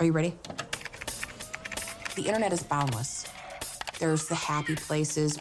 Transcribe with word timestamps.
Are 0.00 0.06
you 0.06 0.12
ready? 0.12 0.32
The 2.16 2.22
internet 2.22 2.54
is 2.54 2.62
boundless. 2.62 3.26
There's 3.98 4.28
the 4.28 4.34
happy 4.34 4.74
places, 4.74 5.38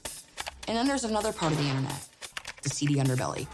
and 0.67 0.75
then 0.75 0.85
there's 0.85 1.05
another 1.05 1.31
part 1.31 1.53
of 1.53 1.57
the 1.59 1.63
internet, 1.63 2.09
the 2.61 2.69
seedy 2.69 2.95
underbelly. 2.95 3.47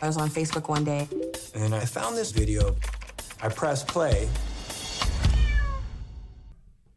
I 0.00 0.06
was 0.06 0.16
on 0.16 0.30
Facebook 0.30 0.70
one 0.70 0.84
day. 0.84 1.06
And 1.54 1.74
I 1.74 1.84
found 1.84 2.16
this 2.16 2.32
video. 2.32 2.74
I 3.42 3.50
pressed 3.50 3.88
play. 3.88 4.26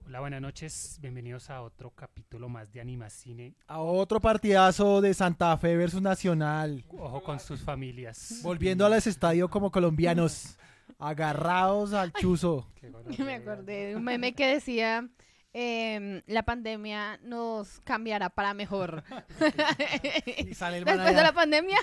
Hola, 0.07 0.21
buenas 0.21 0.41
noches. 0.41 0.97
Bienvenidos 1.01 1.49
a 1.49 1.61
otro 1.61 1.91
capítulo 1.93 2.47
más 2.47 2.71
de 2.71 2.79
Animacine. 2.79 3.53
A 3.67 3.81
otro 3.81 4.21
partidazo 4.21 5.01
de 5.01 5.13
Santa 5.13 5.57
Fe 5.57 5.75
versus 5.75 6.01
Nacional. 6.01 6.85
Ojo 6.97 7.21
con 7.21 7.37
sus 7.37 7.59
familias. 7.59 8.39
Volviendo 8.43 8.85
a 8.85 8.89
los 8.89 9.05
estadios 9.05 9.49
como 9.49 9.69
colombianos. 9.69 10.55
Agarrados 10.97 11.93
al 11.93 12.13
chuzo. 12.13 12.69
Qué 12.75 12.89
gonorrea. 12.89 13.25
Me 13.25 13.35
acordé 13.35 13.87
de 13.87 13.95
un 13.95 14.03
meme 14.03 14.33
que 14.33 14.47
decía, 14.47 15.09
em, 15.53 16.21
la 16.27 16.43
pandemia 16.43 17.19
nos 17.23 17.79
cambiará 17.81 18.29
para 18.29 18.53
mejor. 18.53 19.03
Y 20.37 20.53
sale 20.53 20.77
el 20.77 20.85
man 20.85 20.95
Después 20.97 21.15
de 21.15 21.23
la 21.23 21.33
pandemia, 21.33 21.77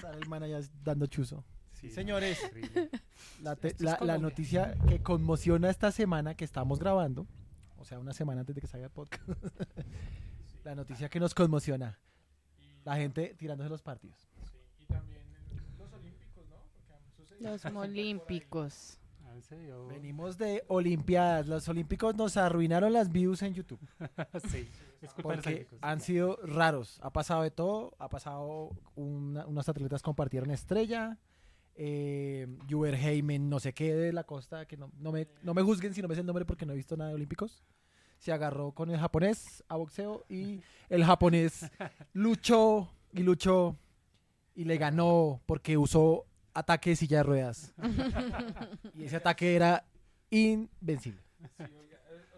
sale 0.00 0.18
el 0.18 0.28
man 0.28 0.42
allá 0.42 0.60
dando 0.84 1.06
chuzo. 1.06 1.44
Sí, 1.72 1.90
señores. 1.90 2.40
La, 3.40 3.54
te- 3.54 3.74
noticia 4.18 4.74
que 4.88 5.00
conmociona 5.00 5.70
esta 5.70 5.92
semana 5.92 6.34
que 6.34 6.44
estamos 6.44 6.80
grabando, 6.80 7.26
o 7.76 7.84
sea, 7.84 8.00
una 8.00 8.12
semana 8.12 8.40
antes 8.40 8.54
de 8.54 8.60
que 8.60 8.66
salga 8.66 8.86
el 8.86 8.92
podcast. 8.92 9.22
la 10.64 10.74
noticia 10.74 11.08
que 11.08 11.20
nos 11.20 11.34
conmociona. 11.34 11.98
La 12.84 12.96
gente 12.96 13.34
tirándose 13.38 13.70
los 13.70 13.82
partidos. 13.82 14.27
Los 17.40 17.64
olímpicos. 17.64 18.98
Venimos 19.88 20.36
de 20.38 20.64
Olimpiadas. 20.68 21.46
Los 21.46 21.68
Olímpicos 21.68 22.16
nos 22.16 22.36
arruinaron 22.36 22.92
las 22.92 23.10
views 23.12 23.42
en 23.42 23.54
YouTube. 23.54 23.78
sí, 24.50 24.68
Porque 25.22 25.68
han 25.80 26.00
sido 26.00 26.38
raros. 26.42 26.98
Ha 27.02 27.10
pasado 27.12 27.42
de 27.42 27.50
todo. 27.50 27.94
Ha 27.98 28.08
pasado 28.08 28.70
una- 28.96 29.46
unos 29.46 29.68
atletas 29.68 30.02
compartieron 30.02 30.50
estrella. 30.50 31.18
Eh, 31.76 32.48
Juber 32.68 32.94
Heyman, 32.96 33.48
no 33.48 33.60
sé 33.60 33.72
qué 33.72 33.94
de 33.94 34.12
la 34.12 34.24
costa, 34.24 34.66
que 34.66 34.76
no, 34.76 34.90
no 34.98 35.12
me, 35.12 35.28
no 35.44 35.54
me 35.54 35.62
juzguen 35.62 35.94
si 35.94 36.02
no 36.02 36.08
me 36.08 36.14
sé 36.16 36.22
el 36.22 36.26
nombre 36.26 36.44
porque 36.44 36.66
no 36.66 36.72
he 36.72 36.76
visto 36.76 36.96
nada 36.96 37.10
de 37.10 37.14
Olímpicos. 37.14 37.62
Se 38.18 38.32
agarró 38.32 38.72
con 38.72 38.90
el 38.90 38.98
japonés 38.98 39.62
a 39.68 39.76
boxeo 39.76 40.24
y 40.28 40.60
el 40.88 41.04
japonés 41.04 41.70
luchó 42.14 42.90
y 43.12 43.22
luchó 43.22 43.76
y 44.56 44.64
le 44.64 44.76
ganó 44.76 45.40
porque 45.46 45.76
usó 45.78 46.26
ataque 46.58 46.90
de 46.90 46.96
silla 46.96 47.18
de 47.18 47.22
ruedas. 47.24 47.72
y 48.94 49.04
ese 49.04 49.16
ataque 49.16 49.54
era 49.56 49.84
invencible. 50.30 51.20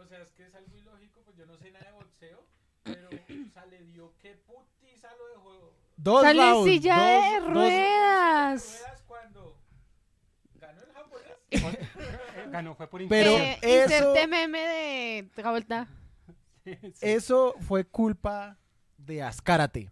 O 0.00 0.06
sea, 0.06 0.22
es 0.22 0.30
que 0.32 0.46
es 0.46 0.54
algo 0.54 0.76
ilógico, 0.76 1.20
pues 1.24 1.36
yo 1.36 1.46
no 1.46 1.56
sé 1.56 1.70
nada 1.70 1.86
de 1.86 1.92
boxeo, 1.92 2.44
pero 2.82 3.08
o 3.08 3.50
sea, 3.52 3.66
le 3.66 3.82
dio 3.84 4.12
qué 4.20 4.34
putiza 4.46 5.08
lo 5.16 5.28
dejó 5.28 5.72
Dos 5.96 6.22
Sale 6.22 6.40
rounds, 6.50 6.70
silla 6.70 6.96
dos- 6.96 7.04
de 7.34 7.40
dos- 7.40 7.50
ruedas. 7.54 8.78
ruedas 8.80 9.02
cuando 9.06 9.56
ganó 10.54 10.80
el 10.82 10.92
japonés. 10.92 11.26
Eh, 12.40 12.46
Ganó, 12.50 12.74
fue 12.74 12.88
por 12.88 13.06
Pero 13.08 13.30
Eh, 13.32 13.58
eso- 13.62 14.14
meme 14.28 14.58
de 14.60 15.30
Travolta. 15.34 15.88
interés. 16.64 16.94
Sí. 16.98 17.06
Eso 17.06 17.54
fue 17.60 17.84
culpa 17.84 18.56
de 18.96 19.22
Ascárate. 19.22 19.90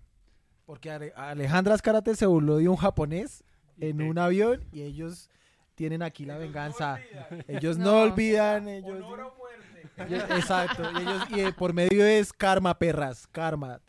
Porque 0.65 0.91
Ale- 0.91 1.13
Alejandra 1.17 1.75
Ascárate 1.75 2.15
se 2.15 2.27
burló 2.27 2.57
de 2.57 2.69
un 2.69 2.77
japonés 2.77 3.43
en 3.81 4.03
un 4.03 4.19
avión 4.19 4.65
y 4.73 4.83
ellos 4.83 5.29
tienen 5.75 6.03
aquí 6.03 6.25
la 6.25 6.35
Ellos 6.35 6.41
no 6.41 6.47
venganza. 6.47 6.95
olvidan. 6.95 7.45
Ellos 7.49 7.79
no, 7.79 7.85
No. 7.93 8.03
olvidan, 8.03 8.69
ellos, 8.69 8.97
Honor 9.03 9.21
o 9.21 9.35
muerte. 9.37 9.89
ellos- 10.15 10.31
exacto, 10.31 10.83
y 10.93 11.03
ellos 11.03 11.23
y 11.31 11.41
eh, 11.41 11.53
por 11.53 11.73
medio 11.73 12.05
es 12.05 12.33
karma, 12.33 12.77
perras, 12.79 13.27
karma. 13.29 13.81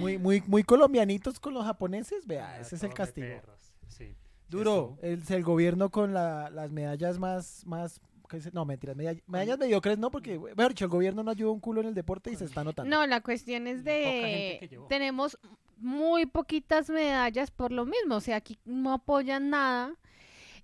Muy 0.00 0.18
muy 0.18 0.42
muy 0.46 0.62
colombianitos 0.64 1.38
con 1.38 1.54
los 1.54 1.64
japoneses, 1.64 2.26
vea, 2.26 2.54
Ah, 2.54 2.60
ese 2.60 2.74
es 2.76 2.82
el 2.82 2.92
castigo. 2.92 3.40
Sí. 3.88 4.14
Duro, 4.48 4.98
el, 5.02 5.22
el 5.28 5.42
gobierno 5.44 5.90
con 5.90 6.12
la- 6.12 6.50
las 6.50 6.70
medallas 6.70 7.18
más 7.18 7.64
más 7.66 8.00
¿qué 8.28 8.40
se- 8.40 8.50
no, 8.52 8.64
mentiras, 8.64 8.96
medall- 8.96 9.22
medallas 9.26 9.58
mediocres 9.58 9.96
no, 9.98 10.10
porque, 10.10 10.38
mejor 10.38 10.68
dicho, 10.70 10.86
el 10.86 10.90
gobierno 10.90 11.22
no 11.22 11.30
ayuda 11.30 11.52
un 11.52 11.60
culo 11.60 11.82
en 11.82 11.88
el 11.88 11.94
deporte 11.94 12.32
y 12.32 12.36
se 12.36 12.46
está 12.46 12.64
notando. 12.64 12.90
No, 12.90 13.06
la 13.06 13.20
cuestión 13.20 13.66
es 13.68 13.80
Poca 13.80 13.90
gente 13.92 14.56
que 14.58 14.58
de... 14.62 14.68
llevó. 14.68 14.86
Tenemos 14.88 15.38
muy 15.84 16.26
poquitas 16.26 16.90
medallas 16.90 17.50
por 17.50 17.70
lo 17.70 17.84
mismo. 17.84 18.16
O 18.16 18.20
sea, 18.20 18.36
aquí 18.36 18.58
no 18.64 18.92
apoyan 18.92 19.50
nada. 19.50 19.92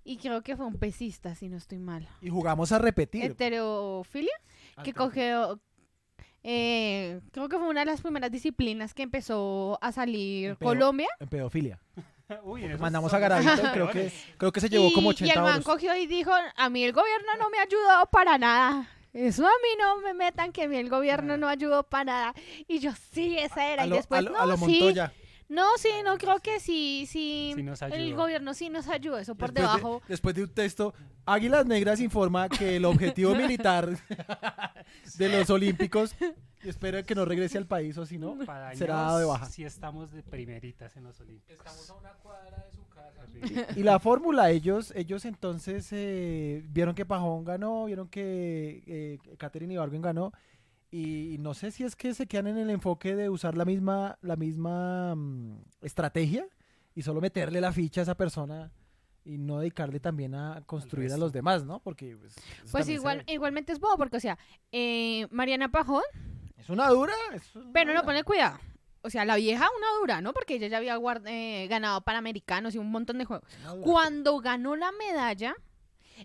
Y 0.03 0.17
creo 0.17 0.41
que 0.41 0.57
fue 0.57 0.65
un 0.65 0.77
pesista, 0.77 1.35
si 1.35 1.47
no 1.47 1.57
estoy 1.57 1.77
mal. 1.77 2.07
Y 2.21 2.29
jugamos 2.29 2.71
a 2.71 2.79
repetir. 2.79 3.23
Heterofilia. 3.23 4.33
que 4.83 4.93
cogió, 4.93 5.59
eh, 6.43 7.21
creo 7.31 7.47
que 7.49 7.57
fue 7.57 7.67
una 7.67 7.81
de 7.81 7.85
las 7.85 8.01
primeras 8.01 8.31
disciplinas 8.31 8.93
que 8.95 9.03
empezó 9.03 9.77
a 9.81 9.91
salir 9.91 10.49
En 10.51 10.55
pedo- 10.55 10.69
Colombia. 10.69 11.07
En 11.19 11.27
pedofilia. 11.27 11.79
Uy, 12.43 12.63
Mandamos 12.79 13.13
a 13.13 13.19
Garavito, 13.19 13.61
creo 13.73 13.89
que, 13.91 14.11
creo 14.37 14.51
que 14.51 14.61
se 14.61 14.69
llevó 14.69 14.87
y, 14.87 14.93
como 14.93 15.11
y 15.11 15.13
80 15.15 15.33
el 15.33 15.39
man 15.41 15.49
euros. 15.51 15.65
cogió 15.65 15.95
y 15.95 16.07
dijo, 16.07 16.31
a 16.55 16.69
mí 16.69 16.83
el 16.83 16.93
gobierno 16.93 17.27
no 17.37 17.49
me 17.49 17.59
ha 17.59 17.63
ayudado 17.63 18.05
para 18.07 18.37
nada. 18.37 18.87
Eso 19.13 19.45
a 19.45 19.49
mí 19.49 19.69
no 19.79 19.99
me 20.01 20.13
metan 20.13 20.51
que 20.51 20.63
a 20.63 20.67
mí 20.67 20.77
el 20.77 20.89
gobierno 20.89 21.33
Ah. 21.33 21.37
no 21.37 21.47
ayudó 21.49 21.83
para 21.83 22.03
nada. 22.05 22.33
Y 22.67 22.79
yo, 22.79 22.91
sí, 23.11 23.37
esa 23.37 23.67
era. 23.67 23.83
A 23.83 23.85
y 23.85 23.89
lo, 23.89 23.95
después, 23.97 24.19
a 24.19 24.21
lo- 24.21 24.31
no, 24.31 24.39
a 24.39 24.45
lo 24.45 24.57
sí, 24.57 24.93
no, 25.49 25.65
sí, 25.77 25.89
no, 26.05 26.17
creo 26.17 26.39
que 26.39 26.61
sí, 26.61 27.05
sí. 27.09 27.51
Sí 27.55 27.61
nos 27.63 27.81
el 27.81 28.15
gobierno 28.15 28.53
sí 28.53 28.69
nos 28.69 28.87
ayudó, 28.87 29.17
eso 29.17 29.35
por 29.35 29.51
Después 29.51 29.53
de- 29.73 29.79
debajo. 29.79 30.01
después 30.07 30.33
de 30.35 30.43
un 30.43 30.53
texto, 30.53 30.93
Águilas 31.25 31.65
Negras 31.65 31.99
informa 31.99 32.47
que 32.47 32.77
el 32.77 32.85
objetivo 32.85 33.35
militar 33.35 33.89
de 35.17 35.29
los 35.29 35.49
Olímpicos, 35.49 36.15
y 36.63 36.69
espero 36.69 37.03
que 37.03 37.15
no 37.15 37.25
regrese 37.25 37.57
al 37.57 37.67
país 37.67 37.97
o 37.97 38.05
si 38.05 38.17
no, 38.17 38.37
Para 38.45 38.73
será 38.75 38.95
dado 38.95 39.19
de 39.19 39.25
baja. 39.25 39.45
Sí 39.47 39.65
estamos 39.65 40.11
de 40.13 40.23
primeritas 40.23 40.95
en 40.95 41.03
los 41.03 41.19
olímpicos. 41.19 41.57
Estamos 41.65 41.89
a 41.89 41.95
una 41.95 42.13
cuadra 42.13 42.57
de 42.65 42.71
su. 42.71 42.80
Y 43.75 43.83
la 43.83 43.99
fórmula, 43.99 44.51
ellos, 44.51 44.91
ellos 44.95 45.25
entonces 45.25 45.87
eh, 45.91 46.63
vieron 46.69 46.95
que 46.95 47.05
Pajón 47.05 47.43
ganó, 47.43 47.85
vieron 47.85 48.07
que 48.07 48.83
eh, 48.85 49.19
Catherine 49.37 49.73
Ibargüen 49.73 50.01
ganó, 50.01 50.31
y 50.93 51.37
no 51.39 51.53
sé 51.53 51.71
si 51.71 51.83
es 51.85 51.95
que 51.95 52.13
se 52.13 52.27
quedan 52.27 52.47
en 52.47 52.57
el 52.57 52.69
enfoque 52.69 53.15
de 53.15 53.29
usar 53.29 53.55
la 53.55 53.63
misma, 53.63 54.17
la 54.21 54.35
misma 54.35 55.15
mm, 55.15 55.61
estrategia 55.81 56.45
y 56.93 57.01
solo 57.03 57.21
meterle 57.21 57.61
la 57.61 57.71
ficha 57.71 58.01
a 58.01 58.03
esa 58.03 58.15
persona 58.15 58.71
y 59.23 59.37
no 59.37 59.59
dedicarle 59.59 59.99
también 60.01 60.35
a 60.35 60.63
construir 60.65 61.13
a 61.13 61.17
los 61.17 61.31
demás, 61.31 61.63
¿no? 61.63 61.79
Porque 61.79 62.17
pues, 62.17 62.35
Pues 62.71 62.87
se 62.87 62.93
igual, 62.93 63.23
ve. 63.25 63.33
igualmente 63.33 63.71
es 63.71 63.79
bobo, 63.79 63.95
porque, 63.97 64.17
o 64.17 64.19
sea, 64.19 64.37
eh, 64.71 65.27
Mariana 65.31 65.69
Pajón, 65.71 66.03
es 66.57 66.69
una 66.69 66.89
dura, 66.89 67.13
es 67.33 67.55
una 67.55 67.71
pero 67.71 67.93
no 67.93 68.01
dura. 68.01 68.05
ponle 68.05 68.23
cuidado. 68.23 68.57
O 69.03 69.09
sea, 69.09 69.25
la 69.25 69.35
vieja 69.35 69.67
una 69.77 69.99
dura, 69.99 70.21
¿no? 70.21 70.33
Porque 70.33 70.55
ella 70.55 70.67
ya 70.67 70.77
había 70.77 70.99
eh, 71.25 71.67
ganado 71.67 72.01
Panamericanos 72.01 72.75
y 72.75 72.77
un 72.77 72.91
montón 72.91 73.17
de 73.17 73.25
juegos. 73.25 73.47
Cuando 73.81 74.39
ganó 74.39 74.75
la 74.75 74.91
medalla, 74.91 75.55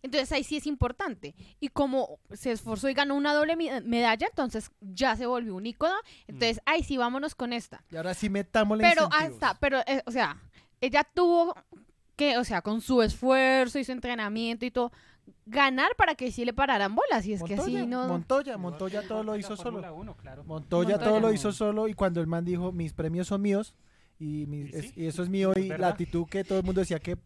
entonces 0.02 0.30
ahí 0.32 0.44
sí 0.44 0.56
es 0.56 0.66
importante. 0.66 1.34
Y 1.60 1.68
como 1.68 2.18
se 2.32 2.52
esforzó 2.52 2.88
y 2.88 2.94
ganó 2.94 3.14
una 3.14 3.34
doble 3.34 3.56
medalla, 3.56 4.26
entonces 4.26 4.70
ya 4.80 5.16
se 5.16 5.26
volvió 5.26 5.54
un 5.54 5.66
ícono. 5.66 5.94
Entonces, 6.26 6.60
ahí 6.66 6.82
sí, 6.82 6.96
vámonos 6.96 7.34
con 7.34 7.52
esta. 7.52 7.82
Y 7.90 7.96
ahora 7.96 8.14
sí 8.14 8.28
metámosle 8.28 8.82
Pero 8.82 9.04
incentivos. 9.04 9.42
hasta, 9.42 9.58
pero, 9.58 9.80
eh, 9.86 10.02
o 10.06 10.10
sea, 10.10 10.40
ella 10.80 11.04
tuvo 11.04 11.54
que, 12.16 12.38
o 12.38 12.44
sea, 12.44 12.62
con 12.62 12.80
su 12.80 13.02
esfuerzo 13.02 13.78
y 13.78 13.84
su 13.84 13.92
entrenamiento 13.92 14.64
y 14.64 14.70
todo, 14.70 14.92
ganar 15.46 15.94
para 15.96 16.14
que 16.14 16.30
sí 16.32 16.44
le 16.44 16.52
pararan 16.52 16.94
bolas. 16.94 17.26
Y 17.26 17.32
es 17.34 17.42
que 17.42 17.54
así 17.54 17.86
no. 17.86 18.06
Montoya, 18.08 18.56
Montoya 18.56 19.06
todo 19.06 19.22
lo 19.22 19.36
hizo 19.36 19.56
solo. 19.56 19.94
1, 19.94 20.14
claro. 20.16 20.44
Montoya 20.44 20.98
todo 20.98 21.20
lo 21.20 21.32
hizo 21.32 21.52
solo 21.52 21.88
y 21.88 21.94
cuando 21.94 22.20
el 22.20 22.26
man 22.26 22.44
dijo, 22.44 22.72
mis 22.72 22.92
premios 22.92 23.28
son 23.28 23.42
míos 23.42 23.74
y, 24.18 24.46
mis- 24.46 24.72
Y 24.72 24.76
es- 24.76 24.84
sí, 24.86 24.92
y 24.96 25.06
eso 25.06 25.22
es 25.22 25.28
mío 25.28 25.52
y 25.56 25.68
la 25.68 25.88
actitud 25.88 26.26
que 26.28 26.44
todo 26.44 26.58
el 26.58 26.64
mundo 26.64 26.80
decía 26.80 26.98
que, 26.98 27.16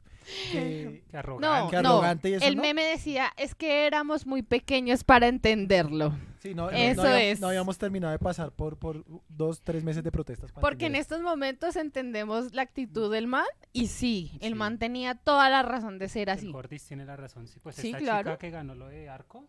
que- 0.52 1.02
Qué 1.10 1.16
arrogante. 1.16 1.76
Qué 1.76 1.82
No, 1.82 1.88
arrogante 1.90 2.28
y 2.28 2.32
no. 2.32 2.36
eso 2.38 2.46
El 2.46 2.56
no. 2.56 2.62
meme 2.62 2.84
decía, 2.84 3.32
es 3.36 3.54
que 3.54 3.86
éramos 3.86 4.26
muy 4.26 4.42
pequeños 4.42 5.04
para 5.04 5.28
entenderlo. 5.28 6.12
sí, 6.40 6.54
no, 6.54 6.66
no- 6.66 6.70
no 6.70 6.76
Eso 6.76 7.02
habíamos, 7.02 7.22
es. 7.22 7.40
no 7.40 7.48
habíamos 7.48 7.78
terminado 7.78 8.12
de 8.12 8.18
pasar 8.18 8.52
por, 8.52 8.76
por 8.78 9.04
dos, 9.28 9.60
tres 9.62 9.82
meses 9.84 10.02
de 10.04 10.10
protestas. 10.12 10.52
Porque 10.52 10.86
en 10.86 10.94
estos 10.94 11.20
momentos 11.22 11.76
entendemos 11.76 12.52
la 12.54 12.62
actitud 12.62 13.12
del 13.12 13.26
man 13.26 13.44
y 13.72 13.88
sí, 13.88 14.38
el 14.40 14.52
Sí. 14.52 14.58
man 14.58 14.78
tenía 14.78 15.14
toda 15.14 15.48
la 15.50 15.62
razón 15.62 15.98
de 15.98 16.08
ser 16.08 16.30
así. 16.30 16.46
El 16.46 16.52
Gordis 16.52 16.84
tiene 16.86 17.04
la 17.04 17.16
razón. 17.16 17.46
Sí, 17.48 17.58
pues 17.60 17.76
Sí, 17.76 17.88
esta 17.88 17.98
claro. 17.98 18.30
chica 18.30 18.38
que 18.38 18.50
ganó 18.50 18.74
lo 18.74 18.88
de 18.88 19.08
arco, 19.08 19.48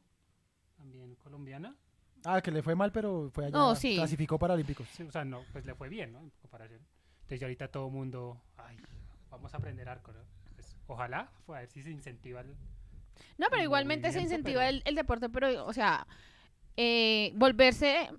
también 0.77 1.15
colombiana. 1.15 1.75
Ah, 2.23 2.39
que 2.41 2.51
le 2.51 2.61
fue 2.61 2.75
mal, 2.75 2.91
pero 2.91 3.31
fue 3.33 3.45
allá, 3.45 3.57
No, 3.57 3.73
sí. 3.75 3.95
clasificó 3.95 4.37
para 4.37 4.53
Olímpicos. 4.53 4.87
Sí, 4.95 5.01
o 5.03 5.11
sea, 5.11 5.25
no, 5.25 5.41
pues 5.51 5.65
le 5.65 5.73
fue 5.73 5.89
bien, 5.89 6.11
¿no? 6.11 6.19
En 6.19 6.29
comparación. 6.41 6.79
Entonces 7.21 7.39
ya 7.39 7.45
ahorita 7.47 7.67
todo 7.69 7.87
el 7.87 7.93
mundo, 7.93 8.41
ay, 8.57 8.77
vamos 9.31 9.51
a 9.53 9.57
aprender 9.57 9.87
arco, 9.89 10.11
¿no? 10.11 10.19
Pues, 10.91 10.97
ojalá, 10.99 11.31
fue 11.45 11.57
a 11.57 11.59
ver 11.61 11.69
si 11.69 11.81
se 11.81 11.91
incentiva 11.91 12.41
el... 12.41 12.47
No, 13.37 13.47
pero 13.49 13.57
el 13.61 13.63
igualmente 13.65 14.11
se 14.11 14.21
incentiva 14.21 14.59
pero- 14.61 14.69
el, 14.69 14.81
el 14.85 14.95
deporte, 14.95 15.29
pero, 15.29 15.65
o 15.65 15.73
sea, 15.73 16.05
eh, 16.77 17.31
volverse 17.35 18.09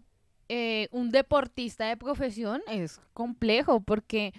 eh, 0.49 0.89
un 0.91 1.11
deportista 1.11 1.87
de 1.87 1.97
profesión 1.97 2.63
es 2.69 3.01
complejo 3.13 3.81
porque 3.83 4.33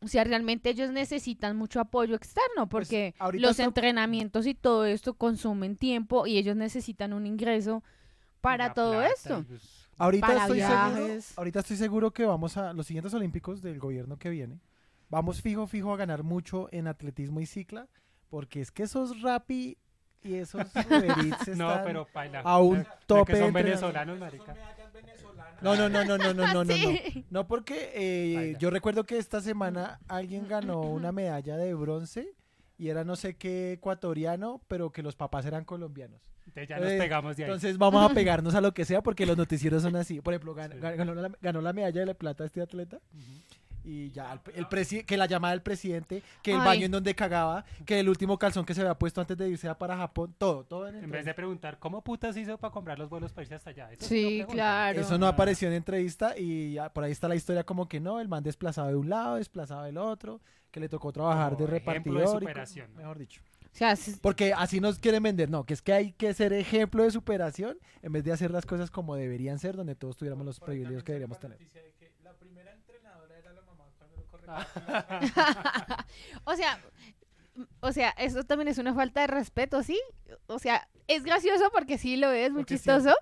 o 0.00 0.08
sea, 0.08 0.24
realmente 0.24 0.68
ellos 0.70 0.90
necesitan 0.90 1.56
mucho 1.56 1.80
apoyo 1.80 2.14
externo 2.14 2.68
Pues, 2.68 2.86
porque 2.88 3.14
los 3.38 3.52
está- 3.52 3.64
entrenamientos 3.64 4.46
y 4.46 4.54
todo 4.54 4.84
esto 4.84 5.14
consumen 5.14 5.76
tiempo 5.76 6.26
y 6.26 6.36
ellos 6.36 6.54
necesitan 6.56 7.12
un 7.12 7.26
ingreso 7.26 7.82
para 8.40 8.72
todo 8.74 8.92
plata 8.92 9.12
esto. 9.12 9.44
pues, 9.48 9.88
Ahorita 9.98 10.26
para 10.26 10.40
estoy 10.42 10.60
seguro, 10.60 11.18
ahorita 11.36 11.60
estoy 11.60 11.76
seguro 11.78 12.10
que 12.12 12.24
vamos 12.26 12.56
a 12.58 12.74
los 12.74 12.86
siguientes 12.86 13.14
olímpicos 13.14 13.62
del 13.62 13.78
gobierno 13.78 14.18
que 14.18 14.28
viene 14.28 14.60
vamos 15.08 15.42
fijo, 15.42 15.66
fijo 15.66 15.92
a 15.92 15.96
ganar 15.96 16.22
mucho 16.22 16.68
en 16.72 16.88
atletismo 16.88 17.40
y 17.40 17.46
cicla, 17.46 17.88
porque 18.28 18.60
es 18.60 18.70
que 18.70 18.84
esos 18.84 19.22
rapi 19.22 19.78
y 20.22 20.34
esos 20.34 20.60
están 20.74 20.88
no, 21.56 21.80
pero 21.84 22.06
paila. 22.12 22.40
a 22.40 22.58
un 22.58 22.86
tope. 23.06 23.32
Que 23.32 23.38
son 23.38 23.52
venezolanos, 23.52 24.18
marica. 24.18 24.54
No, 25.62 25.74
no, 25.74 25.88
no, 25.88 26.04
no, 26.04 26.18
no, 26.18 26.34
no, 26.34 26.46
no, 26.46 26.64
no. 26.64 26.74
No, 27.30 27.46
porque 27.48 27.92
eh, 27.94 28.56
yo 28.58 28.70
recuerdo 28.70 29.04
que 29.04 29.18
esta 29.18 29.40
semana 29.40 30.00
alguien 30.08 30.46
ganó 30.48 30.80
una 30.90 31.12
medalla 31.12 31.56
de 31.56 31.74
bronce 31.74 32.34
y 32.78 32.88
era 32.88 33.04
no 33.04 33.16
sé 33.16 33.36
qué 33.36 33.72
ecuatoriano, 33.72 34.60
pero 34.68 34.90
que 34.90 35.02
los 35.02 35.16
papás 35.16 35.46
eran 35.46 35.64
colombianos. 35.64 36.20
Entonces 36.46 36.68
ya 36.68 36.78
nos 36.78 36.92
pegamos 36.92 37.36
de 37.36 37.44
ahí. 37.44 37.50
Entonces 37.50 37.78
vamos 37.78 38.08
a 38.08 38.14
pegarnos 38.14 38.54
a 38.54 38.60
lo 38.60 38.72
que 38.72 38.84
sea 38.84 39.02
porque 39.02 39.26
los 39.26 39.36
noticieros 39.36 39.82
son 39.82 39.96
así. 39.96 40.20
Por 40.20 40.34
ejemplo, 40.34 40.54
ganó, 40.54 40.76
ganó, 40.78 41.14
la, 41.14 41.30
ganó 41.40 41.60
la, 41.60 41.72
medalla 41.72 42.00
de 42.00 42.06
la 42.06 42.14
plata 42.14 42.44
este 42.44 42.60
atleta. 42.60 42.98
Uh 43.12 43.18
-huh 43.18 43.42
y 43.86 44.10
ya 44.10 44.32
el, 44.32 44.40
el 44.54 44.66
presi- 44.66 45.04
que 45.04 45.16
la 45.16 45.26
llamada 45.26 45.52
del 45.52 45.62
presidente, 45.62 46.22
que 46.42 46.50
el 46.52 46.58
Ay. 46.60 46.66
baño 46.66 46.86
en 46.86 46.90
donde 46.90 47.14
cagaba, 47.14 47.64
que 47.84 48.00
el 48.00 48.08
último 48.08 48.36
calzón 48.38 48.64
que 48.64 48.74
se 48.74 48.80
había 48.80 48.98
puesto 48.98 49.20
antes 49.20 49.36
de 49.36 49.48
irse 49.48 49.68
a 49.68 49.78
para 49.78 49.96
Japón, 49.96 50.34
todo, 50.36 50.64
todo 50.64 50.88
en 50.88 50.96
el 50.96 51.04
En 51.04 51.10
vez 51.10 51.24
de 51.24 51.34
preguntar, 51.34 51.78
¿cómo 51.78 52.02
putas 52.02 52.36
hizo 52.36 52.58
para 52.58 52.72
comprar 52.72 52.98
los 52.98 53.08
vuelos 53.08 53.32
para 53.32 53.42
irse 53.44 53.54
hasta 53.54 53.70
allá? 53.70 53.92
Eso 53.92 54.04
Sí, 54.06 54.44
claro. 54.50 55.00
Eso 55.00 55.16
no 55.18 55.26
apareció 55.28 55.68
en 55.68 55.74
entrevista 55.74 56.36
y 56.36 56.72
ya 56.74 56.92
por 56.92 57.04
ahí 57.04 57.12
está 57.12 57.28
la 57.28 57.36
historia 57.36 57.64
como 57.64 57.88
que 57.88 58.00
no, 58.00 58.20
el 58.20 58.28
man 58.28 58.42
desplazado 58.42 58.88
de 58.88 58.96
un 58.96 59.08
lado, 59.08 59.36
desplazado 59.36 59.84
del 59.84 59.98
otro, 59.98 60.40
que 60.72 60.80
le 60.80 60.88
tocó 60.88 61.12
trabajar 61.12 61.52
Como 61.54 61.66
de 61.66 61.72
de 61.72 61.78
repartidor. 61.78 62.20
y 62.20 62.24
co- 62.24 62.38
superación, 62.40 62.90
¿no? 62.92 62.98
Mejor 62.98 63.18
dicho. 63.18 63.40
O 63.72 63.78
sea, 63.78 63.92
es- 63.92 64.18
Porque 64.20 64.52
así 64.52 64.80
nos 64.80 64.98
quieren 64.98 65.22
vender, 65.22 65.48
no, 65.50 65.64
que 65.64 65.74
es 65.74 65.82
que 65.82 65.92
hay 65.92 66.12
que 66.12 66.32
ser 66.34 66.52
ejemplo 66.54 67.02
de 67.04 67.10
superación 67.10 67.78
en 68.02 68.12
vez 68.12 68.24
de 68.24 68.32
hacer 68.32 68.50
las 68.50 68.64
cosas 68.66 68.90
como 68.90 69.14
deberían 69.16 69.58
ser, 69.58 69.76
donde 69.76 69.94
todos 69.94 70.16
tuviéramos 70.16 70.44
los 70.46 70.58
privilegios 70.60 71.04
que 71.04 71.12
deberíamos 71.12 71.38
tener. 71.38 71.58
de 71.58 71.66
que 71.66 72.12
La 72.24 72.32
primera 72.34 72.72
entrenadora 72.72 73.38
era 73.38 73.52
la 73.52 73.60
mamá 73.62 73.84
cuando 73.98 74.16
lo 74.16 74.22
Ah. 74.22 74.26
corregía. 74.30 74.35
o 76.44 76.54
sea, 76.54 76.80
o 77.80 77.92
sea, 77.92 78.10
eso 78.18 78.44
también 78.44 78.68
es 78.68 78.78
una 78.78 78.94
falta 78.94 79.22
de 79.22 79.26
respeto, 79.26 79.82
¿sí? 79.82 80.00
O 80.46 80.58
sea, 80.58 80.88
es 81.08 81.22
gracioso 81.24 81.70
porque 81.72 81.98
sí 81.98 82.16
lo 82.16 82.30
es, 82.30 82.50
muy 82.50 82.62
Porque 82.62 82.74
chistoso, 82.74 83.14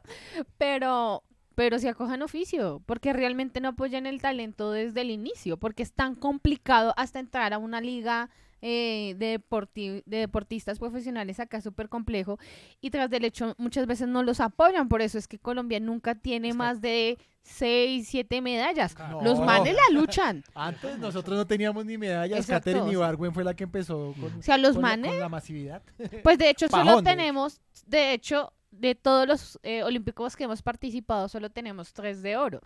pero 0.59 1.23
pero 1.55 1.79
se 1.79 1.89
acojan 1.89 2.23
oficio, 2.23 2.83
porque 2.85 3.13
realmente 3.13 3.61
no 3.61 3.69
apoyan 3.71 4.07
el 4.07 4.21
talento 4.21 4.73
desde 4.73 5.03
el 5.03 5.11
inicio, 5.11 5.57
porque 5.57 5.85
es 5.85 5.93
tan 5.93 6.17
complicado 6.17 6.93
hasta 6.97 7.21
entrar 7.21 7.53
a 7.53 7.59
una 7.59 7.81
liga 7.81 8.29
eh, 8.67 9.15
de, 9.19 9.39
deporti- 9.39 10.03
de 10.07 10.17
deportistas 10.17 10.79
profesionales 10.79 11.39
acá 11.39 11.61
súper 11.61 11.91
complejo 11.91 12.39
y 12.81 12.89
tras 12.89 13.11
del 13.11 13.27
hecho 13.27 13.55
muchas 13.59 13.87
veces 13.87 14.09
no 14.09 14.23
los 14.23 14.41
apoyan, 14.41 14.89
por 14.89 15.03
eso 15.03 15.19
es 15.19 15.29
que 15.29 15.39
Colombia 15.39 15.81
nunca 15.81 16.15
tiene 16.15 16.55
más 16.55 16.81
de 16.81 17.19
6, 17.43 18.09
7 18.09 18.41
medallas. 18.41 18.97
Los 19.23 19.39
manes 19.39 19.75
la 19.75 19.95
luchan. 20.01 20.43
Antes 20.55 20.99
nosotros 20.99 21.37
no 21.37 21.47
teníamos 21.47 21.85
ni 21.85 21.99
medallas, 21.99 22.47
sea- 22.47 22.57
Ibargüen 22.91 23.35
fue 23.35 23.45
la 23.45 23.53
que 23.55 23.65
empezó 23.65 24.15
con, 24.19 24.39
O 24.39 24.43
sea, 24.43 24.57
los 24.57 24.73
con 24.73 24.83
manes 24.83 25.11
con 25.11 25.21
la 25.21 25.29
masividad. 25.29 25.83
Pues 26.23 26.39
de 26.39 26.49
hecho 26.49 26.67
solo 26.69 26.85
Pajón, 26.87 27.05
tenemos, 27.05 27.61
de 27.87 28.15
hecho, 28.15 28.51
de 28.71 28.95
todos 28.95 29.29
los 29.29 29.59
eh, 29.63 29.83
olímpicos 29.83 30.37
que 30.37 30.45
hemos 30.45 30.63
participado, 30.63 31.29
solo 31.29 31.51
tenemos 31.51 31.93
tres 31.93 32.23
de 32.23 32.39
oro, 32.39 32.63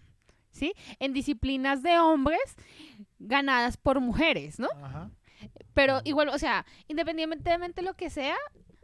¿sí? 0.53 0.73
En 1.01 1.13
disciplinas 1.13 1.83
de 1.83 1.99
hombres 1.99 2.55
ganadas 3.19 3.77
por 3.77 4.01
mujeres, 4.01 4.61
¿no? 4.61 4.69
Ajá. 4.83 5.11
Pero 5.75 6.01
igual, 6.05 6.29
o 6.31 6.39
sea, 6.39 6.65
independientemente 6.89 7.81
de 7.81 7.87
lo 7.87 7.95
que 7.95 8.11
sea, 8.11 8.37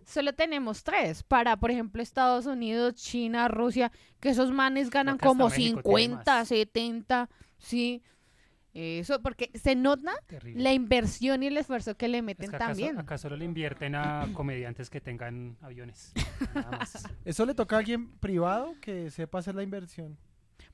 solo 0.07 0.33
tenemos 0.35 0.85
tres. 0.85 1.23
Para, 1.23 1.57
por 1.57 1.71
ejemplo, 1.71 2.03
Estados 2.03 2.47
Unidos, 2.47 2.95
China, 2.95 3.49
Rusia, 3.49 3.91
que 4.21 4.29
esos 4.31 4.51
manes 4.53 4.91
ganan 4.91 5.19
como 5.19 5.49
México 5.49 5.83
tiene 5.83 6.01
50, 6.15 6.35
más. 6.39 6.49
70, 6.49 7.29
¿sí? 7.59 8.03
Eso, 8.77 9.23
porque 9.23 9.53
se 9.55 9.77
nota 9.77 10.13
Terrible. 10.27 10.61
la 10.61 10.73
inversión 10.73 11.45
y 11.45 11.47
el 11.47 11.57
esfuerzo 11.57 11.97
que 11.97 12.09
le 12.09 12.19
Es 12.19 12.25
meten 12.25 12.51
que 12.51 12.57
acá, 12.57 12.65
so- 12.67 12.71
también. 12.71 12.99
acá 12.99 13.19
solo 13.19 13.37
le 13.37 13.45
invierten 13.45 13.95
a 13.95 14.29
comediantes 14.35 14.91
que 14.91 15.01
tengan 15.01 15.57
aviones. 15.61 16.13
Nada 16.55 16.71
más. 16.73 17.05
Eso 17.25 17.47
le 17.47 17.55
toca 17.55 17.77
a 17.77 17.79
alguien 17.79 18.17
privado 18.19 18.75
que 18.81 19.11
sepa 19.13 19.39
hacer 19.39 19.55
la 19.55 19.63
inversión. 19.63 20.19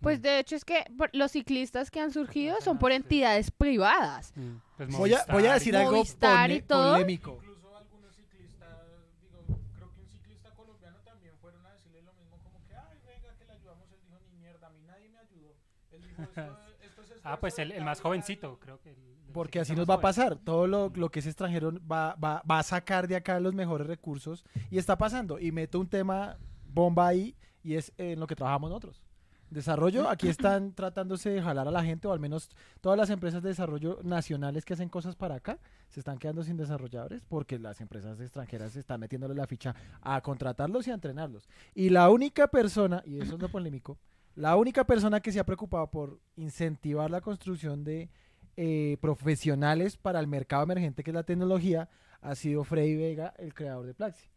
Pues 0.00 0.23
de 0.23 0.38
hecho 0.38 0.56
es 0.56 0.64
que 0.64 0.85
por- 0.97 1.11
los 1.12 1.32
ciclistas 1.32 1.91
que 1.91 2.00
han 2.00 2.11
surgido 2.12 2.56
son 2.61 2.79
por 2.79 2.91
sí. 2.91 2.97
entidades 2.97 3.50
privadas. 3.50 4.32
Mm, 4.35 4.56
pues 4.76 4.88
Voy 4.97 5.12
a, 5.14 5.25
voy 5.26 5.47
a 5.47 5.52
Movistar 5.52 5.55
decir 5.58 5.76
algo 5.76 5.91
pone- 6.05 6.62
polémico. 6.62 7.32
Incluso 7.43 7.76
algunos 7.76 8.14
ciclistas, 8.17 8.79
digo, 9.23 9.58
creo 9.76 9.93
que 9.94 10.00
un 10.00 10.08
ciclista 10.08 10.50
colombiano 10.56 10.97
también 11.05 11.35
fueron 11.41 11.64
a 11.67 11.73
decirle 11.75 12.02
lo 12.02 12.12
mismo, 12.14 12.38
como 12.43 12.58
que, 12.67 12.75
ay, 12.75 12.99
venga, 13.06 13.35
que 13.37 13.44
le 13.44 13.52
ayudamos. 13.52 13.85
Él 13.93 13.99
dijo, 14.06 14.19
ni 14.32 14.38
mierda, 14.38 14.67
a 14.67 14.70
mí 14.70 14.81
nadie 14.87 15.08
me 15.11 15.19
ayudó. 15.19 15.55
Él 15.93 16.02
dijo, 16.02 16.23
esto, 16.23 16.41
esto 16.82 17.02
es 17.02 17.20
Ah, 17.23 17.38
pues 17.38 17.58
el, 17.58 17.73
el 17.73 17.85
más 17.85 18.00
jovencito, 18.00 18.58
creo 18.58 18.81
que. 18.81 18.91
el- 18.93 18.97
el 19.26 19.32
Porque 19.35 19.61
así 19.61 19.76
nos 19.76 19.88
va 19.88 19.94
a 19.94 20.00
pasar. 20.00 20.37
Todo 20.38 20.67
lo, 20.67 20.91
lo 20.94 21.11
que 21.11 21.20
es 21.20 21.26
extranjero 21.26 21.73
va, 21.87 22.14
va, 22.17 22.43
va 22.50 22.58
a 22.58 22.62
sacar 22.62 23.06
de 23.06 23.17
acá 23.17 23.38
los 23.38 23.55
mejores 23.55 23.87
recursos. 23.87 24.44
Y 24.70 24.79
está 24.79 24.97
pasando. 24.99 25.38
Y 25.38 25.52
meto 25.52 25.79
un 25.79 25.88
tema 25.88 26.37
bomba 26.64 27.06
ahí 27.08 27.37
y 27.62 27.75
es 27.76 27.93
en 27.99 28.19
lo 28.19 28.26
que 28.26 28.35
trabajamos 28.35 28.70
nosotros. 28.70 29.02
Desarrollo, 29.50 30.08
aquí 30.08 30.29
están 30.29 30.73
tratándose 30.73 31.31
de 31.31 31.43
jalar 31.43 31.69
a 31.69 31.70
la 31.70 31.85
gente, 31.85 32.08
o 32.08 32.12
al 32.12 32.20
menos 32.20 32.49
todas 32.81 32.97
las 32.97 33.11
empresas 33.11 33.43
de 33.43 33.50
desarrollo 33.50 33.99
nacionales 34.02 34.64
que 34.64 34.75
hacen 34.75 34.88
cosas 34.88 35.17
para 35.17 35.37
acá, 35.37 35.58
se 35.88 36.00
están 36.00 36.19
quedando 36.19 36.43
sin 36.43 36.56
desarrolladores 36.56 37.23
porque 37.29 37.58
las 37.58 37.81
empresas 37.81 38.20
extranjeras 38.20 38.76
están 38.76 39.00
metiéndole 39.00 39.35
la 39.35 39.47
ficha 39.47 39.75
a 40.00 40.20
contratarlos 40.20 40.87
y 40.87 40.91
a 40.91 40.94
entrenarlos. 40.94 41.49
Y 41.75 41.91
la 41.91 42.08
única 42.11 42.49
persona, 42.49 43.02
y 43.05 43.20
eso 43.20 43.35
es 43.35 43.41
lo 43.41 43.49
polémico, 43.49 43.99
la 44.37 44.56
única 44.56 44.85
persona 44.85 45.20
que 45.20 45.32
se 45.32 45.41
ha 45.41 45.44
preocupado 45.44 45.91
por 45.91 46.20
incentivar 46.37 47.11
la 47.11 47.20
construcción 47.20 47.85
de 47.85 48.08
eh, 48.56 48.97
profesionales 49.00 49.97
para 49.97 50.20
el 50.20 50.26
mercado 50.26 50.62
emergente 50.62 51.02
que 51.02 51.11
es 51.11 51.14
la 51.14 51.23
tecnología 51.23 51.88
ha 52.20 52.35
sido 52.35 52.64
Freddy 52.64 52.97
Vega, 52.97 53.35
el 53.38 53.55
creador 53.55 53.87
de 53.87 53.94
Plaxi. 53.94 54.29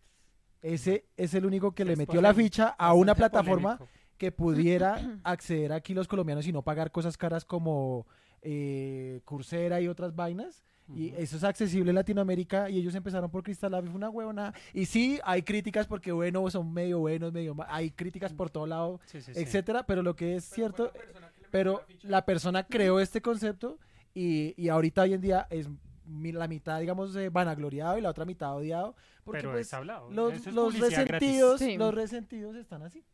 Ese 0.62 1.06
es 1.18 1.34
el 1.34 1.46
único 1.46 1.74
que 1.74 1.84
le 1.84 1.96
metió 1.96 2.22
la 2.22 2.34
ficha 2.34 2.70
a 2.70 2.94
una 2.94 3.16
plataforma 3.16 3.78
polémico. 3.78 4.03
Que 4.24 4.32
pudiera 4.32 4.96
acceder 5.26 5.74
aquí 5.74 5.94
los 5.94 6.08
colombianos 6.08 6.48
y 6.48 6.54
no 6.54 6.62
pagar 6.62 6.92
cosas 6.92 7.18
caras 7.18 7.44
como 7.44 8.08
eh, 8.42 9.20
Coursera 9.26 9.82
y 9.82 9.88
otras 9.90 10.16
vainas. 10.16 10.64
Y 10.96 11.10
eso 11.16 11.38
es 11.38 11.44
accesible 11.46 11.92
en 11.92 11.96
Latinoamérica 11.96 12.70
y 12.70 12.78
ellos 12.78 12.94
empezaron 12.96 13.30
por 13.32 13.42
Crystal 13.42 13.72
Lab 13.72 13.86
y 13.86 13.88
fue 13.88 13.96
una 13.96 14.10
huevona. 14.10 14.54
Y 14.74 14.86
sí, 14.86 15.18
hay 15.24 15.42
críticas 15.42 15.88
porque, 15.88 16.12
bueno, 16.12 16.50
son 16.50 16.74
medio 16.74 17.00
buenos, 17.00 17.32
medio 17.34 17.56
ma- 17.56 17.68
Hay 17.70 17.90
críticas 17.92 18.34
por 18.34 18.50
todo 18.50 18.68
lado, 18.68 19.00
Sí, 19.06 19.22
sí, 19.22 19.34
sí. 19.34 19.40
etcétera, 19.42 19.86
pero 19.86 20.04
lo 20.04 20.14
que 20.16 20.36
es 20.36 20.44
cierto, 20.46 20.92
Pero, 20.94 21.02
la 21.02 21.06
persona 21.06 21.32
que 21.32 21.40
le 21.40 21.42
metió 21.42 21.50
pero 21.52 21.72
la 21.74 21.86
ficha. 21.86 22.08
la 22.10 22.26
persona 22.26 22.64
creó 22.68 23.00
este 23.00 23.22
concepto 23.22 23.80
y, 24.14 24.54
y 24.62 24.68
ahorita 24.70 25.04
hoy 25.04 25.14
en 25.14 25.22
día 25.22 25.48
es 25.50 25.70
la 26.06 26.48
mitad, 26.50 26.80
digamos, 26.82 27.16
eh, 27.16 27.30
vanagloriado 27.30 27.98
y 27.98 28.02
la 28.02 28.10
otra 28.10 28.26
mitad 28.26 28.54
odiado. 28.56 28.94
Porque 29.24 29.40
Pero 29.40 29.52
pues 29.54 29.68
es 29.68 29.74
hablado. 29.74 30.12
los, 30.12 30.34
resentidos, 30.78 31.60
Sí. 31.62 31.78
los 31.78 31.94
resentidos 31.96 32.58
están 32.58 32.82
así. 32.84 33.06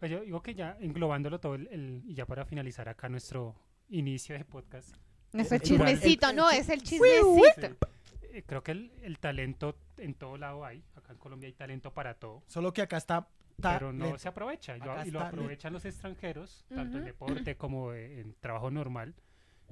Pues 0.00 0.10
yo 0.10 0.20
digo 0.20 0.42
que 0.42 0.54
ya 0.54 0.76
englobándolo 0.80 1.38
todo 1.40 1.54
el, 1.54 1.68
el- 1.68 2.02
y 2.06 2.14
ya 2.14 2.26
para 2.26 2.44
finalizar 2.44 2.88
acá 2.88 3.08
nuestro 3.08 3.54
inicio 3.90 4.36
de 4.36 4.44
podcast, 4.44 4.96
Ese 5.32 5.56
el- 5.56 5.62
chismecito, 5.62 6.30
el- 6.30 6.36
no, 6.36 6.50
el- 6.50 6.58
es 6.58 6.68
el 6.70 6.80
sí, 6.80 6.86
chismecito. 6.98 7.76
eh, 8.22 8.42
creo 8.46 8.62
que 8.62 8.72
el, 8.72 8.90
el 9.02 9.18
talento 9.18 9.76
en 9.98 10.14
todo 10.14 10.36
lado 10.38 10.64
hay. 10.64 10.82
Acá 10.96 11.12
en 11.12 11.18
Colombia 11.18 11.46
hay 11.48 11.52
talento 11.52 11.92
para 11.92 12.14
todo, 12.14 12.42
Solo 12.46 12.72
que 12.72 12.82
acá 12.82 12.96
está... 12.96 13.28
está 13.56 13.74
pero 13.78 13.92
no 13.92 14.16
se 14.18 14.28
aprovecha. 14.28 14.76
Y 14.76 14.80
lo, 14.80 14.92
Acá 14.92 15.06
y 15.06 15.10
lo 15.10 15.18
está 15.18 15.28
aprovechan 15.28 15.72
los 15.72 15.84
extranjeros, 15.84 16.64
tanto 16.74 16.96
en 16.98 17.04
deporte 17.04 17.56
como 17.56 17.92
eh, 17.92 18.20
en 18.20 18.34
trabajo 18.40 18.70
normal, 18.70 19.14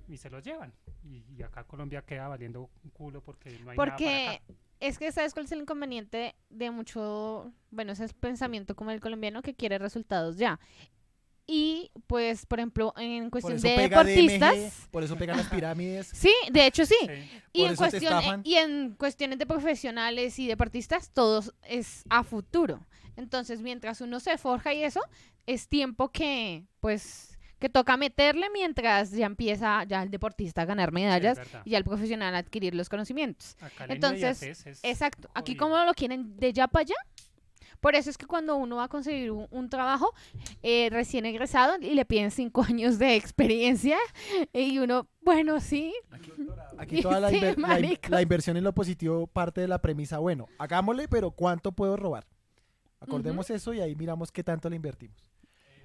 y 0.09 0.19
se 0.19 0.29
los 0.31 0.45
llevan. 0.45 0.73
Y, 1.05 1.25
y 1.37 1.43
acá 1.43 1.65
Colombia 1.65 2.03
queda 2.03 2.29
valiendo 2.29 2.69
un 2.85 2.91
culo 2.91 3.23
porque 3.23 3.51
no 3.65 3.71
hay 3.71 3.77
nada 3.77 3.77
para 3.77 3.93
Porque 3.93 4.27
acá. 4.29 4.43
Es 4.81 4.99
que 4.99 5.13
sabes 5.13 5.35
cuál 5.35 5.47
es 5.47 5.53
el 5.53 5.61
inconveniente 5.61 6.35
de 6.51 6.71
mucho, 6.71 7.53
bueno, 7.71 7.93
ese 7.93 8.05
es 8.05 8.13
pensamiento 8.13 8.77
como 8.77 8.91
el 8.91 9.01
colombiano 9.01 9.43
que 9.43 9.55
quiere 9.55 9.79
resultados 9.79 10.37
ya. 10.37 10.59
Y 11.51 11.91
pues, 12.07 12.45
por 12.45 12.59
ejemplo, 12.59 12.93
en 12.99 13.31
cuestión 13.31 13.59
de 13.59 13.71
deportistas, 13.71 14.55
DMG, 14.55 14.91
por 14.91 15.03
eso 15.03 15.17
pegan 15.17 15.39
las 15.39 15.49
pirámides. 15.49 16.09
sí, 16.13 16.35
de 16.53 16.67
hecho 16.67 16.85
sí. 16.85 16.95
Sí. 17.01 17.43
Y 17.55 17.65
en, 17.65 17.75
cuestión, 17.75 18.19
estafan. 18.19 18.43
y 18.45 18.57
en 18.57 18.93
cuestiones 18.93 19.39
de 19.39 19.47
profesionales 19.47 20.39
y 20.39 20.47
deportistas, 20.47 21.11
todo 21.11 21.43
es 21.63 22.05
a 22.11 22.23
futuro. 22.23 22.87
Entonces, 23.17 23.63
mientras 23.63 24.03
uno 24.03 24.21
se 24.21 24.37
forja 24.37 24.75
y 24.75 24.85
eso, 24.85 25.01
es 25.47 25.69
tiempo 25.69 26.13
que, 26.13 26.67
pues, 26.81 27.38
que 27.59 27.69
toca 27.69 27.97
meterle 27.97 28.49
mientras 28.53 29.11
ya 29.11 29.27
empieza 29.27 29.85
ya 29.85 30.03
el 30.03 30.11
deportista 30.11 30.63
a 30.63 30.65
ganar 30.65 30.93
medallas 30.93 31.39
y 31.65 31.71
ya 31.71 31.79
el 31.79 31.85
profesional 31.85 32.35
a 32.35 32.39
adquirir 32.39 32.75
los 32.75 32.89
conocimientos. 32.89 33.57
Acá 33.61 33.87
Entonces, 33.89 34.43
es 34.67 34.81
Exacto. 34.85 35.29
Aquí 35.35 35.57
como 35.57 35.77
lo 35.85 35.93
quieren 35.95 36.37
de 36.37 36.53
ya 36.53 36.69
para 36.69 36.83
allá, 36.83 36.95
Por 37.81 37.95
eso 37.95 38.11
es 38.11 38.19
que 38.19 38.27
cuando 38.27 38.57
uno 38.57 38.77
va 38.77 38.85
a 38.85 38.89
conseguir 38.89 39.31
un, 39.31 39.47
un 39.51 39.69
trabajo 39.71 40.13
eh, 40.65 40.89
recién 40.91 41.27
egresado 41.27 41.77
y 41.81 41.95
le 41.95 42.05
piden 42.05 42.31
cinco 42.33 42.63
años 42.69 42.99
de 42.99 43.15
experiencia 43.17 43.97
y 44.53 44.79
uno, 44.81 45.07
bueno, 45.23 45.61
sí, 45.61 45.95
Aquí 46.79 47.01
toda 47.03 47.21
la, 47.21 47.31
Sí, 47.31 47.37
inver- 47.37 47.57
la 47.57 47.79
in- 47.81 47.99
la 48.09 48.23
inversión 48.23 48.57
en 48.57 48.65
lo 48.65 48.73
positivo 48.73 49.27
parte 49.29 49.61
de 49.61 49.69
la 49.69 49.81
premisa, 49.81 50.19
bueno, 50.19 50.47
hagámosle, 50.59 51.07
pero 51.09 51.31
¿cuánto 51.31 51.71
puedo 51.73 51.97
robar? 51.97 52.27
Acordemos 53.01 53.49
eso 53.51 53.73
y 53.75 53.81
ahí 53.81 53.95
miramos 53.95 54.33
qué 54.33 54.43
tanto 54.43 54.69
le 54.69 54.75
invertimos. 54.77 55.31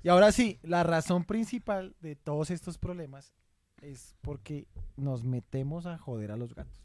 Y 0.04 0.10
ahora 0.10 0.32
sí, 0.32 0.60
la 0.64 0.84
razón 0.84 1.24
principal 1.24 1.96
de 2.02 2.16
todos 2.16 2.50
estos 2.52 2.78
problemas 2.78 3.34
es 3.82 4.16
porque 4.22 4.68
nos 4.98 5.24
metemos 5.24 5.86
a 5.86 5.98
joder 5.98 6.32
a 6.32 6.38
los 6.38 6.54
gatos. 6.54 6.84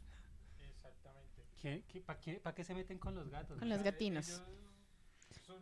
Exactamente. 0.69 1.45
¿Qué, 1.61 1.83
qué, 1.87 2.01
¿Para 2.01 2.19
qué, 2.19 2.39
pa' 2.39 2.55
qué 2.55 2.63
se 2.63 2.73
meten 2.73 2.97
con 2.97 3.13
los 3.15 3.29
gatos? 3.29 3.59
Con 3.59 3.67
los 3.69 3.83
gatinos. 3.83 4.27
Ellos 4.29 4.41
son 5.45 5.61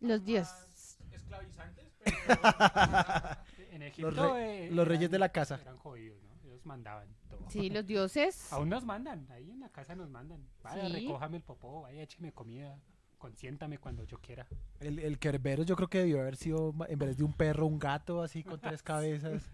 Los 0.00 0.24
dioses. 0.24 0.98
esclavizantes, 1.10 1.92
pero 2.04 2.12
En 3.70 3.80
Los, 3.80 3.88
Egipto. 3.88 4.34
re- 4.34 4.66
eh, 4.66 4.70
los 4.70 4.86
reyes 4.86 5.02
eran- 5.04 5.12
de 5.12 5.18
la 5.18 5.28
casa. 5.30 5.58
Eran 5.62 5.78
jodidos, 5.78 6.22
¿no? 6.22 6.34
Ellos 6.44 6.64
mandaban 6.66 7.08
todo. 7.28 7.44
Sí, 7.50 7.70
los 7.70 7.86
dioses. 7.86 8.52
Aún 8.52 8.68
nos 8.68 8.84
mandan, 8.84 9.26
ahí 9.32 9.50
en 9.50 9.60
la 9.60 9.68
casa 9.70 9.94
nos 9.96 10.10
mandan. 10.10 10.46
Vaya, 10.62 10.86
Sí. 10.86 10.92
recójame 10.92 11.38
el 11.38 11.42
popó, 11.42 11.82
vaya, 11.82 12.02
écheme 12.02 12.32
comida, 12.32 12.78
consiéntame 13.18 13.78
cuando 13.78 14.04
yo 14.04 14.18
quiera. 14.18 14.46
El, 14.80 14.98
el 14.98 15.18
Kerbero 15.18 15.62
yo 15.62 15.76
creo 15.76 15.88
que 15.88 15.98
debió 15.98 16.20
haber 16.20 16.36
sido, 16.36 16.74
en 16.88 16.98
vez 16.98 17.16
de 17.16 17.24
un 17.24 17.32
perro, 17.32 17.66
un 17.66 17.78
gato 17.78 18.22
así 18.22 18.42
con 18.44 18.60
tres 18.60 18.82
cabezas, 18.82 19.50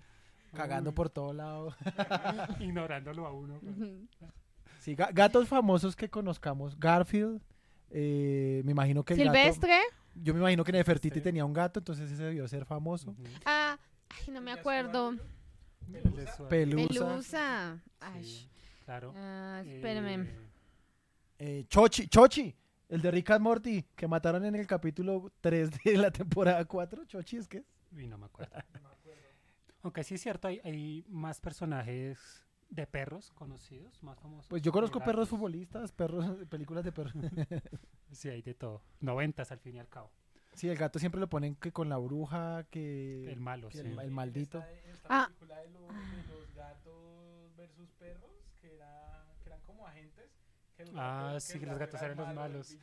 cagando 0.54 0.92
por 0.94 1.08
todo 1.10 1.32
lado. 1.32 1.74
Ignorándolo 2.60 3.26
a 3.26 3.32
uno. 3.32 3.60
pues. 3.60 4.30
Sí, 4.80 4.96
ga- 4.96 5.12
gatos 5.12 5.46
famosos 5.48 5.94
que 5.94 6.08
conozcamos. 6.08 6.78
Garfield, 6.78 7.40
eh, 7.90 8.62
me 8.64 8.72
imagino 8.72 9.04
que 9.04 9.14
el 9.14 9.20
gato... 9.24 9.32
Silvestre. 9.32 9.78
Yo 10.14 10.34
me 10.34 10.40
imagino 10.40 10.64
que 10.64 10.72
Nefertiti 10.72 11.18
Sí. 11.18 11.22
tenía 11.22 11.44
un 11.44 11.52
gato, 11.52 11.78
entonces 11.80 12.10
ese 12.10 12.24
debió 12.24 12.48
ser 12.48 12.64
famoso. 12.64 13.14
Ah, 13.44 13.78
ay, 14.08 14.32
no 14.32 14.40
me 14.40 14.50
acuerdo. 14.52 15.14
Pelusa. 16.48 16.48
Pelusa. 16.48 17.78
Ay. 18.00 18.24
Sí, 18.24 18.48
claro. 18.84 19.12
Ah, 19.16 19.62
espérame. 19.66 20.22
Eh, 20.26 20.36
Eh, 21.42 21.64
Chochi, 21.68 22.06
Chochi, 22.08 22.54
el 22.90 23.00
de 23.00 23.10
Rick 23.10 23.30
and 23.30 23.42
Morty, 23.42 23.82
que 23.96 24.06
mataron 24.06 24.44
en 24.44 24.54
el 24.54 24.66
capítulo 24.66 25.32
3 25.40 25.70
de 25.84 25.96
la 25.96 26.10
temporada 26.10 26.64
4. 26.64 27.04
Chochi 27.06 27.36
es 27.38 27.48
que... 27.48 27.64
uy, 27.92 28.06
no 28.06 28.18
me 28.18 28.26
acuerdo. 28.26 28.54
Aunque 29.82 30.04
sí 30.04 30.16
es 30.16 30.20
cierto, 30.20 30.48
hay, 30.48 30.60
hay 30.62 31.04
más 31.08 31.40
personajes 31.40 32.44
de 32.68 32.86
perros 32.86 33.32
conocidos, 33.32 34.02
más 34.02 34.18
famosos. 34.20 34.46
Pues 34.48 34.62
yo 34.62 34.70
conozco 34.72 35.00
perros 35.00 35.28
futbolistas, 35.28 35.90
perros, 35.92 36.24
películas 36.50 36.84
de 36.84 36.92
perros. 36.92 37.14
Sí, 38.12 38.28
hay 38.28 38.42
de 38.42 38.54
todo. 38.54 38.82
Noventas 38.98 39.52
al 39.52 39.60
fin 39.60 39.76
y 39.76 39.78
al 39.78 39.88
cabo. 39.88 40.10
Sí, 40.54 40.68
el 40.68 40.76
gato 40.76 40.98
siempre 40.98 41.20
lo 41.20 41.28
ponen 41.28 41.54
que 41.54 41.70
con 41.70 41.88
la 41.88 41.96
bruja, 41.96 42.64
que... 42.68 43.30
El 43.30 43.38
malo, 43.38 43.68
que 43.68 43.78
sí. 43.78 43.86
el, 43.86 43.96
el 44.00 44.10
maldito. 44.10 44.58
Esta, 44.58 44.72
esta 44.90 45.08
Ah. 45.08 45.26
película 45.28 45.60
de 45.60 45.68
los 45.70 46.54
gatos 46.56 47.56
versus 47.56 47.88
perros, 48.00 48.29
el 50.80 50.98
Ah, 50.98 51.36
sí, 51.40 51.58
que 51.58 51.66
los 51.66 51.78
gato 51.78 51.92
gatos 51.92 52.02
era 52.02 52.12
eran 52.12 52.26
los 52.26 52.34
malos. 52.34 52.76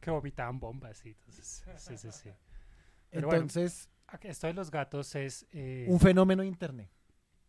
Que 0.00 0.10
vomitaban 0.10 0.58
bombas, 0.60 0.98
sí. 0.98 1.10
Entonces, 1.10 1.64
sí, 1.76 1.96
sí, 1.98 2.10
sí. 2.12 2.30
Pero 3.10 3.26
bueno, 3.28 3.42
Entonces, 3.42 3.90
Ac- 4.08 4.24
Esto 4.28 4.46
de 4.46 4.54
los 4.54 4.70
gatos 4.70 5.14
es... 5.14 5.46
eh, 5.52 5.86
un 5.88 6.00
fenómeno 6.00 6.42
de 6.42 6.48
internet. 6.48 6.90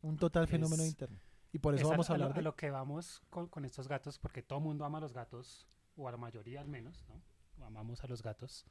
Un 0.01 0.17
total 0.17 0.47
fenómeno 0.47 0.83
internet. 0.85 1.21
Y 1.53 1.59
por 1.59 1.73
eso 1.75 1.83
es 1.85 1.89
vamos 1.89 2.09
a 2.09 2.17
lo- 2.17 2.23
hablar 2.25 2.35
de... 2.37 2.41
lo 2.43 2.55
que 2.55 2.69
vamos 2.71 3.21
con, 3.29 3.47
con 3.47 3.65
estos 3.65 3.87
gatos, 3.87 4.17
porque 4.19 4.41
todo 4.41 4.59
el 4.59 4.65
mundo 4.65 4.85
ama 4.85 4.97
a 4.97 5.01
los 5.01 5.13
gatos, 5.13 5.67
o 5.95 6.07
a 6.07 6.11
la 6.11 6.17
mayoría 6.17 6.61
al 6.61 6.67
menos, 6.67 7.05
¿no? 7.07 7.65
Amamos 7.65 8.03
a 8.03 8.07
los 8.07 8.21
gatos. 8.23 8.65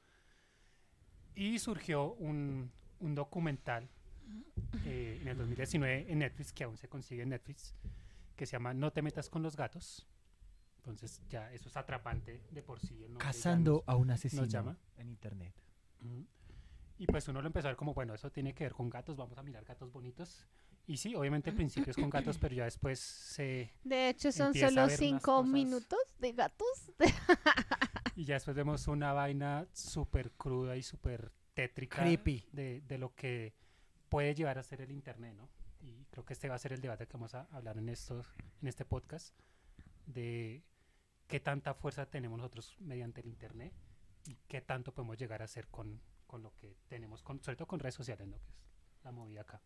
Y 1.34 1.58
surgió 1.58 2.12
un, 2.14 2.70
un 3.00 3.14
documental 3.14 3.88
eh, 4.84 5.18
en 5.22 5.28
el 5.28 5.36
2019 5.36 6.06
en 6.10 6.18
Netflix, 6.20 6.52
que 6.52 6.64
aún 6.64 6.76
se 6.76 6.88
consigue 6.88 7.22
en 7.22 7.28
Netflix, 7.30 7.74
que 8.36 8.46
se 8.46 8.52
llama 8.52 8.74
No 8.74 8.92
te 8.92 9.02
metas 9.02 9.28
con 9.30 9.42
los 9.42 9.56
gatos. 9.56 10.06
Entonces 10.80 11.20
ya 11.28 11.52
eso 11.52 11.68
es 11.68 11.76
atrapante 11.76 12.40
de 12.50 12.62
por 12.62 12.80
sí. 12.80 12.98
ya 12.98 13.06
Cazando 13.18 13.72
nos- 13.86 13.88
a 13.88 13.96
un 13.96 14.10
asesino 14.10 14.46
llama. 14.46 14.78
en 14.96 15.10
internet. 15.10 15.54
Ujú. 16.00 16.26
Y 16.98 17.06
pues 17.06 17.28
uno 17.28 17.40
lo 17.42 17.46
empezó 17.48 17.68
a 17.68 17.70
ver 17.70 17.76
como, 17.76 17.92
bueno, 17.92 18.14
eso 18.14 18.30
tiene 18.32 18.54
que 18.54 18.64
ver 18.64 18.72
con 18.72 18.88
gatos, 18.88 19.16
vamos 19.16 19.36
a 19.36 19.42
mirar 19.42 19.64
gatos 19.64 19.92
bonitos. 19.92 20.46
Y 20.86 20.96
sí, 20.96 21.14
obviamente 21.14 21.50
al 21.50 21.56
principio 21.56 21.90
es 21.90 21.96
con 21.96 22.08
gatos, 22.10 22.38
pero 22.38 22.54
ya 22.54 22.64
después 22.64 22.98
se... 22.98 23.72
De 23.84 24.08
hecho, 24.08 24.32
son 24.32 24.54
solo 24.54 24.88
cinco 24.88 25.44
minutos 25.44 25.98
de 26.18 26.32
gatos. 26.32 26.90
Y 28.16 28.24
ya 28.24 28.34
después 28.34 28.54
vemos 28.56 28.86
una 28.88 29.12
vaina 29.14 29.66
súper 29.72 30.32
cruda 30.32 30.76
y 30.76 30.82
súper 30.82 31.32
tétrica 31.54 32.02
Creepy. 32.02 32.44
de, 32.52 32.82
de 32.82 32.98
lo 32.98 33.14
que 33.14 33.54
puede 34.10 34.34
llevar 34.34 34.58
a 34.58 34.62
ser 34.62 34.80
el 34.82 34.90
Internet, 34.90 35.34
¿no? 35.36 35.48
Y 35.80 36.04
creo 36.10 36.24
que 36.26 36.34
este 36.34 36.48
va 36.48 36.56
a 36.56 36.58
ser 36.58 36.72
el 36.74 36.80
debate 36.82 37.06
que 37.06 37.12
vamos 37.14 37.34
a 37.34 37.42
hablar 37.52 37.78
en, 37.78 37.88
estos, 37.88 38.26
en 38.60 38.68
este 38.68 38.84
podcast, 38.84 39.34
de 40.06 40.62
qué 41.26 41.40
tanta 41.40 41.74
fuerza 41.74 42.06
tenemos 42.06 42.38
nosotros 42.38 42.76
mediante 42.80 43.20
el 43.20 43.28
Internet 43.28 43.72
y 44.26 44.36
qué 44.48 44.60
tanto 44.60 44.92
podemos 44.92 45.16
llegar 45.18 45.42
a 45.42 45.44
hacer 45.44 45.68
con, 45.68 46.00
con 46.26 46.42
lo 46.42 46.54
que 46.56 46.76
tenemos, 46.88 47.22
con, 47.22 47.42
sobre 47.42 47.56
todo 47.56 47.68
con 47.68 47.80
redes 47.80 47.94
sociales, 47.94 48.26
¿no? 48.28 48.36
Que 48.38 48.50
es 48.98 49.04
la 49.04 49.12
movida 49.12 49.42
acá. 49.42 49.60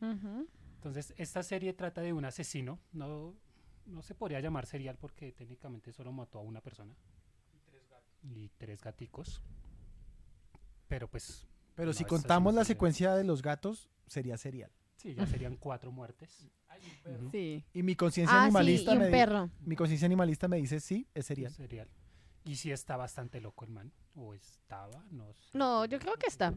Ujú. 0.00 0.48
Entonces, 0.76 1.14
esta 1.16 1.42
serie 1.42 1.72
trata 1.72 2.02
de 2.02 2.12
un 2.12 2.24
asesino, 2.24 2.78
no, 2.92 3.34
no 3.86 4.02
se 4.02 4.14
podría 4.14 4.40
llamar 4.40 4.66
serial 4.66 4.98
porque 4.98 5.32
técnicamente 5.32 5.92
solo 5.92 6.12
mató 6.12 6.38
a 6.38 6.42
una 6.42 6.60
persona 6.60 6.94
y 8.22 8.48
tres 8.58 8.82
gaticos. 8.82 9.40
Pero 10.88 11.08
pues, 11.08 11.46
Pero 11.74 11.88
No, 11.90 11.94
si 11.94 12.04
contamos 12.04 12.54
la 12.54 12.64
sería. 12.64 12.74
secuencia 12.74 13.14
de 13.14 13.24
los 13.24 13.42
gatos, 13.42 13.88
sería 14.06 14.36
serial. 14.36 14.70
sí, 14.96 15.14
ya 15.14 15.26
serían 15.26 15.56
cuatro 15.56 15.90
muertes. 15.92 16.48
Sí. 17.30 17.64
Y 17.74 17.82
mi 17.82 17.94
conciencia 17.96 18.36
Ah, 18.36 18.40
sí, 18.42 18.44
animalista 18.46 18.94
y 18.94 18.98
me 18.98 19.04
un 19.06 19.10
di- 19.10 19.16
perro. 19.18 19.50
mi 19.60 19.76
conciencia 19.76 20.06
animalista 20.06 20.48
me 20.48 20.56
dice 20.56 20.80
sí, 20.80 21.06
es 21.14 21.26
serial. 21.26 21.52
Serial. 21.52 21.88
Y 22.44 22.56
sí 22.56 22.70
está 22.70 22.96
bastante 22.96 23.40
loco 23.40 23.64
el 23.64 23.70
man. 23.70 23.92
O 24.14 24.34
estaba, 24.34 25.04
no 25.10 25.32
sé. 25.34 25.56
No, 25.58 25.84
yo 25.86 25.98
creo 25.98 26.14
que 26.14 26.26
está. 26.26 26.54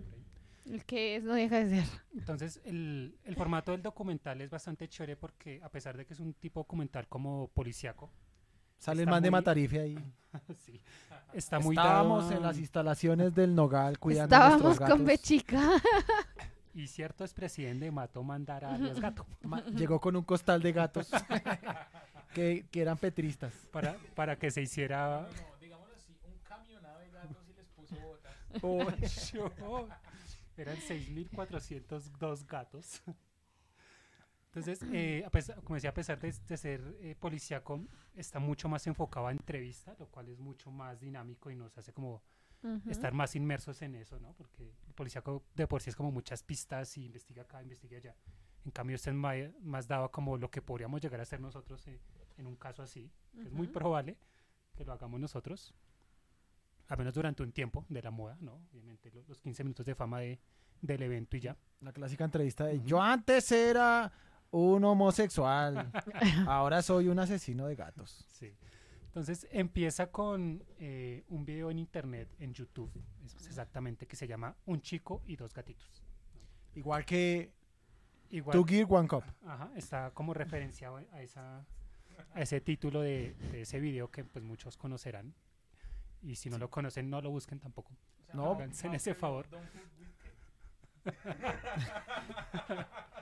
El 0.65 0.83
que 0.85 1.15
es 1.15 1.23
no 1.23 1.33
deja 1.33 1.63
de 1.63 1.69
ser. 1.81 2.01
Entonces, 2.13 2.59
el, 2.65 3.17
el 3.23 3.35
formato 3.35 3.71
del 3.71 3.81
documental 3.81 4.41
es 4.41 4.49
bastante 4.49 4.87
chévere 4.89 5.15
porque 5.15 5.61
a 5.63 5.69
pesar 5.69 5.95
de 5.97 6.05
que 6.05 6.13
es 6.13 6.19
un 6.19 6.33
tipo 6.33 6.59
documental 6.59 7.07
como 7.07 7.47
policiaco, 7.53 8.11
Sale 8.79 9.01
el 9.01 9.09
man 9.09 9.23
de 9.23 9.31
muy- 9.31 9.39
Matarife 9.39 9.79
ahí. 9.79 9.97
sí, 10.65 10.79
está 11.33 11.59
muy 11.59 11.75
Estábamos 11.75 12.25
dado 12.25 12.37
en 12.37 12.43
a- 12.43 12.47
las 12.49 12.59
instalaciones 12.59 13.33
del 13.33 13.55
Nogal 13.55 13.97
cuidando 13.97 14.35
a 14.35 14.37
Estábamos 14.37 14.61
nuestros 14.61 14.89
con 14.89 14.97
gatos. 14.99 15.05
Bechica. 15.07 15.81
Y 16.77 16.87
cierto 16.87 17.23
expresidente 17.23 17.89
mató 17.89 18.21
mandar 18.23 18.63
a 18.63 18.75
alias 18.75 18.99
gato 18.99 19.25
Ma- 19.41 19.63
Llegó 19.65 19.99
con 19.99 20.15
un 20.15 20.23
costal 20.23 20.61
de 20.61 20.71
gatos 20.73 21.09
que, 22.35 22.67
que 22.71 22.81
eran 22.81 22.97
petristas. 22.97 23.51
para, 23.71 23.97
para 24.15 24.37
que 24.37 24.51
se 24.51 24.61
hiciera 24.61 25.21
No, 25.21 25.27
no, 25.49 25.57
digámoslo 25.59 25.95
así, 25.95 26.15
un 26.23 26.37
camionado 26.43 26.99
de 26.99 27.09
gatos 27.09 27.49
y 27.49 27.53
les 27.53 27.67
puso 27.69 27.95
botas. 27.99 28.35
Oh, 28.61 28.79
Yo- 29.33 29.87
Eran 30.55 30.77
6.402 30.77 32.45
gatos. 32.47 33.01
Entonces, 34.45 34.79
eh, 34.91 35.23
a 35.25 35.29
pesar- 35.29 35.61
como 35.63 35.75
decía, 35.75 35.89
a 35.91 35.93
pesar 35.93 36.19
de, 36.19 36.31
de 36.47 36.57
ser 36.57 36.81
eh, 37.01 37.15
policíaco, 37.19 37.81
está 38.15 38.39
mucho 38.39 38.67
más 38.67 38.85
enfocado 38.87 39.27
a 39.27 39.31
entrevista, 39.31 39.95
lo 39.99 40.07
cual 40.07 40.29
es 40.29 40.39
mucho 40.39 40.71
más 40.71 40.99
dinámico 40.99 41.51
y 41.51 41.55
nos 41.55 41.77
hace 41.77 41.91
como 41.93 42.23
Ujú. 42.63 42.89
estar 42.89 43.13
más 43.13 43.35
inmersos 43.35 43.81
en 43.81 43.95
eso, 43.95 44.19
¿no? 44.19 44.33
Porque 44.33 44.73
el 44.87 44.93
policíaco 44.93 45.43
de 45.55 45.67
por 45.67 45.81
sí 45.81 45.89
es 45.89 45.95
como 45.95 46.11
muchas 46.11 46.43
pistas 46.43 46.97
y 46.97 47.05
investiga 47.05 47.43
acá, 47.43 47.61
investiga 47.61 47.97
allá. 47.97 48.15
En 48.65 48.71
cambio, 48.71 48.97
ma- 49.13 49.33
más 49.61 49.87
dado 49.87 50.11
como 50.11 50.37
lo 50.37 50.49
que 50.49 50.61
podríamos 50.61 50.99
llegar 51.01 51.19
a 51.19 51.23
hacer 51.23 51.39
nosotros 51.39 51.87
eh, 51.87 51.99
en 52.37 52.47
un 52.47 52.55
caso 52.55 52.81
así. 52.83 53.11
que 53.33 53.47
Es 53.47 53.53
muy 53.53 53.67
probable 53.67 54.17
que 54.75 54.83
lo 54.83 54.91
hagamos 54.91 55.19
nosotros, 55.19 55.73
al 56.89 56.97
menos 56.97 57.13
durante 57.13 57.43
un 57.43 57.51
tiempo 57.51 57.85
de 57.89 58.01
la 58.01 58.11
moda, 58.11 58.37
¿no? 58.41 58.61
Obviamente 58.73 59.11
lo- 59.11 59.23
los 59.27 59.41
15 59.41 59.63
minutos 59.63 59.85
de 59.85 59.95
fama 59.95 60.19
de, 60.19 60.39
del 60.81 61.01
evento 61.03 61.37
y 61.37 61.41
ya. 61.41 61.55
la 61.81 61.91
clásica 61.93 62.23
entrevista 62.25 62.65
de 62.65 62.77
Ujú. 62.77 62.85
yo 62.87 63.01
antes 63.01 63.51
era 63.51 64.11
un 64.51 64.83
homosexual, 64.83 65.91
ahora 66.47 66.81
soy 66.81 67.07
un 67.09 67.19
asesino 67.19 67.67
de 67.67 67.75
gatos. 67.75 68.25
Sí. 68.29 68.53
Entonces 69.17 69.47
empieza 69.49 70.11
con 70.11 70.63
eh, 70.77 71.23
un 71.29 71.43
video 71.43 71.71
en 71.71 71.79
internet, 71.79 72.29
en 72.37 72.53
YouTube, 72.53 72.91
es 73.25 73.47
exactamente, 73.47 74.05
que 74.05 74.15
se 74.15 74.27
llama 74.27 74.55
Un 74.67 74.79
chico 74.79 75.23
y 75.25 75.35
dos 75.35 75.55
gatitos. 75.55 76.03
Igual 76.75 77.03
que 77.03 77.51
Igual, 78.29 78.53
Two 78.53 78.63
Gear 78.63 78.85
One 78.87 79.07
Cup. 79.07 79.23
Ajá, 79.43 79.71
está 79.75 80.11
como 80.11 80.35
referenciado 80.35 80.97
a, 80.97 81.21
esa, 81.23 81.65
a 82.31 82.41
ese 82.41 82.61
título 82.61 83.01
de, 83.01 83.33
de 83.51 83.61
ese 83.61 83.79
video 83.79 84.11
que 84.11 84.23
pues 84.23 84.45
muchos 84.45 84.77
conocerán. 84.77 85.33
Y 86.21 86.35
si 86.35 86.51
no 86.51 86.59
lo 86.59 86.69
conocen, 86.69 87.09
no 87.09 87.19
lo 87.19 87.31
busquen 87.31 87.59
tampoco. 87.59 87.93
O 88.21 88.23
sea, 88.23 88.35
No. 88.35 88.51
Háganse 88.51 88.87
ese 88.93 89.15
favor. 89.15 89.47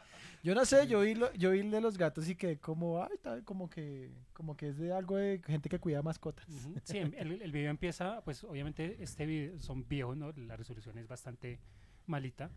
Yo 0.46 0.54
no 0.54 0.64
sé, 0.64 0.86
yo 0.86 1.00
vi, 1.02 1.16
lo- 1.16 1.34
yo 1.34 1.50
vi 1.52 1.60
el 1.62 1.72
de 1.72 1.82
los 1.82 1.98
gatos 1.98 2.30
y 2.30 2.36
que 2.36 2.60
como, 2.60 3.02
ay, 3.04 3.18
tal, 3.24 3.44
como 3.44 3.68
que, 3.68 4.12
como 4.32 4.56
que 4.56 4.70
es 4.70 4.78
de 4.78 4.94
algo 4.94 5.16
de 5.18 5.42
gente 5.44 5.70
que 5.70 5.80
cuida 5.80 6.04
mascotas. 6.04 6.46
Sí, 6.84 7.00
el, 7.00 7.42
el 7.42 7.52
video 7.52 7.72
empieza, 7.72 8.24
pues 8.24 8.44
obviamente 8.44 8.98
este 9.02 9.26
video 9.26 9.60
son 9.60 9.88
viejos, 9.88 10.16
¿no? 10.16 10.32
La 10.34 10.56
resolución 10.56 11.00
es 11.00 11.08
bastante 11.08 11.60
malita. 12.06 12.52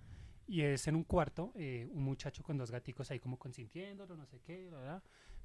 Y 0.46 0.60
es 0.60 0.86
en 0.86 0.96
un 0.96 1.04
cuarto, 1.04 1.52
eh, 1.56 1.88
un 1.90 2.02
muchacho 2.02 2.42
con 2.42 2.58
dos 2.58 2.70
gaticos 2.70 3.10
ahí 3.10 3.20
como 3.20 3.38
consintiéndolo, 3.38 4.16
no 4.18 4.26
sé 4.26 4.38
qué, 4.40 4.68
la 4.70 4.76
verdad. 4.80 5.02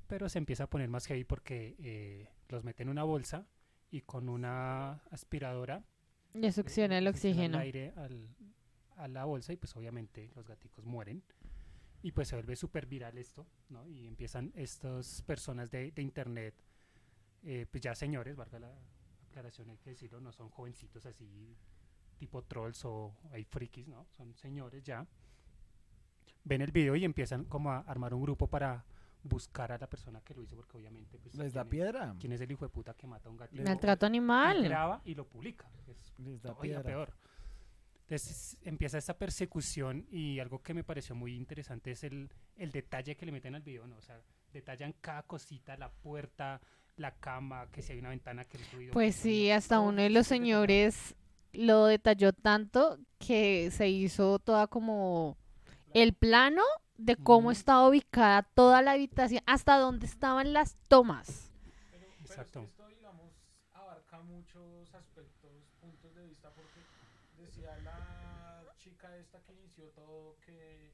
Pero 0.08 0.28
se 0.28 0.38
empieza 0.38 0.66
a 0.66 0.70
poner 0.70 0.90
más 0.90 1.06
heavy 1.06 1.24
porque 1.24 1.76
eh, 1.80 2.28
los 2.50 2.66
mete 2.66 2.84
en 2.84 2.90
una 2.90 3.04
bolsa 3.06 3.48
y 3.90 4.02
con 4.02 4.28
una 4.28 4.96
aspiradora 5.12 5.86
Le 6.34 6.52
succiona 6.52 6.98
el 6.98 7.06
le 7.06 7.14
succiona 7.14 7.36
oxígeno. 7.38 7.58
aire 7.60 7.94
al- 7.96 8.36
a 8.98 9.08
la 9.08 9.24
bolsa 9.24 9.54
y 9.54 9.56
pues 9.56 9.74
obviamente 9.78 10.30
los 10.36 10.46
gaticos 10.46 10.84
mueren. 10.86 11.24
Y 12.04 12.12
pues 12.12 12.28
se 12.28 12.36
vuelve 12.36 12.56
súper 12.56 12.86
viral 12.86 13.18
esto, 13.18 13.48
¿no? 13.70 13.88
Y 13.88 14.06
empiezan 14.08 14.52
estas 14.56 15.22
personas 15.24 15.72
de, 15.72 15.92
de 15.92 16.02
internet, 16.02 16.54
eh, 17.44 17.66
pues 17.72 17.82
ya 17.82 17.96
señores, 17.96 18.36
valga 18.36 18.60
la 18.60 18.72
aclaración, 19.30 19.70
hay 19.70 19.78
que 19.78 19.92
decirlo, 19.92 20.20
no 20.20 20.32
son 20.32 20.50
jovencitos 20.50 21.06
así 21.06 21.58
tipo 22.18 22.44
trolls 22.44 22.84
o 22.86 23.16
hay 23.32 23.44
frikis, 23.46 23.88
¿no? 23.88 24.06
Son 24.18 24.36
señores 24.36 24.84
ya. 24.84 25.08
Ven 26.44 26.62
el 26.62 26.72
video 26.72 26.96
y 26.96 27.06
empiezan 27.06 27.46
como 27.46 27.72
a 27.72 27.80
armar 27.80 28.14
un 28.14 28.22
grupo 28.22 28.48
para 28.48 28.86
buscar 29.24 29.72
a 29.72 29.78
la 29.78 29.88
persona 29.90 30.20
que 30.22 30.34
lo 30.34 30.42
hizo, 30.44 30.56
porque 30.58 30.76
obviamente 30.78 31.18
pues, 31.18 31.36
Les 31.36 31.54
da 31.54 31.62
¿quién 31.64 31.68
es- 31.68 31.70
piedra. 31.92 32.16
¿Quién 32.20 32.34
es 32.34 32.42
el 32.42 32.52
hijo 32.52 32.66
de 32.66 32.70
puta 32.70 32.94
que 32.94 33.08
mata 33.08 33.30
a 33.30 33.32
un 33.32 33.38
gatito? 33.38 33.64
Maltrato 33.64 34.06
y 34.06 34.08
animal. 34.08 34.64
graba 34.64 35.02
y 35.06 35.16
lo 35.16 35.26
publica. 35.26 35.70
Es 35.88 36.14
Les 36.20 36.42
da 36.42 36.58
piedra. 36.60 36.84
peor. 36.84 37.14
Entonces 38.04 38.58
empieza 38.64 38.98
esta 38.98 39.18
persecución 39.18 40.06
y 40.12 40.40
algo 40.40 40.62
que 40.62 40.74
me 40.74 40.84
pareció 40.84 41.16
muy 41.16 41.36
interesante 41.36 41.92
es 41.92 42.04
el, 42.04 42.30
el 42.58 42.72
detalle 42.72 43.16
que 43.16 43.26
le 43.26 43.32
meten 43.32 43.56
al 43.56 43.62
video, 43.62 43.88
¿no? 43.88 43.98
O 43.98 44.02
sea, 44.02 44.22
detallan 44.52 44.94
cada 45.02 45.24
cosita, 45.24 45.78
la 45.78 45.92
puerta, 45.92 46.62
la 46.98 47.16
cama, 47.16 47.68
que 47.72 47.82
si 47.82 47.94
hay 47.94 48.00
una 48.00 48.10
ventana 48.10 48.46
que 48.46 48.58
el 48.58 48.66
ruido. 48.72 48.94
Pues 48.94 49.16
sí, 49.16 49.50
hasta 49.52 49.80
uno 49.80 50.02
de 50.02 50.10
los 50.10 50.28
señores 50.28 51.16
lo 51.54 51.86
detalló 51.86 52.34
tanto 52.34 53.00
que 53.20 53.72
se 53.72 53.88
hizo 53.90 54.40
toda 54.40 54.68
como 54.68 55.38
el 55.94 56.14
plano 56.14 56.64
de 56.98 57.16
cómo 57.16 57.52
estaba 57.52 57.88
ubicada 57.88 58.44
toda 58.44 58.82
la 58.82 58.92
habitación, 58.92 59.42
hasta 59.46 59.78
dónde 59.78 60.06
estaban 60.06 60.54
las 60.54 60.76
tomas. 60.88 61.52
Pero, 61.92 62.06
Exacto. 62.22 62.62
esto, 62.62 62.88
digamos, 62.88 63.32
abarca 63.72 64.20
muchos 64.20 64.94
aspectos, 64.94 65.52
puntos 65.80 66.16
de 66.16 66.28
vista, 66.28 66.52
porque 66.52 66.73
decía 67.44 67.78
la 67.80 68.74
chica 68.78 69.16
esta 69.18 69.42
que 69.44 69.54
inició 69.54 69.90
todo 69.90 70.38
que 70.46 70.94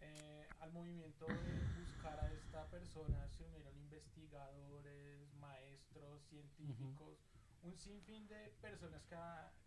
eh, 0.00 0.46
al 0.60 0.72
movimiento 0.72 1.26
de 1.26 1.80
buscar 1.80 2.18
a 2.20 2.32
esta 2.32 2.68
persona 2.68 3.28
se 3.28 3.44
unieron 3.44 3.76
investigadores, 3.78 5.32
maestros, 5.34 6.22
científicos, 6.24 7.18
un 7.62 7.76
sinfín 7.78 8.28
de 8.28 8.50
personas 8.60 9.02
que, 9.06 9.16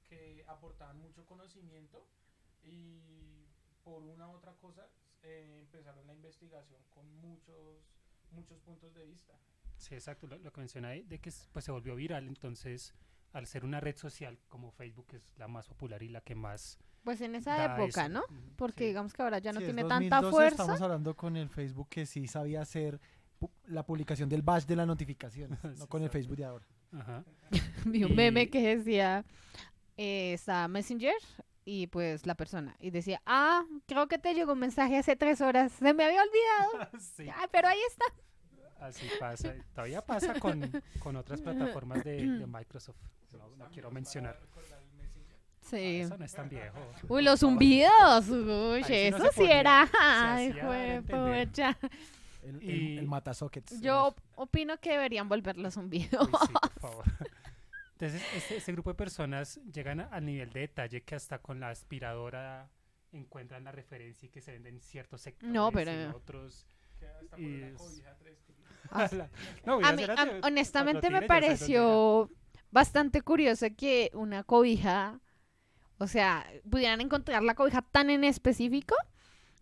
que 0.07 0.45
aportaban 0.48 1.00
mucho 1.00 1.25
conocimiento 1.25 2.05
y 2.63 3.48
por 3.83 4.03
una 4.03 4.29
u 4.29 4.33
otra 4.33 4.53
cosa 4.53 4.88
eh, 5.24 5.57
empezaron 5.62 6.05
la 6.05 6.13
investigación 6.13 6.81
con 6.93 7.12
muchos 7.21 7.83
muchos 8.31 8.59
puntos 8.59 8.93
de 8.93 9.05
vista. 9.05 9.33
Sí, 9.77 9.95
exacto, 9.95 10.27
lo, 10.27 10.38
lo 10.38 10.53
que 10.53 10.59
menciona 10.59 10.89
ahí, 10.89 11.01
de 11.03 11.19
que 11.19 11.33
pues, 11.51 11.65
se 11.65 11.71
volvió 11.71 11.95
viral, 11.95 12.27
entonces 12.27 12.93
al 13.33 13.45
ser 13.48 13.63
una 13.65 13.79
red 13.79 13.95
social 13.98 14.39
como 14.50 14.71
Facebook 14.71 15.07
es 15.13 15.29
la 15.38 15.48
más 15.48 15.67
popular 15.67 16.01
y 16.03 16.09
la 16.09 16.21
que 16.21 16.36
más 16.36 16.77
Pues 17.03 17.21
en 17.21 17.36
esa 17.36 17.65
época, 17.75 18.05
eso. 18.05 18.09
¿no? 18.09 18.24
Porque 18.55 18.79
sí. 18.83 18.88
digamos 18.88 19.13
que 19.13 19.21
ahora 19.21 19.39
ya 19.39 19.51
no 19.53 19.59
Sí, 19.59 19.65
es 19.65 19.74
tiene 19.74 19.88
tanta 19.88 20.17
2012, 20.21 20.31
fuerza. 20.31 20.63
Estamos 20.63 20.81
hablando 20.81 21.15
con 21.15 21.38
el 21.38 21.50
Facebook 21.50 21.88
que 21.89 22.05
sí 22.05 22.27
sabía 22.27 22.62
hacer 22.62 23.00
pu- 23.39 23.51
la 23.67 23.86
publicación 23.86 24.29
del 24.29 24.41
batch 24.41 24.65
de 24.65 24.75
las 24.75 24.88
notificaciones, 24.88 25.57
no 25.63 25.75
Sí, 25.75 25.88
con 25.88 26.03
el. 26.03 26.09
Facebook 26.09 26.38
de 26.38 26.45
ahora. 26.45 26.65
Ajá. 26.91 27.24
Vi 27.86 28.03
un 28.03 28.12
Y- 28.12 28.15
meme 28.15 28.50
que 28.50 28.75
decía, 28.77 29.24
eh, 29.98 30.33
está 30.33 30.67
Messenger 30.67 31.13
y 31.65 31.86
pues 31.88 32.25
la 32.25 32.33
persona. 32.36 32.75
Y 32.79 32.89
decía, 32.89 33.21
ah, 33.27 33.63
creo 33.86 34.07
que 34.07 34.17
te 34.17 34.33
llegó 34.33 34.53
un 34.53 34.59
mensaje 34.59 34.98
hace 34.98 35.15
tres 35.15 35.39
horas. 35.41 35.71
Se 35.74 35.93
me 35.93 36.03
había 36.03 36.21
olvidado. 36.24 36.89
Sí. 37.00 37.27
Ah, 37.29 37.48
pero 37.51 37.67
ahí 37.67 37.79
está. 37.89 38.05
Así 38.79 39.07
pasa, 39.19 39.53
todavía 39.74 40.01
pasa 40.05 40.39
con, 40.39 40.62
con 41.00 41.15
otras 41.15 41.41
plataformas 41.41 42.03
de, 42.03 42.25
de 42.25 42.48
Microsoft. 42.48 42.98
No, 43.33 43.50
no 43.57 43.69
quiero 43.69 43.91
mencionar. 43.91 44.39
Sí. 45.62 45.75
Ah, 46.01 46.05
Eso 46.05 46.17
no 46.17 46.25
es 46.25 46.33
tan 46.33 46.50
viejo. 46.50 46.77
Uy, 47.09 47.21
los 47.24 47.41
zumbidos. 47.41 48.27
Uy, 48.29 48.83
sí 48.86 49.12
no 49.12 49.17
eso 49.17 49.29
sí 49.33 49.43
era. 49.43 49.88
Ay, 49.99 50.51
juepucha. 50.53 51.77
El, 52.41 52.56
el, 52.63 52.97
el 52.99 53.06
matasockets. 53.08 53.82
Yo 53.82 54.08
op- 54.08 54.19
opino 54.36 54.77
que 54.80 54.91
deberían 54.91 55.27
volver 55.27 55.58
los 55.58 55.73
zumbidos. 55.75 56.27
Uy, 56.27 56.34
sí, 56.47 56.53
por 56.53 56.71
favor. 56.80 57.06
Entonces, 57.99 58.23
este, 58.36 58.58
este 58.58 58.71
grupo 58.71 58.91
de 58.91 58.95
personas 58.95 59.60
llegan 59.71 59.99
a- 59.99 60.06
al 60.06 60.25
nivel 60.25 60.49
de 60.51 60.62
detalle 60.62 61.01
que 61.03 61.15
hasta 61.15 61.39
con 61.39 61.60
la 61.60 61.69
aspiradora 61.69 62.71
encuentran 63.12 63.63
la 63.65 63.71
referencia 63.73 64.25
y 64.27 64.30
que 64.30 64.41
se 64.41 64.53
venden 64.53 64.80
ciertos 64.80 65.21
sectores 65.21 65.53
No, 65.53 65.71
pero- 65.71 65.91
en 65.91 66.10
otros. 66.12 66.65
Que 66.97 67.08
hasta 67.08 67.30
por 67.32 67.39
Y 67.39 67.56
una 67.58 67.67
es- 67.67 67.77
cobija 67.77 68.15
tres 68.17 68.39
tigres. 68.45 68.48
No, 69.65 69.75
A 69.82 69.93
mí, 69.93 70.04
a- 70.15 70.47
honestamente 70.47 71.10
me 71.10 71.21
pareció 71.21 72.30
bastante 72.71 73.21
curioso 73.21 73.67
que 73.78 74.12
una 74.13 74.43
cobija, 74.43 75.19
o 75.99 76.08
sea, 76.08 76.45
pudieran 76.69 77.02
encontrar 77.02 77.43
la 77.43 77.56
cobija 77.56 77.82
tan 77.84 78.10
en 78.10 78.23
específico 78.23 78.95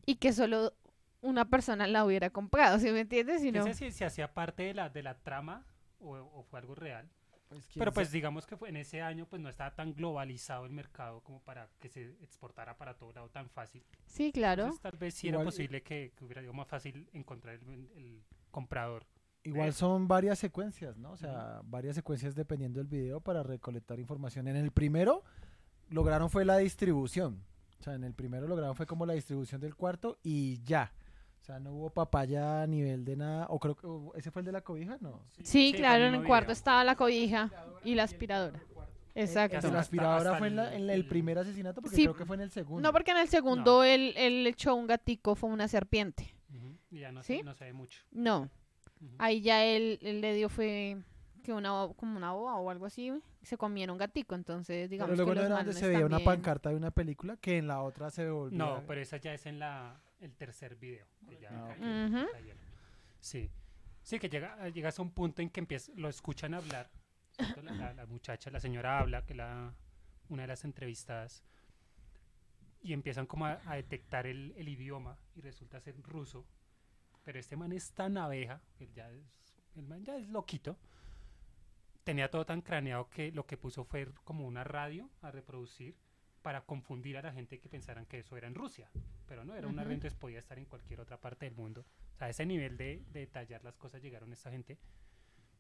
y 0.06 0.16
que 0.16 0.34
solo 0.34 0.74
una 1.22 1.46
persona 1.50 1.88
la 1.88 2.06
hubiera 2.06 2.30
comprado, 2.30 2.80
¿sí 2.80 2.92
me 2.92 3.02
entiendes? 3.02 3.42
Si 3.42 3.52
No 3.52 3.60
no, 3.60 3.66
sé 3.66 3.74
si, 3.74 3.92
si 3.92 4.04
hacía 4.04 4.34
parte 4.34 4.64
de 4.64 4.74
la, 4.74 4.90
de 4.90 5.04
la 5.04 5.16
trama 5.20 5.66
o, 6.00 6.16
o 6.18 6.44
fue 6.44 6.60
algo 6.60 6.76
real. 6.76 7.10
Pues, 7.50 7.66
¿quién 7.68 7.80
Pero 7.80 7.94
pues 7.94 8.12
digamos 8.12 8.46
que 8.46 8.58
fue 8.58 8.70
en 8.70 8.76
ese 8.78 9.02
año 9.02 9.26
pues 9.26 9.42
no 9.42 9.50
estaba 9.50 9.74
tan 9.74 9.94
globalizado 9.94 10.66
el 10.66 10.72
mercado 10.72 11.22
como 11.22 11.42
para 11.42 11.70
que 11.80 11.90
se 11.90 12.12
exportara 12.22 12.78
para 12.78 12.96
todo 12.98 13.14
lado 13.14 13.30
tan 13.30 13.50
fácil. 13.50 13.84
sí, 14.06 14.32
claro. 14.32 14.64
Entonces 14.64 14.82
tal 14.82 14.98
vez 14.98 15.14
sí 15.14 15.30
era 15.30 15.42
posible 15.44 15.82
que, 15.84 16.12
que 16.16 16.26
hubiera 16.26 16.42
sido 16.42 16.54
más 16.54 16.68
fácil 16.68 17.08
encontrar 17.14 17.56
el, 17.56 17.90
el 17.96 18.22
comprador. 18.52 19.06
Igual 19.48 19.74
son 19.74 20.08
varias 20.08 20.40
secuencias, 20.40 20.98
¿no? 20.98 21.12
O 21.12 21.18
sea, 21.18 21.62
varias 21.66 21.96
secuencias 21.96 22.36
dependiendo 22.36 22.80
del 22.80 22.88
video 22.88 23.20
para 23.22 23.44
recolectar 23.44 24.00
información. 24.00 24.48
En 24.48 24.56
el 24.56 24.72
primero 24.72 25.24
lograron 25.90 26.30
fue 26.30 26.46
la 26.46 26.58
distribución. 26.58 27.44
O 27.80 27.84
sea, 27.84 27.94
en 27.94 28.04
el 28.04 28.14
primero 28.14 28.48
lograron 28.48 28.76
fue 28.76 28.86
como 28.86 29.06
la 29.06 29.14
distribución 29.14 29.62
del 29.62 29.76
cuarto 29.76 30.18
y 30.24 30.62
ya. 30.64 30.92
O 31.42 31.46
sea, 31.48 31.60
no 31.60 31.72
hubo 31.72 31.90
papaya 31.92 32.64
a 32.64 32.68
nivel 32.68 33.06
de 33.06 33.16
nada. 33.16 33.46
O 33.50 33.60
creo 33.60 33.76
que 33.76 34.20
ese 34.20 34.32
fue 34.32 34.42
el 34.42 34.46
de 34.48 34.52
la 34.52 34.62
cobija, 34.62 34.98
no. 35.00 35.22
Sí, 35.44 35.72
claro, 35.76 36.06
en 36.06 36.16
el 36.16 36.24
cuarto 36.26 36.48
video. 36.48 36.54
estaba 36.54 36.84
la 36.84 36.96
cobija 36.96 37.50
y 37.86 37.96
la 37.96 38.04
aspiradora. 38.04 38.60
Exacto. 39.16 39.72
La 39.72 39.80
aspiradora 39.80 40.36
fue 40.38 40.48
en, 40.48 40.56
la- 40.58 40.68
el- 40.76 40.84
en 40.84 40.90
el 40.90 41.00
el- 41.02 41.08
primer 41.08 41.40
asesinato 41.40 41.82
porque 41.82 41.96
Sí. 41.96 42.04
creo 42.04 42.16
que 42.16 42.26
fue 42.26 42.36
en 42.36 42.42
el 42.44 42.52
segundo. 42.52 42.82
No, 42.88 42.92
porque 42.94 43.12
en 43.12 43.18
el 43.18 43.28
segundo 43.30 43.84
él, 43.84 44.14
él 44.18 44.46
echó 44.46 44.76
un 44.76 44.86
gatico, 44.88 45.36
fue 45.36 45.50
una 45.50 45.68
serpiente. 45.68 46.34
Y 46.92 47.00
ya 47.00 47.12
no, 47.12 47.22
¿Sí? 47.24 47.38
se, 47.38 47.44
no 47.44 47.54
se 47.54 47.66
ve 47.66 47.74
mucho. 47.74 48.02
No, 48.12 48.50
Ahí 49.20 49.42
ya 49.42 49.64
él, 49.66 50.00
él 50.02 50.22
le 50.22 50.34
dio 50.34 50.50
fue 50.50 50.98
que 51.44 51.54
una 51.54 51.88
como 51.96 52.18
una 52.18 52.34
boba 52.34 52.56
o 52.58 52.70
algo 52.70 52.86
así, 52.86 53.12
se 53.42 53.58
comieron 53.58 53.94
un 53.94 53.98
gatico, 54.00 54.36
entonces 54.36 54.90
digamos 54.90 55.12
pero 55.12 55.24
luego 55.26 55.32
que 55.32 55.36
no 55.36 55.42
los 55.42 55.48
era 55.48 55.56
donde 55.64 55.74
se 55.80 55.88
veía 55.88 56.06
una 56.06 56.18
pancarta 56.26 56.70
de 56.70 56.76
una 56.76 56.92
película 56.92 57.38
que 57.38 57.58
en 57.58 57.68
la 57.68 57.82
otra 57.82 58.10
se 58.10 58.30
volvía. 58.30 58.58
No, 58.58 58.84
pero 58.86 59.00
esa 59.02 59.18
ya 59.18 59.34
es 59.34 59.46
en 59.46 59.60
la 59.60 60.02
el 60.20 60.34
tercer 60.36 60.76
video. 60.76 61.06
que 61.30 61.38
ya- 61.40 61.50
Ah. 61.52 62.28
Sí. 63.20 63.50
Sí, 64.02 64.20
que 64.20 64.30
llega, 64.30 64.68
llegas 64.70 64.98
a 65.00 65.02
un 65.02 65.12
punto 65.12 65.42
en 65.42 65.50
que 65.50 65.60
empieza, 65.60 65.92
lo 65.96 66.08
escuchan 66.10 66.54
hablar. 66.54 66.90
La, 67.64 67.72
la- 67.74 67.94
la 67.94 68.06
muchacha, 68.08 68.50
la 68.50 68.60
señora 68.60 69.00
habla, 69.00 69.26
que 69.26 69.34
la 69.36 69.74
una 70.30 70.42
de 70.44 70.48
las 70.48 70.64
entrevistadas, 70.66 71.44
y 72.82 72.94
empiezan 72.94 73.26
como 73.26 73.46
a, 73.46 73.60
a 73.66 73.76
detectar 73.76 74.26
el, 74.28 74.54
el 74.58 74.68
idioma 74.70 75.18
y 75.36 75.42
resulta 75.42 75.80
ser 75.80 75.96
ruso. 76.04 76.46
Pero 77.28 77.40
este 77.42 77.58
man 77.58 77.74
es 77.74 77.92
tan 77.92 78.18
abeja, 78.18 78.62
él 78.80 78.90
ya 78.94 79.12
es, 79.12 79.54
el 79.76 79.86
man 79.86 80.02
ya 80.06 80.16
es 80.16 80.30
loquito. 80.30 80.78
Tenía 82.06 82.32
todo 82.32 82.46
tan 82.46 82.62
craneado 82.62 83.10
que 83.10 83.34
lo 83.34 83.46
que 83.46 83.58
puso 83.58 83.84
fue 83.84 84.08
como 84.24 84.48
una 84.48 84.64
radio 84.64 85.10
a 85.22 85.30
reproducir 85.30 85.98
para 86.42 86.62
confundir 86.62 87.18
a 87.18 87.22
la 87.22 87.34
gente 87.34 87.60
que 87.60 87.68
pensaran 87.68 88.06
que 88.06 88.20
eso 88.20 88.38
era 88.38 88.48
en 88.48 88.56
Rusia. 88.56 88.90
Pero 89.28 89.44
no, 89.44 89.56
era 89.56 89.68
una 89.68 89.84
radio, 89.84 89.96
entonces 89.96 90.18
podía 90.18 90.40
estar 90.40 90.58
en 90.58 90.64
cualquier 90.64 91.02
otra 91.02 91.20
parte 91.20 91.46
del 91.46 91.56
mundo. 91.56 91.86
O 92.14 92.18
sea, 92.18 92.28
a 92.28 92.30
ese 92.30 92.46
nivel 92.46 92.78
de, 92.78 93.04
de 93.12 93.20
detallar 93.20 93.62
las 93.62 93.76
cosas 93.76 94.02
llegaron 94.02 94.32
esta 94.32 94.50
gente. 94.50 94.78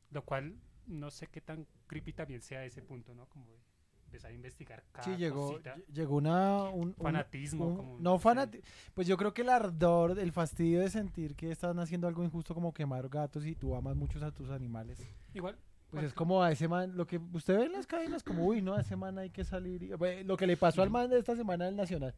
Lo 0.09 0.23
cual 0.23 0.55
no 0.85 1.11
sé 1.11 1.27
qué 1.27 1.41
tan 1.41 1.67
creepy 1.87 2.13
también 2.13 2.39
sea 2.39 2.63
ese 2.63 2.81
punto, 2.81 3.13
¿no? 3.13 3.27
Como 3.27 3.45
de 3.45 3.59
empezar 4.07 4.31
a 4.31 4.33
investigar 4.33 4.83
cada 4.91 5.03
Sí, 5.05 5.15
llegó, 5.17 5.51
cosita. 5.51 5.75
llegó 5.93 6.15
una, 6.15 6.63
un, 6.63 6.93
Fanatismo. 6.95 7.67
un- 7.67 7.75
como, 7.75 7.97
no 7.99 8.17
sé. 8.17 8.23
fanati- 8.27 8.61
pues 8.93 9.05
yo 9.07 9.17
creo 9.17 9.33
que 9.33 9.41
el 9.43 9.49
ardor, 9.49 10.17
el 10.19 10.31
fastidio 10.31 10.79
de 10.79 10.89
sentir 10.89 11.35
que 11.35 11.51
están 11.51 11.77
haciendo 11.79 12.07
algo 12.07 12.23
injusto 12.23 12.53
como 12.55 12.73
quemar 12.73 13.07
gatos 13.09 13.45
y 13.45 13.55
tú 13.55 13.75
amas 13.75 13.95
muchos 13.95 14.23
a 14.23 14.31
tus 14.31 14.49
animales. 14.49 14.99
Igual, 15.33 15.55
Pues 15.91 16.03
es 16.05 16.13
como 16.13 16.43
a 16.43 16.51
ese 16.51 16.67
man, 16.67 16.97
lo 16.97 17.07
que 17.07 17.17
usted 17.33 17.57
ve 17.57 17.65
en 17.65 17.71
las 17.71 17.87
cadenas, 17.87 18.21
como, 18.21 18.45
uy, 18.45 18.61
no, 18.61 18.73
a 18.73 18.81
ese 18.81 18.95
man 18.97 19.17
hay 19.19 19.29
que 19.29 19.43
salir. 19.45 19.83
y- 19.83 19.93
Bueno, 19.93 20.23
lo 20.27 20.35
que 20.37 20.45
le 20.47 20.57
pasó 20.57 20.81
al 20.81 20.89
man 20.89 21.09
de 21.09 21.17
esta 21.19 21.33
semana 21.35 21.63
del 21.65 21.75
Nacional, 21.77 22.13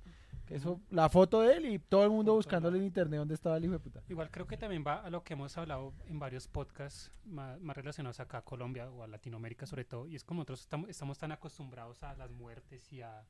Eso, 0.50 0.80
la 0.90 1.10
foto 1.10 1.42
de 1.42 1.54
él 1.58 1.66
y 1.68 1.80
todo 1.80 2.04
el 2.04 2.10
mundo 2.10 2.34
buscándole 2.34 2.78
en 2.80 2.86
internet 2.86 3.20
dónde 3.20 3.34
estaba 3.36 3.58
el 3.58 3.64
hijo 3.66 3.74
de 3.74 3.80
puta. 3.80 4.02
Igual 4.10 4.30
creo 4.32 4.48
que 4.48 4.58
también 4.58 4.84
va 4.86 4.96
a 4.96 5.10
lo 5.10 5.24
que 5.24 5.34
hemos 5.34 5.58
hablado 5.58 5.94
en 6.08 6.20
varios 6.20 6.48
podcasts 6.48 7.12
más, 7.26 7.60
más 7.62 7.76
relacionados 7.78 8.20
acá 8.20 8.40
a 8.40 8.42
Colombia 8.42 8.90
o 8.90 9.04
a 9.04 9.08
Latinoamérica 9.08 9.66
sobre 9.66 9.86
todo, 9.86 10.08
y 10.08 10.16
es 10.16 10.24
como 10.24 10.40
nosotros 10.40 10.62
estamos, 10.62 10.90
estamos 10.90 11.18
tan 11.18 11.32
acostumbrados 11.32 12.02
a 12.04 12.14
las 12.16 12.32
muertes 12.32 12.92
y 12.92 13.02
a 13.02 13.24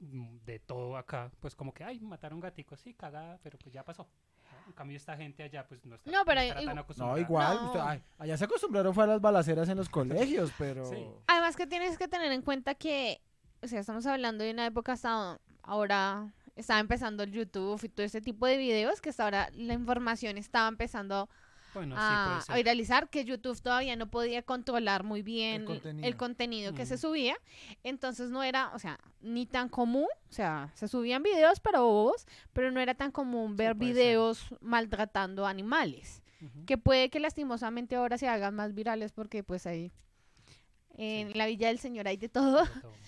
mm, 0.00 0.38
de 0.44 0.58
todo 0.58 0.96
acá, 0.96 1.30
pues 1.40 1.54
como 1.54 1.72
que, 1.72 1.84
ay, 1.84 2.00
mataron 2.00 2.40
gaticos, 2.40 2.80
sí, 2.80 2.94
cagada, 2.94 3.38
pero 3.42 3.58
pues 3.58 3.72
ya 3.72 3.84
pasó. 3.84 4.02
¿no? 4.02 4.66
En 4.66 4.72
cambio 4.72 4.96
esta 4.96 5.16
gente 5.16 5.42
allá 5.42 5.66
pues 5.66 5.84
no 5.86 5.94
está 5.94 6.10
No, 6.10 6.24
pero 6.24 6.40
estará 6.40 6.60
igu- 6.60 6.66
tan 6.66 6.74
No, 6.76 6.80
acostumbrada. 6.82 7.16
No, 7.20 7.22
igual. 7.24 7.56
No. 7.56 7.66
usted- 7.66 7.80
ay, 7.82 8.02
allá 8.18 8.36
se 8.36 8.44
acostumbraron 8.44 8.92
fue 8.94 9.04
a 9.04 9.06
las 9.06 9.20
balaceras 9.20 9.68
en 9.68 9.76
los 9.78 9.88
colegios, 9.88 10.52
pero... 10.58 10.84
Sí. 10.86 11.06
Además 11.28 11.56
que 11.56 11.66
tienes 11.66 11.96
que 11.96 12.08
tener 12.08 12.32
en 12.32 12.42
cuenta 12.42 12.74
que, 12.74 13.19
o 13.62 13.68
sea, 13.68 13.80
estamos 13.80 14.06
hablando 14.06 14.44
de 14.44 14.50
una 14.52 14.66
época 14.66 14.92
hasta 14.92 15.38
ahora 15.62 16.32
estaba 16.56 16.80
empezando 16.80 17.22
el 17.22 17.32
YouTube 17.32 17.80
y 17.82 17.88
todo 17.88 18.04
ese 18.04 18.20
tipo 18.20 18.46
de 18.46 18.56
videos 18.56 19.00
que 19.00 19.10
hasta 19.10 19.24
ahora 19.24 19.50
la 19.54 19.74
información 19.74 20.36
estaba 20.38 20.68
empezando 20.68 21.28
Bueno, 21.72 21.94
a, 21.96 22.42
viralizar, 22.54 23.08
que 23.08 23.24
YouTube 23.24 23.60
todavía 23.62 23.94
no 23.96 24.10
podía 24.10 24.42
controlar 24.42 25.04
muy 25.04 25.22
bien 25.22 25.62
el 25.62 25.66
contenido. 25.66 26.16
contenido, 26.18 26.74
que 26.74 26.84
se 26.86 26.98
subía, 26.98 27.36
entonces 27.84 28.30
no 28.30 28.42
era, 28.42 28.72
o 28.74 28.78
sea, 28.78 28.98
ni 29.20 29.46
tan 29.46 29.68
común, 29.68 30.08
o 30.28 30.32
sea, 30.32 30.70
se 30.74 30.88
subían 30.88 31.22
videos 31.22 31.60
pero 31.60 31.84
bobos, 31.84 32.26
pero 32.52 32.70
no 32.72 32.80
era 32.80 32.94
tan 32.94 33.12
común 33.12 33.56
ver 33.56 33.68
ser. 33.68 33.76
videos 33.76 34.46
maltratando 34.60 35.46
animales, 35.46 36.22
que 36.66 36.76
puede 36.78 37.10
que 37.10 37.20
lastimosamente 37.20 37.94
ahora 37.96 38.18
se 38.18 38.26
hagan 38.26 38.54
más 38.54 38.74
virales 38.74 39.12
porque 39.12 39.44
pues 39.44 39.66
ahí 39.66 39.92
en 40.96 41.28
Sí. 41.28 41.34
la 41.34 41.46
Villa 41.46 41.68
del 41.68 41.78
Señor 41.78 42.08
hay 42.08 42.16
de 42.16 42.28
todo. 42.28 42.64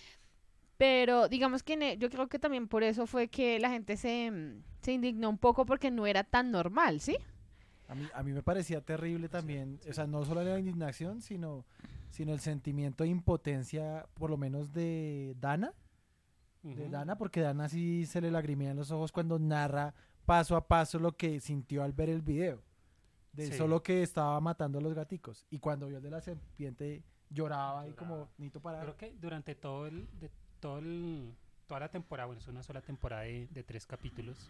pero 0.83 1.29
digamos 1.29 1.63
que 1.63 1.77
ne- 1.77 1.97
yo 1.97 2.11
creo 2.11 2.27
que 2.29 2.41
también 2.41 2.67
por 2.67 2.83
eso 2.83 3.07
fue 3.07 3.29
que 3.29 3.61
la 3.61 3.71
gente 3.71 3.97
se, 3.97 4.33
mm, 4.33 4.65
se 4.83 4.93
indignó 4.93 5.31
un 5.31 5.39
poco 5.39 5.65
porque 5.65 5.93
no 5.93 6.09
era 6.09 6.25
tan 6.25 6.51
normal, 6.51 6.99
¿sí? 7.01 7.17
A 7.87 7.95
mí, 7.95 8.09
a 8.13 8.23
mí 8.25 8.33
me 8.33 8.43
parecía 8.43 8.81
terrible 8.81 9.29
también, 9.29 9.79
o 9.89 9.93
sea, 9.93 10.09
no 10.09 10.25
solo 10.25 10.43
la 10.43 10.59
indignación, 10.59 11.21
sino, 11.23 11.65
sino 12.11 12.33
el 12.33 12.41
sentimiento 12.41 13.05
de 13.05 13.11
impotencia, 13.11 14.07
por 14.15 14.29
lo 14.29 14.37
menos 14.37 14.73
de 14.73 15.37
Dana, 15.39 15.73
de 16.65 16.83
Ujú. 16.83 16.91
Dana, 16.91 17.17
porque 17.17 17.43
Dana 17.43 17.69
sí 17.69 18.05
se 18.07 18.21
le 18.21 18.33
lagrimean 18.33 18.77
los 18.77 18.91
ojos 18.91 19.13
cuando 19.13 19.39
narra 19.39 19.95
paso 20.27 20.57
a 20.57 20.67
paso 20.67 20.99
lo 20.99 21.13
que 21.17 21.39
sintió 21.39 21.85
al 21.85 21.93
ver 21.93 22.09
el 22.11 22.23
video. 22.23 22.61
De 23.33 23.47
Sí. 23.47 23.53
solo 23.57 23.85
que 23.85 24.03
estaba 24.03 24.41
matando 24.41 24.81
a 24.81 24.83
los 24.83 24.95
gaticos. 24.95 25.47
Y 25.49 25.61
cuando 25.61 25.87
vio 25.87 25.99
el 25.99 26.03
de 26.03 26.11
la 26.11 26.21
serpiente 26.21 27.05
lloraba 27.31 27.87
y 27.87 27.93
como, 27.93 28.15
Lloraba. 28.15 28.31
necesito 28.37 28.61
parar. 28.61 28.83
Creo 28.83 28.97
que 28.97 29.15
durante 29.19 29.55
todo 29.55 29.87
el, 29.87 30.09
de 30.19 30.29
todo 30.63 30.79
el, 30.79 31.35
toda 31.67 31.81
la 31.81 31.89
temporada, 31.91 32.27
bueno, 32.27 32.41
es 32.41 32.47
una 32.47 32.63
sola 32.63 32.81
temporada 32.81 33.23
de, 33.23 33.49
de 33.49 33.65
tres 33.65 33.85
capítulos, 33.85 34.49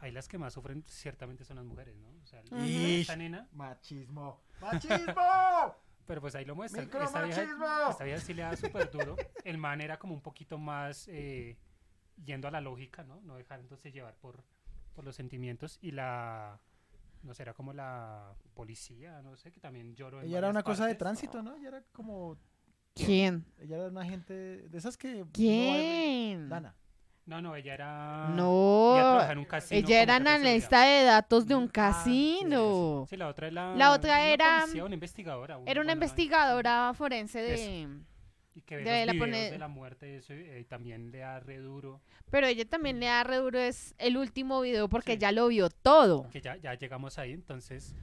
ahí 0.00 0.12
las 0.12 0.28
que 0.28 0.38
más 0.38 0.54
sufren 0.54 0.84
ciertamente 0.86 1.44
son 1.44 1.56
las 1.56 1.64
mujeres, 1.66 1.96
¿no? 1.96 2.08
O 2.22 2.26
sea, 2.26 2.40
esta 2.40 3.16
nena, 3.16 3.48
Machismo. 3.52 4.40
¡Machismo! 4.60 5.74
pero 6.06 6.20
pues 6.20 6.34
ahí 6.34 6.44
lo 6.44 6.54
muestra. 6.54 6.82
Esta 6.82 7.22
vieja, 7.24 7.44
esta 7.90 8.04
vieja 8.04 8.20
sí 8.20 8.34
le 8.34 8.42
da 8.42 8.56
súper 8.56 8.90
duro. 8.90 9.16
El 9.44 9.58
man 9.58 9.80
era 9.80 9.98
como 9.98 10.14
un 10.14 10.20
poquito 10.20 10.58
más 10.58 11.06
eh, 11.08 11.56
yendo 12.24 12.48
a 12.48 12.50
la 12.50 12.60
lógica, 12.60 13.04
¿no? 13.04 13.20
No 13.20 13.36
dejándose 13.36 13.92
llevar 13.92 14.14
por, 14.16 14.42
por 14.94 15.04
los 15.04 15.14
sentimientos. 15.14 15.78
Y 15.82 15.92
la, 15.92 16.58
no 17.22 17.34
sé, 17.34 17.42
era 17.42 17.54
como 17.54 17.72
la 17.72 18.34
policía, 18.54 19.22
no 19.22 19.36
sé, 19.36 19.52
que 19.52 19.60
también 19.60 19.94
lloró 19.94 20.20
en 20.20 20.26
Ella 20.26 20.38
era 20.38 20.50
una 20.50 20.62
cosa 20.62 20.84
de 20.84 20.94
partes. 20.94 20.98
tránsito, 20.98 21.42
¿no? 21.42 21.56
Ella 21.56 21.68
era 21.68 21.82
como... 21.92 22.36
¿Quién? 23.06 23.44
Ella 23.60 23.76
era 23.76 23.86
una 23.88 24.04
gente 24.04 24.32
de 24.34 24.78
esas 24.78 24.96
que... 24.96 25.14
no 25.16 25.28
¿Quién? 25.32 26.48
Dana. 26.48 26.74
No, 27.26 27.40
no, 27.40 27.54
ella 27.54 27.74
era... 27.74 28.28
No, 28.34 28.92
ella 28.94 29.02
trabajaba 29.02 29.32
en 29.32 29.38
un 29.38 29.44
casino 29.44 29.78
ella 29.78 29.86
como 29.88 30.02
era 30.02 30.16
analista 30.16 30.82
de 30.84 31.04
datos 31.04 31.46
de 31.46 31.54
un 31.54 31.70
Ah, 31.74 32.02
sí, 32.04 32.38
casino. 32.40 33.06
Sí, 33.08 33.16
la 33.16 33.28
otra 33.28 33.46
era. 33.46 33.76
La 33.76 33.92
otra 33.92 34.14
una 34.14 34.26
era- 34.26 34.60
policía, 34.62 34.84
una 34.84 34.94
investigadora. 34.94 35.60
Era 35.66 35.80
una 35.80 35.92
investigadora 35.92 36.92
forense 36.94 37.38
de... 37.40 37.88
Y 38.52 38.62
que 38.62 38.76
ve 38.78 38.82
de 38.82 38.90
los 38.90 39.06
la 39.06 39.12
videos 39.12 39.28
pone- 39.28 39.50
de 39.52 39.58
la 39.58 39.68
muerte 39.68 40.16
eso, 40.16 40.32
eh, 40.32 40.58
y 40.60 40.64
también 40.64 41.12
le 41.12 41.18
da 41.18 41.38
re 41.38 41.58
duro. 41.58 42.00
Pero 42.30 42.48
ella 42.48 42.64
también 42.64 42.98
le 42.98 43.06
da 43.06 43.22
re 43.22 43.36
duro 43.36 43.60
es 43.60 43.94
el 43.98 44.16
último 44.16 44.60
video 44.60 44.88
porque 44.88 45.12
Sí. 45.12 45.18
ya 45.18 45.30
lo 45.30 45.46
vio 45.46 45.70
todo. 45.70 46.28
Que 46.30 46.40
ya, 46.40 46.56
ya 46.56 46.74
llegamos 46.74 47.16
ahí, 47.18 47.32
entonces. 47.32 47.94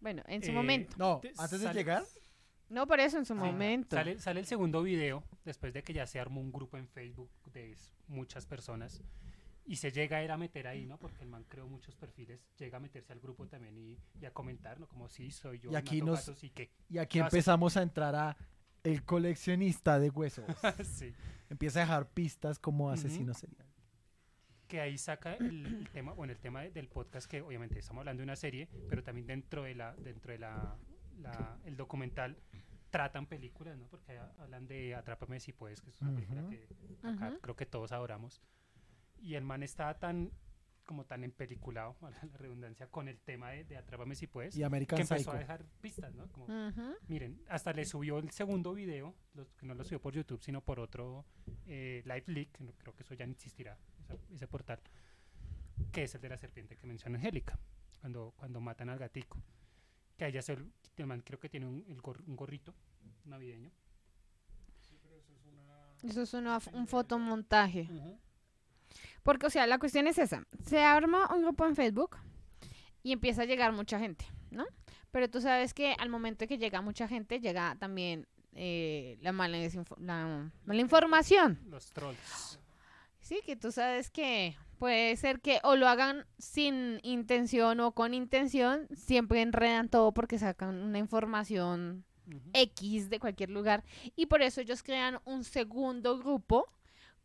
Bueno, 0.00 0.22
en 0.28 0.44
su 0.44 0.50
eh, 0.50 0.54
momento. 0.54 0.94
No, 0.96 1.18
te- 1.20 1.32
antes 1.36 1.60
de 1.60 1.74
llegar... 1.74 2.04
No, 2.70 2.86
por 2.86 3.00
eso 3.00 3.18
en 3.18 3.26
su 3.26 3.34
sí, 3.34 3.38
momento. 3.40 3.96
Sale, 3.96 4.18
sale 4.18 4.40
el 4.40 4.46
segundo 4.46 4.82
video, 4.82 5.22
después 5.44 5.74
de 5.74 5.82
que 5.82 5.92
ya 5.92 6.06
se 6.06 6.18
armó 6.20 6.40
un 6.40 6.50
grupo 6.52 6.78
en 6.78 6.88
Facebook 6.88 7.30
de 7.52 7.76
muchas 8.08 8.46
personas. 8.46 9.02
Y 9.66 9.76
se 9.76 9.92
llega 9.92 10.16
a 10.16 10.24
ir 10.24 10.30
a 10.32 10.36
meter 10.38 10.66
ahí, 10.66 10.86
¿no? 10.86 10.98
Porque 10.98 11.22
el 11.22 11.28
man 11.28 11.44
creó 11.48 11.68
muchos 11.68 11.94
perfiles. 11.94 12.44
Llega 12.58 12.78
a 12.78 12.80
meterse 12.80 13.12
al 13.12 13.20
grupo 13.20 13.46
también 13.46 13.76
y, 13.76 13.98
y 14.20 14.24
a 14.24 14.32
comentar, 14.32 14.80
¿no? 14.80 14.88
Como 14.88 15.08
si 15.08 15.30
soy 15.30 15.58
yo. 15.60 15.70
Y 15.70 15.76
aquí 15.76 16.00
mato 16.00 16.12
nos- 16.12 16.20
gatos 16.26 16.42
y 16.44 16.50
qué. 16.50 16.70
Y 16.88 16.98
aquí 16.98 17.18
empezamos 17.18 17.76
a 17.76 17.82
entrar 17.82 18.14
a 18.14 18.36
el 18.82 19.04
coleccionista 19.04 19.98
de 19.98 20.10
huesos. 20.10 20.44
sí. 20.84 21.12
Empieza 21.50 21.80
a 21.80 21.82
dejar 21.82 22.08
pistas 22.08 22.58
como 22.58 22.90
asesino 22.90 23.34
serial. 23.34 23.66
que 24.66 24.80
ahí 24.80 24.96
saca 24.98 25.34
el, 25.34 25.66
el 25.66 25.88
tema, 25.90 26.12
bueno, 26.14 26.32
el 26.32 26.38
tema 26.38 26.62
de- 26.62 26.70
del 26.70 26.88
podcast 26.88 27.28
que 27.30 27.42
obviamente 27.42 27.78
estamos 27.78 28.00
hablando 28.02 28.20
de 28.20 28.24
una 28.24 28.36
serie, 28.36 28.68
pero 28.88 29.02
también 29.02 29.26
dentro 29.26 29.64
de 29.64 29.74
la, 29.74 29.94
dentro 29.96 30.32
de 30.32 30.38
la, 30.38 30.76
la- 31.20 31.58
el 31.64 31.76
documental 31.76 32.36
tratan 32.90 33.26
películas, 33.26 33.78
¿no? 33.78 33.86
Porque 33.86 34.18
ha- 34.18 34.32
hablan 34.38 34.66
de 34.66 34.94
Atrápame 34.94 35.38
si 35.40 35.52
puedes, 35.52 35.80
que 35.80 35.90
es 35.90 36.00
una 36.00 36.12
película 36.14 36.42
Ujú. 36.42 36.50
que 36.50 36.68
acá 37.08 37.28
Ujú. 37.28 37.40
creo 37.40 37.56
que 37.56 37.66
todos 37.66 37.92
adoramos. 37.92 38.40
Y 39.22 39.34
el 39.34 39.44
man 39.44 39.62
estaba 39.62 39.98
tan 39.98 40.32
como 40.86 41.04
tan 41.04 41.22
empeliculado, 41.22 41.94
valga 42.00 42.20
la 42.26 42.36
redundancia, 42.36 42.88
con 42.88 43.06
el 43.06 43.20
tema 43.20 43.50
de, 43.50 43.62
de 43.62 43.76
Atrápame 43.76 44.16
si 44.16 44.26
puedes, 44.26 44.56
Y 44.56 44.58
que 44.58 44.64
American 44.64 44.98
empezó 45.00 45.18
Psycho. 45.18 45.30
a 45.30 45.38
dejar 45.38 45.64
pistas, 45.80 46.12
¿no? 46.16 46.26
Como, 46.32 46.46
Ujú. 46.46 46.96
Miren, 47.06 47.40
hasta 47.48 47.72
le 47.72 47.84
subió 47.84 48.18
el 48.18 48.30
segundo 48.32 48.74
video, 48.74 49.14
los- 49.34 49.52
que 49.54 49.66
no 49.66 49.74
lo 49.74 49.84
subió 49.84 50.00
por 50.00 50.14
YouTube, 50.14 50.42
sino 50.42 50.60
por 50.62 50.80
otro 50.80 51.24
eh, 51.66 52.02
Live 52.06 52.24
Leak, 52.26 52.50
que 52.50 52.64
no- 52.64 52.72
creo 52.72 52.96
que 52.96 53.04
eso 53.04 53.14
ya 53.14 53.24
no 53.24 53.30
existirá, 53.32 53.78
esa- 54.00 54.16
ese 54.34 54.48
portal, 54.48 54.80
que 55.92 56.02
es 56.04 56.14
el 56.16 56.20
de 56.22 56.28
la 56.28 56.36
serpiente 56.36 56.76
que 56.76 56.86
menciona 56.88 57.18
Angélica, 57.18 57.56
cuando, 58.00 58.32
cuando 58.36 58.60
matan 58.60 58.88
al 58.88 58.98
gatico. 58.98 59.40
Que 60.16 60.24
a 60.24 60.28
ella 60.28 60.42
se, 60.42 60.56
el 60.96 61.06
man 61.06 61.22
creo 61.24 61.38
que 61.40 61.48
tiene 61.48 61.66
un, 61.66 61.84
el 61.88 62.00
gor- 62.02 62.22
un 62.26 62.36
gorrito 62.36 62.74
navideño. 63.24 63.70
Eso 66.02 66.22
es 66.22 66.34
una- 66.34 66.60
un 66.72 66.86
fotomontaje. 66.86 67.88
Porque, 69.22 69.46
o 69.46 69.50
sea, 69.50 69.66
la 69.66 69.78
cuestión 69.78 70.06
es 70.06 70.18
esa. 70.18 70.46
Se 70.64 70.82
arma 70.82 71.28
un 71.34 71.42
grupo 71.42 71.66
en 71.66 71.76
Facebook 71.76 72.16
y 73.02 73.12
empieza 73.12 73.42
a 73.42 73.44
llegar 73.44 73.72
mucha 73.72 73.98
gente, 73.98 74.24
¿no? 74.50 74.64
Pero 75.10 75.28
tú 75.28 75.40
sabes 75.40 75.74
que 75.74 75.94
al 75.98 76.08
momento 76.08 76.46
que 76.46 76.56
llega 76.58 76.80
mucha 76.80 77.06
gente, 77.08 77.40
llega 77.40 77.76
también 77.76 78.26
eh, 78.52 79.18
la, 79.20 79.32
mala 79.32 79.58
la 79.98 80.50
mala 80.64 80.80
información. 80.80 81.60
Los 81.68 81.90
trolls. 81.90 82.58
Sí, 83.20 83.40
que 83.44 83.56
tú 83.56 83.70
sabes 83.70 84.10
que 84.10 84.56
puede 84.80 85.14
ser 85.16 85.42
que 85.42 85.60
o 85.62 85.76
lo 85.76 85.86
hagan 85.86 86.26
sin 86.38 87.00
intención 87.02 87.80
o 87.80 87.92
con 87.92 88.14
intención, 88.14 88.88
siempre 88.96 89.42
enredan 89.42 89.90
todo 89.90 90.12
porque 90.12 90.38
sacan 90.38 90.82
una 90.82 90.98
información. 90.98 92.04
X 92.52 93.10
de 93.10 93.18
cualquier 93.18 93.50
lugar 93.50 93.82
y 94.14 94.26
por 94.26 94.40
eso 94.40 94.60
ellos 94.60 94.84
crean 94.84 95.18
un 95.24 95.42
segundo 95.42 96.16
grupo 96.16 96.72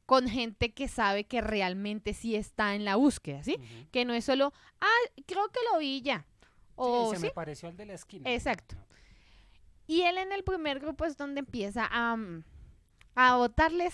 con 0.08 0.28
gente 0.28 0.74
que 0.74 0.88
sabe 0.88 1.26
que 1.26 1.42
realmente 1.42 2.16
sí 2.16 2.36
está 2.36 2.74
en 2.74 2.86
la 2.86 2.96
búsqueda, 2.96 3.44
¿sí? 3.44 3.58
Que 3.92 4.04
no 4.04 4.16
es 4.16 4.26
solo, 4.26 4.52
ah, 4.82 5.22
creo 5.28 5.48
que 5.50 5.60
lo 5.72 5.78
vi 5.78 6.02
ya. 6.02 6.26
O 6.74 7.12
sí, 7.12 7.18
se 7.18 7.22
sí. 7.22 7.28
me 7.28 7.34
pareció 7.34 7.70
al 7.70 7.78
de 7.78 7.86
la 7.86 7.94
esquina. 7.94 8.34
Exacto. 8.34 8.76
Y 9.86 10.02
él 10.02 10.18
en 10.18 10.32
el 10.32 10.44
primer 10.44 10.80
grupo 10.80 11.06
es 11.06 11.18
donde 11.18 11.42
empieza 11.42 11.88
a, 11.92 12.16
mm, 12.16 12.44
a 13.14 13.36
botarles 13.36 13.94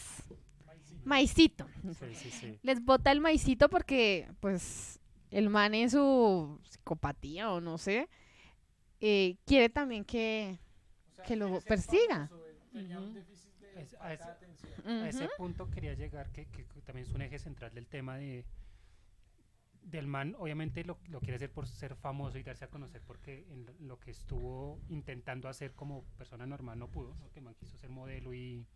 maicito. 1.05 1.67
Sí, 1.99 2.15
sí, 2.15 2.31
sí. 2.31 2.59
Les 2.63 2.83
bota 2.83 3.11
el 3.11 3.21
maicito 3.21 3.69
porque, 3.69 4.27
pues, 4.39 4.99
el 5.31 5.49
man 5.49 5.73
en 5.73 5.89
su 5.89 6.59
psicopatía 6.69 7.51
o 7.51 7.61
no 7.61 7.77
sé, 7.77 8.09
eh, 8.99 9.37
quiere 9.45 9.69
también 9.69 10.03
que... 10.05 10.59
que 11.25 11.35
lo 11.35 11.61
persiga. 11.61 12.29
Tenía 12.71 12.99
un 12.99 13.05
Ujú. 13.05 13.13
déficit 13.15 13.51
de 13.59 13.81
Es- 13.81 13.93
a 13.95 14.13
ese- 15.07 15.25
a 15.25 15.29
punto 15.37 15.69
quería 15.69 15.93
llegar, 15.93 16.31
que, 16.31 16.45
que 16.47 16.63
también 16.85 17.07
es 17.07 17.13
un 17.13 17.21
eje 17.21 17.37
central 17.39 17.73
del 17.73 17.87
tema 17.87 18.17
de 18.17 18.45
del 19.83 20.05
man, 20.05 20.35
obviamente 20.37 20.83
lo, 20.85 20.99
lo 21.09 21.19
quiere 21.21 21.35
hacer 21.37 21.51
por 21.51 21.67
ser 21.67 21.95
famoso 21.95 22.37
y 22.37 22.43
darse 22.43 22.65
a 22.65 22.69
conocer 22.69 23.01
porque 23.01 23.45
en 23.49 23.65
lo- 23.87 23.99
que 23.99 24.11
estuvo 24.11 24.79
intentando 24.89 25.49
hacer 25.49 25.73
como 25.73 26.03
persona 26.17 26.45
normal 26.45 26.77
no 26.77 26.87
pudo, 26.87 27.15
¿no? 27.15 27.29
que 27.31 27.41
man 27.41 27.55
quiso 27.55 27.75
ser 27.77 27.89
modelo 27.89 28.31
y, 28.33 28.67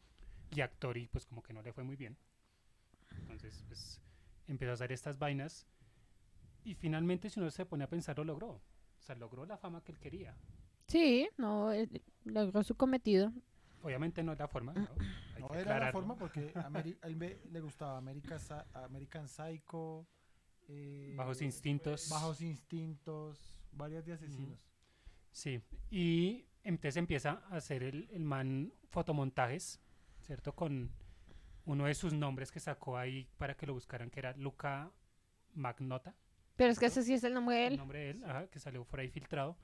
y 0.51 0.61
actor 0.61 0.97
y 0.97 1.07
pues 1.07 1.25
como 1.25 1.41
que 1.43 1.53
no 1.53 1.61
le 1.61 1.73
fue 1.73 1.83
muy 1.83 1.95
bien. 1.95 2.17
Entonces 3.17 3.63
pues 3.67 4.01
empezó 4.47 4.71
a 4.71 4.73
hacer 4.75 4.91
estas 4.91 5.17
vainas 5.17 5.65
y 6.63 6.75
finalmente 6.75 7.29
si 7.29 7.39
uno 7.39 7.49
se 7.51 7.65
pone 7.65 7.83
a 7.83 7.89
pensar 7.89 8.17
lo 8.17 8.23
logró. 8.23 8.49
O 8.49 9.01
sea, 9.01 9.15
logró 9.15 9.45
la 9.45 9.57
fama 9.57 9.83
que 9.83 9.91
él 9.91 9.99
quería. 9.99 10.35
Sí, 10.87 11.27
no, 11.37 11.71
eh, 11.71 11.87
logró 12.23 12.63
su 12.63 12.75
cometido. 12.75 13.31
obviamente 13.83 14.23
no 14.23 14.33
es 14.33 14.39
la 14.39 14.47
forma, 14.47 14.73
¿no? 14.73 14.87
Hay 15.35 15.41
No 15.41 15.47
que 15.49 15.59
era 15.59 15.79
la 15.79 15.91
forma 15.91 16.17
porque 16.17 16.51
a 16.55 17.07
él 17.07 17.15
me- 17.15 17.37
le 17.51 17.59
gustaba 17.61 17.97
America 17.97 18.37
American 18.73 19.27
Psycho, 19.27 20.07
eh, 20.67 21.13
Bajos 21.15 21.41
instintos. 21.41 22.09
Bajos 22.09 22.41
Instintos, 22.41 23.59
varias 23.71 24.05
de 24.05 24.13
asesinos. 24.13 24.59
Sí, 25.31 25.61
y 25.91 26.45
entonces 26.63 26.97
empieza 26.97 27.43
a 27.49 27.57
hacer 27.57 27.83
el, 27.83 28.07
el 28.11 28.23
man 28.23 28.73
fotomontajes, 28.89 29.79
¿cierto? 30.25 30.53
Con 30.53 30.91
uno 31.65 31.85
de 31.85 31.93
sus 31.95 32.13
nombres 32.13 32.51
que 32.51 32.59
sacó 32.59 32.97
ahí 32.97 33.27
para 33.37 33.55
que 33.55 33.65
lo 33.65 33.73
buscaran, 33.73 34.09
que 34.09 34.19
era 34.19 34.33
Luca 34.37 34.91
Magnota, 35.53 36.13
Pero 36.57 36.71
es 36.71 36.79
que 36.79 36.85
ese 36.85 37.03
sí 37.03 37.13
es 37.13 37.23
el 37.23 37.33
nombre 37.33 37.55
de 37.57 37.67
el 37.67 37.73
él. 37.73 37.77
nombre 37.79 37.99
de 37.99 38.09
él, 38.11 38.23
ajá, 38.25 38.47
que 38.47 38.59
salió 38.59 38.85
por 38.85 38.99
ahí 38.99 39.09
filtrado. 39.09 39.57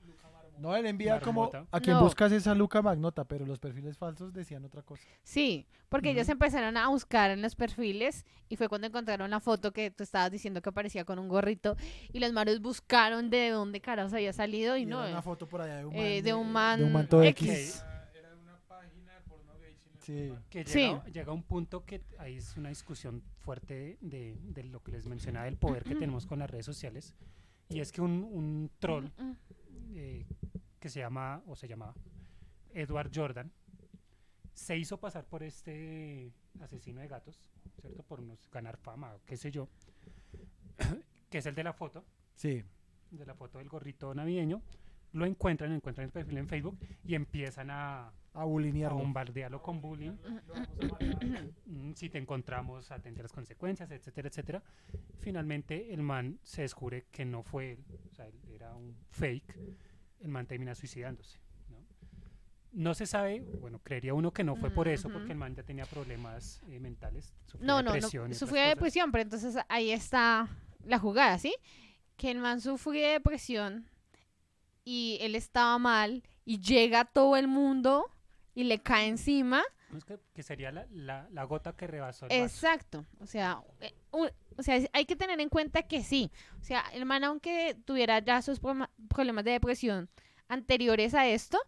No, 0.58 0.76
él 0.76 0.84
envía 0.86 1.18
como 1.20 1.50
a 1.70 1.80
quien 1.80 1.96
No. 1.96 2.02
buscas 2.02 2.30
es 2.32 2.46
a 2.46 2.54
Luca 2.54 2.82
Magnota, 2.82 3.24
pero 3.24 3.46
los 3.46 3.58
perfiles 3.58 3.96
falsos 3.96 4.32
decían 4.34 4.64
otra 4.64 4.82
cosa. 4.82 5.02
Sí, 5.22 5.66
porque 5.88 6.10
ellos 6.10 6.24
Ujú. 6.26 6.32
empezaron 6.32 6.76
a 6.76 6.88
buscar 6.88 7.30
en 7.30 7.40
los 7.40 7.54
perfiles 7.56 8.26
y 8.50 8.56
fue 8.56 8.68
cuando 8.68 8.86
encontraron 8.86 9.30
la 9.30 9.40
foto 9.40 9.72
que 9.72 9.90
tú 9.90 10.02
estabas 10.02 10.30
diciendo 10.30 10.60
que 10.60 10.68
aparecía 10.68 11.04
con 11.06 11.18
un 11.18 11.28
gorrito 11.28 11.76
y 12.12 12.20
los 12.20 12.32
maros 12.32 12.60
buscaron 12.60 13.30
de 13.30 13.48
dónde 13.50 13.80
carajos 13.80 14.12
había 14.12 14.32
salido 14.34 14.76
y, 14.76 14.82
Y 14.82 14.86
no. 14.86 14.98
era 15.00 15.08
eh, 15.08 15.12
una 15.12 15.22
foto 15.22 15.46
por 15.48 15.62
allá 15.62 15.78
de 15.78 15.86
un 15.86 15.94
eh, 15.94 16.16
man, 16.16 16.24
de 16.24 16.34
un 16.34 16.46
de 16.46 16.52
man 16.52 16.82
un 16.84 16.92
manto 16.92 17.22
X. 17.22 17.48
X. 17.48 17.82
Era, 17.82 18.10
era 18.14 18.36
una 18.36 18.58
página 18.68 19.14
de 19.14 19.20
porno 19.22 19.58
gay. 19.58 19.74
si 19.78 19.88
no 19.88 19.91
estoy 19.91 19.91
Sí. 20.02 20.32
Que 20.50 20.64
Sí. 20.64 20.80
llega, 20.80 21.04
llega 21.06 21.32
un 21.32 21.42
punto 21.42 21.84
que 21.84 22.02
ahí 22.18 22.36
es 22.36 22.56
una 22.56 22.68
discusión 22.68 23.22
fuerte 23.38 23.98
de, 24.00 24.36
de 24.42 24.64
lo 24.64 24.82
que 24.82 24.92
les 24.92 25.06
mencionaba 25.06 25.44
del 25.46 25.56
poder 25.56 25.84
que 25.84 25.94
tenemos 25.94 26.26
con 26.26 26.38
las 26.40 26.50
redes 26.50 26.66
sociales. 26.66 27.14
Y 27.68 27.80
es 27.80 27.90
que 27.92 28.00
un, 28.02 28.22
un 28.24 28.70
troll 28.78 29.06
eh, 29.94 30.26
que 30.78 30.88
se 30.88 31.00
llama, 31.00 31.42
o 31.46 31.56
se 31.56 31.68
llamaba, 31.68 31.94
Edward 32.74 33.10
Jordan, 33.14 33.50
se 34.52 34.76
hizo 34.76 34.98
pasar 34.98 35.24
por 35.26 35.42
este 35.42 36.32
asesino 36.60 37.00
de 37.00 37.08
gatos, 37.08 37.40
¿cierto? 37.80 38.02
Por 38.02 38.20
unos, 38.20 38.50
ganar 38.50 38.76
fama, 38.76 39.14
o 39.14 39.20
qué 39.24 39.36
sé 39.36 39.50
yo, 39.50 39.68
que 41.30 41.38
es 41.38 41.46
el 41.46 41.54
de 41.54 41.64
la 41.64 41.72
foto, 41.72 42.04
Sí. 42.34 42.62
de 43.10 43.26
la 43.26 43.34
foto 43.34 43.58
del 43.58 43.68
gorrito 43.68 44.14
navideño. 44.14 44.62
Lo 45.12 45.26
encuentran, 45.26 45.72
encuentran 45.72 46.06
el 46.06 46.12
perfil 46.12 46.38
en 46.38 46.48
Facebook 46.48 46.78
y 47.04 47.14
empiezan 47.14 47.70
a, 47.70 48.12
A 48.34 48.42
a 48.42 48.44
bulinearlo. 48.44 48.98
bombardearlo 48.98 49.62
con 49.62 49.80
bullying. 49.80 50.12
Lo 50.22 50.54
vamos 50.54 50.68
a 50.80 50.84
matar. 50.86 51.44
Mm, 51.66 51.92
si 51.94 52.08
te 52.08 52.18
encontramos, 52.18 52.90
atente 52.90 53.20
a 53.20 53.24
las 53.24 53.32
consecuencias, 53.32 53.90
etcétera, 53.90 54.28
etcétera. 54.28 54.62
Finalmente, 55.20 55.92
el 55.92 56.02
man 56.02 56.38
se 56.42 56.62
descubre 56.62 57.06
que 57.10 57.24
no 57.24 57.42
fue 57.42 57.72
él, 57.72 57.84
o 58.10 58.14
sea, 58.14 58.26
él 58.26 58.34
era 58.54 58.74
un 58.74 58.96
fake. 59.10 59.58
El 60.20 60.28
man 60.28 60.46
termina 60.46 60.74
suicidándose. 60.74 61.38
¿no? 61.68 61.76
No 62.72 62.94
se 62.94 63.06
sabe, 63.06 63.40
bueno, 63.60 63.80
creería 63.82 64.14
uno 64.14 64.32
que 64.32 64.44
no 64.44 64.56
fue 64.56 64.70
por 64.70 64.88
eso, 64.88 65.10
porque 65.10 65.32
el 65.32 65.38
man 65.38 65.54
ya 65.54 65.62
tenía 65.62 65.84
problemas 65.84 66.62
eh, 66.68 66.80
mentales. 66.80 67.34
sufría 67.44 67.66
No, 67.66 67.82
no, 67.82 67.92
depresión 67.92 68.34
Sufría 68.34 68.68
depresión, 68.68 69.12
pero 69.12 69.22
entonces 69.22 69.56
ahí 69.68 69.90
está 69.90 70.48
la 70.84 70.98
jugada, 70.98 71.38
¿sí? 71.38 71.54
Que 72.16 72.30
el 72.30 72.38
man 72.38 72.60
sufría 72.60 73.08
de 73.08 73.12
depresión 73.14 73.86
y 74.84 75.18
él 75.20 75.34
estaba 75.34 75.78
mal 75.78 76.22
y 76.44 76.60
llega 76.60 77.04
todo 77.04 77.36
el 77.36 77.46
mundo 77.46 78.11
y 78.54 78.64
le 78.64 78.80
cae 78.80 79.06
encima. 79.08 79.62
Que, 80.06 80.18
que 80.34 80.42
sería 80.42 80.72
la, 80.72 80.86
la- 80.90 81.28
la 81.30 81.44
gota 81.44 81.74
que 81.76 81.86
rebasó 81.86 82.26
el 82.28 82.40
vaso. 82.42 82.54
Exacto. 82.54 83.04
O 83.20 83.26
sea, 83.26 83.62
eh, 83.80 83.92
u- 84.10 84.28
o 84.56 84.62
sea, 84.62 84.78
hay 84.92 85.04
que 85.04 85.16
tener 85.16 85.38
en 85.40 85.48
cuenta 85.50 85.82
que 85.82 86.02
sí. 86.02 86.30
O 86.60 86.64
sea, 86.64 86.82
el 86.94 87.04
man, 87.04 87.24
aunque 87.24 87.76
tuviera 87.84 88.18
ya 88.20 88.40
sus 88.42 88.58
problema- 88.60 88.90
problemas 89.08 89.44
de 89.44 89.50
depresión 89.52 90.08
anteriores 90.48 91.14
a 91.14 91.26
esto, 91.26 91.58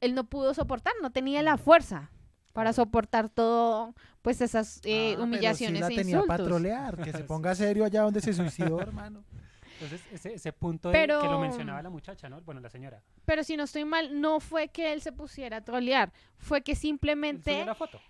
él 0.00 0.14
no 0.14 0.24
pudo 0.24 0.54
soportar, 0.54 0.92
no 1.02 1.10
tenía 1.12 1.42
la 1.42 1.56
fuerza 1.58 2.10
para 2.52 2.72
soportar 2.72 3.28
todo, 3.30 3.94
pues 4.20 4.40
esas 4.42 4.80
eh, 4.84 5.12
Ah, 5.12 5.12
pero 5.12 5.24
humillaciones 5.24 5.86
sí 5.86 5.94
la 5.94 6.00
e 6.00 6.04
tenía 6.04 6.16
para 6.22 6.42
insultos. 6.42 6.46
trolear, 6.46 6.96
que 7.02 7.12
se 7.12 7.24
ponga 7.24 7.54
serio 7.54 7.84
allá 7.84 8.02
donde 8.02 8.20
se 8.20 8.32
suicidó, 8.34 8.80
hermano. 8.80 9.24
Entonces, 9.82 10.06
ese, 10.12 10.34
ese 10.34 10.52
punto 10.52 10.88
de- 10.90 10.94
que 10.94 11.00
Pero- 11.00 11.22
lo 11.30 11.38
mencionaba 11.38 11.82
la 11.82 11.90
muchacha, 11.90 12.28
¿no? 12.28 12.40
Bueno, 12.42 12.60
la 12.60 12.70
señora. 12.70 13.02
Pero 13.24 13.42
si 13.44 13.56
no 13.56 13.64
estoy 13.64 13.84
mal, 13.84 14.20
no 14.20 14.40
fue 14.40 14.68
que 14.68 14.92
él 14.92 15.00
se 15.02 15.12
pusiera 15.12 15.58
a 15.58 15.60
trolear, 15.64 16.12
fue 16.38 16.62
que 16.62 16.74
simplemente 16.74 17.64
la 17.64 17.74
foto. 17.74 18.00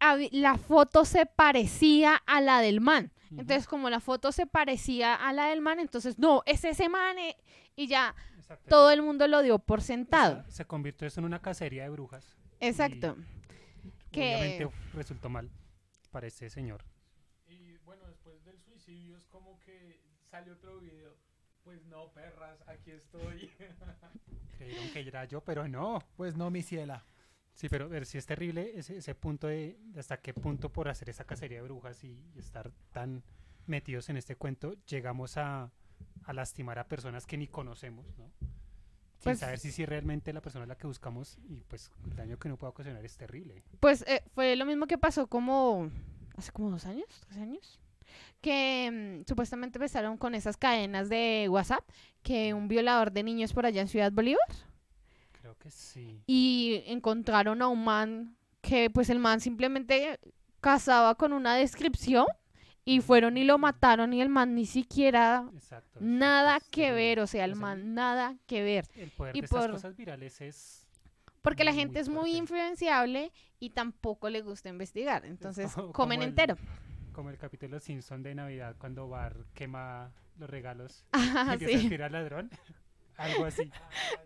habi- 0.00 0.28
la 0.32 0.56
foto 0.58 1.04
se 1.04 1.26
parecía 1.26 2.16
a 2.26 2.40
la 2.40 2.60
del 2.60 2.80
man. 2.80 3.12
Entonces, 3.30 3.66
como 3.66 3.90
la 3.90 4.00
foto 4.00 4.30
se 4.32 4.46
parecía 4.46 5.14
a 5.14 5.32
la 5.32 5.46
del 5.48 5.60
man, 5.60 5.80
entonces, 5.80 6.18
no, 6.18 6.42
es 6.46 6.64
ese 6.64 6.88
man. 6.88 7.18
eh, 7.18 7.36
Y 7.78 7.88
ya 7.88 8.14
Exacto. 8.38 8.64
todo 8.70 8.90
el 8.90 9.02
mundo 9.02 9.28
lo 9.28 9.42
dio 9.42 9.58
por 9.58 9.80
O 9.80 9.82
sentado. 9.82 10.42
sea, 10.44 10.50
se 10.50 10.64
convirtió 10.64 11.06
eso 11.06 11.20
en 11.20 11.26
una 11.26 11.42
cacería 11.42 11.82
de 11.82 11.90
brujas. 11.90 12.34
Exacto. 12.58 13.16
Que- 14.10 14.34
Obviamente 14.34 14.70
resultó 14.94 15.28
mal 15.28 15.50
para 16.10 16.26
ese 16.26 16.48
señor. 16.48 16.82
Y 17.46 17.76
bueno, 17.84 18.06
después 18.06 18.42
del 18.44 18.58
suicidio 18.62 19.18
es 19.18 19.26
como 19.26 19.60
que 19.60 19.65
sale 20.36 20.52
otro 20.52 20.78
video. 20.80 21.14
Pues 21.64 21.84
no, 21.86 22.12
perras, 22.12 22.58
aquí 22.68 22.90
estoy. 22.92 23.50
Creyeron 24.58 24.88
que 24.90 25.00
era 25.00 25.24
yo, 25.24 25.40
pero 25.42 25.66
no. 25.66 26.00
Pues 26.16 26.36
no, 26.36 26.50
mi 26.50 26.62
ciela. 26.62 27.04
Sí, 27.54 27.68
pero 27.68 27.88
ver 27.88 28.04
si 28.04 28.18
es 28.18 28.26
terrible 28.26 28.72
ese, 28.78 28.98
ese 28.98 29.14
punto 29.14 29.46
de, 29.46 29.78
de 29.80 30.00
hasta 30.00 30.18
qué 30.20 30.34
punto 30.34 30.70
por 30.70 30.88
hacer 30.88 31.08
esa 31.08 31.24
cacería 31.24 31.58
de 31.58 31.62
brujas 31.64 32.04
y, 32.04 32.22
y 32.34 32.38
estar 32.38 32.70
tan 32.92 33.24
metidos 33.66 34.10
en 34.10 34.18
este 34.18 34.36
cuento 34.36 34.74
llegamos 34.86 35.38
a, 35.38 35.72
a 36.24 36.32
lastimar 36.34 36.78
a 36.78 36.86
personas 36.86 37.26
que 37.26 37.38
ni 37.38 37.48
conocemos, 37.48 38.06
¿no? 38.18 38.30
Sin 39.18 39.22
Pues- 39.32 39.38
saber 39.38 39.58
si, 39.58 39.72
si 39.72 39.86
realmente 39.86 40.34
la 40.34 40.42
persona 40.42 40.64
es 40.64 40.68
la 40.68 40.76
que 40.76 40.86
buscamos 40.86 41.38
y 41.48 41.62
pues 41.62 41.90
el 42.04 42.14
daño 42.14 42.38
que 42.38 42.48
uno 42.48 42.58
puede 42.58 42.70
ocasionar 42.72 43.02
es 43.06 43.16
terrible. 43.16 43.62
Pues 43.80 44.02
eh, 44.06 44.22
fue 44.34 44.54
lo 44.54 44.66
mismo 44.66 44.86
que 44.86 44.98
pasó 44.98 45.26
como 45.26 45.90
hace 46.36 46.52
como 46.52 46.70
dos 46.70 46.84
años, 46.84 47.06
tres 47.26 47.38
años, 47.40 47.80
que 48.40 49.20
mm, 49.22 49.28
supuestamente 49.28 49.78
empezaron 49.78 50.16
con 50.16 50.34
esas 50.34 50.56
cadenas 50.56 51.08
de 51.08 51.46
WhatsApp, 51.50 51.84
que 52.22 52.54
un 52.54 52.68
violador 52.68 53.12
de 53.12 53.22
niños 53.22 53.52
por 53.52 53.66
allá 53.66 53.80
en 53.82 53.88
Ciudad 53.88 54.12
Bolívar 54.12 54.40
Creo 55.40 55.56
que 55.58 55.70
sí. 55.70 56.22
y 56.26 56.82
encontraron 56.86 57.62
a 57.62 57.68
un 57.68 57.84
man 57.84 58.36
que 58.60 58.90
pues 58.90 59.10
el 59.10 59.18
man 59.18 59.40
simplemente 59.40 60.18
casaba 60.60 61.14
con 61.14 61.32
una 61.32 61.54
descripción 61.54 62.26
y 62.84 63.00
fueron 63.00 63.36
y 63.36 63.44
lo 63.44 63.58
mataron 63.58 64.12
y 64.12 64.20
el 64.20 64.28
man 64.28 64.54
ni 64.54 64.64
siquiera 64.66 65.48
Exacto. 65.54 65.98
nada 66.00 66.58
que 66.70 66.92
ver, 66.92 67.20
o 67.20 67.26
sea, 67.26 67.44
el 67.44 67.54
man 67.56 67.94
nada 67.94 68.36
que 68.46 68.62
ver. 68.62 68.86
El 68.96 69.10
poder 69.10 69.36
y 69.36 69.40
de 69.42 69.48
por- 69.48 69.70
cosas 69.72 69.96
virales 69.96 70.40
es... 70.40 70.82
Porque 71.42 71.62
la 71.62 71.72
gente 71.72 72.00
es 72.00 72.08
muy 72.08 72.16
fuerte. 72.32 72.38
influenciable 72.38 73.32
y 73.60 73.70
tampoco 73.70 74.28
le 74.30 74.42
gusta 74.42 74.68
investigar. 74.68 75.24
Entonces, 75.26 75.72
comen 75.92 76.22
el- 76.22 76.30
entero. 76.30 76.56
Como 77.16 77.30
el 77.30 77.38
capítulo 77.38 77.76
de 77.76 77.80
Simpson 77.80 78.22
de 78.22 78.34
Navidad 78.34 78.76
cuando 78.78 79.08
Bar 79.08 79.46
quema 79.54 80.12
los 80.36 80.50
regalos 80.50 81.06
y 81.14 81.18
empieza 81.18 81.50
a 81.50 81.58
sí. 81.58 81.64
escribir 81.64 82.02
al 82.02 82.12
ladrón. 82.12 82.50
Algo 83.16 83.46
así. 83.46 83.72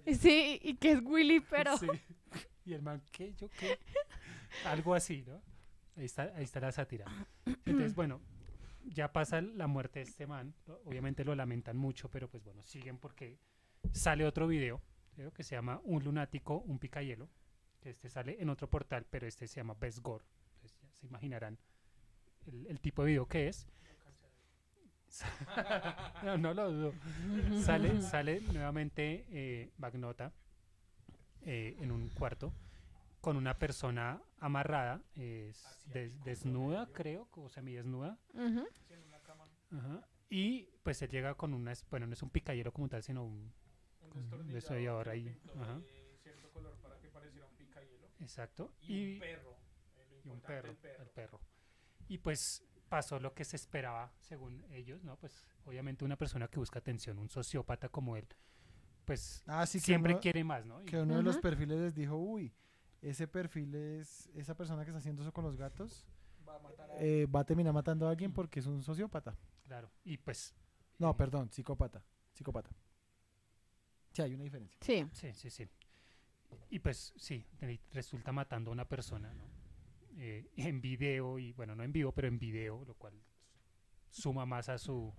Sí, 0.18 0.58
y 0.60 0.74
que 0.74 0.90
es 0.90 1.00
Willy, 1.00 1.38
pero... 1.38 1.78
Sí. 1.78 1.86
Y 2.64 2.74
el 2.74 2.82
man, 2.82 3.00
¿qué? 3.12 3.32
¿Yo 3.34 3.48
qué? 3.48 3.78
Algo 4.64 4.92
así, 4.96 5.22
¿no? 5.24 5.40
Ahí 5.96 6.06
está, 6.06 6.32
ahí 6.34 6.42
está 6.42 6.58
la 6.58 6.72
sátira. 6.72 7.04
Entonces, 7.46 7.94
bueno, 7.94 8.20
ya 8.82 9.12
pasa 9.12 9.40
la 9.40 9.68
muerte 9.68 10.00
de 10.00 10.06
este 10.06 10.26
man. 10.26 10.52
Obviamente 10.84 11.24
lo 11.24 11.36
lamentan 11.36 11.76
mucho, 11.76 12.10
pero 12.10 12.28
pues 12.28 12.42
bueno, 12.42 12.64
siguen 12.64 12.98
porque 12.98 13.38
sale 13.92 14.26
otro 14.26 14.48
video 14.48 14.82
creo 15.14 15.32
que 15.32 15.44
se 15.44 15.54
llama 15.54 15.80
Un 15.84 16.02
lunático, 16.02 16.58
un 16.58 16.80
picayelo. 16.80 17.28
Este 17.82 18.10
sale 18.10 18.36
en 18.40 18.48
otro 18.48 18.68
portal, 18.68 19.06
pero 19.08 19.28
este 19.28 19.46
se 19.46 19.60
llama 19.60 19.74
Best 19.74 20.00
Gore. 20.00 20.24
Entonces 20.54 20.76
ya 20.80 20.90
se 20.90 21.06
imaginarán 21.06 21.56
el, 22.50 22.66
el 22.66 22.80
tipo 22.80 23.02
de 23.02 23.10
video 23.10 23.26
que 23.26 23.48
es. 23.48 23.66
no, 26.24 26.38
no 26.38 26.54
lo 26.54 26.70
dudo. 26.70 26.94
Sale, 27.62 28.00
sale 28.00 28.40
nuevamente 28.40 29.26
eh, 29.30 29.70
Magnota 29.78 30.32
eh, 31.42 31.76
en 31.80 31.90
un 31.90 32.08
cuarto 32.10 32.52
con 33.20 33.36
una 33.36 33.58
persona 33.58 34.22
amarrada, 34.38 35.02
es 35.14 35.62
des- 35.86 36.22
desnuda, 36.24 36.86
creo, 36.92 37.28
o 37.32 37.48
semidesnuda. 37.48 38.18
Ajá. 38.34 38.64
Y 40.30 40.68
pues 40.82 41.02
él 41.02 41.10
llega 41.10 41.34
con 41.34 41.52
una, 41.54 41.72
bueno, 41.90 42.06
no 42.06 42.12
es 42.14 42.22
un 42.22 42.30
picayelo 42.30 42.72
como 42.72 42.88
tal, 42.88 43.02
sino 43.02 43.24
un, 43.24 43.52
Un 44.14 44.46
destornillador 44.52 45.08
ahí. 45.08 45.24
de 45.24 46.16
cierto 46.22 46.50
color 46.52 46.76
para 46.80 46.98
que 47.00 47.08
pareciera 47.08 47.46
un 47.46 47.56
picahielo. 47.56 48.06
Exacto. 48.20 48.72
Y, 48.82 48.94
Y, 48.94 49.14
un 49.14 49.20
perro. 49.20 49.56
eh, 49.96 50.20
y 50.24 50.28
un 50.28 50.40
perro, 50.40 50.70
el 50.70 50.76
perro. 50.76 51.02
el 51.02 51.10
perro. 51.10 51.40
Y 52.10 52.18
pues 52.18 52.62
pasó 52.88 53.20
lo 53.20 53.32
que 53.34 53.44
se 53.44 53.54
esperaba, 53.56 54.12
según 54.18 54.64
ellos, 54.72 55.04
¿no? 55.04 55.16
Pues 55.16 55.46
obviamente 55.64 56.04
una 56.04 56.16
persona 56.16 56.48
que 56.48 56.58
busca 56.58 56.80
atención, 56.80 57.18
un 57.18 57.28
sociópata 57.30 57.88
como 57.88 58.16
él, 58.16 58.26
pues 59.04 59.42
Ah, 59.46 59.64
sí, 59.64 59.78
siempre 59.78 60.12
uno- 60.14 60.20
quiere 60.20 60.42
más, 60.44 60.66
¿no? 60.66 60.82
Y- 60.82 60.86
Que 60.86 60.98
uno 61.00 61.16
de 61.16 61.22
los 61.22 61.38
perfiles 61.38 61.78
les 61.78 61.94
dijo, 61.94 62.16
uy, 62.16 62.52
ese 63.00 63.28
perfil 63.28 63.74
es 63.76 64.26
esa 64.34 64.56
persona 64.56 64.84
que 64.84 64.90
está 64.90 64.98
haciendo 64.98 65.22
eso 65.22 65.32
con 65.32 65.44
los 65.44 65.56
gatos, 65.56 66.04
Va 66.48 66.56
a 66.56 66.58
matar 66.58 66.90
a 66.90 66.96
eh, 67.00 67.26
va 67.26 67.40
a 67.40 67.44
terminar 67.44 67.72
matando 67.72 68.08
a 68.08 68.10
alguien 68.10 68.32
porque 68.32 68.58
es 68.60 68.66
un 68.66 68.82
sociópata. 68.82 69.36
claro. 69.64 69.88
Y 70.04 70.16
pues 70.18 70.52
No, 70.98 71.10
eh, 71.10 71.14
perdón, 71.16 71.48
psicópata. 71.52 72.04
Psicópata. 72.32 72.70
Sí, 74.12 74.22
hay 74.22 74.34
una 74.34 74.42
diferencia. 74.44 74.76
Sí. 74.80 75.06
Sí, 75.12 75.32
sí, 75.34 75.48
sí. 75.50 75.68
Y 76.70 76.80
pues 76.80 77.12
sí, 77.16 77.46
resulta 77.92 78.32
matando 78.32 78.70
a 78.70 78.72
una 78.72 78.84
persona, 78.88 79.32
¿no? 79.32 79.44
Eh, 80.22 80.50
en 80.56 80.82
video, 80.82 81.38
y 81.38 81.52
bueno, 81.54 81.74
no 81.74 81.82
en 81.82 81.92
vivo, 81.92 82.12
pero 82.12 82.28
en 82.28 82.38
video, 82.38 82.84
lo 82.84 82.94
cual 82.94 83.14
suma 84.10 84.44
más 84.44 84.68
a 84.68 84.76
su 84.76 85.14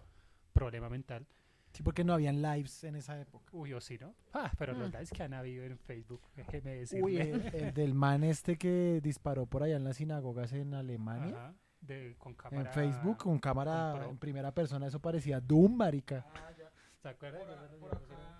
problema 0.53 0.89
mental. 0.89 1.25
Sí, 1.73 1.81
porque 1.83 2.03
no 2.03 2.13
habían 2.13 2.41
lives 2.41 2.83
en 2.83 2.95
esa 2.97 3.19
época. 3.19 3.49
Uy, 3.53 3.73
o 3.73 3.81
sí, 3.81 3.97
¿no? 3.97 4.13
Ah, 4.33 4.51
pero 4.59 4.73
los 4.73 4.89
Mm. 4.89 4.91
lives 4.91 5.09
que 5.11 5.23
han 5.23 5.33
habido 5.33 5.63
en 5.63 5.77
Facebook, 5.79 6.21
déjeme 6.35 6.75
decirle. 6.75 7.03
Uy, 7.03 7.17
el, 7.17 7.41
el 7.55 7.73
del 7.73 7.93
man 7.95 8.23
este 8.23 8.57
que 8.57 8.99
disparó 9.01 9.45
por 9.47 9.63
allá 9.63 9.77
en 9.77 9.85
las 9.85 9.97
sinagogas 9.97 10.53
en 10.53 10.73
Alemania. 10.75 11.35
Ajá, 11.35 11.55
de- 11.79 12.15
con 12.19 12.33
En 12.33 12.35
cámara- 12.35 12.71
Facebook, 12.71 13.17
con 13.17 13.39
cámara 13.39 13.93
pro. 13.95 14.09
en 14.11 14.17
primera 14.19 14.53
persona, 14.53 14.85
eso 14.85 14.99
parecía 14.99 15.39
Doom, 15.39 15.77
marica. 15.77 16.25
Ah, 16.35 16.51
ya. 16.55 16.69
¿Se 17.01 17.07
acuerdan? 17.09 17.41
Por, 17.79 17.79
por 17.79 17.95
acá, 17.95 18.30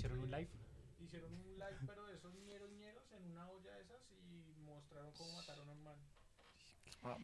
Hicieron 0.00 0.20
un 0.20 0.30
live. 0.30 0.48
Hicieron 0.98 1.30
un 1.34 1.58
live, 1.58 1.76
pero 1.86 2.06
de 2.06 2.14
esos 2.14 2.32
ñeros 2.46 2.70
ñeros 2.72 3.04
en 3.12 3.22
una 3.32 3.46
olla 3.50 3.74
de 3.74 3.82
esas 3.82 4.00
y 4.10 4.62
mostraron 4.64 5.12
cómo 5.12 5.30
mataron 5.34 5.68
a 5.68 5.72
un 5.72 5.82
man. 5.82 5.96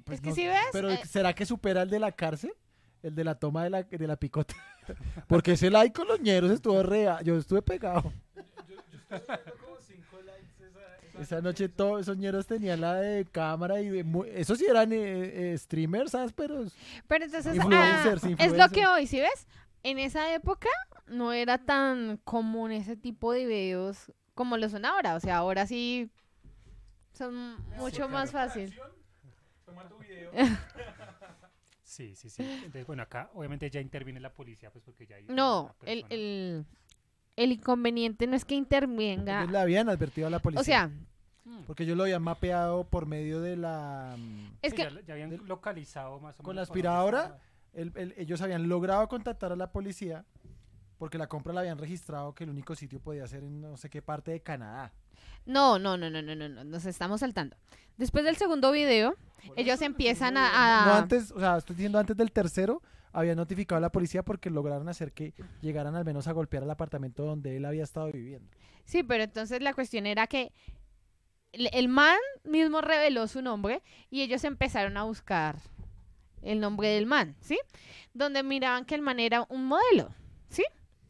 Pues 0.05 0.19
Es 0.19 0.21
que 0.21 0.29
no 0.29 0.35
si 0.35 0.47
ves, 0.47 0.67
Pero 0.73 0.91
eh, 0.91 1.01
¿será 1.07 1.35
que 1.35 1.47
supera 1.47 1.81
el 1.81 1.89
de 1.89 1.99
la 1.99 2.13
cárcel? 2.13 2.53
El 3.03 3.15
de 3.15 3.25
la 3.25 3.35
toma 3.35 3.65
de 3.65 3.71
la, 3.71 3.83
de 3.85 4.07
la 4.07 4.17
picota. 4.17 4.55
Porque 5.27 5.53
ese 5.53 5.71
like 5.71 5.95
con 5.95 6.07
los 6.07 6.21
ñeros 6.21 6.51
estuvo 6.51 6.83
real. 6.83 7.25
Yo 7.25 7.39
estuve 7.39 7.63
pegado. 7.63 8.13
Yo, 8.35 8.43
yo 8.43 8.43
estuve 8.43 8.77
viendo 9.17 9.59
como 9.65 9.77
cinco 9.81 10.21
likes 10.21 10.67
esa, 10.67 11.23
Esa 11.23 11.41
noche 11.41 11.71
todos 11.71 12.03
esos 12.03 12.19
ñeros 12.19 12.47
tenían 12.47 12.83
la 12.83 12.97
de 12.97 13.25
cámara 13.25 13.81
y 13.81 13.89
de 13.89 14.05
esos 14.35 14.59
sí 14.59 14.67
eran 14.69 14.93
eh, 14.93 15.53
eh, 15.53 15.57
streamers 15.57 16.15
ásperos. 16.15 16.75
Pero 17.09 17.25
entonces, 17.25 17.57
Influencers, 17.57 18.23
ah, 18.23 18.37
es 18.39 18.53
lo 18.53 18.69
que 18.69 18.87
hoy, 18.87 19.07
¿sí 19.07 19.19
ves? 19.19 19.47
En 19.83 19.99
esa 19.99 20.35
época 20.35 20.69
no 21.07 21.33
era 21.33 21.59
tan 21.59 22.17
común 22.19 22.73
ese 22.73 22.97
tipo 22.97 23.33
de 23.33 23.47
videos 23.47 24.13
como 24.35 24.57
lo 24.57 24.69
son 24.69 24.85
ahora. 24.85 25.15
O 25.15 25.21
sea, 25.21 25.37
ahora 25.39 25.67
sí 25.67 26.11
son 27.13 27.57
mucho 27.79 28.09
más 28.09 28.31
fácil. 28.33 28.75
Toma 29.65 29.89
tu 29.89 29.99
video. 29.99 30.31
Sí, 31.83 32.15
sí, 32.17 32.29
sí. 32.29 32.43
Entonces, 32.43 32.85
bueno, 32.87 33.05
acá 33.05 33.31
obviamente 33.33 33.71
ya 33.71 33.81
interviene 33.81 34.19
la 34.21 34.31
policía, 34.33 34.71
pues 34.71 34.85
porque 34.85 35.07
ya 35.07 35.17
hay 35.17 35.25
No, 35.29 35.75
el, 35.83 36.05
el, 36.11 36.67
el 37.37 37.53
inconveniente 37.53 38.27
no 38.27 38.35
es 38.37 38.45
que 38.45 38.55
intervenga. 38.57 39.39
Ellos 39.41 39.53
le 39.53 39.59
habían 39.59 39.89
advertido 39.89 40.27
a 40.27 40.31
la 40.31 40.41
policía. 40.41 40.61
O 40.61 40.65
sea, 40.65 40.91
Mm. 41.45 41.63
porque 41.65 41.85
ellos 41.85 41.97
lo 41.97 42.03
habían 42.03 42.23
mapeado 42.23 42.83
por 42.89 43.07
medio 43.07 43.41
de 43.41 43.57
la... 43.57 44.17
mm, 44.19 44.47
es 44.63 44.71
Sí, 44.73 44.77
que 44.77 44.83
ya, 44.83 45.01
ya 45.03 45.13
habían 45.15 45.47
localizado 45.47 46.19
más 46.19 46.41
o 46.41 46.43
con 46.43 46.57
la 46.57 46.63
menos 46.63 46.69
por 46.71 46.77
dónde 46.83 46.89
aspiradora, 46.89 47.39
el- 47.73 48.15
ellos 48.19 48.41
habían 48.43 48.69
logrado 48.69 49.07
contactar 49.09 49.53
a 49.53 49.57
la 49.57 49.71
policía 49.71 50.25
porque 50.99 51.19
la 51.19 51.27
compra 51.27 51.53
la 51.53 51.61
habían 51.61 51.79
registrado 51.79 52.35
que 52.35 52.45
el 52.45 52.51
único 52.51 52.75
sitio 52.75 53.01
podía 53.01 53.27
ser 53.27 53.43
en 53.45 53.61
no 53.61 53.77
sé 53.77 53.91
qué 53.91 54.03
parte 54.03 54.31
de 54.31 54.41
Canadá. 54.41 54.93
no, 55.45 55.79
no, 55.79 55.97
no, 55.97 56.11
no, 56.11 56.23
no, 56.23 56.35
no, 56.35 56.49
no, 56.49 56.65
nos 56.65 56.87
estamos 56.87 57.21
saltando. 57.21 57.57
Después 57.97 58.25
del 58.25 58.37
segundo 58.37 58.73
video, 58.73 59.15
ellos 59.57 59.81
empiezan 59.81 60.35
no, 60.35 60.41
a... 60.41 60.85
No 60.87 60.93
a- 60.93 60.99
antes, 60.99 61.31
o 61.33 61.39
sea, 61.41 61.57
estoy 61.57 61.77
diciendo 61.77 61.99
antes 61.99 62.17
del 62.17 62.31
tercero, 62.33 62.83
había 63.13 63.35
notificado 63.35 63.79
a 63.79 63.81
la 63.81 63.91
policía 63.91 64.23
porque 64.23 64.51
lograron 64.51 64.89
hacer 64.89 65.13
que 65.13 65.33
llegaran 65.63 65.95
al 65.97 66.05
menos 66.05 66.27
a 66.29 66.33
golpear 66.33 66.63
el 66.65 66.71
apartamento 66.71 67.25
donde 67.25 67.57
él 67.57 67.65
había 67.65 67.85
estado 67.85 68.13
viviendo. 68.13 68.51
Sí, 68.85 69.03
pero 69.03 69.25
entonces 69.25 69.63
la 69.63 69.73
cuestión 69.73 70.05
era 70.07 70.27
que 70.27 70.53
el 71.53 71.89
man 71.89 72.19
mismo 72.45 72.81
reveló 72.83 73.27
su 73.29 73.41
nombre 73.41 73.83
y 74.11 74.21
ellos 74.23 74.45
empezaron 74.45 74.97
a 74.99 75.05
buscar 75.05 75.57
el 76.43 76.61
nombre 76.61 76.89
del 76.89 77.07
man, 77.07 77.35
¿sí? 77.41 77.59
Donde 78.13 78.43
miraban 78.43 78.85
que 78.85 78.95
el 78.95 79.01
man 79.03 79.19
era 79.19 79.47
un 79.49 79.65
modelo, 79.67 80.11
¿sí? 80.51 80.65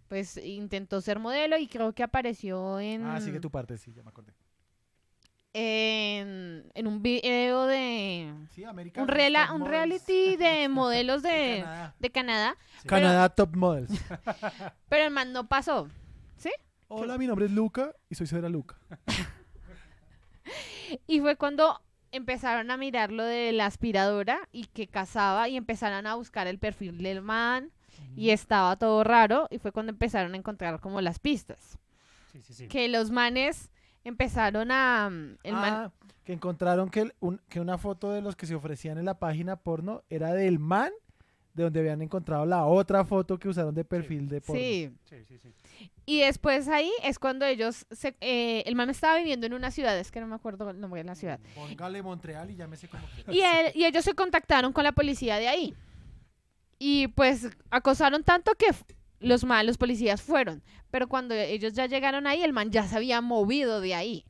Pues 0.08 0.36
intentó 0.36 1.00
ser 1.00 1.18
modelo 1.18 1.56
y 1.58 1.66
creo 1.66 1.92
que 1.92 2.02
apareció 2.02 2.78
en, 2.80 3.04
Ah, 3.04 3.20
sigue 3.20 3.40
tu 3.40 3.50
parte, 3.50 3.76
sí, 3.78 3.92
ya 3.92 4.02
me 4.02 4.10
acordé. 4.10 4.32
en, 5.52 6.70
en 6.74 6.86
un 6.86 7.02
video 7.02 7.66
de 7.66 8.32
Sí, 8.50 8.62
American 8.64 9.02
un, 9.04 9.08
rela- 9.08 9.52
un 9.54 9.64
reality 9.66 10.36
de 10.36 10.68
modelos 10.70 11.22
de 11.22 11.30
de, 11.30 11.60
Canadá. 11.62 11.94
de 11.98 12.10
Canadá, 12.10 12.56
Canadá 12.86 13.28
Top 13.30 13.56
Models. 13.56 13.90
pero 14.88 15.04
el 15.06 15.10
man 15.12 15.32
no 15.32 15.48
pasó. 15.48 15.88
Hola, 16.88 17.18
mi 17.18 17.26
nombre 17.26 17.46
es 17.46 17.50
Luca 17.52 17.92
y 18.08 18.14
soy 18.14 18.26
Sora 18.28 18.48
Luca. 18.48 18.76
Y 21.08 21.20
fue 21.20 21.34
cuando 21.36 21.80
empezaron 22.12 22.70
a 22.70 22.76
mirar 22.76 23.10
lo 23.10 23.24
de 23.24 23.50
la 23.52 23.66
aspiradora 23.66 24.48
y 24.52 24.66
que 24.66 24.86
cazaba 24.86 25.48
y 25.48 25.56
empezaron 25.56 26.06
a 26.06 26.14
buscar 26.14 26.46
el 26.46 26.60
perfil 26.60 26.98
del 27.02 27.22
man 27.22 27.72
y 28.16 28.30
estaba 28.30 28.76
todo 28.76 29.04
raro 29.04 29.46
y 29.50 29.58
fue 29.58 29.72
cuando 29.72 29.90
empezaron 29.90 30.34
a 30.34 30.36
encontrar 30.36 30.80
como 30.80 31.00
las 31.00 31.18
pistas. 31.18 31.78
Sí, 32.32 32.42
sí, 32.42 32.54
sí. 32.54 32.68
Que 32.68 32.88
los 32.88 33.10
manes 33.10 33.70
empezaron 34.04 34.70
a... 34.70 35.08
mm, 35.10 35.50
man, 35.52 35.74
Ah, 35.74 35.92
que 36.24 36.32
encontraron 36.32 36.88
que, 36.90 37.00
el- 37.02 37.14
un- 37.20 37.40
que 37.48 37.60
una 37.60 37.78
foto 37.78 38.10
de 38.12 38.20
los 38.22 38.34
que 38.36 38.46
se 38.46 38.54
ofrecían 38.54 38.98
en 38.98 39.04
la 39.04 39.18
página 39.18 39.56
porno 39.56 40.02
era 40.10 40.32
del 40.32 40.58
man 40.58 40.90
de 41.54 41.62
donde 41.62 41.80
habían 41.80 42.02
encontrado 42.02 42.44
la 42.44 42.66
otra 42.66 43.04
foto 43.06 43.38
que 43.38 43.48
usaron 43.48 43.74
de 43.74 43.82
perfil 43.84 44.28
de 44.28 44.40
porno. 44.42 44.60
sí. 44.60 44.90
Sí, 45.08 45.24
sí, 45.24 45.38
sí. 45.38 45.52
Y 46.04 46.20
después 46.20 46.68
ahí 46.68 46.90
es 47.02 47.18
cuando 47.18 47.46
ellos... 47.46 47.86
Se, 47.90 48.14
eh, 48.20 48.62
el 48.66 48.74
man 48.76 48.90
estaba 48.90 49.16
viviendo 49.16 49.46
en 49.46 49.54
una 49.54 49.70
ciudad, 49.70 49.98
es 49.98 50.10
que 50.12 50.20
no 50.20 50.26
me 50.26 50.34
acuerdo 50.34 50.68
el 50.70 50.78
nombre 50.78 51.00
de 51.00 51.04
la 51.04 51.14
ciudad. 51.14 51.40
Póngale 51.54 52.02
Montreal 52.02 52.50
y 52.50 52.56
llámese 52.56 52.88
como 52.88 53.02
quiera. 53.08 53.32
Y, 53.32 53.40
él- 53.40 53.72
y 53.74 53.84
ellos 53.86 54.04
se 54.04 54.12
contactaron 54.14 54.72
con 54.74 54.84
la 54.84 54.92
policía 54.92 55.36
de 55.38 55.48
ahí. 55.48 55.74
Y 56.78 57.08
pues 57.08 57.48
acosaron 57.70 58.22
tanto 58.22 58.52
que 58.54 58.66
los 59.20 59.44
malos 59.44 59.78
policías 59.78 60.22
fueron. 60.22 60.62
Pero 60.90 61.08
cuando 61.08 61.34
ellos 61.34 61.72
ya 61.72 61.86
llegaron 61.86 62.26
ahí, 62.26 62.42
el 62.42 62.52
man 62.52 62.70
ya 62.70 62.86
se 62.86 62.96
había 62.96 63.20
movido 63.20 63.80
de 63.80 63.94
ahí. 63.94 64.24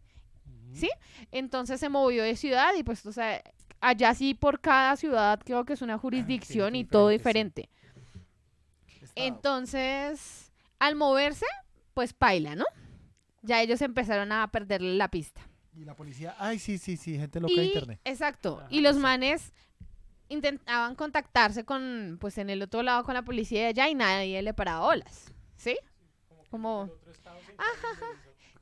¿Sí? 0.72 0.90
Entonces 1.32 1.80
se 1.80 1.88
movió 1.88 2.22
de 2.22 2.36
ciudad 2.36 2.74
y 2.78 2.82
pues, 2.82 3.06
o 3.06 3.12
sea, 3.12 3.42
allá 3.80 4.14
sí 4.14 4.34
por 4.34 4.60
cada 4.60 4.96
ciudad 4.96 5.40
creo 5.44 5.64
que 5.64 5.72
es 5.72 5.82
una 5.82 5.96
jurisdicción 5.96 6.74
y 6.74 6.84
todo 6.84 7.08
diferente. 7.08 7.70
Entonces, 9.14 10.52
al 10.78 10.94
moverse, 10.94 11.46
pues 11.94 12.12
paila, 12.12 12.54
¿no? 12.54 12.66
Ya 13.42 13.62
ellos 13.62 13.80
empezaron 13.80 14.30
a 14.32 14.46
perderle 14.48 14.94
la 14.96 15.08
pista. 15.08 15.40
Y 15.74 15.84
la 15.84 15.94
policía, 15.94 16.34
ay, 16.38 16.58
sí, 16.58 16.78
sí, 16.78 16.96
sí, 16.96 17.18
gente 17.18 17.40
loca 17.40 17.54
de 17.54 17.64
internet. 17.64 18.00
exacto. 18.04 18.58
Ajá, 18.60 18.68
y 18.70 18.80
los 18.80 18.96
exacto. 18.96 19.02
manes 19.02 19.52
intentaban 20.28 20.94
contactarse 20.94 21.64
con, 21.64 22.18
pues 22.20 22.38
en 22.38 22.50
el 22.50 22.62
otro 22.62 22.82
lado 22.82 23.04
con 23.04 23.14
la 23.14 23.22
policía 23.22 23.60
de 23.62 23.66
allá 23.68 23.88
y 23.88 23.94
nadie 23.94 24.42
le 24.42 24.54
paraba 24.54 24.82
olas. 24.86 25.32
¿Sí? 25.56 25.76
Como, 26.50 26.88
eso. 27.10 27.30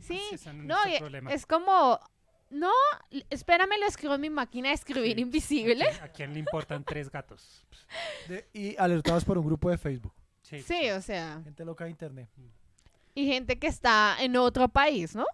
sí. 0.00 0.20
No 0.54 0.76
es 1.30 1.46
como, 1.46 1.98
no, 2.50 2.70
espérame, 3.30 3.78
lo 3.80 3.86
escribo 3.86 4.14
en 4.14 4.20
mi 4.20 4.30
máquina 4.30 4.68
de 4.68 4.74
escribir 4.74 5.16
Sí, 5.16 5.22
invisible. 5.22 5.84
¿A 5.84 5.90
quién, 5.90 6.02
a 6.04 6.08
quién 6.08 6.32
le 6.34 6.38
importan 6.40 6.84
tres 6.84 7.10
gatos? 7.10 7.64
De- 8.28 8.48
y 8.52 8.76
alertados 8.76 9.24
por 9.24 9.38
un 9.38 9.46
grupo 9.46 9.70
de 9.70 9.78
Facebook. 9.78 10.12
Sí, 10.42 10.60
Sí, 10.62 10.90
o 10.90 11.00
sea, 11.00 11.40
Gente 11.44 11.64
loca 11.64 11.84
de 11.84 11.90
internet. 11.90 12.28
y 13.14 13.26
gente 13.26 13.58
que 13.58 13.66
está 13.66 14.16
en 14.20 14.36
otro 14.36 14.68
país, 14.68 15.14
¿no? 15.14 15.24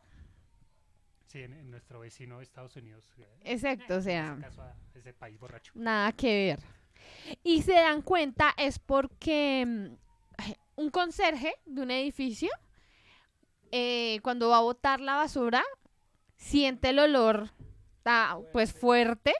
Sí, 1.30 1.42
en, 1.42 1.52
en 1.52 1.70
nuestro 1.70 2.00
vecino 2.00 2.40
Estados 2.40 2.76
Unidos. 2.76 3.04
eh, 3.18 3.26
Exacto, 3.44 3.96
o 3.96 4.00
sea. 4.00 4.26
En 4.34 4.40
caso, 4.40 4.62
a 4.62 4.74
ese 4.94 5.12
país 5.12 5.38
borracho. 5.38 5.72
Nada 5.74 6.12
que 6.12 6.26
ver. 6.56 6.60
Y 7.42 7.62
se 7.62 7.72
dan 7.72 8.02
cuenta 8.02 8.52
es 8.56 8.78
porque 8.78 9.64
mm, 9.66 10.80
un 10.80 10.90
conserje 10.90 11.54
de 11.64 11.82
un 11.82 11.90
edificio, 11.90 12.50
eh, 13.72 14.20
cuando 14.22 14.48
va 14.48 14.58
a 14.58 14.62
botar 14.62 15.00
la 15.00 15.14
basura, 15.16 15.62
siente 16.36 16.90
el 16.90 16.98
olor 16.98 17.50
ta- 18.02 18.38
pues 18.52 18.72
fuerte 18.72 19.32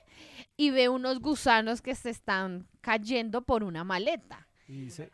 y 0.56 0.70
ve 0.70 0.88
unos 0.88 1.18
gusanos 1.20 1.80
que 1.82 1.94
se 1.94 2.10
están 2.10 2.68
cayendo 2.80 3.42
por 3.42 3.64
una 3.64 3.84
maleta. 3.84 4.46
Y 4.68 4.86
de 4.88 5.10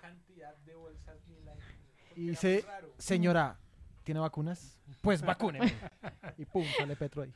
y 2.17 2.33
raro. 2.63 2.95
señora, 2.99 3.59
¿tiene 4.07 4.21
vacunas? 4.21 4.79
Pues 5.03 5.21
vacúneme. 5.21 5.75
y 6.39 6.45
pum, 6.45 6.65
sale 6.79 6.95
Petro 6.95 7.23
ahí. 7.23 7.33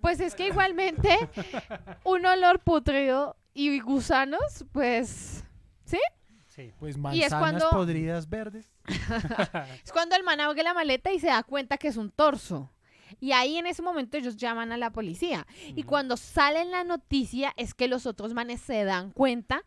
Pues 0.00 0.18
es 0.20 0.34
que 0.34 0.48
igualmente 0.48 1.16
un 2.04 2.26
olor 2.26 2.58
putrido 2.58 3.36
y 3.54 3.78
gusanos, 3.80 4.64
pues 4.72 5.44
Sí. 5.84 6.70
Pues 6.78 6.96
Y 6.96 6.98
es 7.22 7.32
manzanas 7.32 7.38
cuando- 7.38 7.70
podridas 7.70 8.28
verdes. 8.28 8.68
Es 9.84 9.90
cuando 9.92 10.16
el 10.16 10.22
man 10.22 10.38
abre 10.40 10.62
la 10.62 10.74
maleta 10.74 11.10
y 11.10 11.18
se 11.18 11.28
da 11.28 11.42
cuenta 11.44 11.78
que 11.78 11.88
es 11.88 11.96
un 11.96 12.10
torso. 12.10 12.70
Y 13.20 13.32
ahí 13.32 13.56
en 13.56 13.66
ese 13.66 13.80
momento 13.82 14.16
ellos 14.18 14.36
llaman 14.36 14.70
a 14.72 14.76
la 14.76 14.90
policía. 14.90 15.46
Y 15.74 15.84
cuando 15.84 16.16
sale 16.18 16.64
la 16.66 16.84
noticia 16.84 17.54
es 17.56 17.72
que 17.72 17.88
los 17.88 18.04
otros 18.04 18.34
manes 18.34 18.60
se 18.60 18.84
dan 18.84 19.12
cuenta 19.12 19.62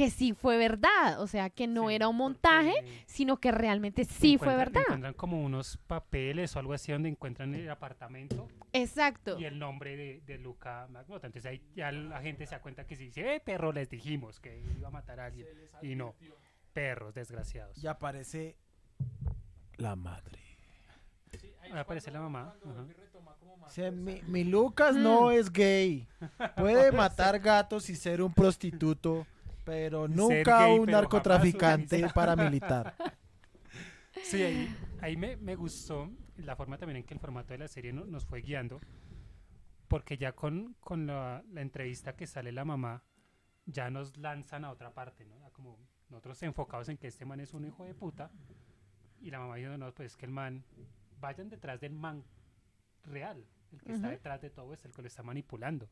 que 0.00 0.08
sí 0.08 0.32
fue 0.32 0.56
verdad. 0.56 1.20
O 1.20 1.26
sea, 1.26 1.50
que 1.50 1.66
no 1.66 1.88
Sí, 1.88 1.94
era 1.94 2.08
un 2.08 2.16
montaje, 2.16 2.72
sino 3.04 3.36
que 3.36 3.52
realmente 3.52 4.06
sí 4.06 4.38
fue 4.38 4.56
verdad. 4.56 4.80
Encuentran 4.86 5.12
como 5.12 5.42
unos 5.42 5.76
papeles 5.86 6.56
o 6.56 6.58
algo 6.58 6.72
así 6.72 6.90
donde 6.90 7.10
encuentran 7.10 7.54
el 7.54 7.68
apartamento 7.68 8.48
Exacto. 8.72 9.38
y 9.38 9.44
el 9.44 9.58
nombre 9.58 9.96
de, 9.96 10.22
de 10.22 10.38
Luca 10.38 10.86
Magnota. 10.90 11.26
Entonces 11.26 11.50
ahí 11.50 11.62
ya 11.76 11.92
la 11.92 12.22
gente 12.22 12.46
se 12.46 12.52
da 12.52 12.62
cuenta 12.62 12.86
que 12.86 12.96
sí, 12.96 13.10
sí, 13.10 13.20
eh, 13.20 13.42
perro, 13.44 13.72
les 13.72 13.90
dijimos 13.90 14.40
que 14.40 14.62
iba 14.74 14.88
a 14.88 14.90
matar 14.90 15.20
a 15.20 15.26
alguien. 15.26 15.46
Y 15.82 15.94
no. 15.96 16.14
Perros 16.72 17.12
desgraciados. 17.12 17.76
Y 17.76 17.86
aparece 17.86 18.56
la 19.76 19.96
madre. 19.96 20.40
Sí, 21.38 21.52
ahí 21.60 21.72
aparece 21.72 22.10
la 22.10 22.20
mamá, 22.20 22.54
Dice, 23.66 23.90
mi, 23.90 24.22
mi 24.22 24.44
Lucas 24.44 24.96
no 24.96 25.30
es 25.30 25.52
gay. 25.52 26.08
Puede 26.56 26.90
matar 26.90 27.38
gatos 27.38 27.90
y 27.90 27.96
ser 27.96 28.22
un 28.22 28.32
prostituto, 28.32 29.26
pero 29.64 30.08
nunca 30.08 30.66
gay, 30.66 30.78
un 30.78 30.86
pero 30.86 30.98
narcotraficante 30.98 32.08
paramilitar. 32.14 32.94
Sí, 34.24 34.42
ahí, 34.42 34.76
ahí 35.00 35.16
me, 35.16 35.36
me 35.36 35.54
gustó 35.54 36.10
la 36.38 36.56
forma 36.56 36.76
también 36.76 36.98
en 36.98 37.04
que 37.04 37.14
el 37.14 37.20
formato 37.20 37.52
de 37.54 37.58
la 37.58 37.68
serie 37.68 37.92
no- 37.92 38.04
nos 38.04 38.26
fue 38.26 38.40
guiando, 38.42 38.80
porque 39.88 40.18
ya 40.18 40.32
con, 40.32 40.74
con 40.80 41.06
la, 41.06 41.42
la 41.52 41.60
entrevista 41.60 42.16
que 42.16 42.26
sale 42.26 42.50
la 42.52 42.64
mamá, 42.64 43.02
ya 43.66 43.88
nos 43.90 44.16
lanzan 44.16 44.64
a 44.64 44.70
otra 44.72 44.92
parte, 44.92 45.24
¿no? 45.24 45.38
Ya 45.38 45.50
como 45.50 45.78
nosotros 46.08 46.42
enfocados 46.42 46.88
en 46.88 46.98
que 46.98 47.06
este 47.06 47.24
man 47.24 47.38
es 47.40 47.54
un 47.54 47.64
hijo 47.64 47.84
de 47.84 47.94
puta, 47.94 48.30
y 49.20 49.30
la 49.30 49.38
mamá 49.38 49.56
diciendo, 49.56 49.78
no, 49.78 49.92
pues 49.94 50.12
es 50.12 50.16
que 50.16 50.26
el 50.26 50.32
man, 50.32 50.64
vayan 51.20 51.48
detrás 51.48 51.80
del 51.80 51.92
man 51.92 52.24
real, 53.04 53.46
el 53.72 53.80
que 53.80 53.92
está 53.92 54.08
detrás 54.10 54.40
de 54.42 54.50
todo 54.50 54.72
esto, 54.74 54.88
el 54.88 54.94
que 54.94 55.02
lo 55.02 55.08
está 55.08 55.22
manipulando. 55.22 55.88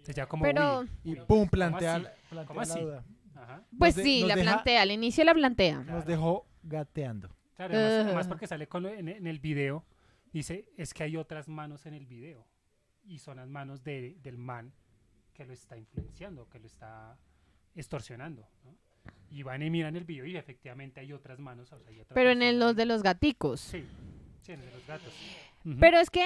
Entonces 0.00 0.16
ya 0.16 0.26
como, 0.26 0.42
Pero, 0.44 0.80
uy, 0.80 0.90
Y 1.04 1.16
pum, 1.16 1.48
plantea, 1.48 1.96
así? 1.96 2.06
plantea 2.30 2.46
¿Cómo 2.46 2.60
la 2.60 2.62
así? 2.74 2.80
duda. 2.80 3.04
ajá. 3.34 3.64
pues 3.78 3.94
de- 3.96 4.02
sí, 4.02 4.20
nos 4.20 4.28
la 4.28 4.36
deja- 4.36 4.52
plantea, 4.52 4.82
al 4.82 4.90
inicio 4.90 5.24
la 5.24 5.34
plantea. 5.34 5.78
Nos 5.80 6.04
dejó 6.06 6.46
gateando. 6.62 7.30
Claro, 7.54 7.74
además, 7.76 8.26
porque 8.28 8.46
sale 8.46 8.66
con 8.68 8.82
lo- 8.82 8.88
en, 8.88 9.08
en 9.08 9.26
el 9.26 9.38
video, 9.40 9.84
dice, 10.32 10.68
es 10.76 10.92
que 10.94 11.02
hay 11.04 11.16
otras 11.16 11.48
manos 11.48 11.86
en 11.86 11.94
el 11.94 12.06
video. 12.06 12.46
Y 13.04 13.18
son 13.18 13.36
las 13.38 13.48
manos 13.48 13.82
de- 13.82 14.16
del 14.22 14.36
man 14.38 14.72
que 15.34 15.44
lo 15.44 15.52
está 15.52 15.76
influenciando, 15.76 16.48
que 16.48 16.58
lo 16.58 16.66
está 16.66 17.18
extorsionando. 17.74 18.46
¿no? 18.64 18.76
Y 19.30 19.42
van 19.42 19.62
y 19.62 19.70
miran 19.70 19.96
el 19.96 20.04
video 20.04 20.26
y 20.26 20.36
efectivamente 20.36 21.00
hay 21.00 21.12
otras 21.12 21.38
manos. 21.38 21.72
o 21.72 21.78
sea, 21.78 21.88
hay 21.88 22.00
otra 22.00 22.14
Pero 22.14 22.30
en 22.30 22.42
el, 22.42 22.58
los 22.58 22.76
de 22.76 22.86
los 22.86 23.02
gaticos. 23.02 23.60
Sí, 23.60 23.84
sí, 24.42 24.52
en 24.52 24.60
el 24.60 24.66
de 24.66 24.72
los 24.72 24.86
gatos. 24.86 25.12
Ujú. 25.64 25.76
Pero 25.80 25.98
es 25.98 26.10
que, 26.10 26.24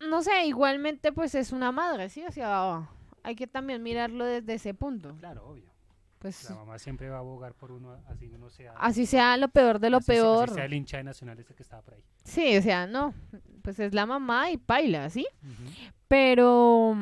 no 0.00 0.22
sé, 0.22 0.46
igualmente 0.46 1.12
pues 1.12 1.34
es 1.34 1.52
una 1.52 1.70
madre, 1.72 2.08
¿sí? 2.08 2.24
O 2.26 2.32
sea, 2.32 2.88
hay 3.22 3.34
que 3.34 3.46
también 3.46 3.82
mirarlo 3.82 4.24
desde 4.24 4.54
ese 4.54 4.74
punto. 4.74 5.14
Claro, 5.18 5.46
obvio. 5.48 5.70
Pues 6.18 6.48
La 6.50 6.54
mamá 6.56 6.78
siempre 6.78 7.08
va 7.08 7.16
a 7.16 7.18
abogar 7.18 7.52
por 7.54 7.72
uno, 7.72 8.00
así 8.06 8.30
uno 8.32 8.48
sea... 8.48 8.74
así 8.76 9.06
sea 9.06 9.36
lo 9.36 9.48
peor 9.48 9.80
de 9.80 9.90
lo 9.90 9.96
así 9.96 10.06
sea- 10.06 10.14
así 10.14 10.22
peor. 10.22 10.54
sea 10.54 10.64
el 10.66 10.74
hincha 10.74 10.98
de 10.98 11.02
Nacional 11.02 11.38
ese 11.40 11.52
que 11.54 11.62
estaba 11.64 11.82
por 11.82 11.94
ahí. 11.94 12.04
Sí, 12.24 12.56
o 12.56 12.62
sea, 12.62 12.86
no, 12.86 13.12
pues 13.62 13.80
es 13.80 13.92
la 13.92 14.06
mamá 14.06 14.52
y 14.52 14.56
paila, 14.56 15.10
¿sí? 15.10 15.26
Pero 16.08 16.94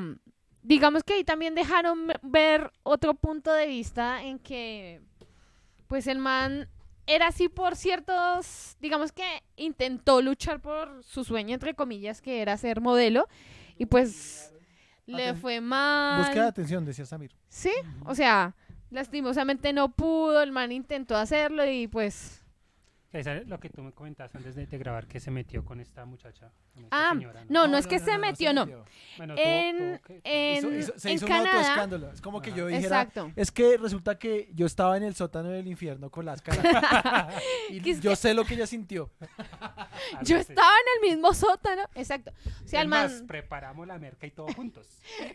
digamos 0.62 1.02
que 1.04 1.14
ahí 1.14 1.24
también 1.24 1.54
dejaron 1.54 2.06
ve- 2.06 2.18
ver 2.22 2.72
otro 2.82 3.14
punto 3.14 3.52
de 3.52 3.66
vista 3.66 4.22
en 4.22 4.38
que 4.38 5.00
pues 5.86 6.06
el 6.06 6.18
man 6.18 6.68
era 7.06 7.28
así 7.28 7.48
por 7.48 7.76
ciertos, 7.76 8.76
digamos 8.80 9.10
que 9.12 9.24
intentó 9.56 10.22
luchar 10.22 10.60
por 10.60 11.02
su 11.02 11.24
sueño 11.24 11.54
entre 11.54 11.74
comillas 11.74 12.22
que 12.22 12.40
era 12.40 12.56
ser 12.56 12.80
modelo 12.80 13.26
y 13.76 13.86
pues 13.86 14.52
le 15.10 15.34
fue 15.34 15.60
mal. 15.60 16.20
Búsqueda 16.20 16.44
de 16.44 16.48
atención, 16.48 16.84
decía 16.84 17.06
Samir. 17.06 17.32
Sí, 17.48 17.72
o 18.04 18.14
sea, 18.14 18.54
lastimosamente 18.90 19.72
no 19.72 19.90
pudo, 19.90 20.42
el 20.42 20.52
man 20.52 20.72
intentó 20.72 21.16
hacerlo 21.16 21.64
y 21.64 21.86
pues 21.86 22.39
Esa 23.12 23.34
es 23.38 23.48
lo 23.48 23.58
que 23.58 23.68
tú 23.68 23.82
me 23.82 23.90
comentaste 23.90 24.38
antes 24.38 24.54
de, 24.54 24.66
de 24.66 24.78
grabar, 24.78 25.08
que 25.08 25.18
se 25.18 25.32
metió 25.32 25.64
con 25.64 25.80
esta 25.80 26.04
muchacha. 26.04 26.52
con 26.72 26.84
esta 26.84 27.08
Ah, 27.10 27.12
señora, 27.12 27.44
no, 27.48 27.66
no, 27.66 27.76
es 27.76 27.88
que 27.88 27.98
se 27.98 28.16
metió, 28.18 28.52
no. 28.52 28.66
Bueno, 29.16 29.34
tuvo- 29.34 29.44
En, 29.44 29.78
tuvo 29.78 30.02
que- 30.02 30.20
en, 30.22 30.58
Hizo- 30.58 30.78
hizo- 30.78 30.92
se 30.98 31.08
en 31.08 31.14
hizo 31.16 31.26
un 31.26 31.32
Canadá, 31.32 31.50
autoescándalo. 31.58 32.12
Es 32.12 32.20
como 32.20 32.40
que 32.40 32.50
Ajá. 32.50 32.58
yo 32.58 32.66
dijera, 32.68 33.02
exacto. 33.02 33.32
es 33.34 33.50
que 33.50 33.76
resulta 33.78 34.16
que 34.16 34.48
yo 34.54 34.64
estaba 34.64 34.96
en 34.96 35.02
el 35.02 35.16
sótano 35.16 35.48
del 35.48 35.66
infierno 35.66 36.08
con 36.10 36.24
las 36.24 36.40
caras. 36.40 36.62
y 37.70 37.80
yo 38.00 38.10
que- 38.10 38.16
sé 38.16 38.32
lo 38.32 38.44
que 38.44 38.54
ella 38.54 38.66
sintió. 38.68 39.10
Yo 40.22 40.36
así. 40.38 40.50
estaba 40.52 40.70
en 40.70 41.04
el 41.04 41.10
mismo 41.10 41.34
sótano, 41.34 41.82
exacto. 41.94 42.30
O 42.64 42.68
sea, 42.68 42.80
Es 42.80 42.84
el 42.84 42.88
más, 42.88 43.12
man, 43.12 43.26
preparamos 43.26 43.86
la 43.86 43.98
merca 43.98 44.26
y 44.26 44.30
todo 44.30 44.46
juntos. 44.54 44.86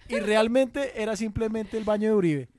Y 0.08 0.20
realmente 0.20 1.02
era 1.02 1.16
simplemente 1.16 1.78
el 1.78 1.84
baño 1.84 2.10
de 2.10 2.16
Uribe. 2.16 2.50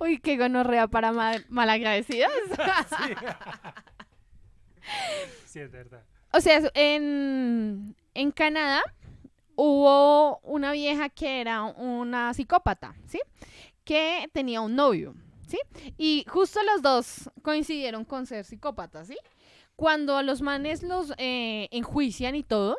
Uy, 0.00 0.18
qué 0.18 0.36
gonorrea 0.36 0.86
para 0.88 1.12
mal, 1.12 1.44
malagradecidas. 1.48 2.27
Sí, 5.46 5.60
es 5.60 5.70
verdad. 5.70 6.02
o 6.32 6.40
sea, 6.40 6.62
en, 6.74 7.94
en 8.14 8.30
Canadá 8.32 8.82
hubo 9.54 10.38
una 10.38 10.72
vieja 10.72 11.08
que 11.08 11.40
era 11.40 11.62
una 11.64 12.32
psicópata, 12.32 12.94
¿sí? 13.06 13.20
Que 13.84 14.30
tenía 14.32 14.60
un 14.60 14.74
novio, 14.76 15.14
¿sí? 15.46 15.58
Y 15.98 16.24
justo 16.28 16.60
los 16.62 16.80
dos 16.80 17.30
coincidieron 17.42 18.04
con 18.04 18.26
ser 18.26 18.44
psicópatas, 18.44 19.08
¿sí? 19.08 19.18
Cuando 19.76 20.22
los 20.22 20.40
manes 20.42 20.82
los 20.82 21.12
eh, 21.18 21.68
enjuician 21.70 22.34
y 22.34 22.42
todo, 22.42 22.78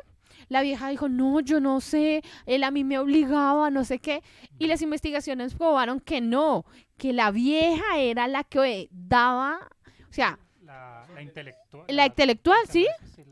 la 0.50 0.60
vieja 0.62 0.88
dijo, 0.88 1.08
no, 1.08 1.40
yo 1.40 1.60
no 1.60 1.80
sé, 1.80 2.22
él 2.44 2.64
a 2.64 2.70
mí 2.70 2.84
me 2.84 2.98
obligaba, 2.98 3.70
no 3.70 3.84
sé 3.84 4.00
qué. 4.00 4.22
Y 4.58 4.66
las 4.66 4.82
investigaciones 4.82 5.54
probaron 5.54 6.00
que 6.00 6.20
no, 6.20 6.66
que 6.98 7.12
la 7.12 7.30
vieja 7.30 7.98
era 7.98 8.28
la 8.28 8.44
que 8.44 8.88
daba, 8.90 9.60
o 10.08 10.12
sea, 10.12 10.38
La, 10.62 11.06
la 11.14 11.22
intelectual. 11.22 11.84
La 11.88 12.06
intelectual. 12.06 12.58
Sí, 12.68 12.86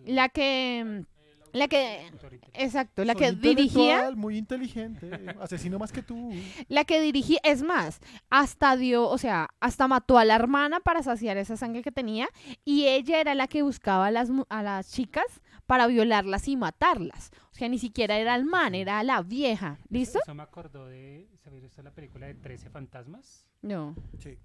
la 0.06 0.28
que, 0.28 1.04
la 1.52 1.68
que, 1.68 2.10
exacto, 2.54 3.04
la 3.04 3.14
Soy 3.14 3.22
que 3.22 3.32
dirigía, 3.32 4.10
Muy 4.12 4.36
inteligente. 4.36 5.10
Asesino 5.40 5.78
más 5.78 5.92
que 5.92 6.02
tú. 6.02 6.30
la 6.68 6.84
que 6.84 7.00
dirigía, 7.00 7.38
es 7.42 7.62
más, 7.62 8.00
hasta 8.30 8.76
dio, 8.76 9.08
o 9.08 9.18
sea, 9.18 9.48
hasta 9.60 9.88
mató 9.88 10.18
a 10.18 10.24
la 10.24 10.34
hermana 10.34 10.80
para 10.80 11.02
saciar 11.02 11.36
esa 11.36 11.56
sangre 11.56 11.82
que 11.82 11.92
tenía 11.92 12.28
y 12.64 12.86
ella 12.86 13.20
era 13.20 13.34
la 13.34 13.48
que 13.48 13.62
buscaba 13.62 14.06
a 14.06 14.10
las, 14.10 14.30
a 14.48 14.62
las 14.62 14.90
chicas 14.92 15.40
para 15.66 15.86
violarlas 15.86 16.48
y 16.48 16.56
matarlas. 16.56 17.30
O 17.52 17.54
sea, 17.54 17.68
ni 17.68 17.78
siquiera 17.78 18.16
era 18.16 18.34
el 18.36 18.44
man, 18.44 18.74
era 18.74 19.02
la 19.02 19.22
vieja. 19.22 19.78
¿Listo? 19.88 20.20
Eso 20.22 20.34
me 20.34 20.42
acordó 20.42 20.86
de. 20.86 21.28
¿Se 21.42 21.50
vio 21.50 21.60
visto 21.60 21.82
la 21.82 21.90
película 21.92 22.26
de 22.26 22.34
13 22.34 22.70
fantasmas? 22.70 23.47
No. 23.60 23.94
Sí. 24.18 24.38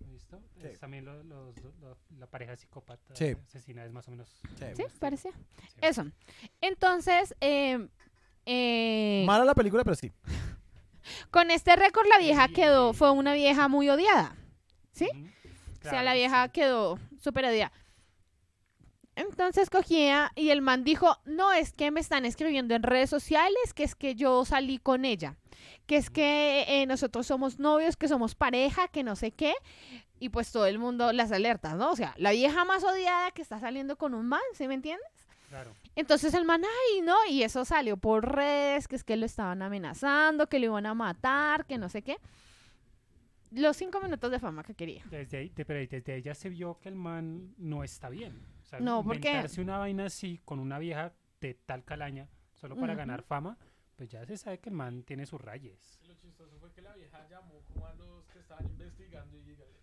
Es 0.64 0.80
también 0.80 1.06
lo- 1.06 1.22
los- 1.24 1.56
lo- 1.82 1.98
la 2.18 2.26
pareja 2.28 2.56
psicópata 2.56 3.14
Sí. 3.16 3.36
asesina 3.48 3.86
es 3.86 3.92
más 3.92 4.08
o 4.08 4.12
menos. 4.12 4.42
Sí, 4.76 4.84
parecía. 5.00 5.32
Sí. 5.32 5.78
Eso. 5.82 6.06
Entonces, 6.62 7.36
eh, 7.42 7.88
eh, 8.46 9.24
Mala 9.28 9.46
la 9.46 9.54
película, 9.54 9.84
pero 9.84 9.96
sí. 9.96 10.12
con 11.30 11.52
este 11.52 11.76
récord 11.76 12.08
la 12.08 12.18
vieja 12.18 12.48
quedó, 12.48 12.94
fue 12.94 13.12
una 13.12 13.34
vieja 13.34 13.68
muy 13.68 13.90
odiada. 13.90 14.36
¿sí? 14.94 15.08
Ujú. 15.12 15.20
O 15.26 15.82
sea, 15.84 15.92
Claro 15.92 16.06
la 16.06 16.14
vieja 16.14 16.48
quedó 16.50 16.98
súper 17.20 17.46
odiada. 17.46 17.72
Entonces 19.16 19.70
cogía 19.70 20.32
y 20.36 20.50
el 20.50 20.62
man 20.62 20.84
dijo, 20.84 21.18
no, 21.26 21.54
es 21.54 21.72
que 21.74 21.92
me 21.92 22.00
están 22.00 22.26
escribiendo 22.26 22.74
en 22.74 22.82
redes 22.84 23.10
sociales, 23.12 23.74
que 23.76 23.84
es 23.84 23.94
que 23.96 24.16
yo 24.16 24.44
salí 24.46 24.80
con 24.80 25.06
ella, 25.06 25.38
que 25.86 25.98
es 25.98 26.10
que 26.10 26.64
eh, 26.68 26.86
nosotros 26.86 27.28
somos 27.28 27.60
novios, 27.60 27.98
que 27.98 28.08
somos 28.08 28.36
pareja, 28.36 28.88
que 28.88 29.04
no 29.04 29.16
sé 29.16 29.32
qué. 29.32 29.54
Y 30.20 30.30
pues 30.30 30.52
todo 30.52 30.66
el 30.66 30.80
mundo 30.80 31.12
las 31.12 31.32
alertas, 31.32 31.76
¿no? 31.76 31.92
O 31.92 31.96
sea, 31.96 32.14
la 32.18 32.32
vieja 32.32 32.64
más 32.66 32.84
odiada 32.84 33.32
que 33.32 33.42
está 33.42 33.60
saliendo 33.60 33.98
con 33.98 34.14
un 34.14 34.26
man, 34.28 34.42
¿sí 34.54 34.68
me 34.68 34.74
entiendes? 34.76 35.06
Claro. 35.50 35.72
Entonces 35.96 36.34
el 36.34 36.46
man, 36.46 36.64
ay, 36.64 37.02
no, 37.02 37.16
y 37.30 37.44
eso 37.44 37.66
salió 37.66 37.98
por 37.98 38.34
redes, 38.34 38.88
que 38.88 38.96
es 38.96 39.04
que 39.04 39.18
lo 39.18 39.26
estaban 39.26 39.62
amenazando, 39.62 40.48
que 40.48 40.60
lo 40.60 40.66
iban 40.68 40.86
a 40.86 40.94
matar, 40.94 41.66
que 41.66 41.78
no 41.78 41.90
sé 41.90 42.02
qué. 42.02 42.18
Los 43.52 43.78
cinco 43.78 44.00
minutos 44.02 44.32
de 44.32 44.40
fama 44.40 44.64
que 44.64 44.74
quería. 44.74 45.04
Desde 45.12 45.38
ahí, 45.38 45.50
de- 45.50 45.64
pero 45.66 45.80
desde 45.80 46.22
ya 46.24 46.34
se 46.34 46.50
vio 46.50 46.80
que 46.80 46.90
el 46.90 46.96
man 46.96 47.54
no 47.58 47.84
está 47.84 48.10
bien. 48.10 48.42
O 48.64 48.66
sea, 48.66 48.80
No, 48.80 49.04
porque- 49.04 49.28
inventarse 49.30 49.62
una 49.62 49.78
vaina 49.78 50.06
así 50.06 50.40
con 50.44 50.60
una 50.60 50.80
vieja 50.80 51.14
de 51.40 51.54
tal 51.54 51.84
calaña 51.84 52.28
solo 52.56 52.76
para 52.76 52.96
ganar 52.96 53.22
fama, 53.22 53.58
pues 53.96 54.10
ya 54.10 54.26
se 54.26 54.38
sabe 54.38 54.60
que 54.60 54.70
el 54.70 54.76
man 54.76 55.04
tiene 55.04 55.26
sus 55.26 55.40
rayes. 55.42 56.00
Lo 56.08 56.14
chistoso 56.16 56.58
fue 56.60 56.72
que 56.74 56.82
la 56.82 56.94
vieja 56.94 57.28
llamó 57.30 57.62
como 57.74 57.86
a 57.86 57.94
los 57.96 58.26
que 58.28 58.40
estaban 58.40 58.66
investigando 58.66 59.38
y 59.38 59.42
dígale, 59.44 59.80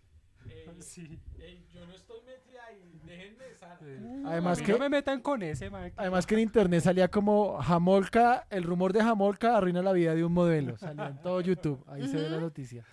"Ey, 0.49 0.65
Sí. 0.81 1.19
ey, 1.39 1.65
yo 1.73 1.85
no 1.85 1.93
estoy 1.93 2.19
metida 2.25 2.65
ahí, 2.65 2.99
déjenme 3.05 3.53
Sara. 3.55 3.79
Además 4.25 4.61
que- 4.61 4.71
no 4.73 4.79
me 4.79 4.89
metan 4.89 5.21
con 5.21 5.41
ese 5.43 5.69
man. 5.69 5.91
Además 5.95 6.25
que 6.25 6.33
en 6.35 6.41
internet 6.41 6.81
salía 6.83 7.09
como 7.09 7.57
Jamolca, 7.61 8.47
el 8.49 8.63
rumor 8.63 8.91
de 8.93 9.01
Jamolca 9.03 9.55
arruina 9.57 9.81
la 9.81 9.93
vida 9.93 10.13
de 10.15 10.23
un 10.25 10.33
modelo. 10.33 10.77
Salía 10.77 11.07
en 11.07 11.21
todo 11.21 11.41
YouTube. 11.41 11.83
Ahí 11.87 12.07
se 12.07 12.17
ve 12.17 12.29
la 12.29 12.39
noticia. 12.39 12.85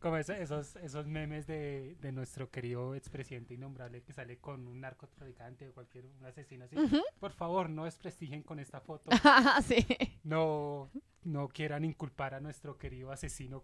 Como 0.00 0.16
esos, 0.16 0.76
esos 0.76 1.06
memes 1.06 1.46
de, 1.46 1.96
de 2.00 2.12
nuestro 2.12 2.50
querido 2.50 2.94
expresidente 2.94 3.54
innombrable 3.54 4.02
que 4.02 4.12
sale 4.12 4.38
con 4.38 4.66
un 4.66 4.80
narcotraficante 4.80 5.68
o 5.68 5.72
cualquier 5.72 6.06
un 6.06 6.24
asesino 6.24 6.64
así. 6.64 6.76
Por 7.18 7.32
favor, 7.32 7.70
no 7.70 7.84
desprestigien 7.84 8.42
con 8.42 8.58
esta 8.58 8.80
foto. 8.80 9.10
sí. 9.64 9.86
No, 10.24 10.90
no 11.24 11.48
quieran 11.48 11.84
inculpar 11.84 12.34
a 12.34 12.40
nuestro 12.40 12.78
querido 12.78 13.12
asesino 13.12 13.62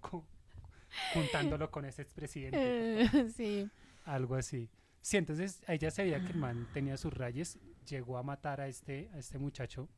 juntándolo 1.15 1.71
con 1.71 1.85
ese 1.85 2.03
expresidente. 2.03 3.03
Eh, 3.03 3.31
sí. 3.35 3.69
Algo 4.05 4.35
así. 4.35 4.69
Sí, 5.01 5.17
entonces 5.17 5.63
ella 5.67 5.91
se 5.91 6.05
veía 6.05 6.21
que 6.21 6.33
el 6.33 6.39
man 6.39 6.69
tenía 6.73 6.97
sus 6.97 7.13
rayes, 7.13 7.59
llegó 7.89 8.19
a 8.19 8.23
matar 8.23 8.61
a 8.61 8.69
este, 8.69 9.11
a 9.15 9.19
este 9.19 9.39
muchacho 9.39 9.89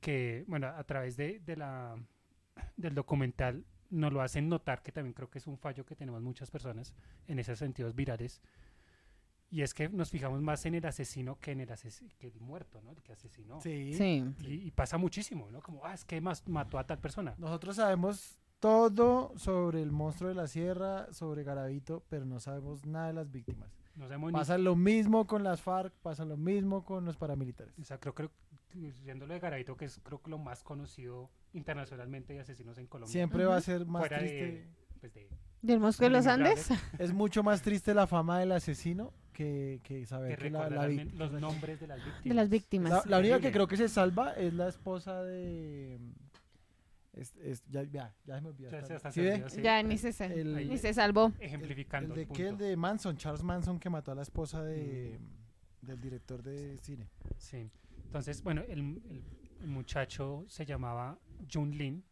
que, 0.00 0.44
bueno, 0.46 0.68
a 0.68 0.84
través 0.84 1.16
de, 1.16 1.40
de 1.40 1.56
la, 1.56 1.96
del 2.76 2.94
documental 2.94 3.64
nos 3.92 4.12
lo 4.12 4.20
hacen 4.22 4.48
notar, 4.48 4.82
que 4.82 4.90
también 4.90 5.12
creo 5.12 5.30
que 5.30 5.38
es 5.38 5.46
un 5.46 5.56
fallo 5.58 5.86
que 5.86 5.94
tenemos 5.94 6.20
muchas 6.22 6.50
personas 6.50 6.92
en 7.28 7.38
esos 7.38 7.58
sentidos 7.58 7.94
virales. 7.94 8.42
Y 9.50 9.60
es 9.60 9.74
que 9.74 9.88
nos 9.90 10.10
fijamos 10.10 10.40
más 10.40 10.64
en 10.64 10.74
el 10.74 10.86
asesino 10.86 11.38
que 11.38 11.52
en 11.52 11.60
el, 11.60 11.68
ases- 11.68 12.02
que 12.18 12.28
el 12.28 12.40
muerto, 12.40 12.80
¿no? 12.80 12.92
El 12.92 13.02
que 13.02 13.12
asesinó. 13.12 13.60
Sí. 13.60 13.92
Sí. 13.92 14.24
Y, 14.46 14.54
y 14.66 14.70
pasa 14.70 14.96
muchísimo, 14.96 15.50
¿no? 15.50 15.60
Como, 15.60 15.84
ah, 15.84 15.92
es 15.92 16.04
que 16.06 16.20
mas- 16.22 16.46
mató 16.48 16.78
a 16.78 16.86
tal 16.86 16.98
persona. 16.98 17.34
Nosotros 17.36 17.76
sabemos 17.76 18.38
todo 18.60 19.32
sobre 19.36 19.82
el 19.82 19.92
monstruo 19.92 20.30
de 20.30 20.36
la 20.36 20.46
sierra, 20.46 21.12
sobre 21.12 21.44
Garavito, 21.44 22.02
pero 22.08 22.24
no 22.24 22.40
sabemos 22.40 22.86
nada 22.86 23.08
de 23.08 23.12
las 23.12 23.30
víctimas. 23.30 23.70
No 23.96 24.06
sabemos 24.06 24.32
ni 24.32 24.38
Pasa 24.38 24.56
lo 24.56 24.74
mismo 24.74 25.26
con 25.26 25.42
las 25.44 25.60
FARC, 25.60 25.92
pasa 26.00 26.24
lo 26.24 26.38
mismo 26.38 26.82
con 26.86 27.04
los 27.04 27.18
paramilitares. 27.18 27.78
O 27.78 27.84
sea, 27.84 27.98
creo, 27.98 28.14
creo, 28.14 28.30
siendo 29.02 29.26
lo 29.26 29.34
de 29.34 29.40
Garavito, 29.40 29.76
que 29.76 29.84
es 29.86 30.00
creo 30.02 30.20
que 30.22 30.30
lo 30.30 30.38
más 30.38 30.62
conocido 30.62 31.30
internacionalmente 31.52 32.32
de 32.32 32.40
asesinos 32.40 32.78
en 32.78 32.86
Colombia. 32.86 33.12
Siempre 33.12 33.44
va 33.44 33.56
a 33.56 33.60
ser 33.60 33.86
más 33.86 34.00
fuera 34.00 34.18
triste. 34.18 34.44
de, 34.44 34.66
pues 35.00 35.14
de, 35.14 35.28
¿Del 35.62 35.78
monstruo 35.80 36.08
de 36.08 36.16
los. 36.16 36.26
Andes? 36.26 36.68
Es 36.98 37.12
mucho 37.12 37.42
más 37.42 37.62
triste 37.62 37.94
la 37.94 38.06
fama 38.06 38.38
del 38.40 38.52
asesino 38.52 39.12
que, 39.32 39.80
que 39.84 40.00
que 40.00 40.06
saber 40.06 40.36
que 40.38 40.50
la, 40.50 40.64
recordar 40.64 40.88
la 40.90 40.94
men- 40.94 41.16
los 41.18 41.32
nombres 41.32 41.78
de 41.80 41.86
las 41.86 41.98
víctimas. 41.98 42.24
De 42.24 42.34
las 42.34 42.48
víctimas. 42.48 42.90
La, 42.90 43.02
la 43.06 43.18
única 43.18 43.40
que 43.40 43.52
creo 43.52 43.66
que 43.68 43.76
se 43.76 43.88
salva 43.88 44.32
es 44.34 44.52
la 44.54 44.68
esposa 44.68 45.22
de. 45.22 45.98
es- 47.12 47.36
es- 47.36 47.62
ya, 47.68 47.82
ya, 47.84 48.14
ya 48.24 48.34
se 48.36 48.40
me 48.40 48.48
olvidó. 48.48 48.70
Ya 48.70 48.82
se 48.84 48.98
¿Sí 49.12 49.20
olvidó, 49.20 49.48
sí. 49.50 49.62
Ya 49.62 49.82
ni 49.82 49.98
se, 49.98 50.24
El- 50.24 50.56
Ahí. 50.56 50.68
ni 50.68 50.78
se 50.78 50.92
salvó. 50.94 51.32
Ejemplificando 51.38 52.14
el 52.14 52.20
el, 52.20 52.26
de 52.28 52.32
qué, 52.34 52.48
el 52.48 52.56
de 52.58 52.76
Manson, 52.76 53.16
Charles 53.16 53.42
Manson, 53.42 53.78
que 53.78 53.88
mató 53.90 54.12
a 54.12 54.14
la 54.14 54.22
esposa 54.22 54.62
de, 54.64 55.18
Mm. 55.20 55.86
del 55.86 56.00
director 56.00 56.42
de 56.42 56.76
cine. 56.78 57.08
Sí. 57.36 57.70
Entonces, 58.12 58.42
bueno, 58.42 58.62
el, 58.68 58.82
muchacho 59.64 60.44
se 60.46 60.66
llamaba 60.66 61.18
Jun 61.50 61.70
Lin, 61.70 62.04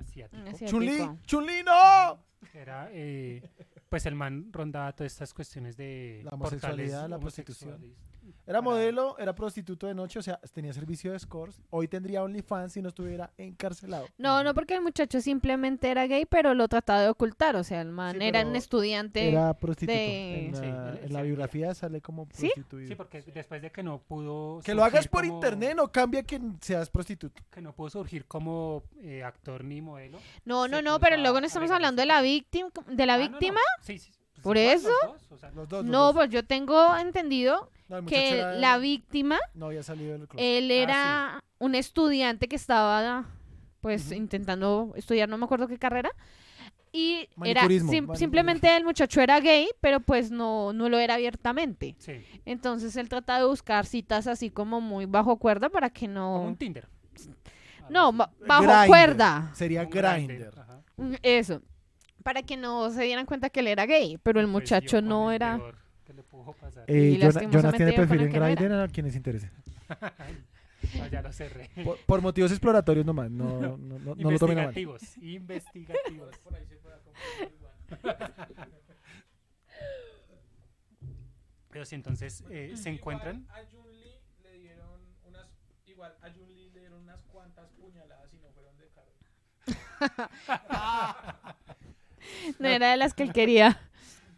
asiático. 0.00 0.42
Asiático. 0.48 1.18
¡Chun-Li, 1.26 1.62
no! 1.64 2.18
Era, 2.54 2.88
eh, 2.92 3.42
pues 3.88 4.06
el 4.06 4.14
man 4.14 4.48
rondaba 4.52 4.92
todas 4.92 5.12
estas 5.12 5.34
cuestiones 5.34 5.76
de 5.76 6.20
La 6.24 6.30
homosexualidad, 6.30 7.08
la 7.08 7.18
prostitución. 7.18 8.08
Era 8.46 8.62
modelo, 8.62 9.18
era 9.18 9.34
prostituto 9.34 9.86
de 9.86 9.94
noche, 9.94 10.18
o 10.18 10.22
sea, 10.22 10.38
tenía 10.54 10.72
servicio 10.72 11.10
de 11.10 11.18
escorts. 11.18 11.60
Hoy 11.68 11.86
tendría 11.88 12.22
OnlyFans 12.22 12.72
si 12.72 12.80
no 12.82 12.88
estuviera 12.88 13.30
encarcelado. 13.36 14.06
No, 14.16 14.42
no 14.42 14.54
porque 14.54 14.74
el 14.74 14.80
muchacho 14.82 15.20
simplemente 15.20 15.90
era 15.90 16.06
gay, 16.06 16.24
pero 16.24 16.54
lo 16.54 16.66
trataba 16.68 17.02
de 17.02 17.08
ocultar. 17.10 17.56
O 17.56 17.64
sea, 17.64 17.82
el 17.82 17.90
man 17.90 18.16
Sí, 18.18 18.24
era 18.26 18.46
un 18.46 18.56
estudiante. 18.56 19.28
Era 19.28 19.52
prostituto. 19.54 19.92
de- 19.98 20.46
En 20.46 20.52
la, 20.52 20.58
Sí, 20.58 20.64
en 20.64 21.04
él- 21.06 21.12
la 21.12 21.20
sí. 21.20 21.26
biografía 21.26 21.74
sale 21.74 22.00
como 22.00 22.26
¿Sí? 22.32 22.48
prostituido. 22.48 22.88
Sí, 22.88 22.94
porque 22.94 23.22
después 23.22 23.60
de 23.60 23.70
que 23.70 23.82
no 23.82 23.98
pudo. 23.98 24.60
Que 24.64 24.74
lo 24.74 24.82
hagas 24.84 25.08
por 25.08 25.22
como- 25.26 25.34
internet 25.34 25.74
no 25.76 25.88
cambia 25.92 26.22
que 26.22 26.40
seas 26.62 26.88
prostituto. 26.88 27.42
Que 27.50 27.60
no 27.60 27.74
pudo 27.74 27.90
surgir 27.90 28.24
como 28.26 28.82
eh, 29.02 29.24
actor 29.24 29.62
ni 29.62 29.80
modelo. 29.88 30.18
No, 30.44 30.68
no, 30.68 30.80
no, 30.82 31.00
pero 31.00 31.16
luego 31.16 31.40
no 31.40 31.46
estamos 31.46 31.70
hablando 31.70 32.00
de 32.00 32.06
la 32.06 32.22
víctima. 32.22 32.70
¿De 32.88 33.06
la 33.06 33.14
Ah, 33.14 33.18
no, 33.18 33.24
no. 33.24 33.30
víctima? 33.30 33.60
Sí, 33.82 33.98
sí. 33.98 34.12
¿Por 34.42 34.56
eso? 34.56 34.88
los 34.88 35.12
dos, 35.20 35.32
o 35.32 35.38
sea, 35.38 35.50
Los 35.50 35.68
dos. 35.68 35.84
los 35.84 35.90
No, 35.90 36.14
pues 36.14 36.30
yo 36.30 36.44
tengo 36.44 36.96
entendido 36.96 37.70
No, 37.88 38.06
que 38.06 38.40
la 38.56 38.78
víctima, 38.78 39.38
no 39.54 39.66
había 39.66 39.82
salido 39.82 40.12
del 40.12 40.28
él 40.36 40.70
Ah, 40.70 40.74
era 40.74 41.44
un 41.58 41.74
estudiante 41.74 42.46
que 42.46 42.54
estaba, 42.54 43.24
pues, 43.80 44.12
intentando 44.12 44.92
estudiar, 44.94 45.28
no 45.28 45.38
me 45.38 45.44
acuerdo 45.44 45.66
qué 45.66 45.76
carrera. 45.76 46.10
Y 46.92 47.28
era 47.44 47.66
sim- 47.68 48.08
simplemente 48.14 48.74
el 48.76 48.84
muchacho 48.84 49.20
era 49.20 49.40
gay, 49.40 49.68
pero 49.80 50.00
pues 50.00 50.30
no, 50.30 50.72
no 50.72 50.88
lo 50.88 50.98
era 50.98 51.14
abiertamente. 51.14 51.96
Sí, 51.98 52.24
Entonces 52.46 52.96
él 52.96 53.08
trata 53.10 53.38
de 53.38 53.44
buscar 53.44 53.84
citas 53.86 54.26
así 54.26 54.50
como 54.50 54.80
muy 54.80 55.04
bajo 55.04 55.36
cuerda 55.36 55.68
para 55.68 55.90
que 55.90 56.06
como 56.06 56.14
no... 56.14 56.42
un 56.42 56.56
Tinder. 56.56 56.88
No, 57.90 58.12
bajo 58.12 58.62
Grindr. 58.62 58.86
cuerda. 58.86 59.50
Sería 59.54 59.84
Grindr. 59.84 60.52
Mm, 60.96 61.14
Eso. 61.22 61.62
Para 62.22 62.42
que 62.42 62.56
no 62.56 62.90
se 62.90 63.04
dieran 63.04 63.24
cuenta 63.26 63.48
que 63.50 63.60
él 63.60 63.68
era 63.68 63.86
gay, 63.86 64.18
pero 64.22 64.40
el 64.40 64.46
Pues 64.46 64.52
muchacho 64.52 65.00
no 65.00 65.30
era... 65.32 65.56
peor 65.56 65.76
que 66.04 66.12
le 66.12 66.22
pudo 66.22 66.52
pasar. 66.54 66.84
Eh, 66.86 67.16
Y 67.16 67.18
Jonas, 67.20 67.50
Jonas 67.50 67.74
tiene 67.74 67.92
perfil 67.92 68.20
en. 68.22 68.30
Grindr 68.32 68.72
a 68.80 68.88
quienes 68.88 69.14
interese. 69.16 69.50
No, 70.96 71.06
ya 71.08 71.20
lo 71.20 71.30
cerré. 71.32 71.68
Por, 71.84 71.98
por 72.06 72.22
motivos 72.22 72.50
exploratorios 72.52 73.04
nomás. 73.04 73.28
No, 73.30 73.60
no, 73.60 73.76
no, 73.76 73.98
no, 73.98 74.14
no 74.14 74.30
lo 74.30 74.38
tomen 74.38 74.60
a 74.60 74.66
mal. 74.66 74.78
investigativos, 74.78 75.16
investigativos. 75.22 76.38
Por 76.44 76.54
ahí 76.54 76.64
se 76.66 76.76
puede 76.76 76.96
comprar 77.00 77.52
igual. 77.52 78.34
Pero 81.70 81.84
sí, 81.84 81.94
entonces 81.94 82.44
eh, 82.50 82.72
se 82.76 82.88
encuentran. 82.90 83.46
A 83.50 83.58
Jun 83.70 83.90
Lee 83.90 84.20
le 84.42 84.58
dieron 84.58 85.00
unas 85.26 85.46
igual 85.86 86.14
a 86.22 86.30
Jun 86.30 86.48
Lee 86.48 86.54
le 86.54 86.67
dieron 86.67 86.67
unas 87.08 87.22
cuantas 87.32 87.66
puñaladas 87.80 88.32
y 88.32 88.36
no 88.38 88.48
fueron 88.52 88.76
de 88.78 88.88
carne. 88.88 90.28
No 92.58 92.68
era 92.68 92.90
de 92.90 92.96
las 92.98 93.14
que 93.14 93.22
él 93.22 93.32
quería. 93.32 93.80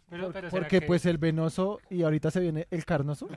Pero, 0.09 0.23
Por- 0.25 0.33
pero 0.33 0.49
¿será 0.49 0.61
porque 0.63 0.79
que- 0.81 0.87
pues 0.87 1.05
el 1.05 1.17
venoso 1.17 1.79
y 1.89 2.03
ahorita 2.03 2.31
se 2.31 2.39
viene 2.39 2.67
el 2.71 2.85
carnoso. 2.85 3.27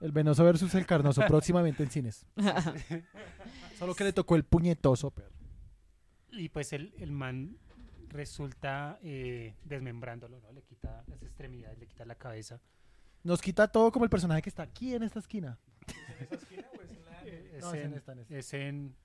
El 0.00 0.12
venoso 0.12 0.44
versus 0.44 0.74
el 0.74 0.86
carnoso 0.86 1.22
próximamente 1.26 1.82
en 1.82 1.90
cines. 1.90 2.26
Solo 3.78 3.94
que 3.94 4.04
le 4.04 4.12
tocó 4.12 4.36
el 4.36 4.44
puñetoso, 4.44 5.10
pero. 5.10 5.28
Y 6.32 6.48
pues 6.48 6.72
el, 6.72 6.94
el 6.98 7.10
man 7.12 7.56
resulta 8.08 8.98
eh, 9.02 9.56
desmembrándolo, 9.64 10.40
¿no? 10.40 10.52
Le 10.52 10.62
quita 10.62 11.02
las 11.08 11.22
extremidades, 11.22 11.78
le 11.78 11.86
quita 11.86 12.04
la 12.04 12.14
cabeza. 12.14 12.60
Nos 13.24 13.42
quita 13.42 13.68
todo 13.68 13.90
como 13.92 14.04
el 14.04 14.10
personaje 14.10 14.42
que 14.42 14.48
está 14.48 14.62
aquí 14.62 14.94
en 14.94 15.02
esta 15.02 15.18
esquina. 15.18 15.58
¿En 16.08 16.24
esa 16.26 16.34
esquina 16.36 16.64
es 17.68 17.74
en 17.74 17.74
Es 17.74 17.84
en 17.84 17.86
en, 17.92 17.94
esta, 17.98 18.12
en 18.12 18.18
esta. 18.20 18.36
es 18.36 18.54
en- 18.54 18.96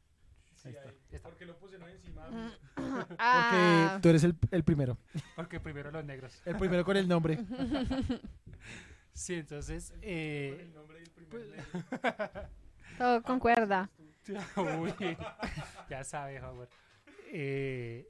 Sí, 0.55 0.69
Ahí 0.69 0.75
está. 0.75 0.89
ahí. 0.89 0.95
Está. 1.11 1.29
¿Por 1.29 1.37
qué 1.37 1.45
lo 1.45 1.57
pusieron 1.59 1.89
encima? 1.89 2.27
Porque 2.75 3.15
Ah, 3.19 3.99
tú 4.01 4.09
eres 4.09 4.23
el, 4.23 4.35
el 4.51 4.63
primero. 4.63 4.97
Porque 5.35 5.59
primero 5.59 5.91
los 5.91 6.03
negros. 6.05 6.41
El 6.45 6.55
primero 6.57 6.83
con 6.85 6.97
el 6.97 7.07
nombre. 7.07 7.37
Sí, 9.13 9.35
entonces... 9.35 9.91
Con 9.91 9.99
Eh, 10.01 10.57
el 10.61 10.73
nombre 10.73 10.99
del 10.99 11.09
primer 11.11 11.29
pues- 11.29 11.47
negro. 11.47 12.49
todo 12.97 13.21
concuerda. 13.23 13.89
uy, 14.57 14.93
ya 15.89 16.03
sabe, 16.03 16.41
Howard. 16.41 16.67
Eh, 17.31 18.09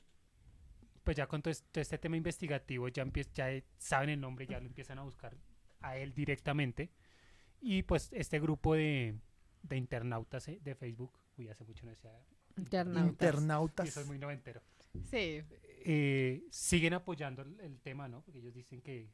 pues 1.04 1.16
ya 1.16 1.28
con 1.28 1.44
todo, 1.44 1.52
es- 1.52 1.64
todo 1.72 1.82
este 1.84 2.00
tema 2.00 2.18
investigativo, 2.18 2.88
ya, 2.88 3.06
ya 3.36 3.50
saben 3.78 4.10
el 4.10 4.20
nombre, 4.20 4.48
ya 4.48 4.60
lo 4.60 4.66
empiezan 4.66 4.98
a 4.98 5.04
buscar 5.04 5.36
a 5.82 5.96
él 5.98 6.12
directamente. 6.16 6.90
Y 7.62 7.84
pues 7.84 8.10
este 8.12 8.40
grupo 8.40 8.74
de, 8.74 9.16
de 9.68 9.78
internautas 9.78 10.48
eh, 10.48 10.60
de 10.64 10.76
Facebook, 10.76 11.12
uy, 11.38 11.48
hace 11.50 11.64
mucho 11.64 11.86
no 11.86 11.92
decía... 11.92 12.12
Internautas. 12.58 13.12
Internautas. 13.12 13.88
Y 13.88 13.92
soy 13.92 14.06
muy 14.06 14.18
noventero. 14.18 14.62
Sí. 15.10 15.42
eh, 15.84 16.44
siguen 16.50 16.94
apoyando 16.94 17.42
el, 17.42 17.60
el 17.60 17.80
tema, 17.82 18.08
¿no? 18.08 18.22
Porque 18.22 18.40
ellos 18.40 18.54
dicen 18.54 18.82
que 18.82 19.10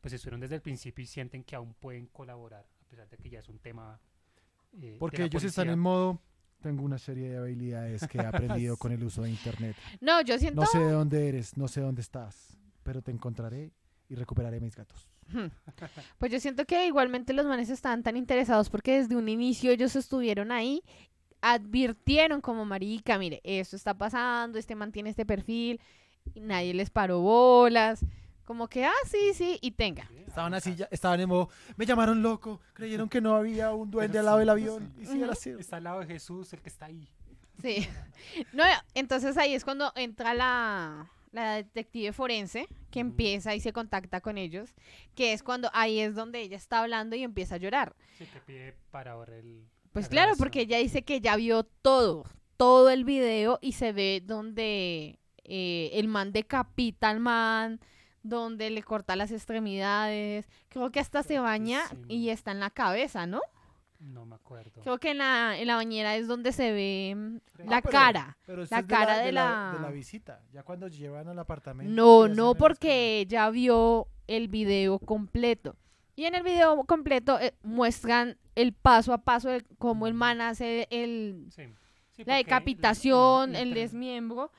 pues 0.00 0.14
estuvieron 0.14 0.40
desde 0.40 0.56
el 0.56 0.62
principio 0.62 1.02
y 1.02 1.06
sienten 1.06 1.44
que 1.44 1.54
aún 1.56 1.74
pueden 1.74 2.06
colaborar, 2.06 2.66
a 2.80 2.88
pesar 2.88 3.08
de 3.08 3.16
que 3.18 3.28
ya 3.30 3.38
es 3.40 3.48
un 3.48 3.58
tema. 3.58 4.00
eh, 4.72 4.92
de 4.92 4.96
Porque 4.98 5.18
la 5.18 5.26
ellos 5.26 5.44
están 5.44 5.68
en 5.68 5.78
modo. 5.78 6.20
Tengo 6.60 6.82
una 6.82 6.98
serie 6.98 7.30
de 7.30 7.36
habilidades 7.38 8.06
que 8.06 8.18
he 8.18 8.26
aprendido 8.26 8.76
con 8.78 8.92
el 8.92 9.02
uso 9.02 9.22
de 9.22 9.30
internet. 9.30 9.76
No, 10.00 10.20
yo 10.22 10.38
siento... 10.38 10.60
No 10.60 10.66
sé 10.66 10.78
de 10.78 10.90
dónde 10.90 11.28
eres, 11.28 11.56
no 11.56 11.68
sé 11.68 11.80
dónde 11.80 12.02
estás, 12.02 12.58
pero 12.82 13.00
te 13.02 13.10
encontraré 13.12 13.72
y 14.10 14.16
recuperaré 14.16 14.60
mis 14.60 14.76
gatos. 14.76 15.08
Pues 16.18 16.32
yo 16.32 16.40
siento 16.40 16.66
que 16.66 16.86
igualmente 16.86 17.32
los 17.32 17.46
manes 17.46 17.70
estaban 17.70 18.02
tan 18.02 18.16
interesados 18.16 18.68
porque 18.68 18.98
desde 18.98 19.16
un 19.16 19.28
inicio 19.28 19.70
ellos 19.70 19.94
estuvieron 19.94 20.50
ahí, 20.50 20.82
advirtieron 21.40 22.40
como 22.40 22.64
marica, 22.64 23.16
mire, 23.16 23.40
esto 23.44 23.76
está 23.76 23.94
pasando, 23.94 24.58
este 24.58 24.74
man 24.74 24.90
tiene 24.90 25.10
este 25.10 25.24
perfil, 25.24 25.80
y 26.34 26.40
nadie 26.40 26.74
les 26.74 26.90
paró 26.90 27.20
bolas, 27.20 28.04
como 28.44 28.66
que, 28.66 28.84
ah, 28.84 28.92
sí, 29.06 29.32
sí, 29.32 29.58
y 29.62 29.70
tenga. 29.70 30.10
Estaban 30.26 30.52
así, 30.54 30.74
ya, 30.74 30.88
estaban 30.90 31.20
en 31.20 31.28
modo. 31.28 31.48
Me 31.76 31.86
llamaron 31.86 32.20
loco, 32.20 32.60
creyeron 32.72 33.08
que 33.08 33.20
no 33.20 33.36
había 33.36 33.72
un 33.72 33.92
duende 33.92 34.18
al 34.18 34.24
lado 34.24 34.38
del 34.38 34.48
avión. 34.48 34.92
Y 34.98 35.06
sí, 35.06 35.22
era 35.22 35.32
así. 35.32 35.50
Está 35.50 35.76
al 35.76 35.84
lado 35.84 36.00
de 36.00 36.06
Jesús, 36.06 36.52
el 36.52 36.60
que 36.60 36.68
está 36.68 36.86
ahí. 36.86 37.08
Sí. 37.62 37.86
No, 38.52 38.64
entonces 38.94 39.36
ahí 39.36 39.54
es 39.54 39.64
cuando 39.64 39.92
entra 39.96 40.34
la, 40.34 41.10
la 41.32 41.56
detective 41.56 42.12
forense 42.12 42.66
que 42.90 43.00
empieza 43.00 43.54
y 43.54 43.60
se 43.60 43.72
contacta 43.72 44.20
con 44.20 44.38
ellos, 44.38 44.74
que 45.14 45.32
es 45.32 45.42
cuando 45.42 45.70
ahí 45.72 46.00
es 46.00 46.14
donde 46.14 46.40
ella 46.40 46.56
está 46.56 46.80
hablando 46.80 47.16
y 47.16 47.22
empieza 47.22 47.56
a 47.56 47.58
llorar. 47.58 47.94
Sí, 48.18 48.26
que 48.26 48.40
pide 48.40 48.74
para 48.90 49.12
ahora 49.12 49.36
el. 49.36 49.66
Pues 49.92 50.06
la 50.06 50.10
claro, 50.10 50.32
porque 50.36 50.62
ella 50.62 50.78
dice 50.78 51.02
que 51.02 51.20
ya 51.20 51.36
vio 51.36 51.64
todo, 51.64 52.24
todo 52.56 52.90
el 52.90 53.04
video 53.04 53.58
y 53.60 53.72
se 53.72 53.92
ve 53.92 54.22
donde 54.24 55.18
eh, 55.44 55.90
el 55.94 56.08
man 56.08 56.32
decapita 56.32 57.10
al 57.10 57.20
man, 57.20 57.80
donde 58.22 58.70
le 58.70 58.82
corta 58.82 59.16
las 59.16 59.32
extremidades. 59.32 60.48
Creo 60.68 60.90
que 60.90 61.00
hasta 61.00 61.22
se 61.22 61.38
baña 61.38 61.82
y 62.08 62.28
está 62.28 62.52
en 62.52 62.60
la 62.60 62.70
cabeza, 62.70 63.26
¿no? 63.26 63.40
No 64.00 64.24
me 64.24 64.34
acuerdo. 64.34 64.80
Creo 64.82 64.98
que 64.98 65.10
en 65.10 65.18
la, 65.18 65.58
en 65.58 65.66
la 65.66 65.76
bañera 65.76 66.16
es 66.16 66.26
donde 66.26 66.52
se 66.52 66.72
ve 66.72 67.14
mm, 67.14 67.36
Ah, 67.36 67.62
la 67.68 67.82
pero- 67.82 67.92
cara. 67.92 68.38
Pero 68.46 68.64
La 68.70 68.82
cara 68.86 69.18
de 69.18 69.26
de 69.26 69.32
la- 69.32 69.74
de 69.76 69.82
la 69.82 69.90
visita. 69.90 70.40
Ya 70.52 70.62
cuando 70.62 70.88
llevan 70.88 71.28
al 71.28 71.38
apartamento. 71.38 71.92
No, 71.92 72.26
no 72.26 72.52
el 72.52 72.56
porque 72.56 73.20
ella 73.20 73.48
vio 73.50 74.08
el 74.26 74.48
video 74.48 74.98
completo. 74.98 75.76
Y 76.16 76.24
en 76.24 76.34
el 76.34 76.42
video 76.42 76.82
completo 76.84 77.38
eh, 77.40 77.54
muestran 77.62 78.36
el 78.54 78.72
paso 78.72 79.12
a 79.12 79.18
paso 79.18 79.48
de 79.50 79.62
cómo 79.78 80.06
el 80.06 80.14
man 80.14 80.40
hace 80.40 80.86
el, 80.90 81.46
Sí, 81.54 81.64
sí, 82.12 82.24
la 82.24 82.36
decapitación, 82.36 83.52
la- 83.52 83.60
el 83.60 83.70
la- 83.70 83.76
desmiembro. 83.76 84.50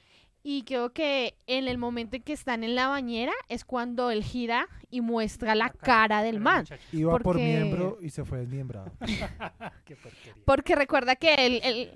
Y 0.43 0.63
creo 0.63 0.91
que 0.91 1.35
en 1.45 1.67
el 1.67 1.77
momento 1.77 2.15
en 2.15 2.23
que 2.23 2.33
están 2.33 2.63
en 2.63 2.73
la 2.75 2.87
bañera 2.87 3.33
es 3.47 3.63
cuando 3.63 4.09
él 4.09 4.23
gira 4.23 4.67
y 4.89 5.01
muestra 5.01 5.53
la 5.53 5.69
cara 5.69 6.23
del 6.23 6.39
man. 6.39 6.61
muchacho. 6.61 6.83
Iba 6.91 7.11
por 7.11 7.21
Porque- 7.23 7.43
miembro 7.45 7.97
y 8.01 8.09
se 8.09 8.25
fue 8.25 8.39
desmiembrado. 8.39 8.91
Qué 9.85 9.95
porquería. 9.95 10.35
Porque 10.45 10.75
recuerda 10.75 11.15
que 11.15 11.33
él, 11.35 11.61
él- 11.63 11.91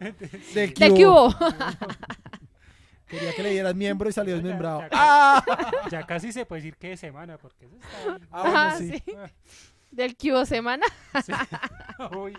Del 0.54 0.72
del 0.72 0.94
que 0.94 1.06
hubo. 1.06 1.34
Quería 3.06 3.34
que 3.34 3.42
le 3.42 3.50
dieran 3.50 3.76
miembro 3.76 4.08
y 4.08 4.12
salió 4.12 4.36
Ya, 4.36 4.40
desmembrado. 4.42 4.80
ya, 4.82 4.88
¡Ah! 4.92 5.70
Ya 5.90 6.06
casi 6.06 6.30
se 6.32 6.46
puede 6.46 6.62
decir 6.62 6.76
que 6.76 6.90
de 6.90 6.96
semana, 6.96 7.36
porque 7.38 7.66
eso 7.66 7.74
está 7.76 8.14
ahí. 8.14 8.22
Ah, 8.30 8.42
bueno, 8.42 8.56
Ajá, 8.58 8.76
sí. 8.78 8.92
sí. 9.04 9.12
Del 9.90 10.16
que 10.16 10.32
hubo 10.32 10.44
semana. 10.46 10.86
Sí. 11.24 11.32
Uy, 12.16 12.38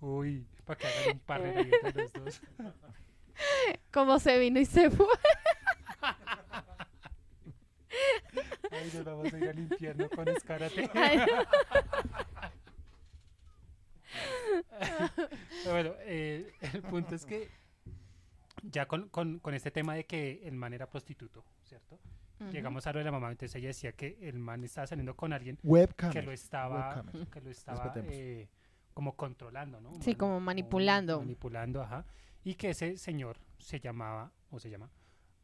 uy, 0.00 0.46
para 0.64 0.78
que 0.78 0.86
hagan 0.88 1.08
un 1.14 1.18
ahí 1.56 1.70
entre 1.84 2.02
los 2.02 2.12
dos. 2.12 2.42
Como 3.92 4.18
se 4.18 4.38
vino 4.38 4.60
y 4.60 4.64
se 4.64 4.90
fue. 4.90 5.06
Ay, 8.70 8.90
nos 8.94 9.04
vamos 9.04 9.32
a 9.32 9.38
ir 9.38 9.48
al 9.48 9.58
infierno 9.58 10.08
con 10.10 10.28
escárate. 10.28 10.90
Bueno, 15.64 15.92
eh, 16.00 16.52
el 16.60 16.82
punto 16.82 17.14
es 17.14 17.24
que 17.24 17.50
ya 18.62 18.86
con, 18.86 19.08
con, 19.08 19.38
con 19.38 19.54
este 19.54 19.70
tema 19.70 19.94
de 19.94 20.04
que 20.04 20.40
el 20.44 20.54
man 20.54 20.72
era 20.72 20.88
prostituto, 20.88 21.44
¿cierto? 21.64 21.98
Llegamos 22.52 22.86
a 22.86 22.92
lo 22.92 22.98
de 22.98 23.04
la 23.04 23.12
mamá, 23.12 23.30
entonces 23.30 23.54
ella 23.56 23.68
decía 23.68 23.92
que 23.92 24.18
el 24.20 24.38
man 24.38 24.62
estaba 24.64 24.86
saliendo 24.86 25.16
con 25.16 25.32
alguien 25.32 25.58
Webcam. 25.62 26.12
que 26.12 26.20
lo 26.20 26.32
estaba, 26.32 27.02
que 27.30 27.40
lo 27.40 27.50
estaba 27.50 27.92
eh, 27.96 28.48
como 28.92 29.16
controlando, 29.16 29.80
¿no? 29.80 29.92
Sí, 30.02 30.14
como 30.14 30.40
manipulando. 30.40 31.20
manipulando, 31.20 31.82
ajá. 31.82 32.04
Y 32.44 32.54
que 32.54 32.70
ese 32.70 32.96
señor 32.98 33.38
se 33.58 33.80
llamaba, 33.80 34.30
o 34.50 34.58
se 34.60 34.70
llama, 34.70 34.90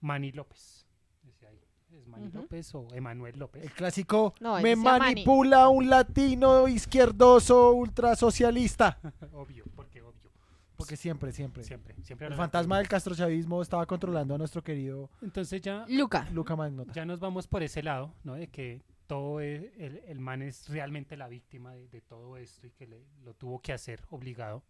Manny 0.01 0.33
López. 0.33 0.87
Decía 1.23 1.49
ahí, 1.49 1.61
¿es 1.93 2.07
Manny. 2.07 2.31
López 2.31 2.75
o 2.75 2.87
Emanuel 2.93 3.39
López? 3.39 3.63
El 3.63 3.73
clásico 3.73 4.35
No, 4.41 4.61
me 4.61 4.71
decía 4.71 4.83
Manny". 4.83 4.99
manipula 5.01 5.69
un 5.69 5.89
latino 5.91 6.69
izquierdoso 6.69 7.73
ultrasocialista. 7.73 8.99
obvio, 9.33 9.65
porque 9.75 10.03
obvio. 10.03 10.31
Porque 10.77 10.97
siempre, 10.97 11.31
siempre. 11.33 11.63
Siempre, 11.63 11.95
siempre. 12.03 12.27
El 12.29 12.35
fantasma 12.35 12.77
de- 12.77 12.83
del 12.83 12.89
castrochavismo 12.89 13.61
estaba 13.61 13.85
controlando 13.87 14.35
a 14.35 14.39
nuestro 14.39 14.63
querido 14.65 15.11
Entonces 15.21 15.61
ya, 15.61 15.85
Luca. 15.89 16.27
Luca 16.33 16.57
Magnota. 16.57 16.93
ya 16.93 17.05
nos 17.05 17.21
vamos 17.21 17.47
por 17.47 17.63
ese 17.63 17.83
lado, 17.83 18.15
¿no? 18.25 18.35
De 18.35 18.49
que 18.49 18.83
todo 19.07 19.41
e- 19.43 19.73
el, 19.77 19.99
el 20.07 20.21
man 20.21 20.41
es 20.41 20.69
realmente 20.71 21.17
la 21.19 21.29
víctima 21.29 21.75
de, 21.75 21.89
de 21.89 22.01
todo 22.01 22.37
esto 22.39 22.67
y 22.67 22.71
que 22.71 22.87
le, 22.87 23.05
lo 23.25 23.35
tuvo 23.35 23.61
que 23.61 23.75
hacer 23.75 24.03
obligado. 24.09 24.63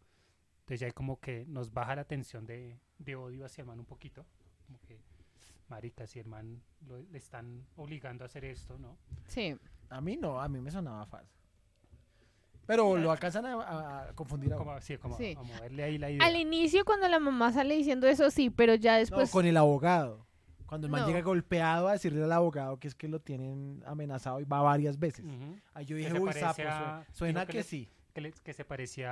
Entonces 0.70 0.82
ya 0.82 0.86
hay 0.86 0.92
como 0.92 1.18
que 1.18 1.44
nos 1.48 1.72
baja 1.72 1.96
la 1.96 2.04
tensión 2.04 2.46
de, 2.46 2.78
de 2.96 3.16
odio 3.16 3.44
hacia 3.44 3.62
el 3.62 3.66
man 3.66 3.80
un 3.80 3.86
poquito. 3.86 4.24
Como 4.66 4.78
que, 4.82 5.00
marica, 5.68 6.06
si 6.06 6.20
el 6.20 6.26
man 6.28 6.62
lo, 6.86 7.00
le 7.10 7.18
están 7.18 7.66
obligando 7.74 8.22
a 8.22 8.26
hacer 8.26 8.44
esto, 8.44 8.78
¿no? 8.78 8.96
Sí. 9.26 9.56
A 9.88 10.00
mí 10.00 10.16
no, 10.16 10.40
a 10.40 10.46
mí 10.48 10.60
me 10.60 10.70
sonaba 10.70 11.04
falso. 11.06 11.34
Pero 12.66 12.96
lo 12.96 13.10
alcanzan 13.10 13.46
a, 13.46 14.02
a 14.10 14.12
confundir 14.14 14.52
a 14.54 14.56
Como 14.58 14.70
así, 14.70 14.96
como 14.96 15.16
Sí. 15.16 15.34
a 15.36 15.42
moverle 15.42 15.82
ahí 15.82 15.98
la 15.98 16.08
idea. 16.08 16.24
Al 16.24 16.36
inicio 16.36 16.84
cuando 16.84 17.08
la 17.08 17.18
mamá 17.18 17.52
sale 17.52 17.74
diciendo 17.74 18.06
eso 18.06 18.30
sí, 18.30 18.48
pero 18.48 18.76
ya 18.76 18.92
No, 18.92 18.98
después... 19.00 19.28
con 19.32 19.46
el 19.46 19.56
abogado. 19.56 20.24
Cuando 20.66 20.86
el 20.86 20.92
man 20.92 21.00
No. 21.00 21.08
llega 21.08 21.20
golpeado 21.22 21.88
a 21.88 21.92
decirle 21.94 22.22
al 22.22 22.30
abogado 22.30 22.78
que 22.78 22.86
es 22.86 22.94
que 22.94 23.08
lo 23.08 23.18
tienen 23.18 23.82
amenazado 23.86 24.38
y 24.38 24.44
va 24.44 24.62
varias 24.62 25.00
veces. 25.00 25.26
Ahí 25.74 25.84
yo 25.84 25.96
dije, 25.96 26.12
uy, 26.16 26.32
sapo, 26.32 26.62
suena 27.10 27.40
dijo 27.40 27.46
que 27.46 27.52
que 27.54 27.58
le- 27.58 27.64
sí. 27.64 27.88
Que, 28.22 28.28
le- 28.28 28.42
que 28.44 28.52
se 28.52 28.64
parecía 28.64 29.10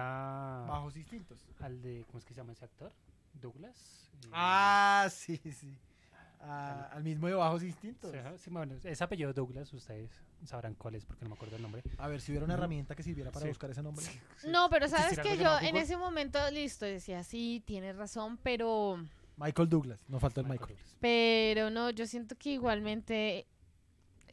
Bajos 0.66 0.96
instintos. 0.96 1.38
al 1.60 1.80
de, 1.82 2.04
¿cómo 2.06 2.18
es 2.18 2.24
que 2.24 2.34
se 2.34 2.40
llama 2.40 2.52
ese 2.52 2.64
actor? 2.64 2.92
Douglas. 3.40 4.10
Eh, 4.24 4.28
Ah, 4.32 5.08
sí, 5.10 5.36
sí. 5.52 5.76
Ah, 6.40 6.88
al 6.92 7.02
mismo 7.02 7.26
de 7.26 7.34
Bajos 7.34 7.64
Instintos. 7.64 8.14
sí, 8.36 8.48
bueno, 8.50 8.76
es 8.84 9.02
apellido 9.02 9.32
Douglas, 9.32 9.72
ustedes 9.72 10.08
sabrán 10.44 10.74
cuál 10.74 10.94
es 10.94 11.04
porque 11.04 11.24
no 11.24 11.30
me 11.30 11.34
acuerdo 11.34 11.56
el 11.56 11.62
nombre. 11.62 11.82
A 11.98 12.06
ver 12.06 12.20
si 12.20 12.30
hubiera 12.30 12.44
una 12.44 12.54
herramienta 12.54 12.94
que 12.94 13.02
sirviera 13.02 13.32
para 13.32 13.42
Sí. 13.42 13.48
buscar 13.48 13.70
ese 13.70 13.82
nombre. 13.82 14.06
No, 14.46 14.70
pero 14.70 14.86
sabes 14.86 15.18
¿Existirá 15.18 15.36
que 15.36 15.42
yo 15.42 15.68
en 15.68 15.76
ese 15.76 15.96
momento, 15.96 16.38
listo, 16.52 16.84
decía, 16.86 17.24
sí, 17.24 17.60
tienes 17.66 17.96
razón, 17.96 18.38
pero... 18.42 19.04
Michael 19.36 19.68
Douglas, 19.68 20.04
no 20.08 20.20
falta 20.20 20.40
el 20.40 20.46
Michael 20.46 20.60
Michael. 20.60 20.78
Douglas. 20.78 20.96
Pero 21.00 21.70
no, 21.70 21.90
yo 21.90 22.06
siento 22.06 22.36
que 22.36 22.50
igualmente 22.50 23.46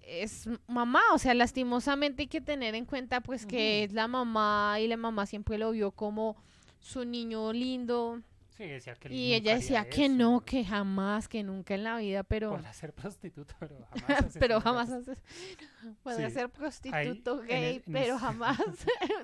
es 0.08 0.47
mamá, 0.68 1.01
o 1.14 1.18
sea, 1.18 1.34
lastimosamente 1.34 2.24
hay 2.24 2.28
que 2.28 2.41
tener 2.41 2.76
en 2.76 2.86
cuenta 2.86 3.22
pues 3.22 3.45
que 3.45 3.84
es 3.84 3.93
la 3.93 4.08
mamá 4.08 4.78
y 4.80 4.88
la 4.88 4.97
mamá 4.97 5.26
siempre 5.26 5.58
lo 5.58 5.72
vio 5.72 5.91
como 5.91 6.36
su 6.80 7.03
niño 7.06 7.51
lindo 7.53 8.22
Sí, 8.58 8.64
decía 8.64 8.93
que 8.95 9.14
y 9.14 9.34
ella 9.34 9.56
decía 9.56 9.89
que 9.89 10.06
eso, 10.06 10.14
no, 10.16 10.39
que 10.45 10.64
jamás, 10.64 11.28
que 11.28 11.43
nunca 11.43 11.76
en 11.76 11.84
la 11.84 11.97
vida, 11.97 12.24
pero 12.24 12.51
Podrá 12.51 12.72
ser 12.72 12.93
prostituto, 12.93 13.53
pero 13.60 13.86
jamás. 13.91 14.38
pero 14.39 14.62
jamás 14.62 14.89
haces 14.91 15.18
podrá 16.03 16.30
Sí. 16.30 16.36
ser 16.36 16.49
prostituto 16.49 17.39
gay, 17.41 17.76
el- 17.86 17.91
pero 17.91 18.14
el- 18.14 18.20
jamás 18.20 18.58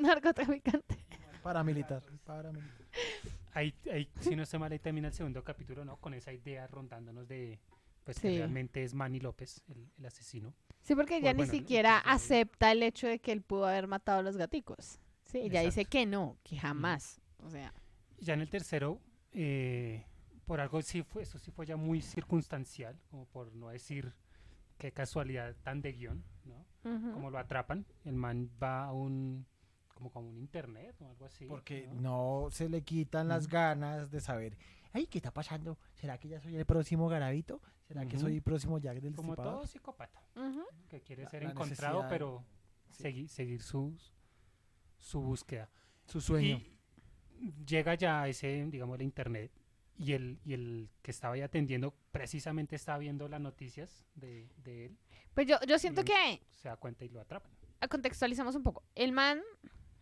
narcotraficante. 0.02 0.98
Paramilitar. 1.42 2.02
paramilitar. 2.26 2.88
Ahí, 3.54 3.74
ahí, 3.92 4.10
si 4.20 4.36
no 4.36 4.44
estoy 4.44 4.60
mal, 4.60 4.72
ahí 4.72 4.80
termina 4.80 5.08
el 5.08 5.14
segundo 5.14 5.44
capítulo, 5.44 5.84
¿no? 5.86 5.98
Con 5.98 6.14
esa 6.14 6.32
idea 6.32 6.68
rondándonos 6.68 7.28
de, 7.28 7.60
pues, 8.04 8.20
que 8.20 8.30
Sí. 8.30 8.38
realmente 8.38 8.84
es 8.84 8.94
Manny 8.94 9.20
López, 9.20 9.62
el, 9.70 9.90
el 9.98 10.06
asesino. 10.06 10.54
Sí, 10.82 10.96
porque 10.96 11.18
ella 11.18 11.34
Pues, 11.34 11.36
ni 11.36 11.44
bueno, 11.46 11.52
siquiera 11.54 11.98
entonces, 11.98 12.32
acepta 12.32 12.72
el 12.72 12.84
hecho 12.84 13.08
de 13.08 13.20
que 13.20 13.32
él 13.32 13.42
pudo 13.42 13.68
haber 13.68 13.88
matado 13.88 14.20
a 14.20 14.24
los 14.24 14.38
gaticos. 14.38 15.00
Sí, 15.26 15.40
ella 15.40 15.62
dice 15.62 15.86
que 15.86 16.06
no, 16.06 16.38
que 16.44 16.58
jamás. 16.58 17.22
O 17.44 17.50
sea, 17.50 17.74
Ya 18.20 18.34
en 18.34 18.42
el 18.42 18.50
tercero, 18.50 19.00
eh, 19.32 20.06
por 20.46 20.60
algo 20.60 20.82
sí 20.82 21.04
fue, 21.04 21.24
eso 21.24 21.40
sí 21.40 21.52
fue 21.52 21.66
ya 21.66 21.78
muy 21.78 22.02
circunstancial, 22.02 23.00
como 23.10 23.26
por 23.26 23.54
no 23.54 23.70
decir 23.70 24.14
qué 24.78 24.92
casualidad 24.92 25.56
tan 25.64 25.82
de 25.82 25.94
guion, 25.94 26.24
¿no? 26.46 26.66
Como 27.14 27.30
lo 27.30 27.38
atrapan, 27.38 27.86
el 28.06 28.16
man 28.16 28.50
va 28.62 28.86
a 28.86 28.92
un, 28.92 29.46
como 29.94 30.10
como 30.12 30.30
un 30.30 30.38
internet 30.38 30.96
o 31.00 31.08
algo 31.08 31.26
así. 31.26 31.46
Porque 31.46 31.88
¿no? 31.94 32.44
no 32.46 32.52
se 32.52 32.68
le 32.70 32.82
quitan 32.82 33.28
las 33.28 33.48
ganas 33.48 34.10
de 34.12 34.20
saber, 34.20 34.58
ay, 34.94 35.08
¿qué 35.08 35.18
está 35.20 35.32
pasando? 35.32 35.78
¿Será 35.94 36.18
que 36.18 36.28
ya 36.30 36.40
soy 36.42 36.56
el 36.56 36.66
próximo 36.66 37.08
Garabito? 37.08 37.62
¿Será 37.88 38.06
que 38.06 38.18
soy 38.18 38.36
el 38.36 38.42
próximo 38.42 38.78
Jack 38.80 39.00
del 39.02 39.16
Como 39.16 39.36
todo 39.36 39.66
psicópata, 39.68 40.22
que 40.90 41.02
quiere 41.02 41.24
La- 41.24 41.30
ser 41.30 41.44
la 41.44 41.52
encontrado, 41.52 42.06
pero 42.10 42.44
Sí. 42.92 43.28
seguir 43.28 43.62
su, 43.62 43.98
su 44.98 45.22
búsqueda. 45.22 45.70
Su 46.06 46.22
sueño. 46.22 46.62
Y 47.40 47.54
llega 47.66 47.96
ya 47.96 48.22
a 48.24 48.28
ese, 48.28 48.66
digamos, 48.68 48.96
el 48.96 49.02
internet 49.04 49.52
y 49.98 50.14
el, 50.14 50.40
y 50.46 50.54
el 50.54 50.90
que 51.02 51.12
estaba 51.12 51.36
ahí 51.36 51.42
atendiendo 51.42 51.94
precisamente 52.12 52.76
estaba 52.76 52.98
viendo 53.00 53.28
las 53.28 53.42
noticias 53.42 54.06
de, 54.16 54.48
de 54.64 54.86
él, 54.88 54.98
Pues 55.34 55.48
yo, 55.48 55.58
yo 55.68 55.78
siento 55.80 56.04
que 56.04 56.42
se 56.50 56.68
da 56.70 56.76
cuenta 56.78 57.06
y 57.06 57.10
lo 57.10 57.20
atrapan. 57.22 57.52
contextualizamos 57.90 58.56
un 58.56 58.64
poco. 58.64 58.84
El 58.96 59.12
man, 59.12 59.42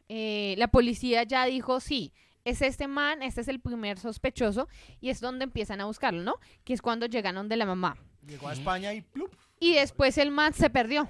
eh, 0.09 0.55
la 0.57 0.67
policía 0.69 1.23
ya 1.23 1.45
dijo, 1.45 1.79
sí, 1.79 2.13
es 2.45 2.61
este 2.61 2.87
man, 2.87 3.21
este 3.21 3.41
es 3.41 3.47
el 3.47 3.59
primer 3.59 3.99
sospechoso, 3.99 4.67
y 4.99 5.09
es 5.09 5.21
donde 5.21 5.43
empiezan 5.43 5.81
a 5.81 5.85
buscarlo, 5.85 6.23
¿no? 6.23 6.35
Que 6.63 6.73
es 6.73 6.81
cuando 6.81 7.05
llegaron 7.05 7.49
de 7.49 7.57
la 7.57 7.65
mamá. 7.65 7.97
Llegó 8.25 8.47
a 8.47 8.53
España 8.53 8.93
y 8.93 9.01
¡plup! 9.01 9.33
Y 9.59 9.75
después 9.75 10.17
el 10.17 10.31
man 10.31 10.53
se 10.53 10.69
perdió. 10.69 11.07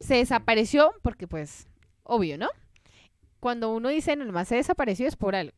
Se 0.00 0.16
desapareció, 0.16 0.92
porque 1.02 1.26
pues, 1.26 1.68
obvio, 2.02 2.36
¿no? 2.36 2.48
Cuando 3.40 3.72
uno 3.74 3.88
dice, 3.88 4.16
no, 4.16 4.24
el 4.24 4.32
man 4.32 4.46
se 4.46 4.56
desapareció 4.56 5.06
es 5.06 5.16
por 5.16 5.34
algo. 5.34 5.56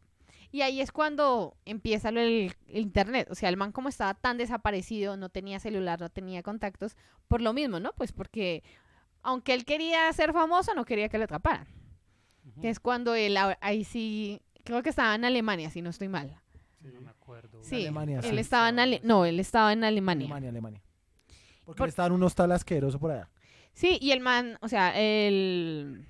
Y 0.53 0.63
ahí 0.63 0.81
es 0.81 0.93
cuando 0.93 1.57
empieza 1.65 2.11
del 2.13 2.55
el 2.69 2.81
internet. 2.81 3.29
O 3.31 3.35
sea, 3.35 3.49
el 3.49 3.57
man 3.57 3.73
como 3.73 3.89
estaba 3.89 4.15
tan 4.15 4.39
desaparecido, 4.39 5.17
no 5.17 5.29
tenía 5.29 5.61
celular, 5.61 6.01
no 6.01 6.09
tenía 6.09 6.43
contactos, 6.43 6.97
por 7.29 7.43
lo 7.43 7.53
mismo, 7.53 7.81
¿no? 7.81 7.93
Pues 7.93 8.13
porque 8.13 8.63
aunque 9.23 9.55
él 9.55 9.65
quería 9.65 10.13
ser 10.13 10.33
famoso, 10.33 10.73
no 10.75 10.85
quería 10.85 11.09
que 11.09 11.19
lo 11.19 11.25
atraparan. 11.25 11.67
Que 12.61 12.71
es 12.71 12.79
cuando 12.79 13.15
él, 13.17 13.37
ahí 13.61 13.83
sí, 13.83 14.41
creo 14.67 14.83
que 14.83 14.91
estaba 14.91 15.15
en 15.15 15.25
Alemania, 15.25 15.71
si 15.71 15.81
no 15.81 15.89
estoy 15.91 16.09
mal. 16.09 16.39
No 16.83 17.01
me 17.01 17.11
acuerdo. 17.11 17.59
Sí, 17.65 17.77
Alemania, 17.83 18.19
él 18.23 18.31
sí. 18.35 18.39
estaba 18.39 18.69
en 18.69 18.79
Ale- 18.79 19.01
no, 19.03 19.25
él 19.25 19.41
estaba 19.41 19.73
en 19.73 19.83
Alemania. 19.85 20.27
Alemania, 20.27 20.51
Alemania. 20.51 20.83
Porque 21.65 21.79
Por- 21.79 21.87
él 21.87 21.91
estaba 21.91 22.07
en 22.09 22.13
un 22.13 22.23
hostal 22.23 22.53
asqueroso 22.53 22.99
por 23.01 23.11
allá. 23.11 23.31
Sí, 23.73 23.99
y 24.01 24.13
el 24.13 24.21
man, 24.21 24.57
o 24.61 24.69
sea, 24.69 24.93
el, 24.99 26.05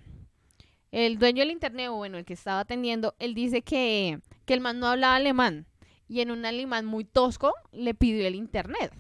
el 0.92 1.18
dueño 1.18 1.40
del 1.40 1.50
internet, 1.50 1.88
o 1.90 1.94
bueno, 1.96 2.18
el 2.18 2.24
que 2.24 2.34
estaba 2.34 2.60
atendiendo, 2.60 3.14
él 3.18 3.34
dice 3.34 3.62
que, 3.62 4.20
que 4.44 4.54
el 4.54 4.60
man 4.60 4.78
no 4.78 4.86
hablaba 4.88 5.16
alemán. 5.16 5.66
Y 6.08 6.20
en 6.20 6.30
un 6.30 6.44
alemán 6.44 6.86
muy 6.86 7.04
tosco 7.04 7.54
le 7.72 7.94
pidió 7.94 8.26
el 8.26 8.34
internet. 8.36 8.92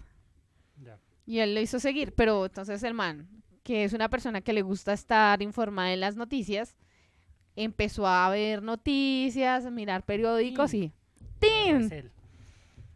Ya. 0.82 0.98
Y 1.26 1.38
él 1.38 1.54
lo 1.54 1.60
hizo 1.60 1.78
seguir. 1.78 2.12
Pero 2.14 2.46
entonces 2.46 2.82
el 2.82 2.94
man, 2.94 3.28
que 3.62 3.84
es 3.84 3.92
una 3.92 4.08
persona 4.08 4.40
que 4.40 4.52
le 4.52 4.62
gusta 4.62 4.92
estar 4.92 5.40
informada 5.42 5.92
en 5.92 6.00
las 6.00 6.16
noticias, 6.16 6.74
empezó 7.56 8.06
a 8.06 8.28
ver 8.30 8.62
noticias, 8.62 9.66
a 9.66 9.70
mirar 9.70 10.04
periódicos 10.04 10.74
y... 10.74 10.92
¡Tin! 11.38 11.76
Es 11.76 11.90
él. 11.90 12.10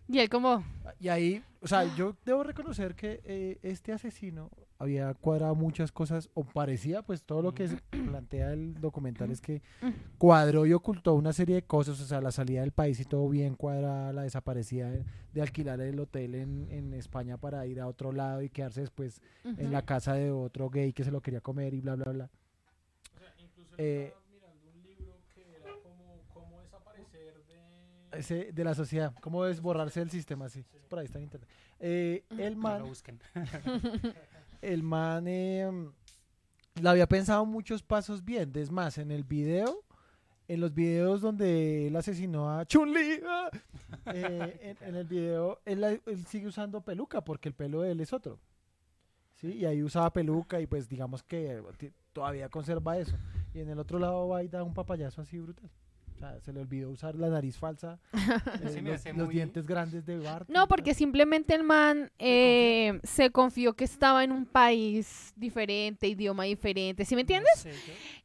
Y 0.09 0.19
él 0.19 0.29
como... 0.29 0.65
Y 0.99 1.09
ahí, 1.09 1.43
o 1.61 1.69
sea, 1.69 1.85
yo 1.97 2.17
debo 2.25 2.43
reconocer 2.43 2.95
que 2.95 3.21
eh, 3.25 3.59
este 3.63 3.93
asesino 3.93 4.51
había 4.79 5.13
cuadrado 5.13 5.55
muchas 5.55 5.93
cosas, 5.93 6.31
o 6.33 6.43
parecía, 6.43 7.03
pues 7.03 7.23
todo 7.23 7.43
lo 7.43 7.53
que 7.55 7.69
se 7.69 7.77
plantea 7.77 8.55
el 8.55 8.81
documental 8.81 9.31
es 9.31 9.43
que 9.43 9.61
cuadró 10.17 10.65
y 10.65 10.73
ocultó 10.73 11.13
una 11.15 11.35
serie 11.35 11.57
de 11.57 11.63
cosas, 11.63 12.01
o 12.01 12.07
sea, 12.07 12.23
la 12.23 12.33
salida 12.33 12.63
del 12.63 12.73
país 12.73 12.99
y 12.99 13.05
todo 13.05 13.29
bien 13.29 13.57
cuadrada, 13.57 14.13
la 14.15 14.23
desaparecida 14.23 14.91
de, 14.91 15.05
de 15.35 15.43
alquilar 15.43 15.83
el 15.83 16.01
hotel 16.01 16.35
en, 16.35 16.67
en 16.71 16.95
España 16.95 17.37
para 17.37 17.67
ir 17.67 17.79
a 17.79 17.87
otro 17.87 18.11
lado 18.11 18.41
y 18.41 18.49
quedarse 18.49 18.81
después 18.81 19.21
en 19.45 19.71
la 19.71 19.83
casa 19.83 20.15
de 20.15 20.31
otro 20.31 20.71
gay 20.71 20.95
que 20.95 21.05
se 21.05 21.11
lo 21.11 21.21
quería 21.21 21.43
comer 21.43 21.75
y 21.75 21.83
bla, 21.83 21.97
bla, 21.97 22.13
bla. 22.13 22.31
O 23.15 23.19
sea, 23.19 23.35
incluso 23.39 23.75
Eh, 23.77 24.07
estaba 24.07 24.25
mirando 24.31 24.71
un 24.75 24.83
libro 24.83 25.19
que 25.35 25.43
era 25.57 25.75
como 25.83 26.23
cómo 26.33 26.59
desaparecer 26.63 27.45
de... 27.49 27.61
Ese, 28.13 28.53
de 28.53 28.65
la 28.65 28.75
sociedad, 28.75 29.15
cómo 29.21 29.45
desborrarse 29.45 30.01
del 30.01 30.11
sistema, 30.11 30.49
sí, 30.49 30.65
por 30.89 30.99
ahí 30.99 31.07
está 31.07 31.19
en 31.19 31.25
internet. 31.25 31.49
Eh, 31.79 32.25
el 32.31 32.57
No 32.57 32.63
man, 32.63 32.79
lo 32.81 32.89
busquen. 32.89 33.21
el 34.63 34.83
man 34.83 35.25
eh, 35.29 35.71
la 36.81 36.91
había 36.91 37.09
pensado 37.09 37.47
muchos 37.47 37.83
pasos 37.83 38.25
bien. 38.25 38.53
Es 38.55 38.71
más, 38.71 38.99
en 38.99 39.11
el 39.11 39.25
video, 39.25 39.85
en 40.49 40.61
los 40.61 40.75
videos 40.75 41.21
donde 41.21 41.87
él 41.87 41.97
asesinó 41.97 42.51
a 42.51 42.65
Chun-Li, 42.67 43.21
¡ah! 43.27 43.51
eh, 44.07 44.77
en, 44.81 44.89
en 44.89 44.97
el 44.97 45.07
video 45.07 45.61
él, 45.65 46.03
sigue 46.27 46.47
usando 46.47 46.81
peluca 46.81 47.23
porque 47.23 47.49
el 47.49 47.55
pelo 47.55 47.83
de 47.83 47.93
él 47.93 48.01
es 48.01 48.13
otro. 48.13 48.39
¿Sí? 49.37 49.53
Y 49.53 49.65
ahí 49.65 49.83
usaba 49.83 50.13
peluca 50.13 50.61
y 50.61 50.67
pues 50.67 50.89
digamos 50.89 51.23
que 51.23 51.63
todavía 52.13 52.49
conserva 52.49 52.99
eso. 52.99 53.17
Y 53.55 53.61
en 53.61 53.71
el 53.71 53.79
otro 53.79 53.99
lado 53.99 54.29
va 54.29 54.43
y 54.43 54.49
da 54.49 54.63
un 54.63 54.75
papayazo 54.75 55.23
así 55.23 55.39
brutal. 55.39 55.71
Sea, 56.21 56.39
se 56.41 56.53
le 56.53 56.61
olvidó 56.61 56.91
usar 56.91 57.15
la 57.15 57.29
nariz 57.31 57.57
falsa, 57.57 57.99
eh, 58.13 58.69
Se 58.69 58.83
me 58.83 58.91
los, 58.93 59.05
los 59.07 59.17
muy- 59.17 59.35
dientes 59.35 59.67
grandes 59.67 60.05
de 60.05 60.19
Bart. 60.19 60.49
No, 60.51 60.69
porque 60.69 60.93
simplemente 60.93 61.55
el 61.55 61.63
man 61.65 62.11
eh, 62.19 63.01
se 63.03 63.31
confió 63.31 63.73
que 63.75 63.85
estaba 63.85 64.23
en 64.23 64.31
un 64.33 64.45
país 64.45 65.33
diferente, 65.37 66.07
idioma 66.09 66.45
diferente, 66.45 67.05
¿sí 67.07 67.15
me 67.15 67.23
entiendes? 67.23 67.51
No 67.57 67.63
sé, 67.73 67.75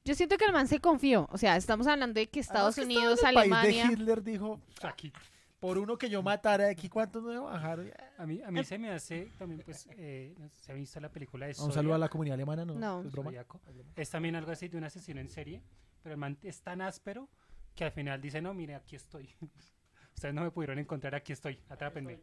yo- 0.04 0.14
siento 0.14 0.38
que 0.38 0.44
el 0.46 0.52
man 0.52 0.68
se 0.68 0.80
confió, 0.80 1.28
o 1.32 1.38
sea, 1.38 1.56
estamos 1.56 1.88
hablando 1.88 2.20
de 2.20 2.28
que 2.28 2.42
Estados 2.42 2.78
Además 2.78 2.94
que 2.94 2.98
Unidos, 3.00 3.20
en 3.24 3.28
el 3.30 3.34
país 3.36 3.52
Alemania... 3.54 3.88
de 3.88 3.94
Hitler 3.94 4.24
dijo, 4.24 4.60
aquí, 4.84 5.14
por 5.62 5.78
uno 5.78 5.98
que 5.98 6.10
yo 6.10 6.22
matara 6.22 6.68
aquí, 6.68 6.90
¿cuánto 6.90 7.22
no 7.22 7.30
debo 7.30 7.46
bajar? 7.46 7.80
a 8.18 8.26
mí, 8.26 8.42
a 8.42 8.52
mí 8.52 8.64
se 8.66 8.78
me 8.78 8.92
hace 8.92 9.32
también, 9.38 9.62
pues, 9.64 9.88
eh, 9.98 10.36
¿se 10.52 10.72
ha 10.74 10.76
visto 10.76 11.00
la 11.00 11.10
película 11.10 11.46
de 11.46 11.52
Un 11.54 11.72
saludo 11.72 11.94
a 11.94 11.96
Zodiac? 11.96 12.00
la 12.00 12.10
comunidad 12.10 12.34
alemana, 12.36 12.66
¿no? 12.66 12.76
No. 12.76 13.02
Es 13.06 13.12
broma. 13.14 13.32
Es 13.96 14.10
también 14.10 14.36
algo 14.36 14.52
así 14.52 14.68
de 14.68 14.78
un 14.78 14.84
asesino 14.84 15.22
en 15.22 15.30
serie, 15.30 15.62
pero 16.04 16.14
el 16.14 16.20
man 16.20 16.38
es 16.44 16.62
tan 16.62 16.82
áspero 16.82 17.30
que 17.76 17.84
al 17.86 17.92
final 17.92 18.22
dice, 18.22 18.42
no, 18.42 18.54
mire, 18.54 18.76
aquí 18.76 18.96
estoy. 18.96 19.30
Ustedes 20.16 20.34
no 20.34 20.42
me 20.44 20.52
pudieron 20.52 20.80
encontrar, 20.80 21.14
aquí 21.16 21.34
estoy, 21.34 21.60
atrápenme. 21.70 22.20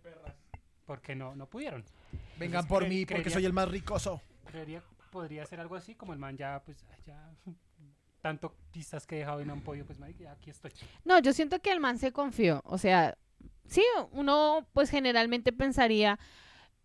Porque 0.86 1.14
no, 1.14 1.36
no 1.36 1.46
pudieron. 1.46 1.84
Vengan 2.38 2.62
Entonces, 2.64 2.68
por 2.68 2.84
cre- 2.84 2.88
mí 2.88 3.06
porque 3.06 3.22
creería- 3.22 3.34
soy 3.34 3.44
el 3.44 3.52
más 3.52 3.68
ricoso. 3.68 4.20
Creería, 4.46 4.82
podría 5.10 5.44
ser 5.46 5.60
algo 5.60 5.76
así, 5.76 5.94
como 5.94 6.12
el 6.12 6.18
man 6.18 6.36
ya, 6.36 6.62
pues, 6.64 6.84
ay, 6.90 7.02
ya, 7.06 7.30
tanto 8.22 8.54
pistas 8.72 9.06
que 9.06 9.16
he 9.16 9.18
dejado 9.18 9.40
y 9.42 9.44
no 9.44 9.52
han 9.52 9.60
podido, 9.60 9.84
pues, 9.86 9.98
marica, 9.98 10.24
ya 10.24 10.32
aquí 10.32 10.50
estoy. 10.50 10.72
No, 11.04 11.18
yo 11.20 11.32
siento 11.32 11.60
que 11.60 11.70
el 11.70 11.80
man 11.80 11.98
se 11.98 12.12
confió. 12.12 12.62
O 12.64 12.78
sea, 12.78 13.16
sí, 13.66 13.84
uno 14.12 14.66
pues 14.72 14.90
generalmente 14.90 15.52
pensaría, 15.52 16.18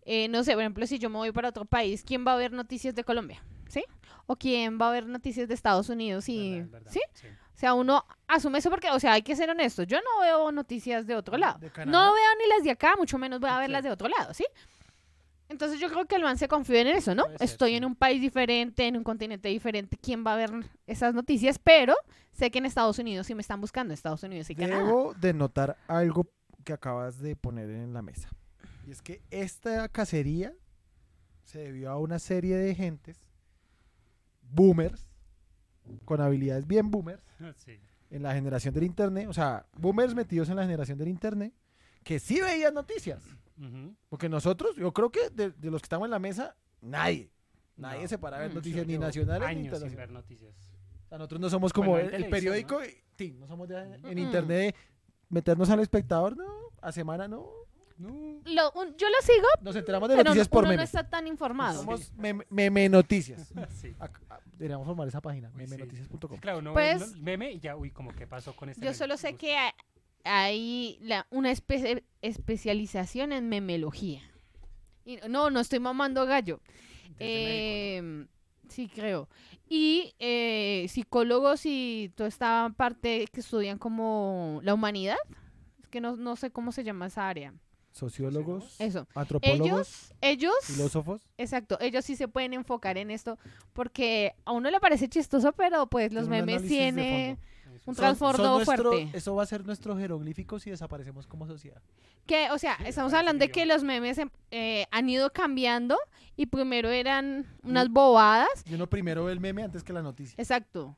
eh, 0.03 0.27
no 0.27 0.43
sé, 0.43 0.53
por 0.53 0.61
ejemplo, 0.61 0.85
si 0.87 0.99
yo 0.99 1.09
me 1.09 1.17
voy 1.17 1.31
para 1.31 1.49
otro 1.49 1.65
país, 1.65 2.03
¿quién 2.03 2.25
va 2.27 2.33
a 2.33 2.37
ver 2.37 2.51
noticias 2.51 2.93
de 2.95 3.03
Colombia? 3.03 3.41
¿Sí? 3.69 3.83
¿O 4.25 4.35
quién 4.35 4.79
va 4.79 4.89
a 4.89 4.91
ver 4.91 5.05
noticias 5.07 5.47
de 5.47 5.53
Estados 5.53 5.89
Unidos? 5.89 6.27
Y, 6.29 6.59
¿Verdad? 6.61 6.71
¿Verdad? 6.71 6.91
¿Sí? 6.91 7.01
O 7.55 7.59
sea, 7.59 7.73
uno 7.73 8.05
asume 8.27 8.59
eso 8.59 8.69
porque, 8.69 8.89
o 8.91 8.99
sea, 8.99 9.13
hay 9.13 9.21
que 9.23 9.35
ser 9.35 9.49
honestos. 9.49 9.87
Yo 9.87 9.97
no 9.97 10.21
veo 10.21 10.51
noticias 10.51 11.07
de 11.07 11.15
otro 11.15 11.37
lado. 11.37 11.57
De 11.59 11.69
No 11.85 12.13
veo 12.13 12.29
ni 12.39 12.47
las 12.55 12.63
de 12.63 12.71
acá, 12.71 12.95
mucho 12.97 13.17
menos 13.17 13.39
voy 13.39 13.49
a 13.49 13.57
ver 13.57 13.67
Sí. 13.67 13.71
las 13.71 13.83
de 13.83 13.89
otro 13.91 14.07
lado, 14.09 14.33
¿sí? 14.33 14.45
Entonces 15.49 15.79
yo 15.79 15.89
creo 15.89 16.05
que 16.05 16.15
el 16.15 16.23
man 16.23 16.37
se 16.37 16.47
confió 16.49 16.75
en 16.75 16.87
eso, 16.87 17.15
¿no? 17.15 17.23
Ser, 17.25 17.37
Estoy 17.39 17.69
sí. 17.71 17.75
en 17.77 17.85
un 17.85 17.95
país 17.95 18.19
diferente, 18.21 18.85
en 18.85 18.97
un 18.97 19.03
continente 19.03 19.47
diferente, 19.49 19.97
¿quién 19.97 20.25
va 20.27 20.33
a 20.33 20.35
ver 20.35 20.51
esas 20.87 21.13
noticias? 21.13 21.57
Pero 21.57 21.95
sé 22.33 22.51
que 22.51 22.57
en 22.59 22.65
Estados 22.65 22.99
Unidos 22.99 23.25
sí 23.27 23.33
me 23.33 23.41
están 23.41 23.61
buscando, 23.61 23.93
Estados 23.93 24.21
Unidos 24.23 24.49
y 24.49 24.55
Canadá. 24.55 24.83
Debo 24.83 25.13
de 25.13 25.33
notar 25.33 25.77
algo 25.87 26.27
que 26.65 26.73
acabas 26.73 27.19
de 27.19 27.35
poner 27.37 27.69
en 27.69 27.93
la 27.93 28.01
mesa. 28.01 28.29
Y 28.85 28.91
es 28.91 29.01
que 29.01 29.21
esta 29.31 29.87
cacería 29.87 30.53
se 31.45 31.59
debió 31.59 31.91
a 31.91 31.97
una 31.97 32.19
serie 32.19 32.57
de 32.57 32.75
gentes, 32.75 33.17
boomers, 34.49 35.07
con 36.05 36.21
habilidades 36.21 36.67
bien 36.67 36.89
boomers, 36.91 37.23
Sí. 37.57 37.79
en 38.09 38.23
la 38.23 38.33
generación 38.33 38.73
del 38.73 38.83
internet, 38.83 39.27
o 39.29 39.33
sea, 39.33 39.65
boomers 39.77 40.13
metidos 40.15 40.49
en 40.49 40.55
la 40.57 40.63
generación 40.63 40.97
del 40.97 41.07
internet, 41.09 41.53
que 42.03 42.19
sí 42.19 42.39
veían 42.41 42.73
noticias. 42.73 43.23
Porque 44.09 44.29
nosotros, 44.29 44.75
yo 44.75 44.93
creo 44.93 45.11
que 45.11 45.29
de, 45.31 45.49
de 45.49 45.71
los 45.71 45.81
que 45.81 45.85
estamos 45.87 46.05
en 46.05 46.11
la 46.11 46.19
mesa, 46.19 46.55
nadie. 46.79 47.31
Nadie 47.75 48.03
No. 48.03 48.07
se 48.07 48.17
para 48.19 48.37
a 48.37 48.39
ver 48.41 48.51
Mm. 48.51 48.55
noticias 48.55 48.85
ni 48.87 48.97
nacionales 48.99 49.41
ni 49.41 49.45
años 49.47 49.55
sin 49.57 49.65
internacionales. 49.65 49.97
ver 49.97 50.11
noticias. 50.11 50.53
O 51.05 51.09
sea, 51.09 51.17
nosotros 51.17 51.41
no 51.41 51.49
somos 51.49 51.73
como 51.73 51.91
Bueno, 51.91 52.09
el, 52.11 52.29
periódico, 52.29 52.83
y- 52.83 52.93
sí, 53.17 53.31
no 53.39 53.47
somos 53.47 53.67
de, 53.67 53.81
en 53.81 54.01
Mm. 54.03 54.17
internet 54.19 54.57
de 54.57 54.75
meternos 55.29 55.69
al 55.71 55.79
espectador, 55.79 56.37
no, 56.37 56.45
a 56.81 56.91
semana 56.91 57.27
no. 57.27 57.47
No. 57.97 58.09
Lo- 58.45 58.71
un- 58.73 58.95
yo 58.95 59.07
lo 59.09 59.15
sigo, 59.25 59.47
Nos 59.61 59.75
enteramos 59.75 60.07
de 60.07 60.15
pero 60.17 60.29
noticias 60.29 60.47
no- 60.47 60.51
por 60.51 60.63
uno 60.65 60.75
no 60.75 60.81
está 60.83 61.09
tan 61.09 61.25
informado. 61.25 61.79
Somos 61.81 62.13
meme, 62.13 62.45
meme 62.51 62.87
noticias. 62.89 63.51
Sí. 63.81 63.95
Deberíamos 64.57 64.85
formar 64.87 65.07
esa 65.07 65.21
página, 65.21 65.49
Uy, 65.49 65.63
memenoticias.com. 65.63 66.31
Sí, 66.35 66.39
claro, 66.41 66.61
no 66.61 66.73
Pues- 66.73 67.13
el 67.13 67.21
meme 67.21 67.51
y 67.53 67.59
ya, 67.59 67.75
uy, 67.75 67.91
como 67.91 68.11
que 68.13 68.25
pasó 68.27 68.55
con 68.55 68.69
este 68.69 68.81
Yo 68.81 68.87
meme. 68.87 68.97
solo 68.97 69.17
sé 69.17 69.27
Busca. 69.33 69.37
que 69.39 69.55
ha- 69.57 69.75
hay 70.23 70.97
la- 71.01 71.27
una 71.29 71.51
espe- 71.51 72.03
especialización 72.21 73.31
en 73.33 73.49
memelogía. 73.49 74.21
Y 75.05 75.17
no, 75.29 75.49
no 75.49 75.59
estoy 75.59 75.79
mamando 75.79 76.25
gallo. 76.25 76.59
Médico, 77.03 77.15
Eh, 77.19 78.25
sí, 78.67 78.89
creo. 78.89 79.29
Y 79.69 80.13
eh, 80.19 80.85
psicólogos 80.89 81.65
y 81.65 82.11
toda 82.15 82.27
esta 82.29 82.73
parte 82.75 83.25
que 83.31 83.39
estudian 83.39 83.77
como 83.77 84.59
la 84.63 84.73
humanidad. 84.73 85.17
Es 85.81 85.87
que 85.89 86.01
no, 86.01 86.15
no 86.17 86.35
sé 86.35 86.51
cómo 86.51 86.71
se 86.71 86.83
llama 86.83 87.07
esa 87.07 87.29
área. 87.29 87.53
Sociólogos, 87.97 88.79
Eso. 88.79 89.07
antropólogos, 89.15 89.67
Ellos, 89.67 90.13
ellos, 90.21 90.53
filósofos. 90.63 91.21
exacto, 91.37 91.77
ellos 91.81 92.05
sí 92.05 92.15
se 92.15 92.27
pueden 92.27 92.53
enfocar 92.53 92.97
en 92.97 93.11
esto 93.11 93.37
porque 93.73 94.33
a 94.45 94.51
uno 94.51 94.69
le 94.69 94.79
parece 94.79 95.09
chistoso, 95.09 95.51
pero 95.53 95.87
pues 95.87 96.13
los 96.13 96.25
Tiene 96.29 96.41
memes 96.43 96.55
análisis 96.61 96.69
de 96.77 96.77
tiene 96.83 97.37
¿no? 97.65 97.75
Eso 97.75 97.91
un 97.91 97.95
trasfondo 97.95 98.59
fuerte. 98.61 99.09
Eso 99.13 99.35
va 99.35 99.43
a 99.43 99.45
ser 99.45 99.65
nuestro 99.65 99.97
jeroglífico 99.97 100.59
si 100.59 100.69
desaparecemos 100.69 101.27
como 101.27 101.45
sociedad. 101.47 101.81
Que, 102.25 102.49
o 102.51 102.57
sea, 102.57 102.75
Sí, 102.77 102.83
estamos 102.87 103.13
hablando 103.13 103.45
de 103.45 103.51
que 103.51 103.65
los 103.65 103.83
memes 103.83 104.17
em- 104.17 104.29
eh, 104.51 104.85
han 104.91 105.07
ido 105.09 105.31
cambiando 105.31 105.97
y 106.35 106.47
primero 106.47 106.89
eran 106.89 107.45
unas 107.63 107.89
bobadas. 107.89 108.49
Y 108.69 108.73
uno 108.73 108.87
primero 108.87 109.25
ve 109.25 109.31
el 109.31 109.39
meme 109.39 109.63
antes 109.63 109.83
que 109.83 109.93
la 109.93 110.01
noticia. 110.01 110.35
Exacto. 110.37 110.95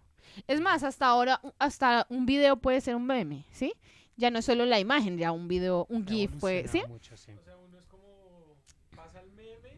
Es 0.47 0.61
más, 0.61 0.83
hasta 0.83 1.05
ahora, 1.07 1.41
hasta 1.59 2.05
un 2.09 2.25
video 2.25 2.57
puede 2.57 2.81
ser 2.81 2.95
un 2.95 3.05
meme, 3.05 3.45
¿sí? 3.51 3.73
Ya 4.19 4.29
no 4.31 4.39
es 4.39 4.45
solo 4.45 4.65
la 4.65 4.79
imagen, 4.81 5.17
ya 5.17 5.31
un 5.31 5.47
video, 5.47 5.85
un 5.89 6.05
GIF, 6.05 6.31
pues, 6.41 6.69
¿sí? 6.69 6.81
mucho, 6.89 7.15
sí. 7.15 7.31
O 7.31 7.41
sea, 7.41 7.55
uno 7.55 7.77
es 7.77 7.85
como 7.85 8.57
pasa 8.93 9.21
el 9.21 9.31
meme 9.31 9.77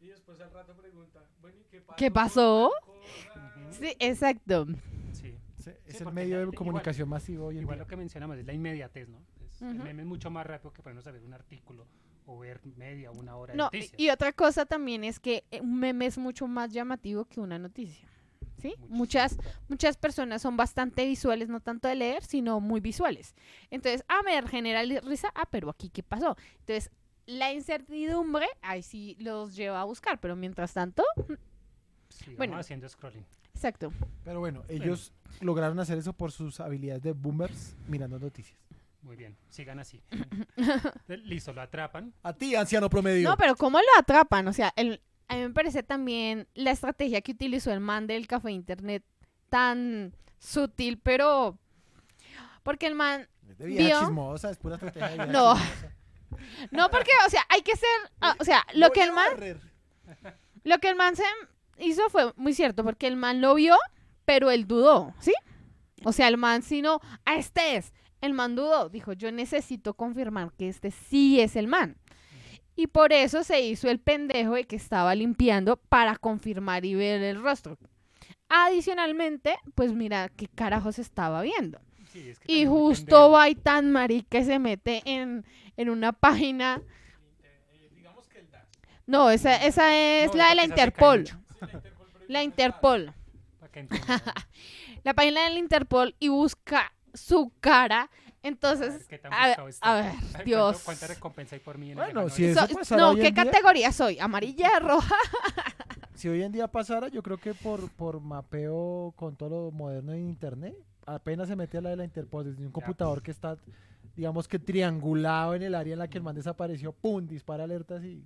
y 0.00 0.06
después 0.06 0.40
al 0.40 0.52
rato 0.52 0.74
pregunta, 0.76 1.20
bueno, 1.40 1.58
¿y 1.60 1.64
qué 1.96 2.10
pasó? 2.12 2.70
Sí, 3.70 3.92
exacto. 3.98 4.66
Sí. 5.12 5.36
Sí, 5.58 5.70
es 5.86 5.96
Sí, 5.96 6.02
el 6.04 6.12
medio 6.12 6.36
de 6.36 6.42
igual- 6.44 6.56
comunicación 6.56 7.08
masivo 7.08 7.46
hoy 7.46 7.56
en 7.56 7.62
Igual 7.62 7.78
día. 7.78 7.84
lo 7.84 7.88
que 7.88 7.96
mencionamos 7.96 8.36
es 8.36 8.44
la 8.46 8.52
inmediatez, 8.52 9.08
¿no? 9.08 9.18
Es- 9.44 9.62
El 9.62 9.74
meme 9.78 10.02
es 10.02 10.08
mucho 10.08 10.30
más 10.30 10.46
rápido 10.46 10.72
que 10.72 10.82
ponernos 10.82 11.06
a 11.06 11.10
ver 11.12 11.22
un 11.24 11.32
artículo 11.34 11.86
o 12.26 12.38
ver 12.38 12.60
media 12.76 13.10
o 13.10 13.14
una 13.14 13.36
hora 13.36 13.52
de 13.52 13.58
No, 13.58 13.64
noticias. 13.64 13.94
y, 13.98 14.04
y 14.06 14.10
otra 14.10 14.32
cosa 14.32 14.64
también 14.66 15.02
es 15.04 15.18
que 15.20 15.44
eh, 15.50 15.60
un 15.60 15.78
meme 15.78 16.06
es 16.06 16.18
mucho 16.18 16.46
más 16.48 16.72
llamativo 16.72 17.24
que 17.26 17.40
una 17.40 17.58
noticia. 17.58 18.08
Muchas, 18.88 19.38
muchas 19.68 19.96
personas 19.96 20.42
son 20.42 20.56
bastante 20.56 21.06
visuales, 21.06 21.48
no 21.48 21.60
tanto 21.60 21.88
de 21.88 21.94
leer, 21.94 22.24
sino 22.24 22.60
muy 22.60 22.80
visuales. 22.80 23.34
Entonces, 23.70 24.04
ah, 24.08 24.20
me 24.24 24.40
genera 24.48 24.82
risa, 25.00 25.32
ah, 25.34 25.46
pero 25.50 25.70
aquí, 25.70 25.88
¿qué 25.88 26.02
pasó? 26.02 26.36
Entonces, 26.60 26.90
la 27.26 27.52
incertidumbre, 27.52 28.46
ahí 28.62 28.82
sí 28.82 29.16
los 29.20 29.54
lleva 29.54 29.80
a 29.80 29.84
buscar, 29.84 30.20
pero 30.20 30.36
mientras 30.36 30.72
tanto, 30.72 31.04
Sigamos 32.08 32.36
bueno. 32.36 32.56
haciendo 32.58 32.88
scrolling. 32.88 33.24
exacto. 33.54 33.92
Pero 34.24 34.40
bueno, 34.40 34.64
ellos 34.68 35.12
lograron 35.40 35.78
hacer 35.80 35.98
eso 35.98 36.12
por 36.12 36.32
sus 36.32 36.60
habilidades 36.60 37.02
de 37.02 37.12
boomers 37.12 37.76
mirando 37.88 38.18
noticias. 38.18 38.58
Muy 39.02 39.16
bien, 39.16 39.36
sigan 39.48 39.80
así. 39.80 40.00
Listo, 41.08 41.52
lo 41.52 41.62
atrapan. 41.62 42.12
A 42.22 42.32
ti, 42.32 42.54
anciano 42.54 42.88
promedio. 42.88 43.28
No, 43.28 43.36
pero 43.36 43.56
¿cómo 43.56 43.78
lo 43.78 43.98
atrapan? 43.98 44.46
O 44.46 44.52
sea, 44.52 44.72
el, 44.76 45.00
a 45.32 45.36
mí 45.36 45.42
me 45.42 45.50
parece 45.50 45.82
también 45.82 46.46
la 46.54 46.70
estrategia 46.70 47.20
que 47.22 47.32
utilizó 47.32 47.72
el 47.72 47.80
man 47.80 48.06
del 48.06 48.26
café 48.26 48.50
internet 48.52 49.02
tan 49.48 50.14
sutil, 50.38 50.98
pero... 50.98 51.58
Porque 52.62 52.86
el 52.86 52.94
man 52.94 53.28
Es 53.48 53.58
de 53.58 53.76
chismosa, 53.76 54.50
es 54.50 54.58
pura 54.58 54.76
estrategia 54.76 55.08
de 55.08 55.14
vida 55.14 55.26
No. 55.26 55.54
chismosa. 55.54 55.94
No, 56.70 56.90
porque, 56.90 57.10
o 57.26 57.30
sea, 57.30 57.42
hay 57.50 57.60
que 57.60 57.76
ser, 57.76 57.88
ah, 58.20 58.34
o 58.38 58.44
sea, 58.44 58.64
lo 58.74 58.88
Voy 58.88 58.94
que 58.94 59.02
el 59.02 59.12
man, 59.12 59.26
lo 60.64 60.78
que 60.78 60.88
el 60.88 60.96
man 60.96 61.14
se 61.14 61.24
hizo 61.78 62.08
fue 62.08 62.32
muy 62.36 62.54
cierto, 62.54 62.84
porque 62.84 63.06
el 63.06 63.16
man 63.16 63.40
lo 63.42 63.54
vio, 63.54 63.76
pero 64.24 64.50
él 64.50 64.66
dudó, 64.66 65.14
¿sí? 65.18 65.34
O 66.04 66.12
sea, 66.12 66.28
el 66.28 66.38
man 66.38 66.62
si 66.62 66.80
no, 66.80 67.00
a 67.26 67.36
este 67.36 67.76
es, 67.76 67.92
el 68.22 68.32
man 68.32 68.56
dudó, 68.56 68.88
dijo, 68.88 69.12
yo 69.12 69.30
necesito 69.30 69.92
confirmar 69.94 70.52
que 70.52 70.68
este 70.68 70.90
sí 70.90 71.40
es 71.40 71.54
el 71.54 71.66
man. 71.68 71.96
Y 72.74 72.86
por 72.86 73.12
eso 73.12 73.44
se 73.44 73.60
hizo 73.60 73.88
el 73.90 73.98
pendejo 73.98 74.54
de 74.54 74.64
que 74.64 74.76
estaba 74.76 75.14
limpiando 75.14 75.76
para 75.76 76.16
confirmar 76.16 76.84
y 76.84 76.94
ver 76.94 77.22
el 77.22 77.42
rostro. 77.42 77.78
Adicionalmente, 78.48 79.56
pues 79.74 79.92
mira 79.92 80.28
qué 80.28 80.48
carajos 80.48 80.98
estaba 80.98 81.42
viendo. 81.42 81.80
Sí, 82.12 82.28
es 82.30 82.38
que 82.38 82.52
Y 82.52 82.66
justo 82.66 83.30
va 83.30 83.48
y 83.48 83.54
tan 83.54 83.90
marica 83.92 84.38
y 84.38 84.44
se 84.44 84.58
mete 84.58 85.02
en, 85.04 85.44
en 85.76 85.90
una 85.90 86.12
página. 86.12 86.82
Eh, 87.42 87.90
digamos 87.94 88.28
que 88.28 88.40
el 88.40 88.50
DAS. 88.50 88.68
No, 89.06 89.30
esa, 89.30 89.56
esa 89.64 89.96
es 89.96 90.30
No, 90.32 90.36
la 90.38 90.48
de 90.50 90.54
la 90.54 90.62
se 90.62 90.68
Interpol. 90.68 91.26
Sí, 91.26 91.32
la 91.58 91.72
Interpol, 91.72 92.06
La 92.28 92.42
Interpol. 92.42 93.14
Que. 93.72 93.88
La 95.04 95.14
página 95.14 95.44
de 95.44 95.50
la 95.50 95.58
Interpol 95.58 96.14
y 96.20 96.28
busca 96.28 96.92
su 97.14 97.52
cara. 97.60 98.10
Entonces, 98.42 99.06
¿Qué 99.06 99.18
tan 99.18 99.32
a 99.32 99.38
ver, 99.46 99.48
buscado 99.50 99.68
está? 99.68 99.98
a 99.98 100.02
ver, 100.02 100.12
¿Cuánto- 100.20 100.44
Dios. 100.44 100.82
¿Cuánta 100.84 101.06
recompensa 101.06 101.54
hay 101.56 101.60
por 101.60 101.78
mí 101.78 101.90
en 101.90 101.96
Bueno, 101.96 102.22
el 102.22 102.30
si 102.30 102.44
eso 102.46 102.66
So- 102.66 102.74
pasara 102.74 103.00
no, 103.00 103.10
hoy 103.10 103.20
¿qué 103.20 103.28
en 103.28 103.34
día- 103.34 103.44
categoría 103.44 103.92
soy? 103.92 104.18
¿Amarilla, 104.18 104.68
roja? 104.80 105.14
Si 106.14 106.28
hoy 106.28 106.42
en 106.42 106.52
día 106.52 106.68
pasara, 106.68 107.08
yo 107.08 107.22
creo 107.22 107.38
que 107.38 107.54
por, 107.54 107.88
por 107.90 108.20
mapeo 108.20 109.12
con 109.16 109.36
todo 109.36 109.66
lo 109.66 109.70
moderno 109.70 110.12
en 110.12 110.28
internet, 110.28 110.74
apenas 111.06 111.48
se 111.48 111.56
mete 111.56 111.78
a 111.78 111.80
la 111.80 111.90
de 111.90 111.96
la 111.96 112.04
Interpol 112.04 112.44
desde 112.44 112.64
un 112.64 112.72
computador 112.72 113.22
que 113.22 113.30
está, 113.30 113.56
digamos 114.16 114.46
que 114.46 114.58
triangulado 114.58 115.54
en 115.54 115.62
el 115.62 115.74
área 115.74 115.94
en 115.94 115.98
la 115.98 116.08
que 116.08 116.18
el 116.18 116.24
man 116.24 116.34
desapareció, 116.34 116.92
¡pum! 116.92 117.26
Dispara 117.26 117.64
alertas 117.64 118.04
y 118.04 118.24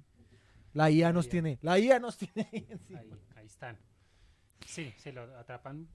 la 0.74 0.90
IA 0.90 1.12
nos 1.12 1.26
IA. 1.26 1.30
tiene, 1.30 1.58
la 1.62 1.78
IA 1.78 1.98
nos 1.98 2.16
tiene 2.18 2.48
ahí 2.52 2.66
encima. 2.68 3.00
Ahí, 3.36 3.46
están. 3.46 3.78
Sí, 4.66 4.92
se 4.98 5.12
lo 5.12 5.22
atrapan 5.38 5.86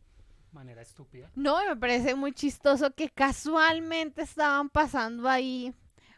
manera 0.53 0.81
estúpida. 0.81 1.29
No, 1.35 1.57
me 1.67 1.75
parece 1.75 2.15
muy 2.15 2.31
chistoso 2.33 2.91
que 2.93 3.09
casualmente 3.09 4.21
estaban 4.21 4.69
pasando 4.69 5.27
ahí 5.29 5.73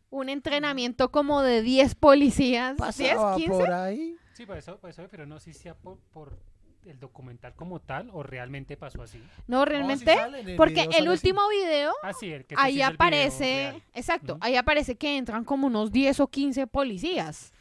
un 0.09 0.29
entrenamiento 0.29 1.11
como 1.11 1.41
de 1.41 1.61
10 1.61 1.95
policías. 1.95 2.75
10, 2.77 2.77
Pasaba 2.77 3.35
15. 3.35 3.49
por 3.51 3.71
ahí. 3.71 4.15
Sí, 4.33 4.45
por 4.45 4.57
eso, 4.57 4.77
por 4.79 4.89
eso, 4.89 5.07
pero 5.09 5.25
no 5.25 5.39
sé 5.39 5.53
si 5.53 5.59
sea 5.59 5.75
por, 5.75 5.97
por 6.11 6.37
el 6.85 6.99
documental 6.99 7.55
como 7.55 7.79
tal 7.79 8.09
o 8.11 8.23
realmente 8.23 8.75
pasó 8.77 9.01
así. 9.01 9.21
No, 9.47 9.63
realmente. 9.65 10.15
porque 10.57 10.87
el 10.97 11.07
último 11.09 11.41
video, 11.49 11.93
Ah, 12.03 12.13
sí, 12.13 12.31
el 12.31 12.45
que 12.45 12.55
ahí 12.57 12.73
el 12.73 12.87
video 12.89 12.95
aparece. 12.95 13.43
real. 13.71 13.83
Exacto, 13.93 14.33
Ujú. 14.33 14.43
ahí 14.43 14.55
aparece 14.55 14.95
que 14.95 15.17
entran 15.17 15.45
como 15.45 15.67
unos 15.67 15.91
10 15.91 16.19
o 16.19 16.27
15 16.27 16.67
policías. 16.67 17.53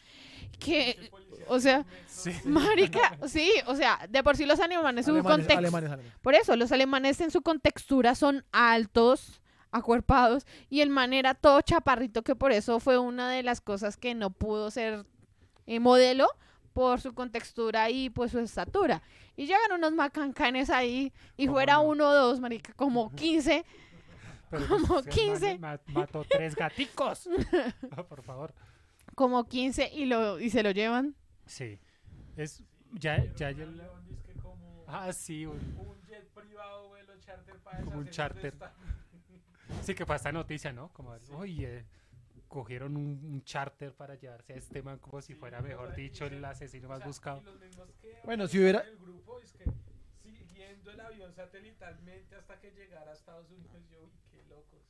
Que, 0.58 1.10
o 1.48 1.60
sea, 1.60 1.84
Sí. 2.06 2.32
marica, 2.44 3.18
sí, 3.26 3.50
o 3.66 3.74
sea, 3.74 4.06
de 4.08 4.22
por 4.22 4.36
sí 4.36 4.44
los 4.46 4.60
alemanes, 4.60 5.04
su 5.06 5.12
Alemanes, 5.12 5.46
contexto. 5.48 5.98
Por 6.22 6.34
eso, 6.34 6.56
los 6.56 6.72
alemanes 6.72 7.20
en 7.20 7.30
su 7.30 7.42
contextura 7.42 8.14
son 8.14 8.44
altos, 8.52 9.40
acuerpados, 9.70 10.46
y 10.68 10.80
el 10.80 10.90
man 10.90 11.12
era 11.12 11.34
todo 11.34 11.60
chaparrito, 11.62 12.22
que 12.22 12.34
por 12.36 12.52
eso 12.52 12.78
fue 12.80 12.98
una 12.98 13.30
de 13.30 13.42
las 13.42 13.60
cosas 13.60 13.96
que 13.96 14.14
no 14.14 14.30
pudo 14.30 14.70
ser 14.70 15.06
eh, 15.66 15.80
modelo 15.80 16.28
por 16.72 17.00
su 17.00 17.14
contextura 17.14 17.90
y 17.90 18.10
pues 18.10 18.32
su 18.32 18.38
estatura. 18.38 19.02
Y 19.36 19.46
llegan 19.46 19.72
unos 19.76 19.92
macancanes 19.92 20.68
ahí, 20.70 21.12
y 21.36 21.46
¿Cómo 21.46 21.56
fuera 21.56 21.74
no? 21.74 21.82
uno 21.84 22.08
o 22.08 22.12
dos, 22.14 22.40
marica, 22.40 22.72
como 22.74 23.10
15. 23.14 23.64
Pero 24.50 24.66
Como 24.68 24.86
pues, 25.02 25.06
el 25.06 25.28
man 25.28 25.40
15. 25.40 25.58
ma- 25.58 25.80
mató 26.00 26.24
tres 26.28 26.54
gaticos. 26.54 27.28
Ah, 27.96 28.02
por 28.02 28.22
favor. 28.22 28.52
como 29.14 29.44
15 29.48 29.90
y, 29.94 30.04
lo, 30.06 30.38
y 30.40 30.50
se 30.50 30.62
lo 30.62 30.70
llevan. 30.72 31.14
Sí. 31.52 31.78
Es, 32.36 32.62
ya, 32.94 33.22
ya, 33.34 33.50
ya- 33.50 33.66
León 33.66 34.04
dice 34.08 34.22
que 34.32 34.32
como 34.40 34.84
Ah, 34.88 35.12
sí, 35.12 35.44
un- 35.46 35.58
un 35.78 36.00
jet 36.06 36.26
privado 36.30 36.88
vuelo 36.88 37.12
charter 37.20 37.56
para 37.60 37.80
Como 37.82 37.98
un 37.98 38.08
charter. 38.08 38.46
esta- 38.54 38.74
sí 39.82 39.94
que 39.94 40.06
fue 40.06 40.16
esta 40.16 40.32
noticia, 40.32 40.72
¿no? 40.72 40.88
Como, 40.92 41.14
oye, 41.36 41.84
cogieron 42.48 42.96
un, 42.96 43.20
un 43.24 43.44
charter 43.44 43.92
para 43.94 44.14
llevarse 44.14 44.52
a 44.54 44.56
este 44.56 44.82
man 44.82 44.98
como 44.98 45.20
si 45.22 45.34
fuera, 45.34 45.60
mejor 45.60 45.94
dicho, 45.94 46.24
el 46.26 46.42
asesino 46.44 46.86
O 46.86 46.90
más 46.90 46.98
sea, 46.98 47.06
buscado. 47.06 47.40
y 47.40 47.44
los 47.44 47.60
mismos 47.60 47.88
que 48.00 48.18
Bueno, 48.24 48.46
si 48.46 48.58
hubiera- 48.58 48.80
el 48.80 48.96
grupo 48.98 49.40
es 49.40 49.52
que 49.52 49.64
siguiendo 50.30 50.90
el 50.90 51.00
avión 51.00 51.32
satelitalmente 51.34 52.34
hasta 52.34 52.58
que 52.60 52.70
llegara 52.72 53.10
a 53.10 53.14
Estados 53.14 53.50
Unidos, 53.50 53.82
yo, 53.90 54.02
uy, 54.02 54.10
qué 54.30 54.42
locos. 54.48 54.80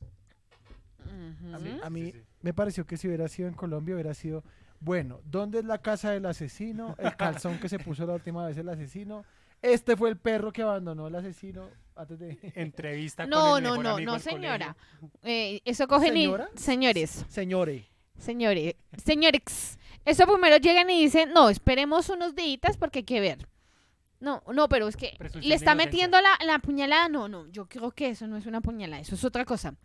A 1.53 1.59
mí, 1.59 1.71
Ujú. 1.75 1.83
a 1.83 1.89
mí 1.89 2.11
Sí, 2.11 2.19
sí. 2.19 2.23
me 2.41 2.53
pareció 2.53 2.85
que 2.85 2.95
si 2.97 3.07
hubiera 3.07 3.27
sido 3.27 3.47
en 3.49 3.53
Colombia 3.53 3.93
hubiera 3.95 4.13
sido, 4.13 4.43
bueno, 4.83 5.21
¿dónde 5.23 5.59
es 5.59 5.65
la 5.65 5.77
casa 5.77 6.11
del 6.11 6.25
asesino? 6.25 6.95
El 6.97 7.15
calzón 7.15 7.57
que 7.59 7.69
se 7.69 7.79
puso 7.79 8.05
la 8.05 8.13
última 8.13 8.45
vez 8.45 8.57
el 8.57 8.67
asesino. 8.67 9.23
Este 9.61 9.95
fue 9.95 10.09
el 10.09 10.17
perro 10.17 10.51
que 10.51 10.61
abandonó 10.61 11.07
el 11.07 11.15
asesino 11.15 11.69
antes 11.95 12.19
de... 12.19 12.37
Entrevista 12.55 13.25
No, 13.25 13.51
con 13.51 13.57
el 13.57 13.63
no, 13.63 13.69
mejor 13.71 13.83
no, 13.83 13.89
amigo 13.91 14.11
no, 14.11 14.13
del 14.13 14.21
señora. 14.21 14.75
Eh, 15.23 15.61
eso 15.63 15.87
cogen 15.87 16.13
¿Señora? 16.13 16.49
y... 16.53 16.57
Señores. 16.59 17.25
Señores. 17.29 17.85
Señores, 18.17 18.75
señores, 19.03 19.79
eso 20.05 20.25
primero 20.27 20.57
llegan 20.57 20.89
y 20.89 21.01
dicen, 21.01 21.33
no, 21.33 21.49
esperemos 21.49 22.09
unos 22.09 22.35
días 22.35 22.77
porque 22.77 22.99
hay 22.99 23.05
que 23.05 23.19
ver. 23.19 23.47
No, 24.19 24.41
no, 24.53 24.69
pero 24.69 24.87
es 24.87 24.95
que 24.95 25.15
Presunción 25.17 25.49
le 25.49 25.55
está 25.55 25.75
metiendo 25.75 26.21
la, 26.21 26.37
la 26.45 26.59
puñalada. 26.59 27.09
No, 27.09 27.27
no, 27.27 27.47
yo 27.47 27.67
creo 27.67 27.91
que 27.91 28.09
eso 28.09 28.25
no 28.27 28.37
es 28.37 28.45
una 28.45 28.61
puñalada, 28.61 29.01
eso 29.01 29.15
es 29.15 29.25
otra 29.25 29.43
cosa. 29.43 29.75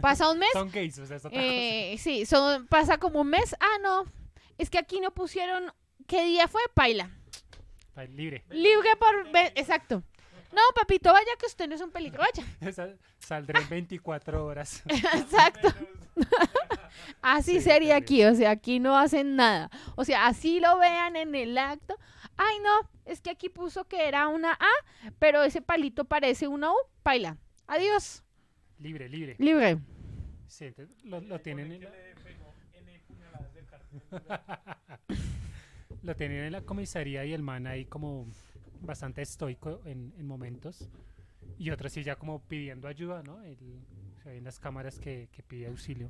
Pasa 0.00 0.30
un 0.30 0.38
mes, 0.38 0.48
Son 0.52 0.70
gays, 0.70 0.98
o 0.98 1.06
sea, 1.06 1.16
es 1.16 1.24
otra 1.24 1.38
eh, 1.42 1.96
sí, 1.98 2.24
son, 2.24 2.66
pasa 2.68 2.96
como 2.98 3.20
un 3.20 3.28
mes. 3.28 3.54
Ah, 3.60 3.78
no, 3.82 4.04
es 4.62 4.70
que 4.70 4.78
aquí 4.78 5.00
no 5.00 5.12
pusieron, 5.12 5.72
¿qué 6.06 6.24
día 6.24 6.48
fue? 6.48 6.60
Paila. 6.74 7.10
Libre. 8.10 8.44
Libre 8.50 8.88
por, 8.98 9.28
exacto. 9.54 10.02
No, 10.52 10.60
papito, 10.74 11.12
vaya 11.12 11.30
que 11.38 11.46
usted 11.46 11.68
no 11.68 11.74
es 11.74 11.80
un 11.80 11.90
peligro, 11.90 12.22
vaya. 12.22 12.72
Sa- 12.72 12.94
Saldré 13.18 13.60
en 13.60 13.68
24 13.68 14.44
horas. 14.44 14.82
Exacto. 14.88 15.68
Así 17.22 17.52
Sí, 17.54 17.60
sería 17.62 17.94
terrible. 17.94 17.94
aquí, 17.94 18.24
o 18.24 18.34
sea, 18.34 18.50
aquí 18.50 18.78
no 18.80 18.96
hacen 18.98 19.36
nada. 19.36 19.70
O 19.96 20.04
sea, 20.04 20.26
así 20.26 20.60
lo 20.60 20.78
vean 20.78 21.16
en 21.16 21.34
el 21.34 21.56
acto. 21.56 21.96
Ay, 22.36 22.58
no, 22.60 22.90
es 23.06 23.20
que 23.20 23.30
aquí 23.30 23.48
puso 23.48 23.86
que 23.88 24.06
era 24.08 24.28
una 24.28 24.52
A, 24.52 24.68
pero 25.18 25.42
ese 25.42 25.62
palito 25.62 26.04
parece 26.04 26.48
una 26.48 26.70
U. 26.70 26.76
Paila. 27.02 27.38
Adiós. 27.66 28.22
Libre, 28.78 29.08
libre. 29.08 29.36
Libre. 29.38 29.78
Sí, 30.48 30.66
entonces 30.66 31.02
lo, 31.04 31.20
lo 31.20 31.40
tienen 31.40 31.72
en 31.72 31.84
la, 31.84 31.90
lo 36.02 36.16
tienen 36.16 36.44
en 36.44 36.52
la 36.52 36.62
comisaría 36.62 37.24
y 37.24 37.32
el 37.32 37.42
man 37.42 37.66
ahí 37.66 37.84
como 37.84 38.26
bastante 38.80 39.22
estoico 39.22 39.80
en, 39.84 40.12
en 40.18 40.26
momentos. 40.26 40.88
Y 41.58 41.70
otros 41.70 41.92
sí 41.92 42.02
ya 42.02 42.16
como 42.16 42.40
pidiendo 42.42 42.88
ayuda, 42.88 43.22
¿no? 43.22 43.42
El- 43.42 43.82
se 44.22 44.30
ven 44.30 44.44
las 44.44 44.60
cámaras 44.60 45.00
que, 45.00 45.28
que 45.32 45.42
pide 45.42 45.66
auxilio. 45.66 46.08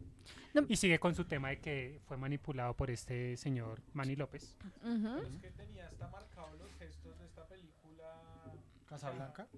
No. 0.52 0.66
Y 0.68 0.76
sigue 0.76 0.98
con 1.00 1.14
su 1.14 1.24
tema 1.24 1.48
de 1.48 1.60
que 1.60 1.98
fue 2.04 2.18
manipulado 2.18 2.76
por 2.76 2.90
este 2.90 3.38
señor 3.38 3.80
Manny 3.94 4.16
López. 4.16 4.54
Ujú. 4.82 5.16
Es 5.22 5.38
que 5.38 5.50
tenía 5.52 5.86
hasta 5.86 6.08
marcados 6.08 6.58
los 6.58 6.70
gestos 6.74 7.18
de 7.18 7.24
esta 7.24 7.46
película. 7.46 8.20
Casablanca. 8.86 9.48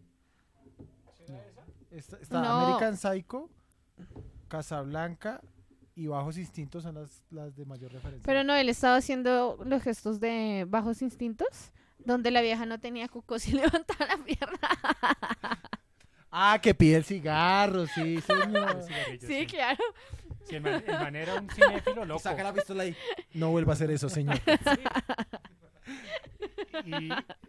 ¿Será 1.27 1.45
esa? 1.49 1.65
Está, 1.91 2.17
está 2.19 2.43
No. 2.43 2.49
American 2.49 2.97
Psycho, 2.97 3.51
Casablanca 4.47 5.41
y 5.97 6.07
Bajos 6.07 6.39
Instintos 6.39 6.83
son 6.83 6.97
las, 6.97 7.23
las 7.31 7.55
de 7.57 7.65
mayor 7.65 7.93
referencia. 7.93 8.25
Pero 8.25 8.45
no, 8.45 8.55
él 8.55 8.69
estaba 8.69 8.97
haciendo 8.97 9.59
los 9.65 9.83
gestos 9.83 10.21
de 10.21 10.67
bajos 10.69 11.03
instintos, 11.03 11.73
donde 11.99 12.31
la 12.31 12.43
vieja 12.43 12.67
no 12.67 12.81
tenía 12.81 13.09
cucos 13.09 13.47
y 13.49 13.53
levantaba 13.53 14.07
la 14.07 14.25
pierna. 14.25 14.59
Ah, 16.31 16.59
que 16.61 16.75
pide 16.75 16.97
el 16.97 17.05
cigarro, 17.05 17.87
sí, 17.87 18.21
señor. 18.27 18.85
Sí, 19.21 19.47
claro. 19.47 19.85
Sí, 20.45 20.57
el, 20.57 20.63
man, 20.63 20.85
el 20.87 20.93
man 20.93 21.17
era 21.17 21.35
un 21.37 21.49
cinéfilo 21.49 22.05
loco. 22.05 22.21
Saca 22.21 22.43
la 22.43 22.53
pistola 22.53 22.83
ahí. 22.83 22.97
No 23.33 23.51
vuelva 23.51 23.73
a 23.73 23.75
hacer 23.75 23.91
eso, 23.91 24.09
señor. 24.09 24.41
Y 26.85 27.09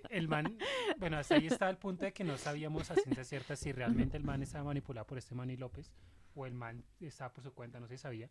el 0.10 0.28
man, 0.28 0.58
bueno, 0.98 1.18
hasta 1.18 1.36
ahí 1.36 1.48
estaba 1.48 1.72
el 1.72 1.78
punto 1.78 2.06
de 2.06 2.14
que 2.14 2.24
no 2.24 2.38
sabíamos 2.38 2.90
a 2.92 2.96
ciencia 2.96 3.24
cierta 3.24 3.56
si 3.56 3.72
realmente 3.72 4.18
el 4.18 4.24
man 4.24 4.42
estaba 4.44 4.66
manipulado 4.66 5.06
por 5.08 5.18
este 5.18 5.36
Manny 5.36 5.58
López 5.58 5.92
o 6.36 6.46
el 6.46 6.54
man 6.54 6.84
estaba 7.00 7.34
por 7.34 7.44
su 7.44 7.54
cuenta, 7.54 7.80
no 7.80 7.88
se 7.88 7.98
sabía. 7.98 8.30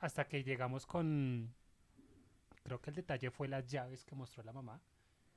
Hasta 0.00 0.24
que 0.26 0.42
llegamos 0.44 0.86
con, 0.86 1.54
creo 2.62 2.80
que 2.80 2.90
el 2.90 2.96
detalle 2.96 3.30
fue 3.30 3.48
las 3.48 3.66
llaves 3.66 4.04
que 4.04 4.14
mostró 4.14 4.42
la 4.42 4.52
mamá, 4.52 4.80